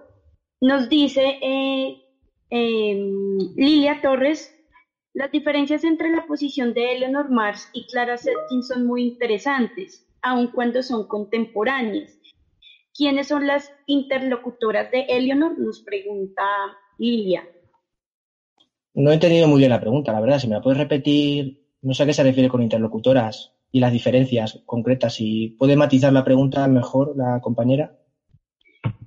Nos 0.60 0.90
dice 0.90 1.38
eh, 1.40 2.02
em, 2.50 3.38
Lilia 3.56 4.02
Torres, 4.02 4.58
las 5.14 5.32
diferencias 5.32 5.84
entre 5.84 6.10
la 6.10 6.26
posición 6.26 6.74
de 6.74 6.94
Eleanor 6.94 7.30
Mars 7.30 7.70
y 7.74 7.86
Clara 7.86 8.18
Zetkin 8.18 8.64
son 8.64 8.88
muy 8.88 9.04
interesantes, 9.04 10.08
aun 10.24 10.48
cuando 10.48 10.82
son 10.82 11.08
contemporáneas. 11.08 12.20
¿Quiénes 12.92 13.28
son 13.28 13.46
las 13.46 13.72
interlocutoras 13.86 14.90
de 14.90 15.02
Eleanor? 15.10 15.60
Nos 15.60 15.82
pregunta 15.82 16.42
Lilia. 16.98 17.48
No 18.96 19.12
he 19.12 19.14
entendido 19.14 19.48
muy 19.48 19.60
bien 19.60 19.70
la 19.70 19.80
pregunta, 19.80 20.12
la 20.12 20.22
verdad. 20.22 20.40
Si 20.40 20.48
me 20.48 20.56
la 20.56 20.62
puedes 20.64 20.80
repetir, 20.80 21.63
no 21.84 21.94
sé 21.94 22.04
a 22.04 22.06
qué 22.06 22.14
se 22.14 22.24
refiere 22.24 22.50
con 22.50 22.62
interlocutoras 22.62 23.54
y 23.72 23.80
las 23.80 23.92
diferencias 23.92 24.62
concretas. 24.66 25.16
Si 25.16 25.56
puede 25.60 25.76
matizar 25.76 26.14
la 26.14 26.24
pregunta 26.24 26.68
mejor 26.68 27.16
la 27.18 27.42
compañera. 27.42 28.00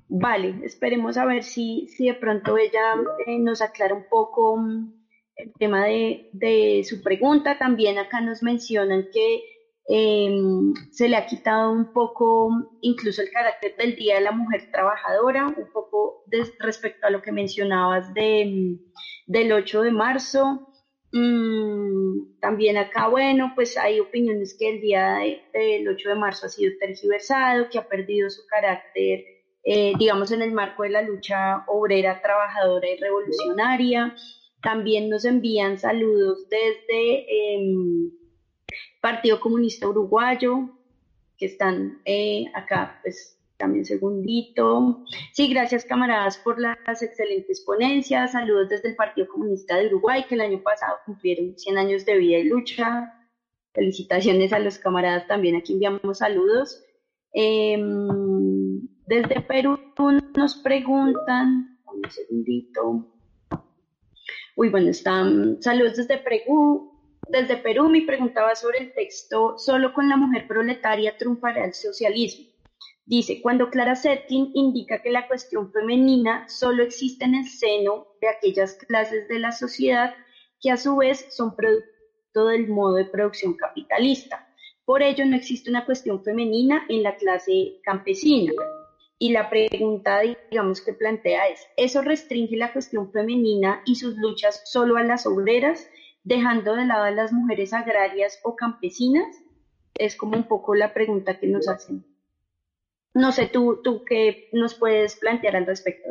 Vale, 0.09 0.59
esperemos 0.63 1.17
a 1.17 1.25
ver 1.25 1.43
si, 1.43 1.87
si 1.87 2.05
de 2.05 2.13
pronto 2.13 2.57
ella 2.57 2.95
eh, 3.25 3.39
nos 3.39 3.61
aclara 3.61 3.93
un 3.93 4.05
poco 4.09 4.57
mm, 4.57 4.93
el 5.35 5.53
tema 5.53 5.85
de, 5.85 6.85
su 6.87 7.01
pregunta. 7.01 7.57
También 7.57 7.97
acá 7.97 8.21
nos 8.21 8.43
mencionan 8.43 9.07
que 9.11 9.41
em, 9.87 10.73
se 10.91 11.09
le 11.09 11.17
ha 11.17 11.25
quitado 11.25 11.71
un 11.71 11.91
poco 11.93 12.49
incluso 12.81 13.21
el 13.21 13.31
carácter 13.31 13.75
del 13.75 13.95
Día 13.95 14.15
de 14.15 14.21
la 14.21 14.31
Mujer 14.31 14.69
Trabajadora, 14.71 15.47
un 15.47 15.71
poco 15.73 16.23
respecto 16.59 17.07
a 17.07 17.09
lo 17.09 17.21
que 17.21 17.31
mencionabas 17.31 18.13
de, 18.13 18.77
del 19.25 19.51
8 19.51 19.81
de 19.81 19.91
marzo. 19.91 20.67
Mm, 21.11 22.39
también 22.39 22.77
acá, 22.77 23.07
bueno, 23.07 23.53
pues 23.55 23.77
hay 23.77 23.99
opiniones 23.99 24.55
que 24.57 24.69
el 24.69 24.81
día 24.81 25.19
del 25.53 25.87
8 25.87 26.09
de 26.09 26.15
marzo 26.15 26.45
ha 26.45 26.49
sido 26.49 26.73
tergiversado, 26.79 27.69
que 27.69 27.77
ha 27.77 27.87
perdido 27.87 28.29
su 28.29 28.45
carácter, 28.47 29.23
eh, 29.63 29.93
digamos, 29.97 30.31
en 30.31 30.41
el 30.41 30.51
marco 30.51 30.83
de 30.83 30.89
la 30.89 31.01
lucha 31.01 31.63
obrera, 31.67 32.21
trabajadora 32.21 32.89
y 32.89 32.97
revolucionaria. 32.97 34.15
También 34.61 35.09
nos 35.09 35.23
envían 35.25 35.77
saludos 35.77 36.47
desde 36.49 37.55
em, 37.55 38.11
Partido 39.01 39.39
Comunista 39.39 39.87
Uruguayo, 39.87 40.69
que 41.37 41.45
están 41.45 42.01
eh, 42.05 42.45
acá, 42.53 42.99
pues 43.03 43.36
también 43.57 43.85
segundito. 43.85 45.03
Sí, 45.33 45.47
gracias 45.49 45.85
camaradas 45.85 46.37
por 46.37 46.59
las 46.59 47.01
excelentes 47.01 47.61
ponencias. 47.61 48.31
Saludos 48.31 48.69
desde 48.69 48.89
el 48.89 48.95
Partido 48.95 49.27
Comunista 49.27 49.77
de 49.77 49.87
Uruguay, 49.87 50.25
que 50.27 50.35
el 50.35 50.41
año 50.41 50.61
pasado 50.63 50.97
cumplieron 51.05 51.57
100 51.57 51.77
años 51.77 52.05
de 52.05 52.17
vida 52.17 52.37
y 52.37 52.43
lucha. 52.45 53.13
Felicitaciones 53.73 54.53
a 54.53 54.59
los 54.59 54.77
camaradas 54.77 55.27
también, 55.27 55.55
aquí 55.55 55.73
enviamos 55.73 56.19
saludos. 56.19 56.83
Em, 57.33 58.81
desde 59.05 59.41
Perú 59.41 59.79
nos 60.35 60.55
preguntan, 60.57 61.79
un 61.85 62.11
segundito. 62.11 63.13
Uy, 64.55 64.69
bueno, 64.69 64.89
están 64.89 65.61
saludos 65.61 65.97
desde 65.97 66.17
Perú. 66.17 66.93
Desde 67.29 67.57
Perú 67.57 67.89
me 67.89 68.01
preguntaba 68.03 68.55
sobre 68.55 68.79
el 68.79 68.93
texto 68.93 69.57
Solo 69.57 69.93
con 69.93 70.07
la 70.07 70.15
mujer 70.15 70.47
proletaria 70.47 71.17
triunfará 71.17 71.65
el 71.65 71.73
socialismo. 71.73 72.56
Dice, 73.07 73.39
cuando 73.41 73.69
Clara 73.69 73.95
Zetkin 73.95 74.51
indica 74.53 75.01
que 75.01 75.11
la 75.11 75.29
cuestión 75.29 75.71
femenina 75.71 76.45
solo 76.49 76.83
existe 76.83 77.23
en 77.23 77.35
el 77.35 77.47
seno 77.47 78.05
de 78.19 78.27
aquellas 78.27 78.73
clases 78.73 79.29
de 79.29 79.39
la 79.39 79.53
sociedad 79.53 80.13
que 80.59 80.71
a 80.71 80.77
su 80.77 80.97
vez 80.97 81.25
son 81.29 81.55
producto 81.55 82.47
del 82.47 82.67
modo 82.67 82.95
de 82.95 83.05
producción 83.05 83.53
capitalista. 83.53 84.53
Por 84.83 85.03
ello, 85.03 85.25
no 85.25 85.37
existe 85.37 85.69
una 85.69 85.85
cuestión 85.85 86.21
femenina 86.21 86.85
en 86.89 87.01
la 87.01 87.15
clase 87.15 87.79
campesina. 87.81 88.51
Y 89.17 89.31
la 89.31 89.49
pregunta, 89.49 90.19
digamos, 90.51 90.81
que 90.81 90.91
plantea 90.91 91.47
es, 91.47 91.65
¿eso 91.77 92.01
restringe 92.01 92.57
la 92.57 92.73
cuestión 92.73 93.13
femenina 93.13 93.83
y 93.85 93.95
sus 93.95 94.17
luchas 94.17 94.61
solo 94.65 94.97
a 94.97 95.03
las 95.03 95.25
obreras, 95.25 95.89
dejando 96.25 96.75
de 96.75 96.85
lado 96.85 97.05
a 97.05 97.11
las 97.11 97.31
mujeres 97.31 97.71
agrarias 97.71 98.41
o 98.43 98.57
campesinas? 98.57 99.33
Es 99.93 100.17
como 100.17 100.35
un 100.35 100.49
poco 100.49 100.75
la 100.75 100.93
pregunta 100.93 101.39
que 101.39 101.47
nos 101.47 101.69
hacen. 101.69 102.16
No 103.17 103.31
sé, 103.31 103.47
tú, 103.47 103.81
tú 103.83 104.03
qué 104.05 104.47
nos 104.53 104.75
puedes 104.75 105.15
plantear 105.15 105.55
al 105.55 105.65
respecto. 105.65 106.07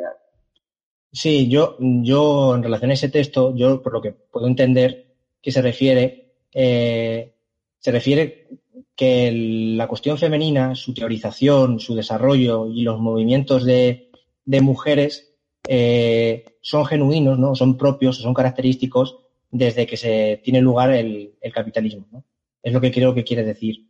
Sí, 1.12 1.48
yo, 1.48 1.76
yo 1.78 2.56
en 2.56 2.64
relación 2.64 2.90
a 2.90 2.94
ese 2.94 3.08
texto, 3.08 3.54
yo 3.54 3.80
por 3.80 3.92
lo 3.92 4.02
que 4.02 4.10
puedo 4.10 4.48
entender 4.48 5.14
que 5.40 5.52
se 5.52 5.62
refiere, 5.62 6.32
eh, 6.52 7.32
se 7.78 7.92
refiere 7.92 8.48
que 8.96 9.30
la 9.76 9.86
cuestión 9.86 10.18
femenina, 10.18 10.74
su 10.74 10.94
teorización, 10.94 11.78
su 11.78 11.94
desarrollo 11.94 12.66
y 12.66 12.82
los 12.82 12.98
movimientos 12.98 13.64
de, 13.64 14.10
mujeres 14.44 15.32
eh, 15.68 16.44
son 16.60 16.86
genuinos, 16.86 17.38
¿no? 17.38 17.54
son 17.54 17.76
propios, 17.76 18.16
son 18.16 18.34
característicos 18.34 19.20
desde 19.48 19.86
que 19.86 19.96
se 19.96 20.40
tiene 20.42 20.60
lugar 20.60 20.90
el, 20.90 21.34
capitalismo. 21.54 22.24
Es 22.64 22.72
lo 22.72 22.80
que 22.80 22.90
creo 22.90 23.14
que 23.14 23.22
quiere 23.22 23.44
decir. 23.44 23.86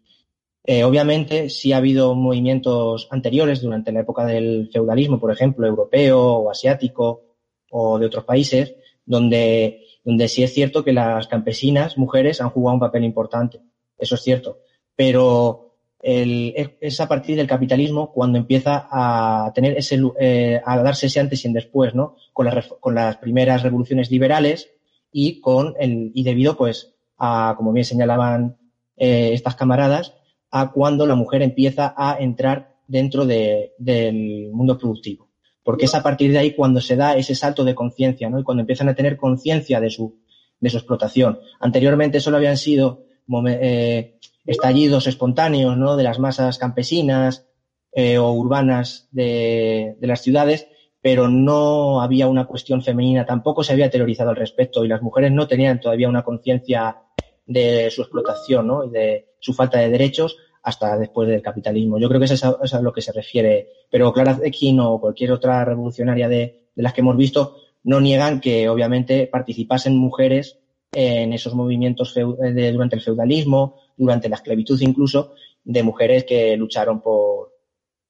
Eh, 0.68 0.82
obviamente, 0.82 1.48
sí 1.48 1.72
ha 1.72 1.76
habido 1.76 2.16
movimientos 2.16 3.06
anteriores 3.12 3.62
durante 3.62 3.92
la 3.92 4.00
época 4.00 4.24
del 4.24 4.68
feudalismo, 4.72 5.20
por 5.20 5.30
ejemplo, 5.30 5.64
europeo 5.64 6.20
o 6.20 6.50
asiático 6.50 7.22
o 7.70 8.00
de 8.00 8.06
otros 8.06 8.24
países, 8.24 8.74
donde, 9.04 9.82
sí 10.26 10.42
es 10.42 10.52
cierto 10.52 10.82
que 10.82 10.92
las 10.92 11.28
campesinas, 11.28 11.96
mujeres, 11.96 12.40
han 12.40 12.50
jugado 12.50 12.74
un 12.74 12.80
papel 12.80 13.04
importante. 13.04 13.60
Eso 13.96 14.16
es 14.16 14.22
cierto. 14.22 14.58
Pero 14.96 15.74
es 16.00 17.00
a 17.00 17.08
partir 17.08 17.36
del 17.36 17.46
capitalismo 17.46 18.12
cuando 18.12 18.38
empieza 18.38 18.88
a 18.90 19.52
tener 19.54 19.76
ese, 19.78 20.00
eh, 20.18 20.60
a 20.64 20.82
darse 20.82 21.06
ese 21.06 21.20
antes 21.20 21.44
y 21.44 21.48
en 21.48 21.54
después, 21.54 21.94
¿no? 21.94 22.16
Con 22.32 22.46
las, 22.46 22.66
con 22.80 22.94
las 22.94 23.16
primeras 23.18 23.62
revoluciones 23.62 24.10
liberales 24.10 24.70
y 25.12 25.40
con 25.40 25.74
el, 25.78 26.10
y 26.12 26.24
debido, 26.24 26.56
pues, 26.56 26.94
a, 27.18 27.54
como 27.56 27.72
bien 27.72 27.84
señalaban 27.84 28.56
eh, 28.96 29.30
estas 29.32 29.54
camaradas, 29.54 30.15
a 30.60 30.72
cuando 30.72 31.06
la 31.06 31.14
mujer 31.14 31.42
empieza 31.42 31.94
a 31.96 32.16
entrar 32.18 32.76
dentro 32.86 33.26
del 33.26 34.50
mundo 34.52 34.78
productivo. 34.78 35.28
Porque 35.62 35.84
es 35.84 35.94
a 35.94 36.02
partir 36.02 36.32
de 36.32 36.38
ahí 36.38 36.54
cuando 36.54 36.80
se 36.80 36.96
da 36.96 37.16
ese 37.16 37.34
salto 37.34 37.64
de 37.64 37.74
conciencia, 37.74 38.30
¿no? 38.30 38.38
Y 38.38 38.44
cuando 38.44 38.62
empiezan 38.62 38.88
a 38.88 38.94
tener 38.94 39.16
conciencia 39.16 39.80
de 39.80 39.90
su, 39.90 40.20
de 40.60 40.70
su 40.70 40.76
explotación. 40.78 41.40
Anteriormente 41.60 42.20
solo 42.20 42.36
habían 42.36 42.56
sido 42.56 43.04
eh, 43.48 44.18
estallidos 44.46 45.06
espontáneos, 45.06 45.76
¿no? 45.76 45.96
De 45.96 46.04
las 46.04 46.18
masas 46.18 46.56
campesinas 46.58 47.46
eh, 47.92 48.16
o 48.16 48.30
urbanas 48.32 49.08
de, 49.10 49.96
de 50.00 50.06
las 50.06 50.22
ciudades, 50.22 50.68
pero 51.02 51.28
no 51.28 52.00
había 52.00 52.28
una 52.28 52.46
cuestión 52.46 52.82
femenina, 52.82 53.26
tampoco 53.26 53.62
se 53.62 53.72
había 53.72 53.90
teorizado 53.90 54.30
al 54.30 54.36
respecto 54.36 54.84
y 54.84 54.88
las 54.88 55.02
mujeres 55.02 55.32
no 55.32 55.46
tenían 55.48 55.80
todavía 55.80 56.08
una 56.08 56.22
conciencia 56.22 57.02
de 57.46 57.90
su 57.90 58.02
explotación 58.02 58.66
¿no? 58.66 58.84
y 58.84 58.90
de 58.90 59.28
su 59.38 59.54
falta 59.54 59.78
de 59.78 59.88
derechos 59.88 60.36
hasta 60.66 60.98
después 60.98 61.28
del 61.28 61.42
capitalismo. 61.42 61.96
Yo 61.96 62.08
creo 62.08 62.18
que 62.18 62.24
eso 62.24 62.58
es 62.60 62.74
a, 62.74 62.80
lo 62.82 62.92
que 62.92 63.00
se 63.00 63.12
refiere. 63.12 63.68
Pero 63.88 64.12
Clara 64.12 64.34
Zetkin 64.34 64.80
o 64.80 65.00
cualquier 65.00 65.30
otra 65.30 65.64
revolucionaria 65.64 66.28
de, 66.28 66.70
las 66.74 66.92
que 66.92 67.02
hemos 67.02 67.16
visto 67.16 67.58
no 67.84 68.00
niegan 68.00 68.40
que 68.40 68.68
obviamente 68.68 69.28
participasen 69.28 69.96
mujeres 69.96 70.58
en 70.92 71.32
esos 71.32 71.54
movimientos 71.54 72.14
de, 72.14 72.72
durante 72.72 72.96
el 72.96 73.02
feudalismo, 73.02 73.76
durante 73.96 74.28
la 74.28 74.34
esclavitud 74.34 74.80
incluso, 74.80 75.34
de 75.62 75.84
mujeres 75.84 76.24
que 76.24 76.56
lucharon 76.56 77.00
por, 77.00 77.52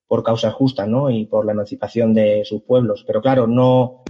por 0.06 0.22
causas 0.22 0.54
justas 0.54 0.88
¿no? 0.88 1.10
y 1.10 1.26
por 1.26 1.44
la 1.44 1.52
emancipación 1.52 2.14
de 2.14 2.42
sus 2.46 2.62
pueblos. 2.62 3.04
Pero 3.06 3.20
claro, 3.20 3.46
no, 3.46 4.02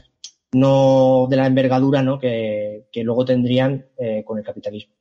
no 0.53 1.27
de 1.29 1.37
la 1.37 1.49
envergadura 1.49 2.01
¿no? 2.01 2.21
que, 2.21 2.87
que 2.93 3.03
luego 3.03 3.25
tendrían 3.25 3.87
eh, 3.99 4.23
con 4.25 4.39
el 4.39 4.45
capitalismo. 4.45 4.95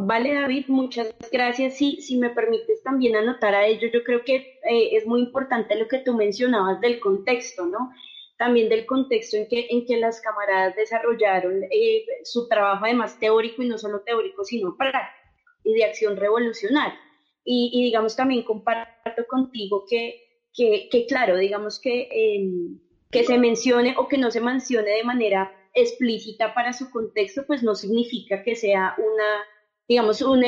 Vale, 0.00 0.32
David, 0.32 0.66
muchas 0.68 1.12
gracias. 1.32 1.76
Sí, 1.76 2.00
si 2.00 2.18
me 2.18 2.30
permites 2.30 2.84
también 2.84 3.16
anotar 3.16 3.52
a 3.56 3.66
ello, 3.66 3.88
yo 3.92 4.04
creo 4.04 4.22
que 4.22 4.60
eh, 4.62 4.90
es 4.92 5.04
muy 5.04 5.20
importante 5.20 5.74
lo 5.74 5.88
que 5.88 5.98
tú 5.98 6.14
mencionabas 6.14 6.80
del 6.80 7.00
contexto, 7.00 7.66
¿no? 7.66 7.90
También 8.36 8.68
del 8.68 8.86
contexto 8.86 9.36
en 9.36 9.48
que, 9.48 9.66
en 9.68 9.84
que 9.86 9.96
las 9.96 10.20
camaradas 10.20 10.76
desarrollaron 10.76 11.64
eh, 11.64 12.04
su 12.22 12.46
trabajo, 12.46 12.84
además 12.84 13.18
teórico 13.18 13.60
y 13.60 13.68
no 13.68 13.76
solo 13.76 14.02
teórico, 14.02 14.44
sino 14.44 14.76
práctico 14.76 15.32
y 15.64 15.74
de 15.74 15.84
acción 15.84 16.16
revolucionaria. 16.16 16.96
Y, 17.44 17.82
digamos, 17.82 18.14
también 18.14 18.44
comparto 18.44 19.26
contigo 19.26 19.84
que, 19.90 20.22
que, 20.54 20.88
que 20.92 21.06
claro, 21.06 21.36
digamos 21.36 21.80
que, 21.80 22.08
em, 22.12 22.78
que 23.10 23.24
se 23.24 23.36
mencione 23.36 23.96
o 23.98 24.06
que 24.06 24.18
no 24.18 24.30
se 24.30 24.40
mencione 24.40 24.90
de 24.90 25.02
manera 25.02 25.50
explícita 25.74 26.54
para 26.54 26.72
su 26.72 26.88
contexto, 26.88 27.42
pues 27.48 27.64
no 27.64 27.74
significa 27.74 28.44
que 28.44 28.54
sea 28.54 28.94
una 28.98 29.44
digamos, 29.88 30.22
un 30.22 30.44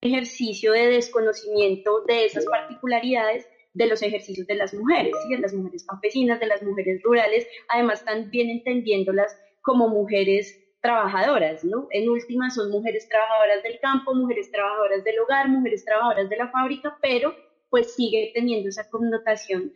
ejercicio 0.00 0.72
de 0.72 0.86
desconocimiento 0.86 2.02
de 2.06 2.26
esas 2.26 2.44
particularidades 2.46 3.46
de 3.72 3.86
los 3.86 4.02
ejercicios 4.02 4.46
de 4.46 4.54
las 4.54 4.72
mujeres, 4.72 5.12
de 5.28 5.38
las 5.38 5.52
mujeres 5.52 5.84
campesinas, 5.84 6.38
de 6.38 6.46
las 6.46 6.62
mujeres 6.62 7.02
rurales, 7.02 7.46
además 7.68 8.04
también 8.04 8.48
entendiéndolas 8.48 9.36
como 9.62 9.88
mujeres 9.88 10.60
trabajadoras, 10.80 11.64
¿no? 11.64 11.88
En 11.90 12.08
última 12.08 12.50
son 12.50 12.70
mujeres 12.70 13.08
trabajadoras 13.08 13.62
del 13.62 13.80
campo, 13.80 14.14
mujeres 14.14 14.50
trabajadoras 14.52 15.02
del 15.02 15.18
hogar, 15.18 15.48
mujeres 15.48 15.84
trabajadoras 15.84 16.28
de 16.28 16.36
la 16.36 16.50
fábrica, 16.50 16.96
pero 17.00 17.34
pues 17.70 17.94
sigue 17.94 18.30
teniendo 18.34 18.68
esa 18.68 18.88
connotación, 18.88 19.72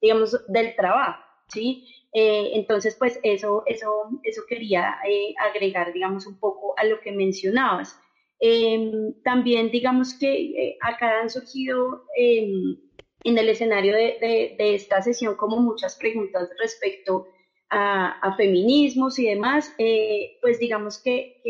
digamos, 0.00 0.36
del 0.48 0.76
trabajo, 0.76 1.24
¿sí? 1.48 1.88
Eh, 2.12 2.50
entonces, 2.54 2.94
pues 2.96 3.18
eso, 3.22 3.62
eso, 3.66 4.10
eso 4.22 4.42
quería 4.48 4.96
eh, 5.08 5.34
agregar, 5.38 5.92
digamos, 5.92 6.26
un 6.26 6.38
poco 6.38 6.74
a 6.76 6.84
lo 6.84 7.00
que 7.00 7.12
mencionabas. 7.12 7.99
Em, 8.40 9.12
también 9.22 9.70
digamos 9.70 10.14
que 10.14 10.32
eh, 10.32 10.78
acá 10.80 11.20
han 11.20 11.28
surgido 11.28 12.04
em, 12.16 12.78
en 13.22 13.36
el 13.36 13.50
escenario 13.50 13.94
de, 13.94 14.56
esta 14.58 15.02
sesión 15.02 15.36
como 15.36 15.58
muchas 15.58 15.96
preguntas 15.96 16.48
respecto 16.58 17.26
a, 17.68 18.34
feminismos 18.36 19.18
y 19.18 19.26
demás, 19.26 19.74
eh, 19.78 20.38
pues 20.40 20.58
digamos 20.58 20.98
que, 21.02 21.40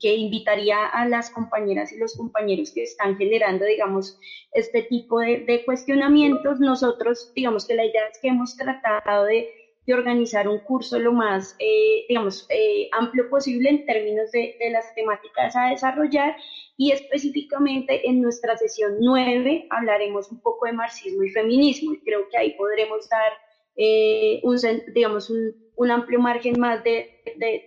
que, 0.00 0.14
invitaría 0.14 0.86
a 0.86 1.08
las 1.08 1.30
compañeras 1.30 1.92
y 1.92 1.98
los 1.98 2.14
compañeros 2.16 2.72
que 2.72 2.82
están 2.82 3.16
generando, 3.16 3.64
digamos, 3.64 4.20
este 4.52 4.82
tipo 4.82 5.18
de, 5.20 5.38
de 5.38 5.64
cuestionamientos. 5.64 6.60
Nosotros, 6.60 7.32
digamos 7.34 7.66
que 7.66 7.74
la 7.74 7.86
idea 7.86 8.02
es 8.12 8.18
que 8.20 8.28
hemos 8.28 8.56
tratado 8.56 9.24
de 9.24 9.48
de 9.88 9.94
organizar 9.94 10.46
un 10.46 10.58
curso 10.58 10.98
lo 10.98 11.14
más, 11.14 11.56
eh, 11.58 12.04
digamos, 12.10 12.46
eh, 12.50 12.90
amplio 12.92 13.30
posible 13.30 13.70
en 13.70 13.86
términos 13.86 14.30
de, 14.32 14.54
las 14.70 14.94
temáticas 14.94 15.56
a 15.56 15.70
desarrollar 15.70 16.36
y 16.76 16.92
específicamente 16.92 18.06
en 18.06 18.20
nuestra 18.20 18.58
sesión 18.58 18.96
9 19.00 19.66
hablaremos 19.70 20.30
un 20.30 20.40
poco 20.42 20.66
de 20.66 20.74
marxismo 20.74 21.22
y 21.22 21.30
feminismo. 21.30 21.94
Y 21.94 22.00
creo 22.00 22.28
que 22.28 22.36
ahí 22.36 22.54
podremos 22.58 23.08
dar, 23.08 23.32
eh, 23.76 24.40
un, 24.42 24.58
digamos, 24.92 25.30
un, 25.30 25.54
un 25.78 25.92
amplio 25.92 26.18
margen 26.18 26.58
más 26.58 26.82
de, 26.82 27.20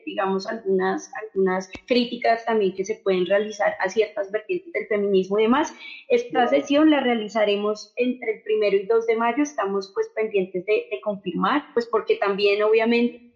digamos, 0.05 0.45
algunas, 0.45 1.09
algunas 1.23 1.71
críticas 1.87 2.43
también 2.43 2.75
que 2.75 2.83
se 2.83 2.95
pueden 2.95 3.25
realizar 3.25 3.73
a 3.79 3.87
ciertas 3.87 4.29
vertientes 4.31 4.73
del 4.73 4.87
feminismo 4.87 5.39
y 5.39 5.43
demás. 5.43 5.73
Esta 6.09 6.45
sesión 6.49 6.89
la 6.89 6.99
realizaremos 6.99 7.93
entre 7.95 8.33
el 8.33 8.43
primero 8.43 8.75
y 8.75 8.85
2 8.85 9.07
de 9.07 9.15
mayo, 9.15 9.43
estamos 9.43 9.91
pues 9.93 10.09
pendientes 10.13 10.65
de, 10.65 10.89
confirmar, 11.01 11.63
pues 11.73 11.87
porque 11.87 12.17
también 12.17 12.61
obviamente 12.63 13.31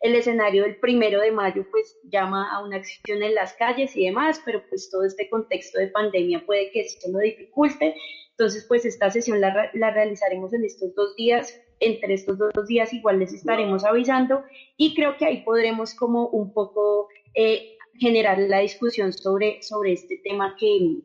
el 0.00 0.14
escenario 0.14 0.62
del 0.62 0.76
primero 0.76 1.20
de 1.20 1.30
mayo 1.30 1.66
pues 1.70 1.98
llama 2.04 2.50
a 2.50 2.64
una 2.64 2.76
acción 2.76 3.22
en 3.22 3.34
las 3.34 3.52
calles 3.54 3.94
y 3.94 4.06
demás, 4.06 4.40
pero 4.42 4.62
pues 4.70 4.90
todo 4.90 5.04
este 5.04 5.28
contexto 5.28 5.78
de 5.78 5.88
pandemia 5.88 6.46
puede 6.46 6.70
que 6.70 6.80
esto 6.80 7.08
lo 7.12 7.18
dificulte. 7.18 7.94
Entonces 8.30 8.64
pues 8.66 8.86
esta 8.86 9.10
sesión 9.10 9.42
la, 9.42 9.70
la 9.74 9.90
realizaremos 9.90 10.54
en 10.54 10.64
estos 10.64 10.94
dos 10.94 11.14
días 11.14 11.60
entre 11.80 12.14
estos 12.14 12.38
dos 12.38 12.66
días 12.66 12.92
igual 12.92 13.18
les 13.18 13.32
estaremos 13.32 13.84
avisando 13.84 14.42
y 14.76 14.94
creo 14.94 15.16
que 15.16 15.26
ahí 15.26 15.42
podremos 15.42 15.94
como 15.94 16.28
un 16.28 16.52
poco 16.52 17.08
eh, 17.34 17.76
generar 17.98 18.38
la 18.38 18.60
discusión 18.60 19.12
sobre, 19.12 19.62
sobre 19.62 19.92
este 19.92 20.20
tema 20.22 20.56
que, 20.58 21.00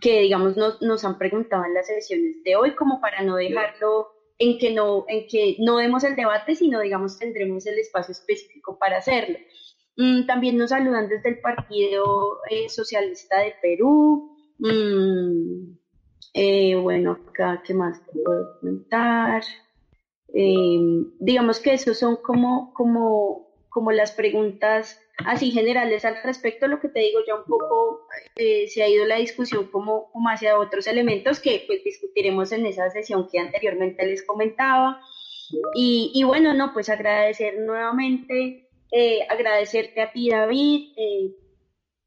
que 0.00 0.20
digamos 0.20 0.56
nos, 0.56 0.80
nos 0.82 1.04
han 1.04 1.18
preguntado 1.18 1.64
en 1.64 1.74
las 1.74 1.86
sesiones 1.86 2.42
de 2.44 2.56
hoy 2.56 2.74
como 2.74 3.00
para 3.00 3.22
no 3.22 3.36
dejarlo 3.36 4.08
en 4.38 4.58
que 4.58 4.72
no, 4.72 5.04
en 5.08 5.26
que 5.28 5.56
no 5.58 5.76
demos 5.76 6.02
el 6.02 6.16
debate, 6.16 6.54
sino 6.54 6.80
digamos 6.80 7.18
tendremos 7.18 7.66
el 7.66 7.78
espacio 7.78 8.12
específico 8.12 8.78
para 8.78 8.98
hacerlo. 8.98 9.38
Mm, 9.96 10.24
también 10.26 10.56
nos 10.56 10.70
saludan 10.70 11.08
desde 11.08 11.28
el 11.28 11.40
Partido 11.40 12.38
eh, 12.48 12.68
Socialista 12.70 13.38
de 13.40 13.54
Perú. 13.60 14.34
Mm, 14.58 15.76
eh, 16.32 16.74
bueno, 16.76 17.18
acá, 17.28 17.62
¿qué 17.66 17.74
más 17.74 18.04
te 18.06 18.12
puedo 18.24 18.58
comentar? 18.60 19.42
Eh, 20.34 20.78
digamos 21.18 21.60
que 21.60 21.74
esos 21.74 21.98
son 21.98 22.16
como, 22.16 22.72
como, 22.74 23.48
como 23.68 23.92
las 23.92 24.12
preguntas 24.12 25.00
así 25.26 25.50
generales 25.50 26.04
al 26.04 26.22
respecto. 26.22 26.66
Lo 26.66 26.80
que 26.80 26.88
te 26.88 27.00
digo 27.00 27.20
ya 27.26 27.36
un 27.36 27.44
poco 27.44 28.06
eh, 28.36 28.68
se 28.68 28.82
ha 28.82 28.88
ido 28.88 29.06
la 29.06 29.16
discusión 29.16 29.66
como, 29.66 30.10
como 30.12 30.28
hacia 30.28 30.58
otros 30.58 30.86
elementos 30.86 31.40
que 31.40 31.64
pues 31.66 31.84
discutiremos 31.84 32.52
en 32.52 32.66
esa 32.66 32.90
sesión 32.90 33.28
que 33.30 33.38
anteriormente 33.38 34.06
les 34.06 34.24
comentaba. 34.24 35.00
Y, 35.74 36.12
y 36.14 36.22
bueno, 36.22 36.54
no, 36.54 36.72
pues 36.72 36.88
agradecer 36.88 37.58
nuevamente, 37.58 38.68
eh, 38.92 39.26
agradecerte 39.28 40.00
a 40.00 40.12
ti 40.12 40.30
David, 40.30 40.92
eh, 40.96 41.30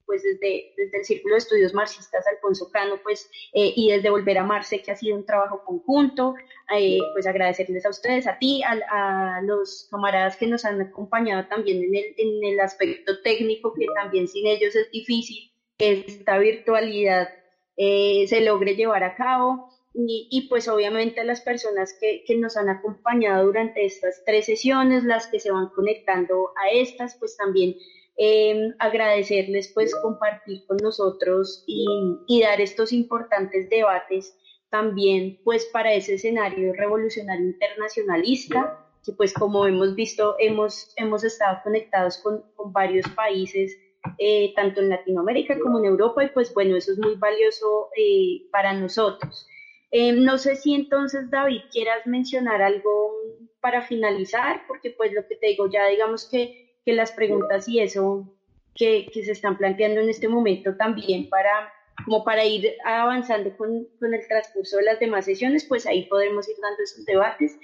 pues 0.06 0.24
desde, 0.24 0.74
desde 0.78 0.98
el 1.00 1.06
Círculo 1.06 1.36
de 1.36 1.40
Estudios 1.40 1.74
Marxistas 1.74 2.26
Alfonso 2.28 2.70
Cano, 2.72 3.00
pues, 3.04 3.30
eh, 3.54 3.74
y 3.76 3.92
desde 3.92 4.10
Volver 4.10 4.38
a 4.38 4.44
Marse, 4.44 4.82
que 4.82 4.92
ha 4.92 4.96
sido 4.96 5.16
un 5.16 5.26
trabajo 5.26 5.64
conjunto, 5.64 6.36
eh, 6.76 7.00
pues 7.14 7.28
agradecerles 7.28 7.86
a 7.86 7.90
ustedes, 7.90 8.28
a 8.28 8.38
ti, 8.38 8.62
a, 8.64 9.42
los 9.44 9.88
camaradas 9.92 10.38
que 10.38 10.48
nos 10.48 10.66
han 10.66 10.82
acompañado 10.82 11.48
también 11.48 11.84
en 11.84 11.96
el, 11.96 12.16
en 12.18 12.44
el 12.54 12.60
aspecto 12.60 13.22
técnico, 13.22 13.74
que 13.74 13.86
también 13.96 14.28
sin 14.28 14.48
ellos 14.48 14.76
es 14.76 14.90
difícil 14.92 15.52
que 15.78 16.04
esta 16.08 16.38
virtualidad 16.38 17.30
eh, 17.78 18.26
se 18.28 18.42
logre 18.42 18.76
llevar 18.76 19.04
a 19.04 19.16
cabo. 19.16 19.70
Y, 19.96 20.28
y, 20.32 20.48
pues 20.48 20.68
obviamente 20.68 21.22
a 21.22 21.24
las 21.24 21.42
personas 21.42 21.96
que, 22.02 22.24
que, 22.26 22.36
nos 22.36 22.58
han 22.58 22.68
acompañado 22.68 23.46
durante 23.46 23.86
estas 23.86 24.24
tres 24.26 24.48
sesiones, 24.48 25.04
las 25.04 25.28
que 25.28 25.40
se 25.40 25.52
van 25.52 25.70
conectando 25.70 26.52
a 26.58 26.72
estas, 26.72 27.16
pues 27.20 27.38
también 27.38 27.76
Em, 28.16 28.76
agradecerles 28.78 29.72
pues 29.74 29.96
compartir 29.96 30.64
con 30.68 30.78
nosotros 30.78 31.64
y, 31.66 32.42
dar 32.42 32.62
estos 32.62 32.94
importantes 32.94 33.68
debates 33.72 34.38
también 34.70 35.40
pues 35.44 35.66
para 35.74 35.94
ese 35.94 36.16
escenario 36.16 36.74
revolucionario 36.74 37.46
internacionalista 37.48 38.86
que 39.04 39.14
pues 39.14 39.34
como 39.34 39.66
hemos 39.66 39.96
visto 39.96 40.36
hemos, 40.38 40.94
hemos 40.98 41.24
estado 41.24 41.60
conectados 41.64 42.20
con, 42.20 42.44
varios 42.72 43.08
países 43.10 43.76
eh, 44.20 44.54
tanto 44.56 44.82
en 44.82 44.90
Latinoamérica 44.90 45.60
como 45.60 45.80
en 45.80 45.86
Europa 45.86 46.24
y 46.24 46.30
pues 46.30 46.54
bueno 46.54 46.76
eso 46.76 46.92
es 46.92 47.00
muy 47.00 47.16
valioso 47.16 47.90
eh, 47.98 48.48
para 48.52 48.74
nosotros. 48.74 49.48
Em, 49.90 50.24
no 50.24 50.38
sé 50.38 50.56
si 50.56 50.76
entonces 50.76 51.32
David 51.32 51.62
quieras 51.72 52.06
mencionar 52.06 52.62
algo 52.62 53.12
para 53.60 53.82
finalizar 53.82 54.62
porque 54.68 54.92
pues 54.92 55.14
lo 55.14 55.28
que 55.28 55.36
te 55.36 55.48
digo 55.48 55.68
ya 55.72 55.88
digamos 55.88 56.30
que 56.30 56.73
que 56.86 56.94
las 56.94 57.12
preguntas 57.12 57.68
y 57.68 57.80
eso 57.80 58.34
que, 58.76 59.10
se 59.14 59.32
están 59.32 59.58
planteando 59.58 60.02
en 60.02 60.10
este 60.10 60.28
momento 60.28 60.76
también 60.76 61.30
para 61.30 61.72
como 62.06 62.24
para 62.24 62.44
ir 62.44 62.74
avanzando 62.84 63.56
con, 63.56 63.88
con, 64.00 64.14
el 64.14 64.28
transcurso 64.28 64.78
de 64.78 64.84
las 64.84 65.00
demás 65.00 65.26
sesiones, 65.26 65.64
pues 65.66 65.86
ahí 65.86 66.08
podremos 66.08 66.50
ir 66.50 66.56
dando 66.60 66.82
esos 66.84 67.06
debates. 67.06 67.56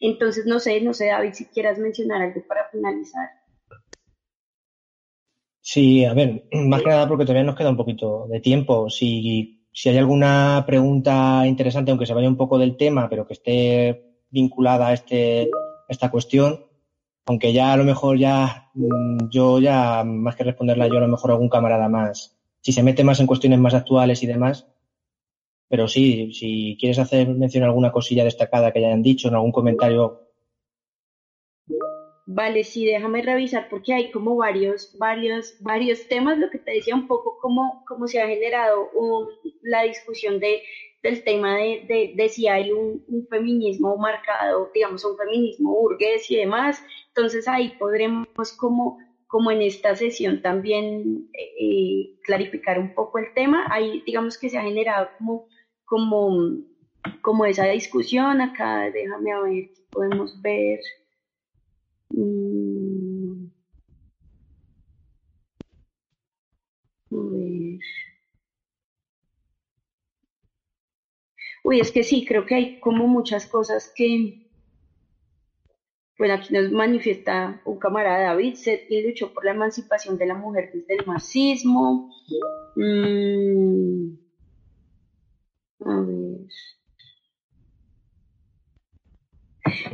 Entonces, 0.00 0.46
no 0.46 0.58
sé, 0.58 0.80
no 0.80 0.94
sé, 0.94 1.08
David, 1.08 1.34
si 1.34 1.44
quieras 1.46 1.78
mencionar 1.78 2.22
algo 2.22 2.42
para 2.48 2.68
finalizar. 2.70 3.28
Sí, 5.60 6.04
a 6.04 6.12
ver, 6.14 6.44
más 6.52 6.82
que 6.82 6.88
nada 6.88 7.08
porque 7.08 7.24
todavía 7.24 7.44
nos 7.44 7.56
queda 7.56 7.70
un 7.70 7.76
poquito 7.76 8.26
de 8.28 8.40
tiempo. 8.40 8.90
Si, 8.90 9.66
si 9.72 9.88
hay 9.88 9.98
alguna 9.98 10.64
pregunta 10.66 11.46
interesante, 11.46 11.90
aunque 11.90 12.06
se 12.06 12.14
vaya 12.14 12.28
un 12.28 12.36
poco 12.36 12.58
del 12.58 12.76
tema, 12.76 13.08
pero 13.08 13.26
que 13.26 13.32
esté 13.32 14.16
vinculada 14.30 14.88
a 14.88 14.92
este, 14.92 15.50
esta 15.88 16.10
cuestión, 16.10 16.66
aunque 17.26 17.52
ya 17.52 17.72
a 17.72 17.76
lo 17.76 17.84
mejor 17.84 18.18
ya 18.18 18.70
mm, 18.74 19.28
yo 19.30 19.58
ya, 19.58 20.04
más 20.04 20.36
que 20.36 20.44
responderla 20.44 20.88
yo, 20.88 20.98
a 20.98 21.00
lo 21.00 21.08
mejor 21.08 21.30
algún 21.30 21.48
camarada 21.48 21.88
más, 21.88 22.36
si 22.60 22.72
se 22.72 22.82
mete 22.82 23.04
más 23.04 23.20
en 23.20 23.26
cuestiones 23.26 23.58
más 23.58 23.74
actuales 23.74 24.22
y 24.22 24.26
demás, 24.26 24.66
pero 25.68 25.88
sí, 25.88 26.32
si 26.32 26.76
quieres 26.78 26.98
hacer 26.98 27.28
mención 27.28 27.64
alguna 27.64 27.92
cosilla 27.92 28.24
destacada 28.24 28.72
que 28.72 28.78
hayan 28.78 29.02
dicho, 29.02 29.28
en 29.28 29.34
algún 29.34 29.52
comentario. 29.52 30.20
Vale, 32.26 32.64
sí, 32.64 32.86
déjame 32.86 33.22
revisar 33.22 33.68
porque 33.68 33.92
hay 33.92 34.10
como 34.10 34.36
varios, 34.36 34.96
varios, 34.98 35.56
varios 35.60 36.08
temas, 36.08 36.38
lo 36.38 36.48
que 36.50 36.58
te 36.58 36.72
decía 36.72 36.94
un 36.94 37.06
poco 37.06 37.38
cómo, 37.40 37.84
cómo 37.86 38.06
se 38.06 38.20
ha 38.20 38.26
generado 38.26 38.88
la 39.62 39.82
discusión 39.82 40.40
de 40.40 40.62
del 41.04 41.22
tema 41.22 41.58
de, 41.58 42.14
de, 42.16 42.28
si 42.30 42.48
hay 42.48 42.72
un, 42.72 43.04
feminismo 43.28 43.96
marcado, 43.98 44.70
digamos, 44.74 45.04
un 45.04 45.18
feminismo 45.18 45.72
burgués 45.72 46.30
y 46.30 46.36
demás. 46.36 46.82
Entonces 47.08 47.46
ahí 47.46 47.76
podremos 47.78 48.52
como, 48.56 48.98
como 49.26 49.50
en 49.50 49.60
esta 49.62 49.94
sesión 49.96 50.40
también 50.40 51.28
eh, 51.34 52.18
clarificar 52.22 52.78
un 52.78 52.94
poco 52.94 53.18
el 53.18 53.34
tema. 53.34 53.66
Ahí 53.70 54.02
digamos 54.06 54.38
que 54.38 54.48
se 54.48 54.56
ha 54.58 54.62
generado 54.62 55.10
como, 55.18 55.46
como, 55.84 56.64
como 57.20 57.44
esa 57.44 57.66
discusión 57.66 58.40
acá. 58.40 58.90
Déjame 58.90 59.32
a 59.32 59.40
ver, 59.40 59.70
podemos 59.90 60.40
ver. 60.40 60.80
Mm. 62.10 63.48
A 67.12 67.16
ver. 67.16 67.80
Uy, 71.64 71.80
es 71.80 71.90
que 71.92 72.04
sí, 72.04 72.26
creo 72.26 72.44
que 72.44 72.54
hay 72.54 72.78
como 72.78 73.06
muchas 73.06 73.46
cosas 73.46 73.90
que, 73.96 74.46
bueno, 76.18 76.34
aquí 76.34 76.52
nos 76.52 76.70
manifiesta 76.70 77.62
un 77.64 77.78
camarada 77.78 78.26
David, 78.26 78.54
se 78.54 78.86
luchó 79.02 79.32
por 79.32 79.46
la 79.46 79.52
emancipación 79.52 80.18
de 80.18 80.26
la 80.26 80.34
mujer 80.34 80.70
desde 80.74 80.94
el 80.96 81.06
marxismo. 81.06 82.10
Mm, 82.76 84.14
a 85.86 86.00
ver. 86.02 86.48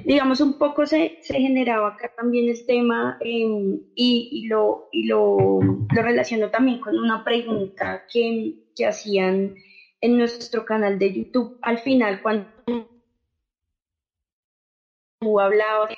Digamos, 0.05 0.40
un 0.40 0.59
poco 0.59 0.86
se, 0.86 1.20
generaba 1.22 1.90
acá 1.90 2.12
también 2.16 2.48
el 2.48 2.66
tema 2.66 3.16
em, 3.20 3.78
y, 3.94 4.48
lo, 4.48 4.88
y 4.90 5.06
lo, 5.06 5.60
lo 5.62 6.02
relaciono 6.02 6.51
también 6.51 6.80
con 6.80 6.98
una 6.98 7.22
pregunta 7.22 8.06
que, 8.12 8.64
que 8.74 8.86
hacían 8.86 9.55
en 10.01 10.18
nuestro 10.18 10.64
canal 10.64 10.98
de 10.98 11.12
YouTube. 11.12 11.59
Al 11.62 11.78
final, 11.78 12.22
cuando 12.22 12.47
tú 12.64 12.86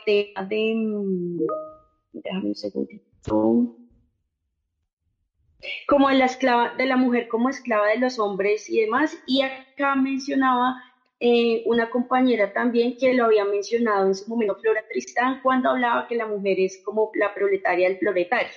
de, 0.07 0.35
de 0.49 1.47
déjame 2.13 2.53
un 3.35 3.83
como 5.87 6.11
la 6.11 6.25
esclava, 6.25 6.75
de 6.75 6.87
la 6.87 6.97
mujer 6.97 7.29
como 7.29 7.49
esclava 7.49 7.89
de 7.89 7.99
los 7.99 8.19
hombres 8.19 8.69
y 8.69 8.81
demás, 8.81 9.17
y 9.27 9.43
acá 9.43 9.95
mencionaba 9.95 10.83
eh, 11.21 11.63
una 11.67 11.91
compañera 11.91 12.53
también 12.53 12.97
que 12.97 13.15
lo 13.15 13.27
había 13.27 13.45
mencionado 13.45 14.09
en 14.09 14.15
su 14.15 14.29
momento, 14.29 14.57
Flora 14.57 14.85
Tristán, 14.89 15.41
cuando 15.43 15.71
hablaba 15.71 16.09
que 16.09 16.17
la 16.17 16.27
mujer 16.27 16.59
es 16.59 16.83
como 16.85 17.11
la 17.15 17.33
proletaria 17.33 17.89
del 17.89 17.99
proletario. 17.99 18.53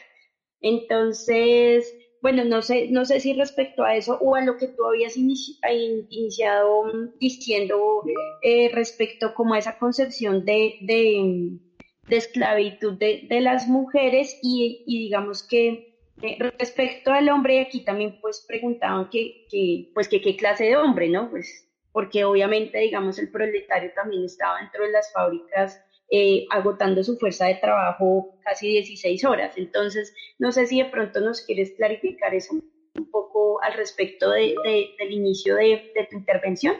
Entonces, 0.61 1.93
bueno, 2.21 2.43
no 2.43 2.61
sé, 2.61 2.87
no 2.89 3.05
sé 3.05 3.19
si 3.19 3.33
respecto 3.33 3.83
a 3.83 3.95
eso 3.95 4.17
o 4.19 4.35
a 4.35 4.41
lo 4.41 4.57
que 4.57 4.67
tú 4.67 4.85
habías 4.85 5.15
iniciado 5.17 6.85
mm, 6.85 7.17
diciendo 7.19 8.03
eh, 8.41 8.69
respecto 8.73 9.33
como 9.33 9.53
a 9.53 9.59
esa 9.59 9.77
concepción 9.77 10.45
de, 10.45 10.77
de, 10.81 11.59
esclavitud 12.09 12.97
de, 12.97 13.27
las 13.41 13.67
mujeres 13.67 14.39
y, 14.41 14.83
digamos 14.87 15.43
que 15.43 15.99
eh, 16.21 16.37
respecto 16.57 17.11
al 17.11 17.29
hombre 17.29 17.59
aquí 17.59 17.83
también 17.83 18.19
pues 18.21 18.45
preguntaban 18.47 19.09
que, 19.09 19.45
que 19.49 19.91
pues 19.93 20.07
que 20.07 20.21
qué 20.21 20.35
clase 20.35 20.65
de 20.65 20.77
hombre, 20.77 21.09
¿no? 21.09 21.29
Pues 21.29 21.67
porque 21.91 22.25
obviamente 22.25 22.79
digamos 22.79 23.19
el 23.19 23.31
proletario 23.31 23.91
también 23.95 24.25
estaba 24.25 24.59
dentro 24.59 24.83
de 24.83 24.91
las 24.91 25.11
fábricas 25.13 25.81
eh, 26.11 26.45
agotando 26.51 27.03
su 27.03 27.17
fuerza 27.17 27.47
de 27.47 27.55
trabajo 27.55 28.37
casi 28.43 28.67
16 28.69 29.25
horas. 29.25 29.57
Entonces, 29.57 30.13
no 30.37 30.51
sé 30.51 30.67
si 30.67 30.77
de 30.77 30.85
pronto 30.85 31.19
nos 31.19 31.41
quieres 31.41 31.73
clarificar 31.75 32.35
eso 32.35 32.53
un 32.53 33.11
poco 33.11 33.61
al 33.63 33.73
respecto 33.73 34.29
de, 34.29 34.55
del 34.99 35.11
inicio 35.11 35.55
de, 35.55 35.81
tu 36.09 36.17
intervención. 36.17 36.75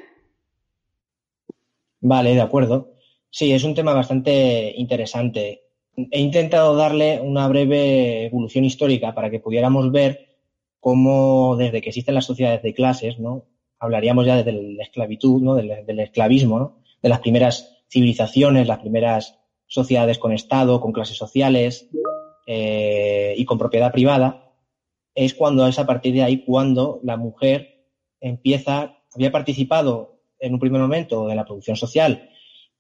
Vale, 2.02 2.36
de 2.36 2.42
acuerdo. 2.42 2.94
Sí, 3.32 3.52
es 3.52 3.64
un 3.64 3.74
tema 3.74 3.94
bastante 3.94 4.74
interesante. 4.78 5.64
He 5.96 6.20
intentado 6.20 6.76
darle 6.76 7.20
una 7.20 7.48
breve 7.48 8.26
evolución 8.26 8.64
histórica 8.64 9.16
para 9.16 9.32
que 9.32 9.40
pudiéramos 9.40 9.92
ver 9.92 10.38
cómo 10.80 11.56
desde 11.58 11.82
que 11.82 11.90
existen 11.90 12.14
las 12.14 12.26
sociedades 12.26 12.62
de 12.62 12.74
clases, 12.76 13.18
¿no? 13.18 13.46
Hablaríamos 13.80 14.26
ya 14.26 14.36
desde 14.36 14.52
la 14.52 14.84
esclavitud, 14.84 15.42
¿no? 15.42 15.56
Del, 15.56 15.86
del 15.86 16.00
esclavismo, 16.00 16.60
¿no? 16.60 16.78
De 17.02 17.10
las 17.10 17.20
primeras 17.20 17.75
civilizaciones, 17.90 18.68
las 18.68 18.80
primeras 18.80 19.40
sociedades 19.68 20.20
con 20.20 20.32
Estado, 20.32 20.82
con 20.82 20.92
clases 20.92 21.18
sociales 21.18 21.90
eh, 22.48 23.34
y 23.38 23.46
con 23.46 23.58
propiedad 23.58 23.92
privada, 23.92 24.52
es 25.14 25.34
cuando 25.34 25.66
es 25.68 25.80
a 25.80 25.86
partir 25.86 26.14
de 26.14 26.24
ahí 26.24 26.44
cuando 26.44 27.00
la 27.04 27.18
mujer 27.18 27.86
empieza, 28.20 28.98
había 29.14 29.32
participado 29.32 30.20
en 30.40 30.54
un 30.54 30.60
primer 30.60 30.82
momento 30.82 31.28
de 31.28 31.36
la 31.36 31.46
producción 31.46 31.78
social 31.78 32.30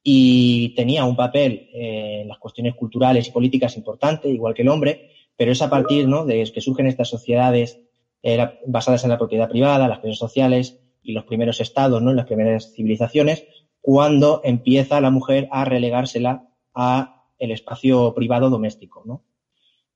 y 0.04 0.76
tenía 0.76 1.06
un 1.06 1.16
papel 1.16 1.70
en 1.74 2.28
las 2.28 2.38
cuestiones 2.38 2.76
culturales 2.76 3.28
y 3.28 3.32
políticas 3.32 3.76
importante, 3.78 4.30
igual 4.30 4.54
que 4.54 4.62
el 4.62 4.70
hombre, 4.70 5.12
pero 5.36 5.52
es 5.52 5.62
a 5.62 5.70
partir 5.70 6.08
¿no? 6.08 6.26
de 6.26 6.50
que 6.54 6.62
surgen 6.62 6.88
estas 6.88 7.10
sociedades 7.10 7.80
eh, 8.22 8.48
basadas 8.68 9.04
en 9.04 9.10
la 9.10 9.18
propiedad 9.18 9.50
privada, 9.50 9.88
las 9.88 10.00
clases 10.00 10.20
sociales 10.20 10.80
y 11.02 11.14
los 11.14 11.26
primeros 11.26 11.60
estados, 11.62 12.02
¿no? 12.02 12.14
las 12.14 12.26
primeras 12.26 12.74
civilizaciones, 12.74 13.46
cuando 13.86 14.42
empieza 14.44 15.00
la 15.00 15.12
mujer 15.12 15.48
a 15.52 15.64
relegársela 15.64 16.50
a 16.74 17.28
el 17.38 17.52
espacio 17.52 18.16
privado 18.16 18.50
doméstico. 18.50 19.04
¿no? 19.06 19.24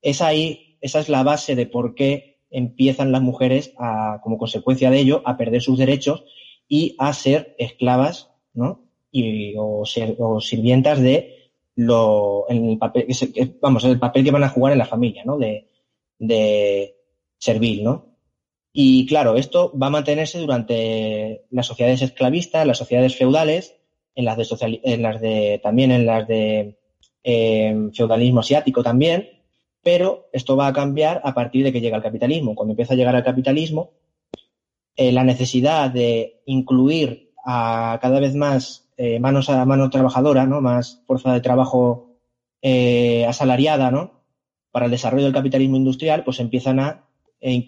Es 0.04 0.22
ahí 0.22 0.78
esa 0.80 1.00
es 1.00 1.10
la 1.10 1.24
base 1.24 1.56
de 1.56 1.66
por 1.66 1.96
qué 1.96 2.38
empiezan 2.52 3.12
las 3.12 3.24
mujeres 3.24 3.74
a, 3.80 4.20
como 4.22 4.38
consecuencia 4.38 4.92
de 4.92 5.00
ello, 5.00 5.24
a 5.26 5.38
perder 5.38 5.64
sus 5.64 5.80
derechos 5.80 6.24
y 6.68 6.96
a 7.00 7.14
ser 7.14 7.56
esclavas, 7.58 8.30
¿no? 8.54 8.86
Y, 9.12 9.56
o, 9.58 9.84
sirvientas 10.40 11.02
de 11.02 11.52
lo, 11.76 12.46
en 12.48 12.70
el 12.70 12.78
papel, 12.78 13.08
vamos, 13.60 13.84
el 13.86 13.98
papel 13.98 14.24
que 14.24 14.32
van 14.32 14.44
a 14.44 14.50
jugar 14.50 14.74
en 14.74 14.80
la 14.80 14.86
familia, 14.86 15.24
¿no? 15.26 15.40
De, 15.40 15.68
de 16.20 16.96
servil, 17.40 17.84
¿no? 17.84 18.10
Y 18.72 19.08
claro, 19.08 19.36
esto 19.36 19.74
va 19.76 19.88
a 19.88 19.92
mantenerse 19.92 20.38
durante 20.38 21.46
las 21.50 21.66
sociedades 21.66 22.04
esclavistas, 22.04 22.68
las 22.68 22.78
sociedades 22.78 23.16
feudales, 23.16 23.79
en 24.20 24.26
las 24.26 24.36
de, 24.36 24.82
en 24.84 25.02
las 25.02 25.22
de 25.22 25.62
también 25.64 25.92
en 25.92 26.06
las 26.06 26.28
de 26.28 26.78
eh, 27.24 27.90
feudalismo 27.94 28.42
asiático 28.42 28.84
también, 28.84 29.30
pero 29.82 30.28
esto 30.34 30.58
va 30.58 30.68
a 30.68 30.74
cambiar 30.74 31.22
a 31.24 31.34
partir 31.34 31.64
de 31.64 31.72
que 31.72 31.80
llega 31.80 31.96
el 31.96 32.04
capitalismo. 32.04 32.54
Cuando 32.54 32.74
empieza 32.74 32.96
a 32.96 32.98
llegar 32.98 33.16
el 33.16 33.24
capitalismo, 33.24 33.92
eh, 34.98 35.14
la 35.14 35.24
necesidad 35.24 35.90
de 35.90 36.42
incluir 36.46 37.32
a 37.46 37.98
cada 38.02 38.20
vez 38.20 38.36
más 38.36 38.90
eh, 38.98 39.22
manos 39.22 39.50
a 39.50 39.64
mano 39.64 39.90
trabajadora, 39.90 40.46
¿no? 40.46 40.60
Más 40.60 41.02
fuerza 41.08 41.34
de 41.34 41.40
trabajo 41.40 42.18
asalariada, 43.26 43.90
¿no? 43.90 44.26
Para 44.72 44.88
el 44.88 44.92
desarrollo 44.92 45.24
del 45.24 45.34
capitalismo 45.34 45.78
industrial, 45.78 46.26
pues 46.26 46.42
empiezan 46.42 46.80
a 46.82 47.06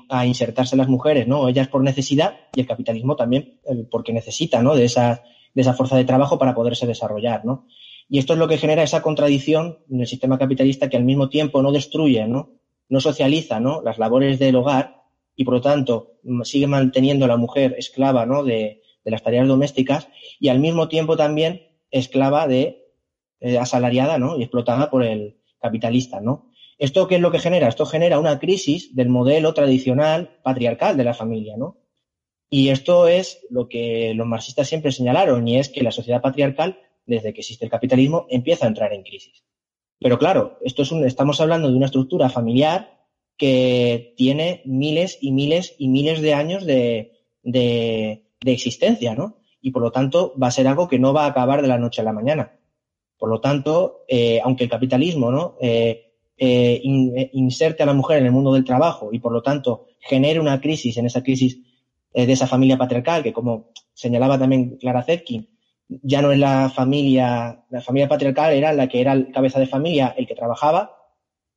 a 0.10 0.26
insertarse 0.26 0.76
las 0.76 0.90
mujeres, 0.90 1.30
¿no? 1.30 1.48
Ellas 1.48 1.70
por 1.70 1.82
necesidad 1.82 2.36
y 2.54 2.60
el 2.60 2.68
capitalismo 2.68 3.16
también 3.16 3.62
porque 3.90 4.12
necesita, 4.12 4.62
¿no? 4.62 4.76
De 4.76 4.84
esa, 4.84 5.24
de 5.54 5.62
esa 5.62 5.74
fuerza 5.74 5.98
de 5.98 6.06
trabajo 6.06 6.38
para 6.38 6.56
poderse 6.56 6.88
desarrollar, 6.88 7.46
¿no? 7.46 7.68
Y 8.10 8.20
esto 8.20 8.34
es 8.34 8.40
lo 8.40 8.48
que 8.48 8.58
genera 8.58 8.84
esa 8.84 9.02
contradicción 9.02 9.80
en 9.90 10.02
el 10.02 10.08
sistema 10.08 10.38
capitalista 10.38 10.90
que 10.90 10.98
al 10.98 11.04
mismo 11.04 11.30
tiempo 11.30 11.62
no 11.62 11.72
destruye, 11.72 12.28
¿no? 12.28 12.52
No 12.90 13.00
socializa, 13.00 13.60
¿no? 13.60 13.82
Las 13.82 13.98
labores 13.98 14.40
del 14.40 14.56
hogar 14.56 15.04
y 15.36 15.46
por 15.46 15.56
lo 15.56 15.62
tanto 15.62 16.14
sigue 16.44 16.68
manteniendo 16.68 17.26
a 17.26 17.30
la 17.30 17.38
mujer 17.38 17.76
esclava, 17.78 18.26
¿no? 18.26 18.44
De, 18.44 18.82
de 19.04 19.12
las 19.12 19.24
tareas 19.24 19.48
domésticas 19.48 20.08
y 20.40 20.50
al 20.50 20.60
mismo 20.60 20.88
tiempo 20.88 21.18
también 21.18 21.68
esclava 21.90 22.48
de 22.48 22.82
eh, 23.40 23.58
asalariada, 23.58 24.18
¿no? 24.18 24.38
Y 24.38 24.44
explotada 24.44 24.90
por 24.90 25.04
el 25.04 25.38
capitalista, 25.60 26.22
¿no? 26.22 26.52
¿Esto 26.78 27.08
qué 27.08 27.16
es 27.16 27.22
lo 27.22 27.32
que 27.32 27.40
genera? 27.40 27.68
Esto 27.68 27.86
genera 27.86 28.20
una 28.20 28.40
crisis 28.40 28.96
del 28.96 29.10
modelo 29.10 29.54
tradicional 29.54 30.40
patriarcal 30.44 30.98
de 30.98 31.04
la 31.04 31.14
familia, 31.14 31.56
¿no? 31.58 31.78
Y 32.54 32.68
esto 32.68 33.08
es 33.08 33.40
lo 33.50 33.70
que 33.70 34.14
los 34.14 34.28
marxistas 34.28 34.68
siempre 34.68 34.92
señalaron, 34.92 35.48
y 35.48 35.58
es 35.58 35.70
que 35.70 35.82
la 35.82 35.92
sociedad 35.92 36.22
patriarcal, 36.22 36.78
desde 37.06 37.34
que 37.34 37.40
existe 37.40 37.64
el 37.64 37.72
capitalismo, 37.72 38.28
empieza 38.30 38.66
a 38.66 38.68
entrar 38.68 38.92
en 38.94 39.04
crisis. 39.04 39.46
Pero 40.00 40.20
claro, 40.20 40.58
esto 40.62 40.82
es 40.82 40.92
un, 40.92 41.06
estamos 41.06 41.40
hablando 41.40 41.70
de 41.70 41.78
una 41.78 41.86
estructura 41.86 42.30
familiar 42.30 43.06
que 43.38 44.14
tiene 44.18 44.62
miles 44.66 45.18
y 45.22 45.32
miles 45.32 45.76
y 45.78 45.88
miles 45.88 46.22
de 46.22 46.34
años 46.34 46.66
de, 46.66 47.14
de, 47.42 48.22
existencia, 48.46 49.16
¿no? 49.16 49.38
Y 49.62 49.72
por 49.72 49.82
lo 49.82 49.92
tanto 49.92 50.34
va 50.38 50.48
a 50.48 50.52
ser 50.52 50.68
algo 50.68 50.90
que 50.90 51.00
no 51.00 51.14
va 51.14 51.24
a 51.24 51.30
acabar 51.30 51.62
de 51.62 51.70
la 51.70 51.78
noche 51.78 52.02
a 52.02 52.04
la 52.04 52.14
mañana. 52.14 52.60
Por 53.18 53.30
lo 53.30 53.40
tanto, 53.40 54.04
eh, 54.10 54.42
aunque 54.44 54.66
el 54.66 54.70
capitalismo, 54.70 55.32
¿no? 55.32 55.56
Eh, 55.62 56.12
eh, 56.44 56.82
eh, 56.84 57.30
inserte 57.34 57.84
a 57.84 57.86
la 57.86 57.94
mujer 57.94 58.18
en 58.18 58.26
el 58.26 58.32
mundo 58.32 58.52
del 58.52 58.66
trabajo 58.66 59.10
y 59.14 59.20
por 59.20 59.32
lo 59.32 59.44
tanto 59.44 59.86
genere 60.00 60.40
una 60.40 60.60
crisis 60.60 60.98
en 60.98 61.06
esa 61.06 61.22
crisis 61.22 61.60
de 62.14 62.32
esa 62.32 62.48
familia 62.48 62.78
patriarcal 62.78 63.24
que 63.24 63.34
como 63.34 63.72
señalaba 63.94 64.38
también 64.38 64.78
Clara 64.78 65.04
Zetkin, 65.04 65.50
ya 65.88 66.22
no 66.22 66.32
es 66.32 66.40
la 66.40 66.70
familia, 66.70 67.64
la 67.70 67.82
familia 67.82 68.08
patriarcal 68.08 68.54
era 68.54 68.74
la 68.74 68.88
que 68.88 69.02
era 69.02 69.14
el 69.14 69.32
cabeza 69.32 69.60
de 69.60 69.68
familia 69.68 70.14
el 70.18 70.28
que 70.28 70.36
trabajaba 70.36 70.98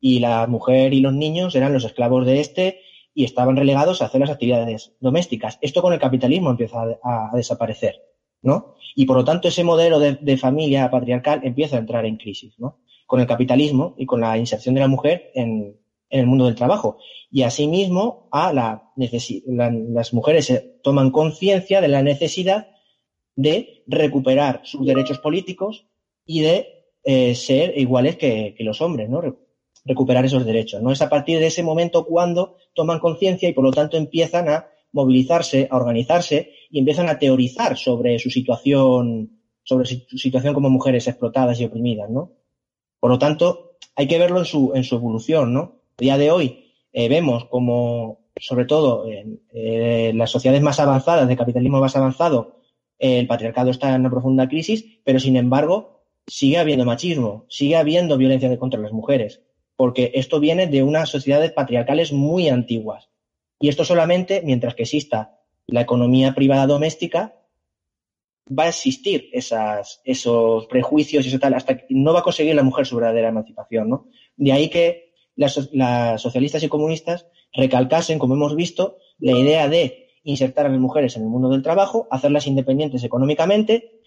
y 0.01 0.19
la 0.19 0.47
mujer 0.47 0.93
y 0.93 1.01
los 1.01 1.13
niños 1.13 1.55
eran 1.55 1.73
los 1.73 1.85
esclavos 1.85 2.27
de 2.27 2.41
este 2.41 2.81
y 3.15 3.25
estaban 3.25 3.57
relegados 3.57 4.03
a 4.03 4.07
hacer 4.07 4.21
las 4.21 4.31
actividades 4.31 4.93
domésticas. 5.01 5.59
Esto 5.61 5.83
con 5.83 5.93
el 5.93 6.01
capitalismo 6.01 6.51
empieza 6.51 6.83
a, 7.03 7.31
desaparecer, 7.33 8.03
¿no? 8.43 8.75
Y 8.97 9.07
por 9.07 9.17
lo 9.17 9.25
tanto 9.25 9.49
ese 9.49 9.63
modelo 9.63 10.01
de, 10.01 10.17
de, 10.21 10.37
familia 10.37 10.91
patriarcal 10.91 11.41
empieza 11.45 11.77
a 11.77 11.79
entrar 11.79 12.05
en 12.07 12.17
crisis, 12.17 12.59
¿no? 12.59 12.81
con 13.07 13.21
el 13.21 13.27
capitalismo 13.27 13.95
y 13.99 14.07
con 14.07 14.21
la 14.21 14.37
inserción 14.39 14.75
de 14.75 14.81
la 14.81 14.89
mujer 14.89 15.31
en, 15.35 15.79
el 16.21 16.27
mundo 16.27 16.47
del 16.47 16.55
trabajo. 16.55 16.99
Y 17.31 17.43
asimismo, 17.43 18.29
a 18.31 18.53
la, 18.53 18.93
las 18.97 20.15
mujeres 20.15 20.65
toman 20.83 21.11
conciencia 21.11 21.81
de 21.81 21.89
la 21.89 22.03
necesidad 22.03 22.69
de 23.37 23.83
recuperar 23.87 24.61
sus 24.65 24.87
derechos 24.87 25.19
políticos 25.19 25.87
y 26.25 26.41
de 26.43 26.69
eh, 27.03 27.35
ser 27.35 27.77
iguales 27.77 28.17
que, 28.17 28.55
los 28.61 28.81
hombres, 28.81 29.09
¿no? 29.11 29.21
recuperar 29.85 30.25
esos 30.25 30.47
derechos. 30.47 30.81
¿no? 30.81 30.93
Es 30.93 31.03
a 31.03 31.11
partir 31.11 31.41
de 31.41 31.49
ese 31.49 31.63
momento 31.63 32.07
cuando 32.07 32.57
toman 32.75 33.01
conciencia 33.01 33.49
y 33.49 33.53
por 33.53 33.65
lo 33.65 33.73
tanto 33.73 33.97
empiezan 33.97 34.49
a 34.49 34.69
movilizarse, 34.93 35.67
a 35.71 35.77
organizarse 35.77 36.53
y 36.71 36.79
empiezan 36.79 37.09
a 37.09 37.19
teorizar 37.19 37.77
sobre 37.77 38.21
su 38.21 38.31
situación, 38.31 39.41
sobre 39.65 39.87
su 39.87 40.17
situación 40.17 40.55
como 40.55 40.71
mujeres 40.71 41.09
explotadas 41.09 41.61
y 41.61 41.65
oprimidas, 41.65 42.09
¿no? 42.09 42.33
Por 43.01 43.11
lo 43.11 43.19
tanto, 43.19 43.77
hay 43.97 44.07
que 44.07 44.19
verlo 44.19 44.39
en 44.39 44.45
su, 44.45 44.73
en 44.75 44.85
su 44.85 44.95
evolución, 44.95 45.53
¿no? 45.53 45.84
A 45.97 46.03
día 46.03 46.19
de 46.19 46.31
hoy 46.33 46.73
eh, 46.93 47.09
vemos 47.09 47.45
como, 47.45 48.27
sobre 48.37 48.65
todo 48.65 49.09
en 49.09 49.41
eh, 49.53 50.13
las 50.15 50.31
sociedades 50.31 50.63
más 50.63 50.81
avanzadas, 50.81 51.29
de 51.29 51.37
capitalismo 51.37 51.79
más 51.79 51.95
avanzado, 51.95 52.61
el 52.99 53.29
patriarcado 53.29 53.71
está 53.71 53.95
en 53.95 54.01
una 54.01 54.11
profunda 54.11 54.49
crisis, 54.49 54.85
pero 55.05 55.21
sin 55.21 55.37
embargo 55.37 56.05
sigue 56.27 56.59
habiendo 56.59 56.85
machismo, 56.85 57.47
sigue 57.49 57.77
habiendo 57.77 58.17
violencia 58.17 58.57
contra 58.59 58.81
las 58.81 58.93
mujeres, 58.93 59.43
porque 59.77 60.11
esto 60.15 60.41
viene 60.41 60.67
de 60.67 60.83
unas 60.83 61.11
sociedades 61.11 61.53
patriarcales 61.53 62.13
muy 62.13 62.49
antiguas. 62.49 63.11
Y 63.61 63.69
esto 63.69 63.85
solamente 63.85 64.43
mientras 64.45 64.75
que 64.75 64.83
exista 64.83 65.39
la 65.67 65.83
economía 65.83 66.35
privada 66.35 66.67
doméstica 66.67 67.37
va 68.47 68.65
a 68.65 68.69
existir 68.69 69.31
esos 69.33 70.67
prejuicios 70.67 71.25
y 71.25 71.29
eso 71.29 71.39
tal, 71.39 71.55
hasta 71.55 71.79
que 71.79 71.87
no 71.91 72.13
va 72.13 72.21
a 72.21 72.25
conseguir 72.25 72.55
la 72.55 72.63
mujer 72.65 72.85
su 72.85 72.97
verdadera 72.97 73.29
emancipación, 73.29 73.89
¿no? 73.89 74.09
De 74.37 74.53
ahí 74.53 74.69
que 74.69 75.04
las, 75.37 75.55
socialistas 76.21 76.63
y 76.63 76.69
comunistas 76.69 77.27
recalcasen, 77.53 78.19
como 78.19 78.35
hemos 78.35 78.57
visto, 78.57 78.97
la 79.19 79.33
idea 79.33 79.69
de 79.69 80.09
insertar 80.25 80.67
a 80.67 80.69
las 80.71 80.81
mujeres 80.81 81.17
en 81.17 81.23
el 81.23 81.29
mundo 81.29 81.49
del 81.49 81.63
trabajo, 81.63 82.07
hacerlas 82.11 82.47
independientes 82.47 83.05
económicamente 83.05 84.01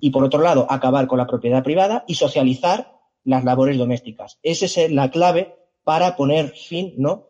y, 0.00 0.10
por 0.10 0.24
otro 0.24 0.40
lado, 0.42 0.66
acabar 0.68 1.06
con 1.06 1.18
la 1.18 1.26
propiedad 1.26 1.62
privada 1.62 2.04
y 2.06 2.14
socializar 2.14 2.92
las 3.24 3.44
labores 3.44 3.78
domésticas. 3.78 4.38
Esa 4.42 4.66
es 4.66 4.90
la 4.90 5.10
clave 5.10 5.56
para 5.84 6.16
poner 6.16 6.50
fin, 6.50 6.94
¿no? 6.98 7.28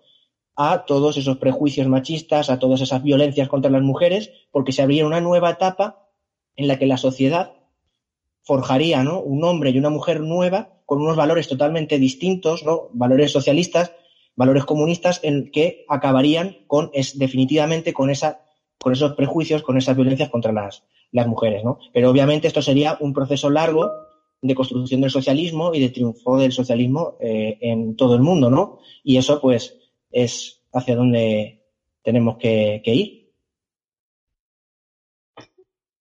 a 0.57 0.85
todos 0.87 1.17
esos 1.17 1.39
prejuicios 1.39 1.89
machistas, 1.89 2.51
a 2.51 2.59
todas 2.59 2.81
esas 2.81 3.03
violencias 3.03 3.49
contra 3.49 3.71
las 3.71 3.83
mujeres, 3.83 4.31
porque 4.51 4.73
se 4.73 4.83
abría 4.83 5.07
una 5.07 5.21
nueva 5.21 5.51
etapa 5.51 6.07
en 6.57 6.69
la 6.69 6.79
que 6.79 6.87
la 6.87 6.97
sociedad 6.97 7.53
forjaría 8.43 9.01
un 9.01 9.43
hombre 9.45 9.71
y 9.71 9.79
una 9.79 9.91
mujer 9.91 10.21
nueva 10.21 10.74
con 10.85 11.01
unos 11.01 11.17
valores 11.17 11.49
totalmente 11.49 11.99
distintos, 11.99 12.65
¿no? 12.65 12.89
valores 12.93 13.33
socialistas, 13.33 13.93
valores 14.37 14.65
comunistas, 14.65 15.21
en 15.23 15.51
que 15.51 15.85
acabarían 15.89 16.59
con 16.67 16.91
es, 16.93 17.19
definitivamente 17.19 17.93
con 17.93 18.11
esa 18.11 18.41
con 18.79 18.93
esos 18.93 19.15
prejuicios, 19.15 19.63
con 19.63 19.79
esas 19.79 19.97
violencias 19.97 20.29
contra 20.29 20.53
las, 20.53 20.85
las 21.11 21.27
mujeres, 21.27 21.65
¿no? 21.65 21.79
Pero 21.95 22.11
obviamente 22.11 22.49
esto 22.49 22.61
sería 22.61 22.99
un 23.01 23.15
proceso 23.15 23.49
largo 23.49 23.91
de 24.43 24.55
construcción 24.55 25.01
del 25.01 25.11
socialismo 25.11 25.73
y 25.73 25.81
de 25.81 25.89
triunfo 25.89 26.37
del 26.37 26.53
socialismo 26.53 27.17
eh, 27.19 27.57
en 27.63 27.97
todo 27.97 28.15
el 28.15 28.21
mundo, 28.21 28.51
¿no? 28.51 28.81
Y 29.03 29.17
eso, 29.17 29.41
pues, 29.41 29.79
es 30.11 30.61
hacia 30.71 30.97
donde 30.97 31.63
tenemos 32.03 32.37
que 32.37 32.83
ir. 32.85 33.24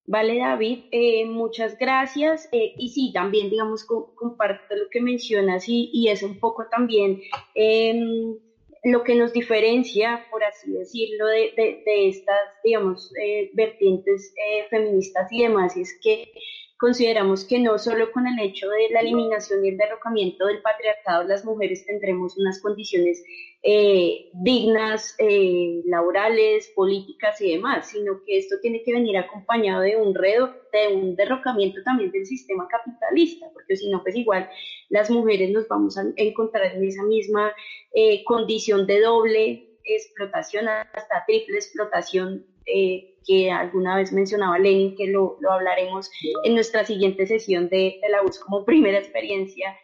Vale, 0.06 0.38
David, 0.38 0.80
eh, 0.92 1.26
muchas 1.26 1.78
gracias. 1.78 2.50
Eh, 2.52 2.74
y 2.78 2.90
sí, 2.90 3.12
también, 3.14 3.50
digamos, 3.50 3.86
comparto 3.86 4.76
lo 4.76 4.90
que 4.90 5.02
mencionas 5.02 5.68
y, 5.70 5.90
y 5.94 6.10
es 6.10 6.24
un 6.24 6.40
poco 6.40 6.68
también 6.70 7.22
em, 7.56 8.38
lo 8.84 9.04
que 9.04 9.16
nos 9.16 9.32
diferencia, 9.32 10.26
por 10.30 10.44
así 10.44 10.74
decirlo, 10.74 11.28
de, 11.28 11.54
de, 11.86 12.10
estas, 12.10 12.38
digamos, 12.66 13.14
eh, 13.16 13.50
vertientes 13.54 14.34
feministas 14.70 15.32
y 15.32 15.44
demás, 15.44 15.78
es 15.78 15.98
que 16.02 16.32
consideramos 16.78 17.46
que 17.46 17.60
no 17.60 17.80
solo 17.80 18.12
con 18.12 18.28
el 18.28 18.38
hecho 18.40 18.68
de 18.68 18.90
la 18.90 19.00
eliminación 19.00 19.64
y 19.64 19.70
el 19.70 19.78
derrocamiento 19.78 20.48
del 20.48 20.62
patriarcado 20.62 21.24
las 21.24 21.46
mujeres 21.46 21.86
tendremos 21.86 22.38
unas 22.38 22.62
condiciones 22.62 23.24
eh, 23.66 24.30
dignas, 24.34 25.16
eh, 25.20 25.82
laborales, 25.86 26.70
políticas 26.76 27.40
y 27.40 27.52
demás, 27.54 27.90
sino 27.92 28.22
que 28.26 28.38
esto 28.38 28.58
tiene 28.62 28.84
que 28.84 28.92
venir 28.92 29.16
acompañado 29.16 29.84
de 29.84 29.96
un, 29.96 30.12
de 30.12 30.94
un 30.94 31.16
derrocamiento 31.16 31.82
también 31.82 32.12
del 32.12 32.26
sistema 32.26 32.68
capitalista, 32.68 33.46
porque 33.54 33.78
si 33.78 33.90
no, 33.90 34.04
pues 34.04 34.18
igual 34.18 34.50
las 34.90 35.10
mujeres 35.10 35.50
nos 35.52 35.66
vamos 35.70 35.98
a 35.98 36.04
encontrar 36.18 36.76
en 36.76 36.84
esa 36.84 37.04
misma 37.04 37.54
eh, 37.94 38.26
condición 38.26 38.86
de 38.86 39.00
doble 39.00 39.70
explotación, 39.86 40.68
hasta 40.68 41.24
triple 41.26 41.56
explotación 41.56 42.46
que 42.66 43.52
alguna 43.52 43.96
vez 43.96 44.12
mencionaba 44.12 44.60
Lenin, 44.60 44.96
que 44.96 45.08
lo, 45.08 45.38
lo 45.40 45.52
hablaremos 45.54 46.12
en 46.44 46.54
nuestra 46.56 46.86
siguiente 46.86 47.26
sesión 47.28 47.70
de, 47.70 48.00
la 48.10 48.22
voz 48.22 48.40
como 48.40 48.66
primera 48.66 48.98
experiencia. 48.98 49.78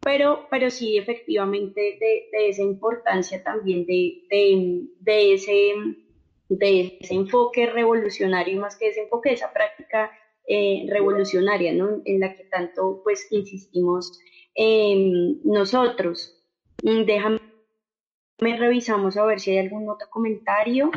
Pero, 0.00 0.46
pero 0.50 0.70
sí 0.70 0.96
efectivamente 0.96 1.98
de, 2.00 2.48
esa 2.48 2.62
importancia 2.62 3.42
también 3.42 3.84
de, 3.84 4.24
de, 5.00 5.34
ese, 5.34 5.74
de 6.48 6.98
ese 7.00 7.14
enfoque 7.14 7.66
revolucionario 7.66 8.60
más 8.60 8.76
que 8.76 8.88
ese 8.88 9.02
enfoque, 9.02 9.32
esa 9.32 9.52
práctica 9.52 10.10
eh, 10.46 10.86
revolucionaria, 10.88 11.72
¿no? 11.74 12.00
En 12.04 12.20
la 12.20 12.36
que 12.36 12.44
tanto 12.44 13.00
pues 13.04 13.26
insistimos 13.30 14.18
nosotros. 15.44 16.42
Mm, 16.82 17.04
déjame 17.04 17.38
revisamos 18.40 19.16
a 19.16 19.24
ver 19.24 19.40
si 19.40 19.50
hay 19.50 19.58
algún 19.58 19.88
otro 19.88 20.08
comentario. 20.10 20.90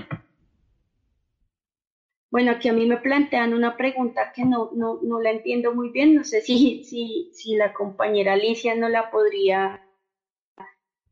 Bueno, 2.32 2.52
aquí 2.52 2.70
a 2.70 2.74
mí 2.74 2.86
me 2.86 2.98
plantean 2.98 3.54
una 3.54 3.76
pregunta 3.76 4.32
que 4.34 4.46
no, 4.46 4.72
no, 4.74 5.00
no 5.04 5.20
la 5.20 5.32
entiendo 5.32 5.76
muy 5.76 5.90
bien. 5.90 6.16
No 6.16 6.24
sé 6.24 6.42
si, 6.42 6.84
si, 6.86 7.30
si 7.34 7.56
la 7.56 7.74
compañera 7.74 8.34
Alicia 8.34 8.74
no 8.74 8.88
la 8.88 9.12
podría, 9.12 9.86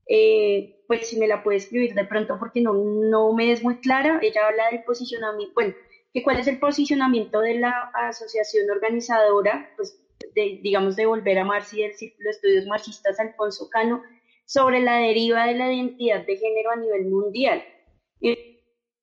eh, 0.07 0.81
pues 0.87 1.07
si 1.09 1.19
me 1.19 1.27
la 1.27 1.43
puede 1.43 1.57
escribir 1.57 1.93
de 1.93 2.05
pronto 2.05 2.37
porque 2.39 2.61
no, 2.61 2.73
no 2.73 3.33
me 3.33 3.51
es 3.51 3.61
muy 3.61 3.79
clara. 3.81 4.19
Ella 4.21 4.47
habla 4.47 4.69
del 4.71 4.83
posicionamiento, 4.83 5.53
bueno, 5.53 5.75
que 6.13 6.23
cuál 6.23 6.39
es 6.39 6.47
el 6.47 6.57
posicionamiento 6.57 7.41
de 7.41 7.55
la 7.55 7.91
asociación 7.93 8.69
organizadora, 8.71 9.73
pues 9.75 10.01
de, 10.35 10.59
digamos, 10.63 10.95
de 10.95 11.05
Volver 11.05 11.37
a 11.39 11.43
Marx 11.43 11.73
y 11.73 11.81
del 11.81 11.95
Círculo 11.95 12.25
de 12.25 12.31
Estudios 12.31 12.65
Marxistas 12.65 13.19
Alfonso 13.19 13.69
Cano 13.69 14.03
sobre 14.45 14.79
la 14.79 14.97
deriva 14.97 15.45
de 15.45 15.55
la 15.55 15.71
identidad 15.71 16.25
de 16.25 16.37
género 16.37 16.71
a 16.71 16.77
nivel 16.77 17.05
mundial. 17.07 17.61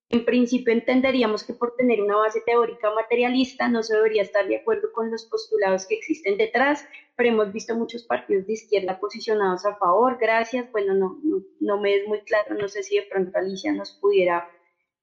En 0.09 0.25
principio 0.25 0.73
entenderíamos 0.73 1.43
que 1.43 1.53
por 1.53 1.75
tener 1.75 2.01
una 2.01 2.17
base 2.17 2.41
teórica 2.47 2.95
materialista 2.95 3.69
no 3.69 3.83
se 3.83 3.97
debería 3.97 4.23
estar 4.23 4.47
de 4.47 4.57
acuerdo 4.57 4.93
con 4.93 5.11
los 5.11 5.25
postulados 5.27 5.87
que 5.87 5.97
existen 5.97 6.39
detrás, 6.39 6.87
pero 7.17 7.31
hemos 7.31 7.53
visto 7.53 7.75
muchos 7.75 8.05
partidos 8.05 8.47
de 8.47 8.53
izquierda 8.53 9.01
posicionados 9.01 9.67
a 9.67 9.75
favor. 9.77 10.17
Gracias. 10.21 10.71
Bueno, 10.71 10.95
no, 10.95 11.19
no, 11.59 11.81
me 11.81 11.97
es 11.97 12.07
muy 12.07 12.21
claro, 12.21 12.55
no 12.55 12.69
sé 12.69 12.85
si 12.85 12.97
de 12.97 13.03
pronto 13.11 13.37
Alicia 13.37 13.73
nos 13.73 13.93
pudiera 14.01 14.49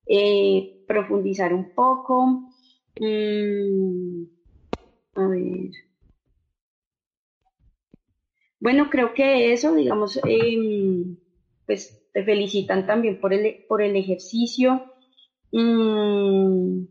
eh, 0.06 0.84
profundizar 0.88 1.54
un 1.54 1.74
poco. 1.74 2.50
Mm, 3.00 4.24
a 5.16 5.28
ver. 5.28 5.72
Bueno, 8.60 8.90
creo 8.90 9.14
que 9.14 9.52
eso, 9.52 9.76
digamos, 9.76 10.18
em, 10.26 11.18
pues 11.66 12.10
te 12.14 12.24
felicitan 12.24 12.88
también 12.88 13.20
por 13.20 13.34
el, 13.34 13.66
por 13.68 13.82
el 13.82 13.98
ejercicio. 13.98 14.93
Mm. 15.54 16.88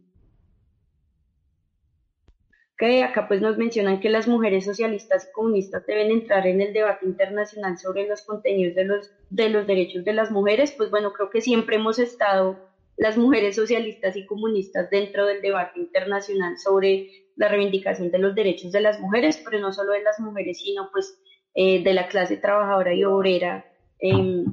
Que 2.78 3.02
acá 3.02 3.28
pues 3.28 3.40
nos 3.40 3.58
mencionan 3.58 4.00
que 4.00 4.08
las 4.08 4.26
mujeres 4.28 4.64
socialistas 4.64 5.28
y 5.28 5.32
comunistas 5.32 5.84
deben 5.86 6.10
entrar 6.10 6.46
en 6.46 6.60
el 6.60 6.72
debate 6.72 7.06
internacional 7.06 7.76
sobre 7.78 8.06
los 8.06 8.22
contenidos 8.22 8.74
de 8.74 8.84
los, 8.84 9.10
de 9.30 9.48
los 9.50 9.66
derechos 9.66 10.04
de 10.04 10.12
las 10.12 10.30
mujeres. 10.30 10.72
Pues 10.76 10.90
bueno, 10.90 11.12
creo 11.12 11.28
que 11.30 11.40
siempre 11.40 11.76
hemos 11.76 11.98
estado 11.98 12.58
las 12.96 13.16
mujeres 13.16 13.56
socialistas 13.56 14.16
y 14.16 14.26
comunistas 14.26 14.90
dentro 14.90 15.26
del 15.26 15.42
debate 15.42 15.80
internacional 15.80 16.58
sobre 16.58 17.10
la 17.36 17.48
reivindicación 17.48 18.10
de 18.10 18.18
los 18.18 18.34
derechos 18.34 18.70
de 18.72 18.80
las 18.80 19.00
mujeres, 19.00 19.40
pero 19.44 19.58
no 19.58 19.72
solo 19.72 19.92
de 19.92 20.02
las 20.02 20.20
mujeres, 20.20 20.60
sino 20.60 20.88
pues 20.92 21.18
eh, 21.54 21.82
de 21.82 21.94
la 21.94 22.08
clase 22.08 22.36
trabajadora 22.36 22.94
y 22.94 23.04
obrera 23.04 23.66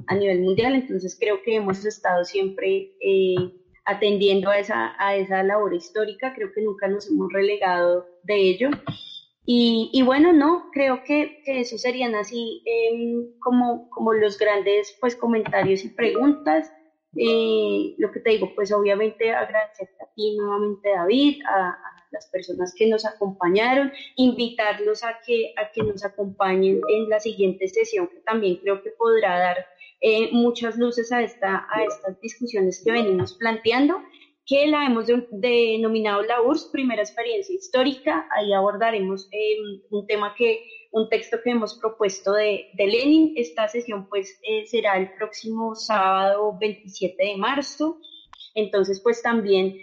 a 0.06 0.14
nivel 0.14 0.40
mundial. 0.40 0.74
Entonces 0.74 1.16
creo 1.18 1.42
que 1.42 1.56
hemos 1.56 1.84
estado 1.84 2.24
siempre 2.24 2.92
eh, 3.00 3.59
atendiendo 3.84 4.50
a 4.50 4.58
esa, 4.58 4.94
a 4.98 5.16
esa 5.16 5.42
labor 5.42 5.74
histórica, 5.74 6.34
creo 6.34 6.52
que 6.52 6.62
nunca 6.62 6.88
nos 6.88 7.08
hemos 7.08 7.32
relegado 7.32 8.06
de 8.22 8.36
ello. 8.36 8.70
Y, 9.52 10.02
bueno, 10.04 10.32
no, 10.32 10.70
creo 10.72 11.02
que, 11.02 11.42
que 11.44 11.60
eso 11.60 11.76
serían 11.76 12.14
así 12.14 12.62
em, 12.64 13.32
como, 13.40 13.90
como 13.90 14.12
los 14.12 14.38
grandes 14.38 14.96
pues, 15.00 15.16
comentarios 15.16 15.84
y 15.84 15.88
preguntas. 15.88 16.70
Eh, 17.16 17.96
lo 17.98 18.12
que 18.12 18.20
te 18.20 18.30
digo, 18.30 18.52
pues 18.54 18.70
obviamente 18.70 19.32
agradecerte 19.32 20.04
a 20.04 20.14
ti 20.14 20.36
nuevamente, 20.36 20.90
David, 20.90 21.42
a, 21.48 21.76
las 22.12 22.26
personas 22.28 22.74
que 22.76 22.86
nos 22.88 23.04
acompañaron, 23.04 23.92
invitarlos 24.16 25.04
a 25.04 25.20
que, 25.24 25.52
a 25.56 25.70
que 25.70 25.82
nos 25.82 26.04
acompañen 26.04 26.80
en 26.88 27.08
la 27.08 27.20
siguiente 27.20 27.68
sesión, 27.68 28.08
que 28.08 28.20
también 28.20 28.56
creo 28.56 28.82
que 28.82 28.90
podrá 28.90 29.38
dar 29.38 29.56
eh, 30.02 30.30
muchas 30.32 30.78
luces 30.78 31.12
a, 31.12 31.22
esta, 31.22 31.66
a 31.70 31.84
estas 31.84 32.18
discusiones 32.20 32.82
que 32.82 32.90
venimos 32.90 33.34
planteando, 33.34 34.02
que 34.46 34.66
la 34.66 34.86
hemos 34.86 35.06
denominado 35.30 36.22
la 36.22 36.40
URSS, 36.40 36.70
primera 36.72 37.02
experiencia 37.02 37.54
histórica. 37.54 38.26
Ahí 38.30 38.52
abordaremos 38.54 39.28
eh, 39.30 39.58
un 39.90 40.06
tema 40.06 40.34
que, 40.36 40.62
un 40.92 41.08
texto 41.10 41.38
que 41.44 41.50
hemos 41.50 41.78
propuesto 41.78 42.32
de, 42.32 42.70
de 42.74 42.86
Lenin. 42.86 43.34
Esta 43.36 43.68
sesión 43.68 44.08
pues 44.08 44.40
eh, 44.42 44.66
será 44.66 44.96
el 44.96 45.12
próximo 45.12 45.74
sábado 45.74 46.56
27 46.58 47.22
de 47.22 47.36
marzo. 47.36 48.00
Entonces 48.54 49.00
pues 49.00 49.22
también 49.22 49.76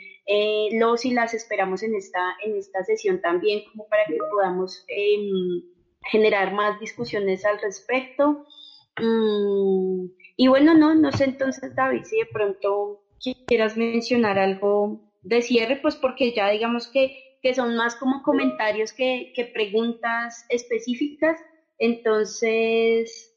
los 0.73 1.05
y 1.05 1.11
las 1.11 1.33
esperamos 1.33 1.83
en 1.83 1.95
esta, 1.95 2.35
en 2.43 2.57
esta 2.57 2.83
sesión 2.83 3.21
también 3.21 3.63
como 3.71 3.87
para 3.87 4.03
que 4.05 4.17
podamos 4.29 4.83
em, 4.89 5.63
generar 6.11 6.53
más 6.53 6.79
discusiones 6.81 7.45
al 7.45 7.61
respecto. 7.61 8.45
Mm, 8.99 10.07
y 10.37 10.47
bueno, 10.47 10.73
no, 10.73 10.95
no 10.95 11.11
sé 11.11 11.25
entonces, 11.25 11.75
David, 11.75 12.03
si 12.03 12.17
de 12.17 12.25
pronto 12.25 13.03
quieras 13.47 13.77
mencionar 13.77 14.37
algo 14.37 15.01
de 15.21 15.41
cierre, 15.41 15.77
pues 15.77 15.95
porque 15.95 16.33
ya 16.33 16.49
digamos 16.49 16.87
que, 16.87 17.37
que 17.41 17.53
son 17.53 17.75
más 17.75 17.95
como 17.95 18.23
comentarios 18.23 18.93
que, 18.93 19.31
que 19.35 19.45
preguntas 19.45 20.45
específicas. 20.49 21.39
Entonces, 21.79 23.33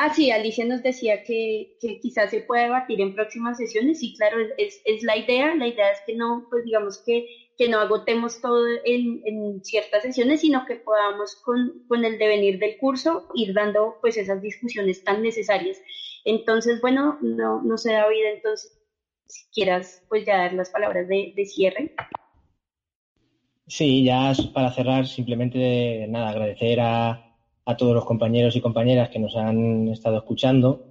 Ah, 0.00 0.14
sí, 0.14 0.30
Alicia 0.30 0.64
nos 0.64 0.80
decía 0.84 1.24
que, 1.24 1.76
que, 1.80 1.98
quizás 1.98 2.30
se 2.30 2.42
puede 2.42 2.62
debatir 2.62 3.00
en 3.00 3.16
próximas 3.16 3.56
sesiones. 3.56 3.98
Sí, 3.98 4.14
claro, 4.16 4.36
es, 4.56 4.80
es 4.84 5.02
la 5.02 5.16
idea. 5.16 5.56
La 5.56 5.66
idea 5.66 5.90
es 5.90 5.98
que 6.06 6.14
no, 6.14 6.46
pues 6.48 6.64
digamos 6.64 7.02
que 7.04 7.26
que 7.58 7.68
no 7.68 7.80
agotemos 7.80 8.40
todo 8.40 8.64
en, 8.84 9.62
ciertas 9.64 10.02
sesiones, 10.02 10.42
sino 10.42 10.64
que 10.64 10.76
podamos 10.76 11.34
con, 11.44 11.82
con, 11.88 12.04
el 12.04 12.16
devenir 12.16 12.60
del 12.60 12.78
curso 12.78 13.26
ir 13.34 13.52
dando 13.52 13.96
pues 14.00 14.16
esas 14.16 14.40
discusiones 14.40 15.02
tan 15.02 15.22
necesarias. 15.22 15.76
Entonces, 16.24 16.80
bueno, 16.80 17.18
no, 17.20 17.60
no 17.62 17.76
sé, 17.76 17.92
David, 17.92 18.22
entonces, 18.36 18.78
si 19.26 19.44
quieras 19.52 20.04
pues 20.08 20.24
ya 20.24 20.38
dar 20.38 20.52
las 20.52 20.70
palabras 20.70 21.08
de, 21.08 21.34
cierre. 21.46 21.94
Sí, 23.66 24.04
ya 24.04 24.32
para 24.54 24.72
cerrar, 24.72 25.06
simplemente 25.08 26.06
nada, 26.08 26.30
agradecer 26.30 26.78
a, 26.80 27.34
a 27.64 27.76
todos 27.76 27.94
los 27.94 28.04
compañeros 28.04 28.54
y 28.54 28.60
compañeras 28.60 29.10
que 29.10 29.18
nos 29.18 29.34
han 29.34 29.88
estado 29.88 30.18
escuchando 30.18 30.87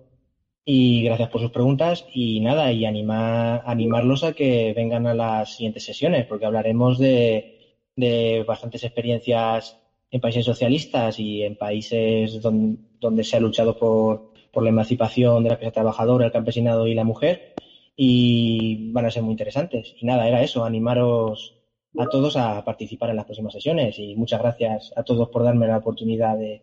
y 0.70 1.02
gracias 1.04 1.30
por 1.30 1.40
sus 1.40 1.52
preguntas 1.52 2.06
y 2.14 2.42
nada, 2.42 2.74
y 2.74 2.84
animar, 2.84 3.64
animarlos 3.66 4.26
a 4.26 4.34
que 4.34 4.74
vengan 4.76 5.08
a 5.08 5.14
las 5.14 5.56
siguientes 5.56 5.86
sesiones, 5.86 6.26
porque 6.26 6.46
hablaremos 6.46 7.00
de, 7.00 7.78
de 7.96 8.44
bastantes 8.46 8.84
experiencias 8.84 9.80
en 10.12 10.20
países 10.20 10.44
socialistas 10.44 11.22
y 11.22 11.44
en 11.44 11.56
países 11.56 12.42
donde, 12.42 13.24
se 13.24 13.38
ha 13.38 13.40
luchado 13.40 13.78
por, 13.78 14.34
por 14.52 14.62
la 14.62 14.68
emancipación 14.68 15.42
de 15.46 15.52
la 15.52 15.58
clase 15.58 15.72
trabajadora, 15.72 16.26
el 16.26 16.34
campesinado 16.34 16.86
y 16.86 16.96
la 16.96 17.06
mujer, 17.06 17.54
y 17.96 18.92
van 18.92 19.06
a 19.06 19.12
ser 19.12 19.24
muy 19.24 19.32
interesantes. 19.32 19.96
Y 20.02 20.06
nada, 20.06 20.28
era 20.28 20.44
eso, 20.44 20.66
animaros 20.66 21.56
a 21.98 22.08
todos 22.08 22.36
a 22.36 22.66
participar 22.66 23.10
en 23.12 23.16
las 23.16 23.26
próximas 23.26 23.54
sesiones 23.54 23.98
y 24.00 24.18
muchas 24.18 24.42
gracias 24.42 24.92
a 24.98 25.04
todos 25.04 25.30
por 25.30 25.46
darme 25.46 25.66
la 25.66 25.78
oportunidad 25.78 26.38
de, 26.38 26.62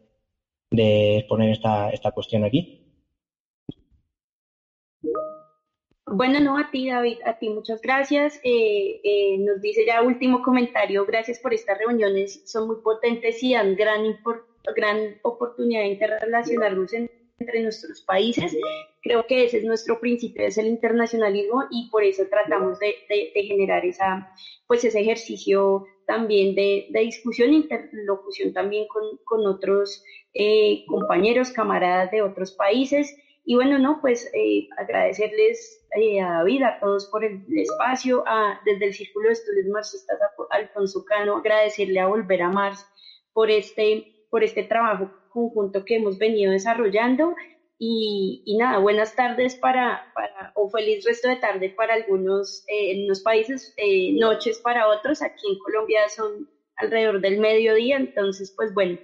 de 0.71 1.17
exponer 1.21 1.53
esta, 1.53 1.89
esta 1.89 2.11
cuestión 2.11 2.45
aquí. 2.45 2.84
Bueno, 6.07 6.39
no, 6.41 6.59
a 6.59 6.71
ti, 6.71 6.91
David, 6.91 7.19
a 7.25 7.39
ti 7.39 7.49
muchas 7.49 7.81
gracias. 7.81 8.39
Eh, 8.45 9.01
eh, 9.03 9.39
nos 9.39 9.63
dice 9.63 9.87
ya 9.87 10.03
último 10.03 10.43
comentario, 10.43 11.07
gracias 11.07 11.39
por 11.39 11.55
estas 11.55 11.79
reuniones, 11.79 12.43
son 12.45 12.67
muy 12.67 12.77
potentes 12.83 13.43
y 13.43 13.55
dan 13.55 13.75
gran, 13.75 14.19
gran 14.77 15.19
oportunidad 15.23 15.81
de 15.81 15.89
interrelacionarnos 15.89 16.93
entre 16.93 17.63
nuestros 17.63 18.03
países. 18.03 18.55
Creo 19.03 19.27
que 19.27 19.45
ese 19.45 19.59
es 19.59 19.65
nuestro 19.65 19.99
principio, 19.99 20.47
es 20.47 20.59
el 20.59 20.67
internacionalismo 20.67 21.65
y 21.71 21.89
por 21.89 22.05
eso 22.05 22.25
tratamos 22.29 22.79
de, 22.81 22.95
generar 23.35 23.87
esa, 23.87 24.31
pues 24.67 24.85
ese 24.85 25.01
ejercicio 25.01 25.87
también 26.07 26.55
de, 26.55 26.87
discusión 26.93 27.49
e 27.51 27.55
interlocución 27.55 28.53
también 28.53 28.87
con, 28.89 29.47
otros 29.47 30.05
eh, 30.35 30.85
compañeros, 30.87 31.51
camaradas 31.51 32.11
de 32.11 32.21
otros 32.21 32.53
países 32.53 33.17
y 33.47 33.55
bueno, 33.57 33.79
no, 33.79 34.01
pues 34.01 34.31
eh, 34.33 34.69
agradecerles 34.79 35.87
eh, 36.01 36.21
a 36.21 36.39
David, 36.39 36.62
a 36.62 36.81
todos 36.81 37.07
por 37.07 37.25
el 37.25 37.45
espacio, 37.57 38.25
a, 38.27 38.61
desde 38.65 38.87
el 38.87 38.95
Círculo 38.95 39.27
de 39.29 39.35
Estudios 39.35 39.66
Marxistas, 39.66 40.19
a 40.21 40.57
Alfonso 40.57 41.05
Cano, 41.05 41.37
agradecerle 41.37 42.01
a 42.01 42.07
Volver 42.07 42.43
a 42.43 42.49
Mars 42.49 42.87
por 43.33 43.51
este, 43.51 44.27
por 44.31 44.43
este 44.43 44.62
trabajo 44.62 45.11
conjunto 45.31 45.85
que 45.85 45.97
hemos 45.97 46.19
venido 46.19 46.53
desarrollando. 46.53 47.35
Y, 47.79 48.57
nada, 48.59 48.79
buenas 48.79 49.15
tardes 49.15 49.57
para, 49.57 50.11
para, 50.15 50.53
o 50.55 50.71
feliz 50.71 51.05
resto 51.05 51.29
de 51.29 51.37
tarde 51.37 51.69
para 51.71 51.95
algunos, 51.95 52.65
eh, 52.69 52.93
en 52.93 53.05
unos 53.05 53.21
países, 53.21 53.75
noches 54.15 54.59
para 54.61 54.89
otros. 54.89 55.21
Aquí 55.21 55.43
en 55.53 55.59
Colombia 55.59 56.09
son 56.09 56.49
alrededor 56.77 57.21
del 57.21 57.41
mediodía, 57.41 57.97
entonces, 57.97 58.55
pues 58.57 58.73
bueno, 58.73 58.99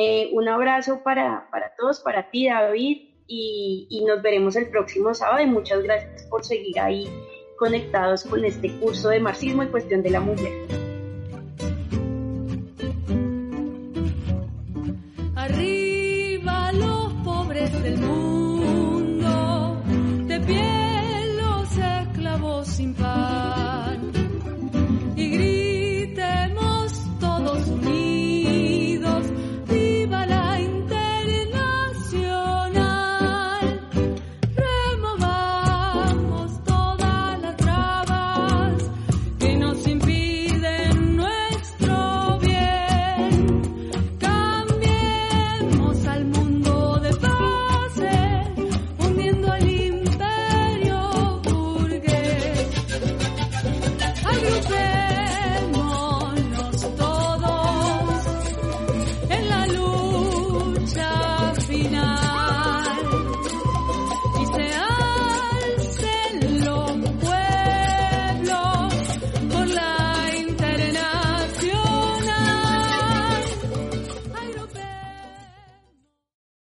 Eh, 0.00 0.30
un 0.32 0.46
abrazo 0.46 1.02
para, 1.02 1.48
para 1.50 1.74
todos, 1.76 2.00
para 2.00 2.30
ti, 2.30 2.46
David, 2.46 3.07
y, 3.28 3.86
y 3.90 4.04
nos 4.04 4.20
veremos 4.22 4.56
el 4.56 4.68
próximo 4.68 5.14
sábado 5.14 5.42
y 5.42 5.46
muchas 5.46 5.82
gracias 5.82 6.24
por 6.24 6.44
seguir 6.44 6.80
ahí 6.80 7.08
conectados 7.56 8.24
con 8.24 8.44
este 8.44 8.72
curso 8.78 9.10
de 9.10 9.20
marxismo 9.20 9.62
y 9.62 9.68
cuestión 9.68 10.02
de 10.02 10.10
la 10.10 10.20
mujer. 10.20 10.87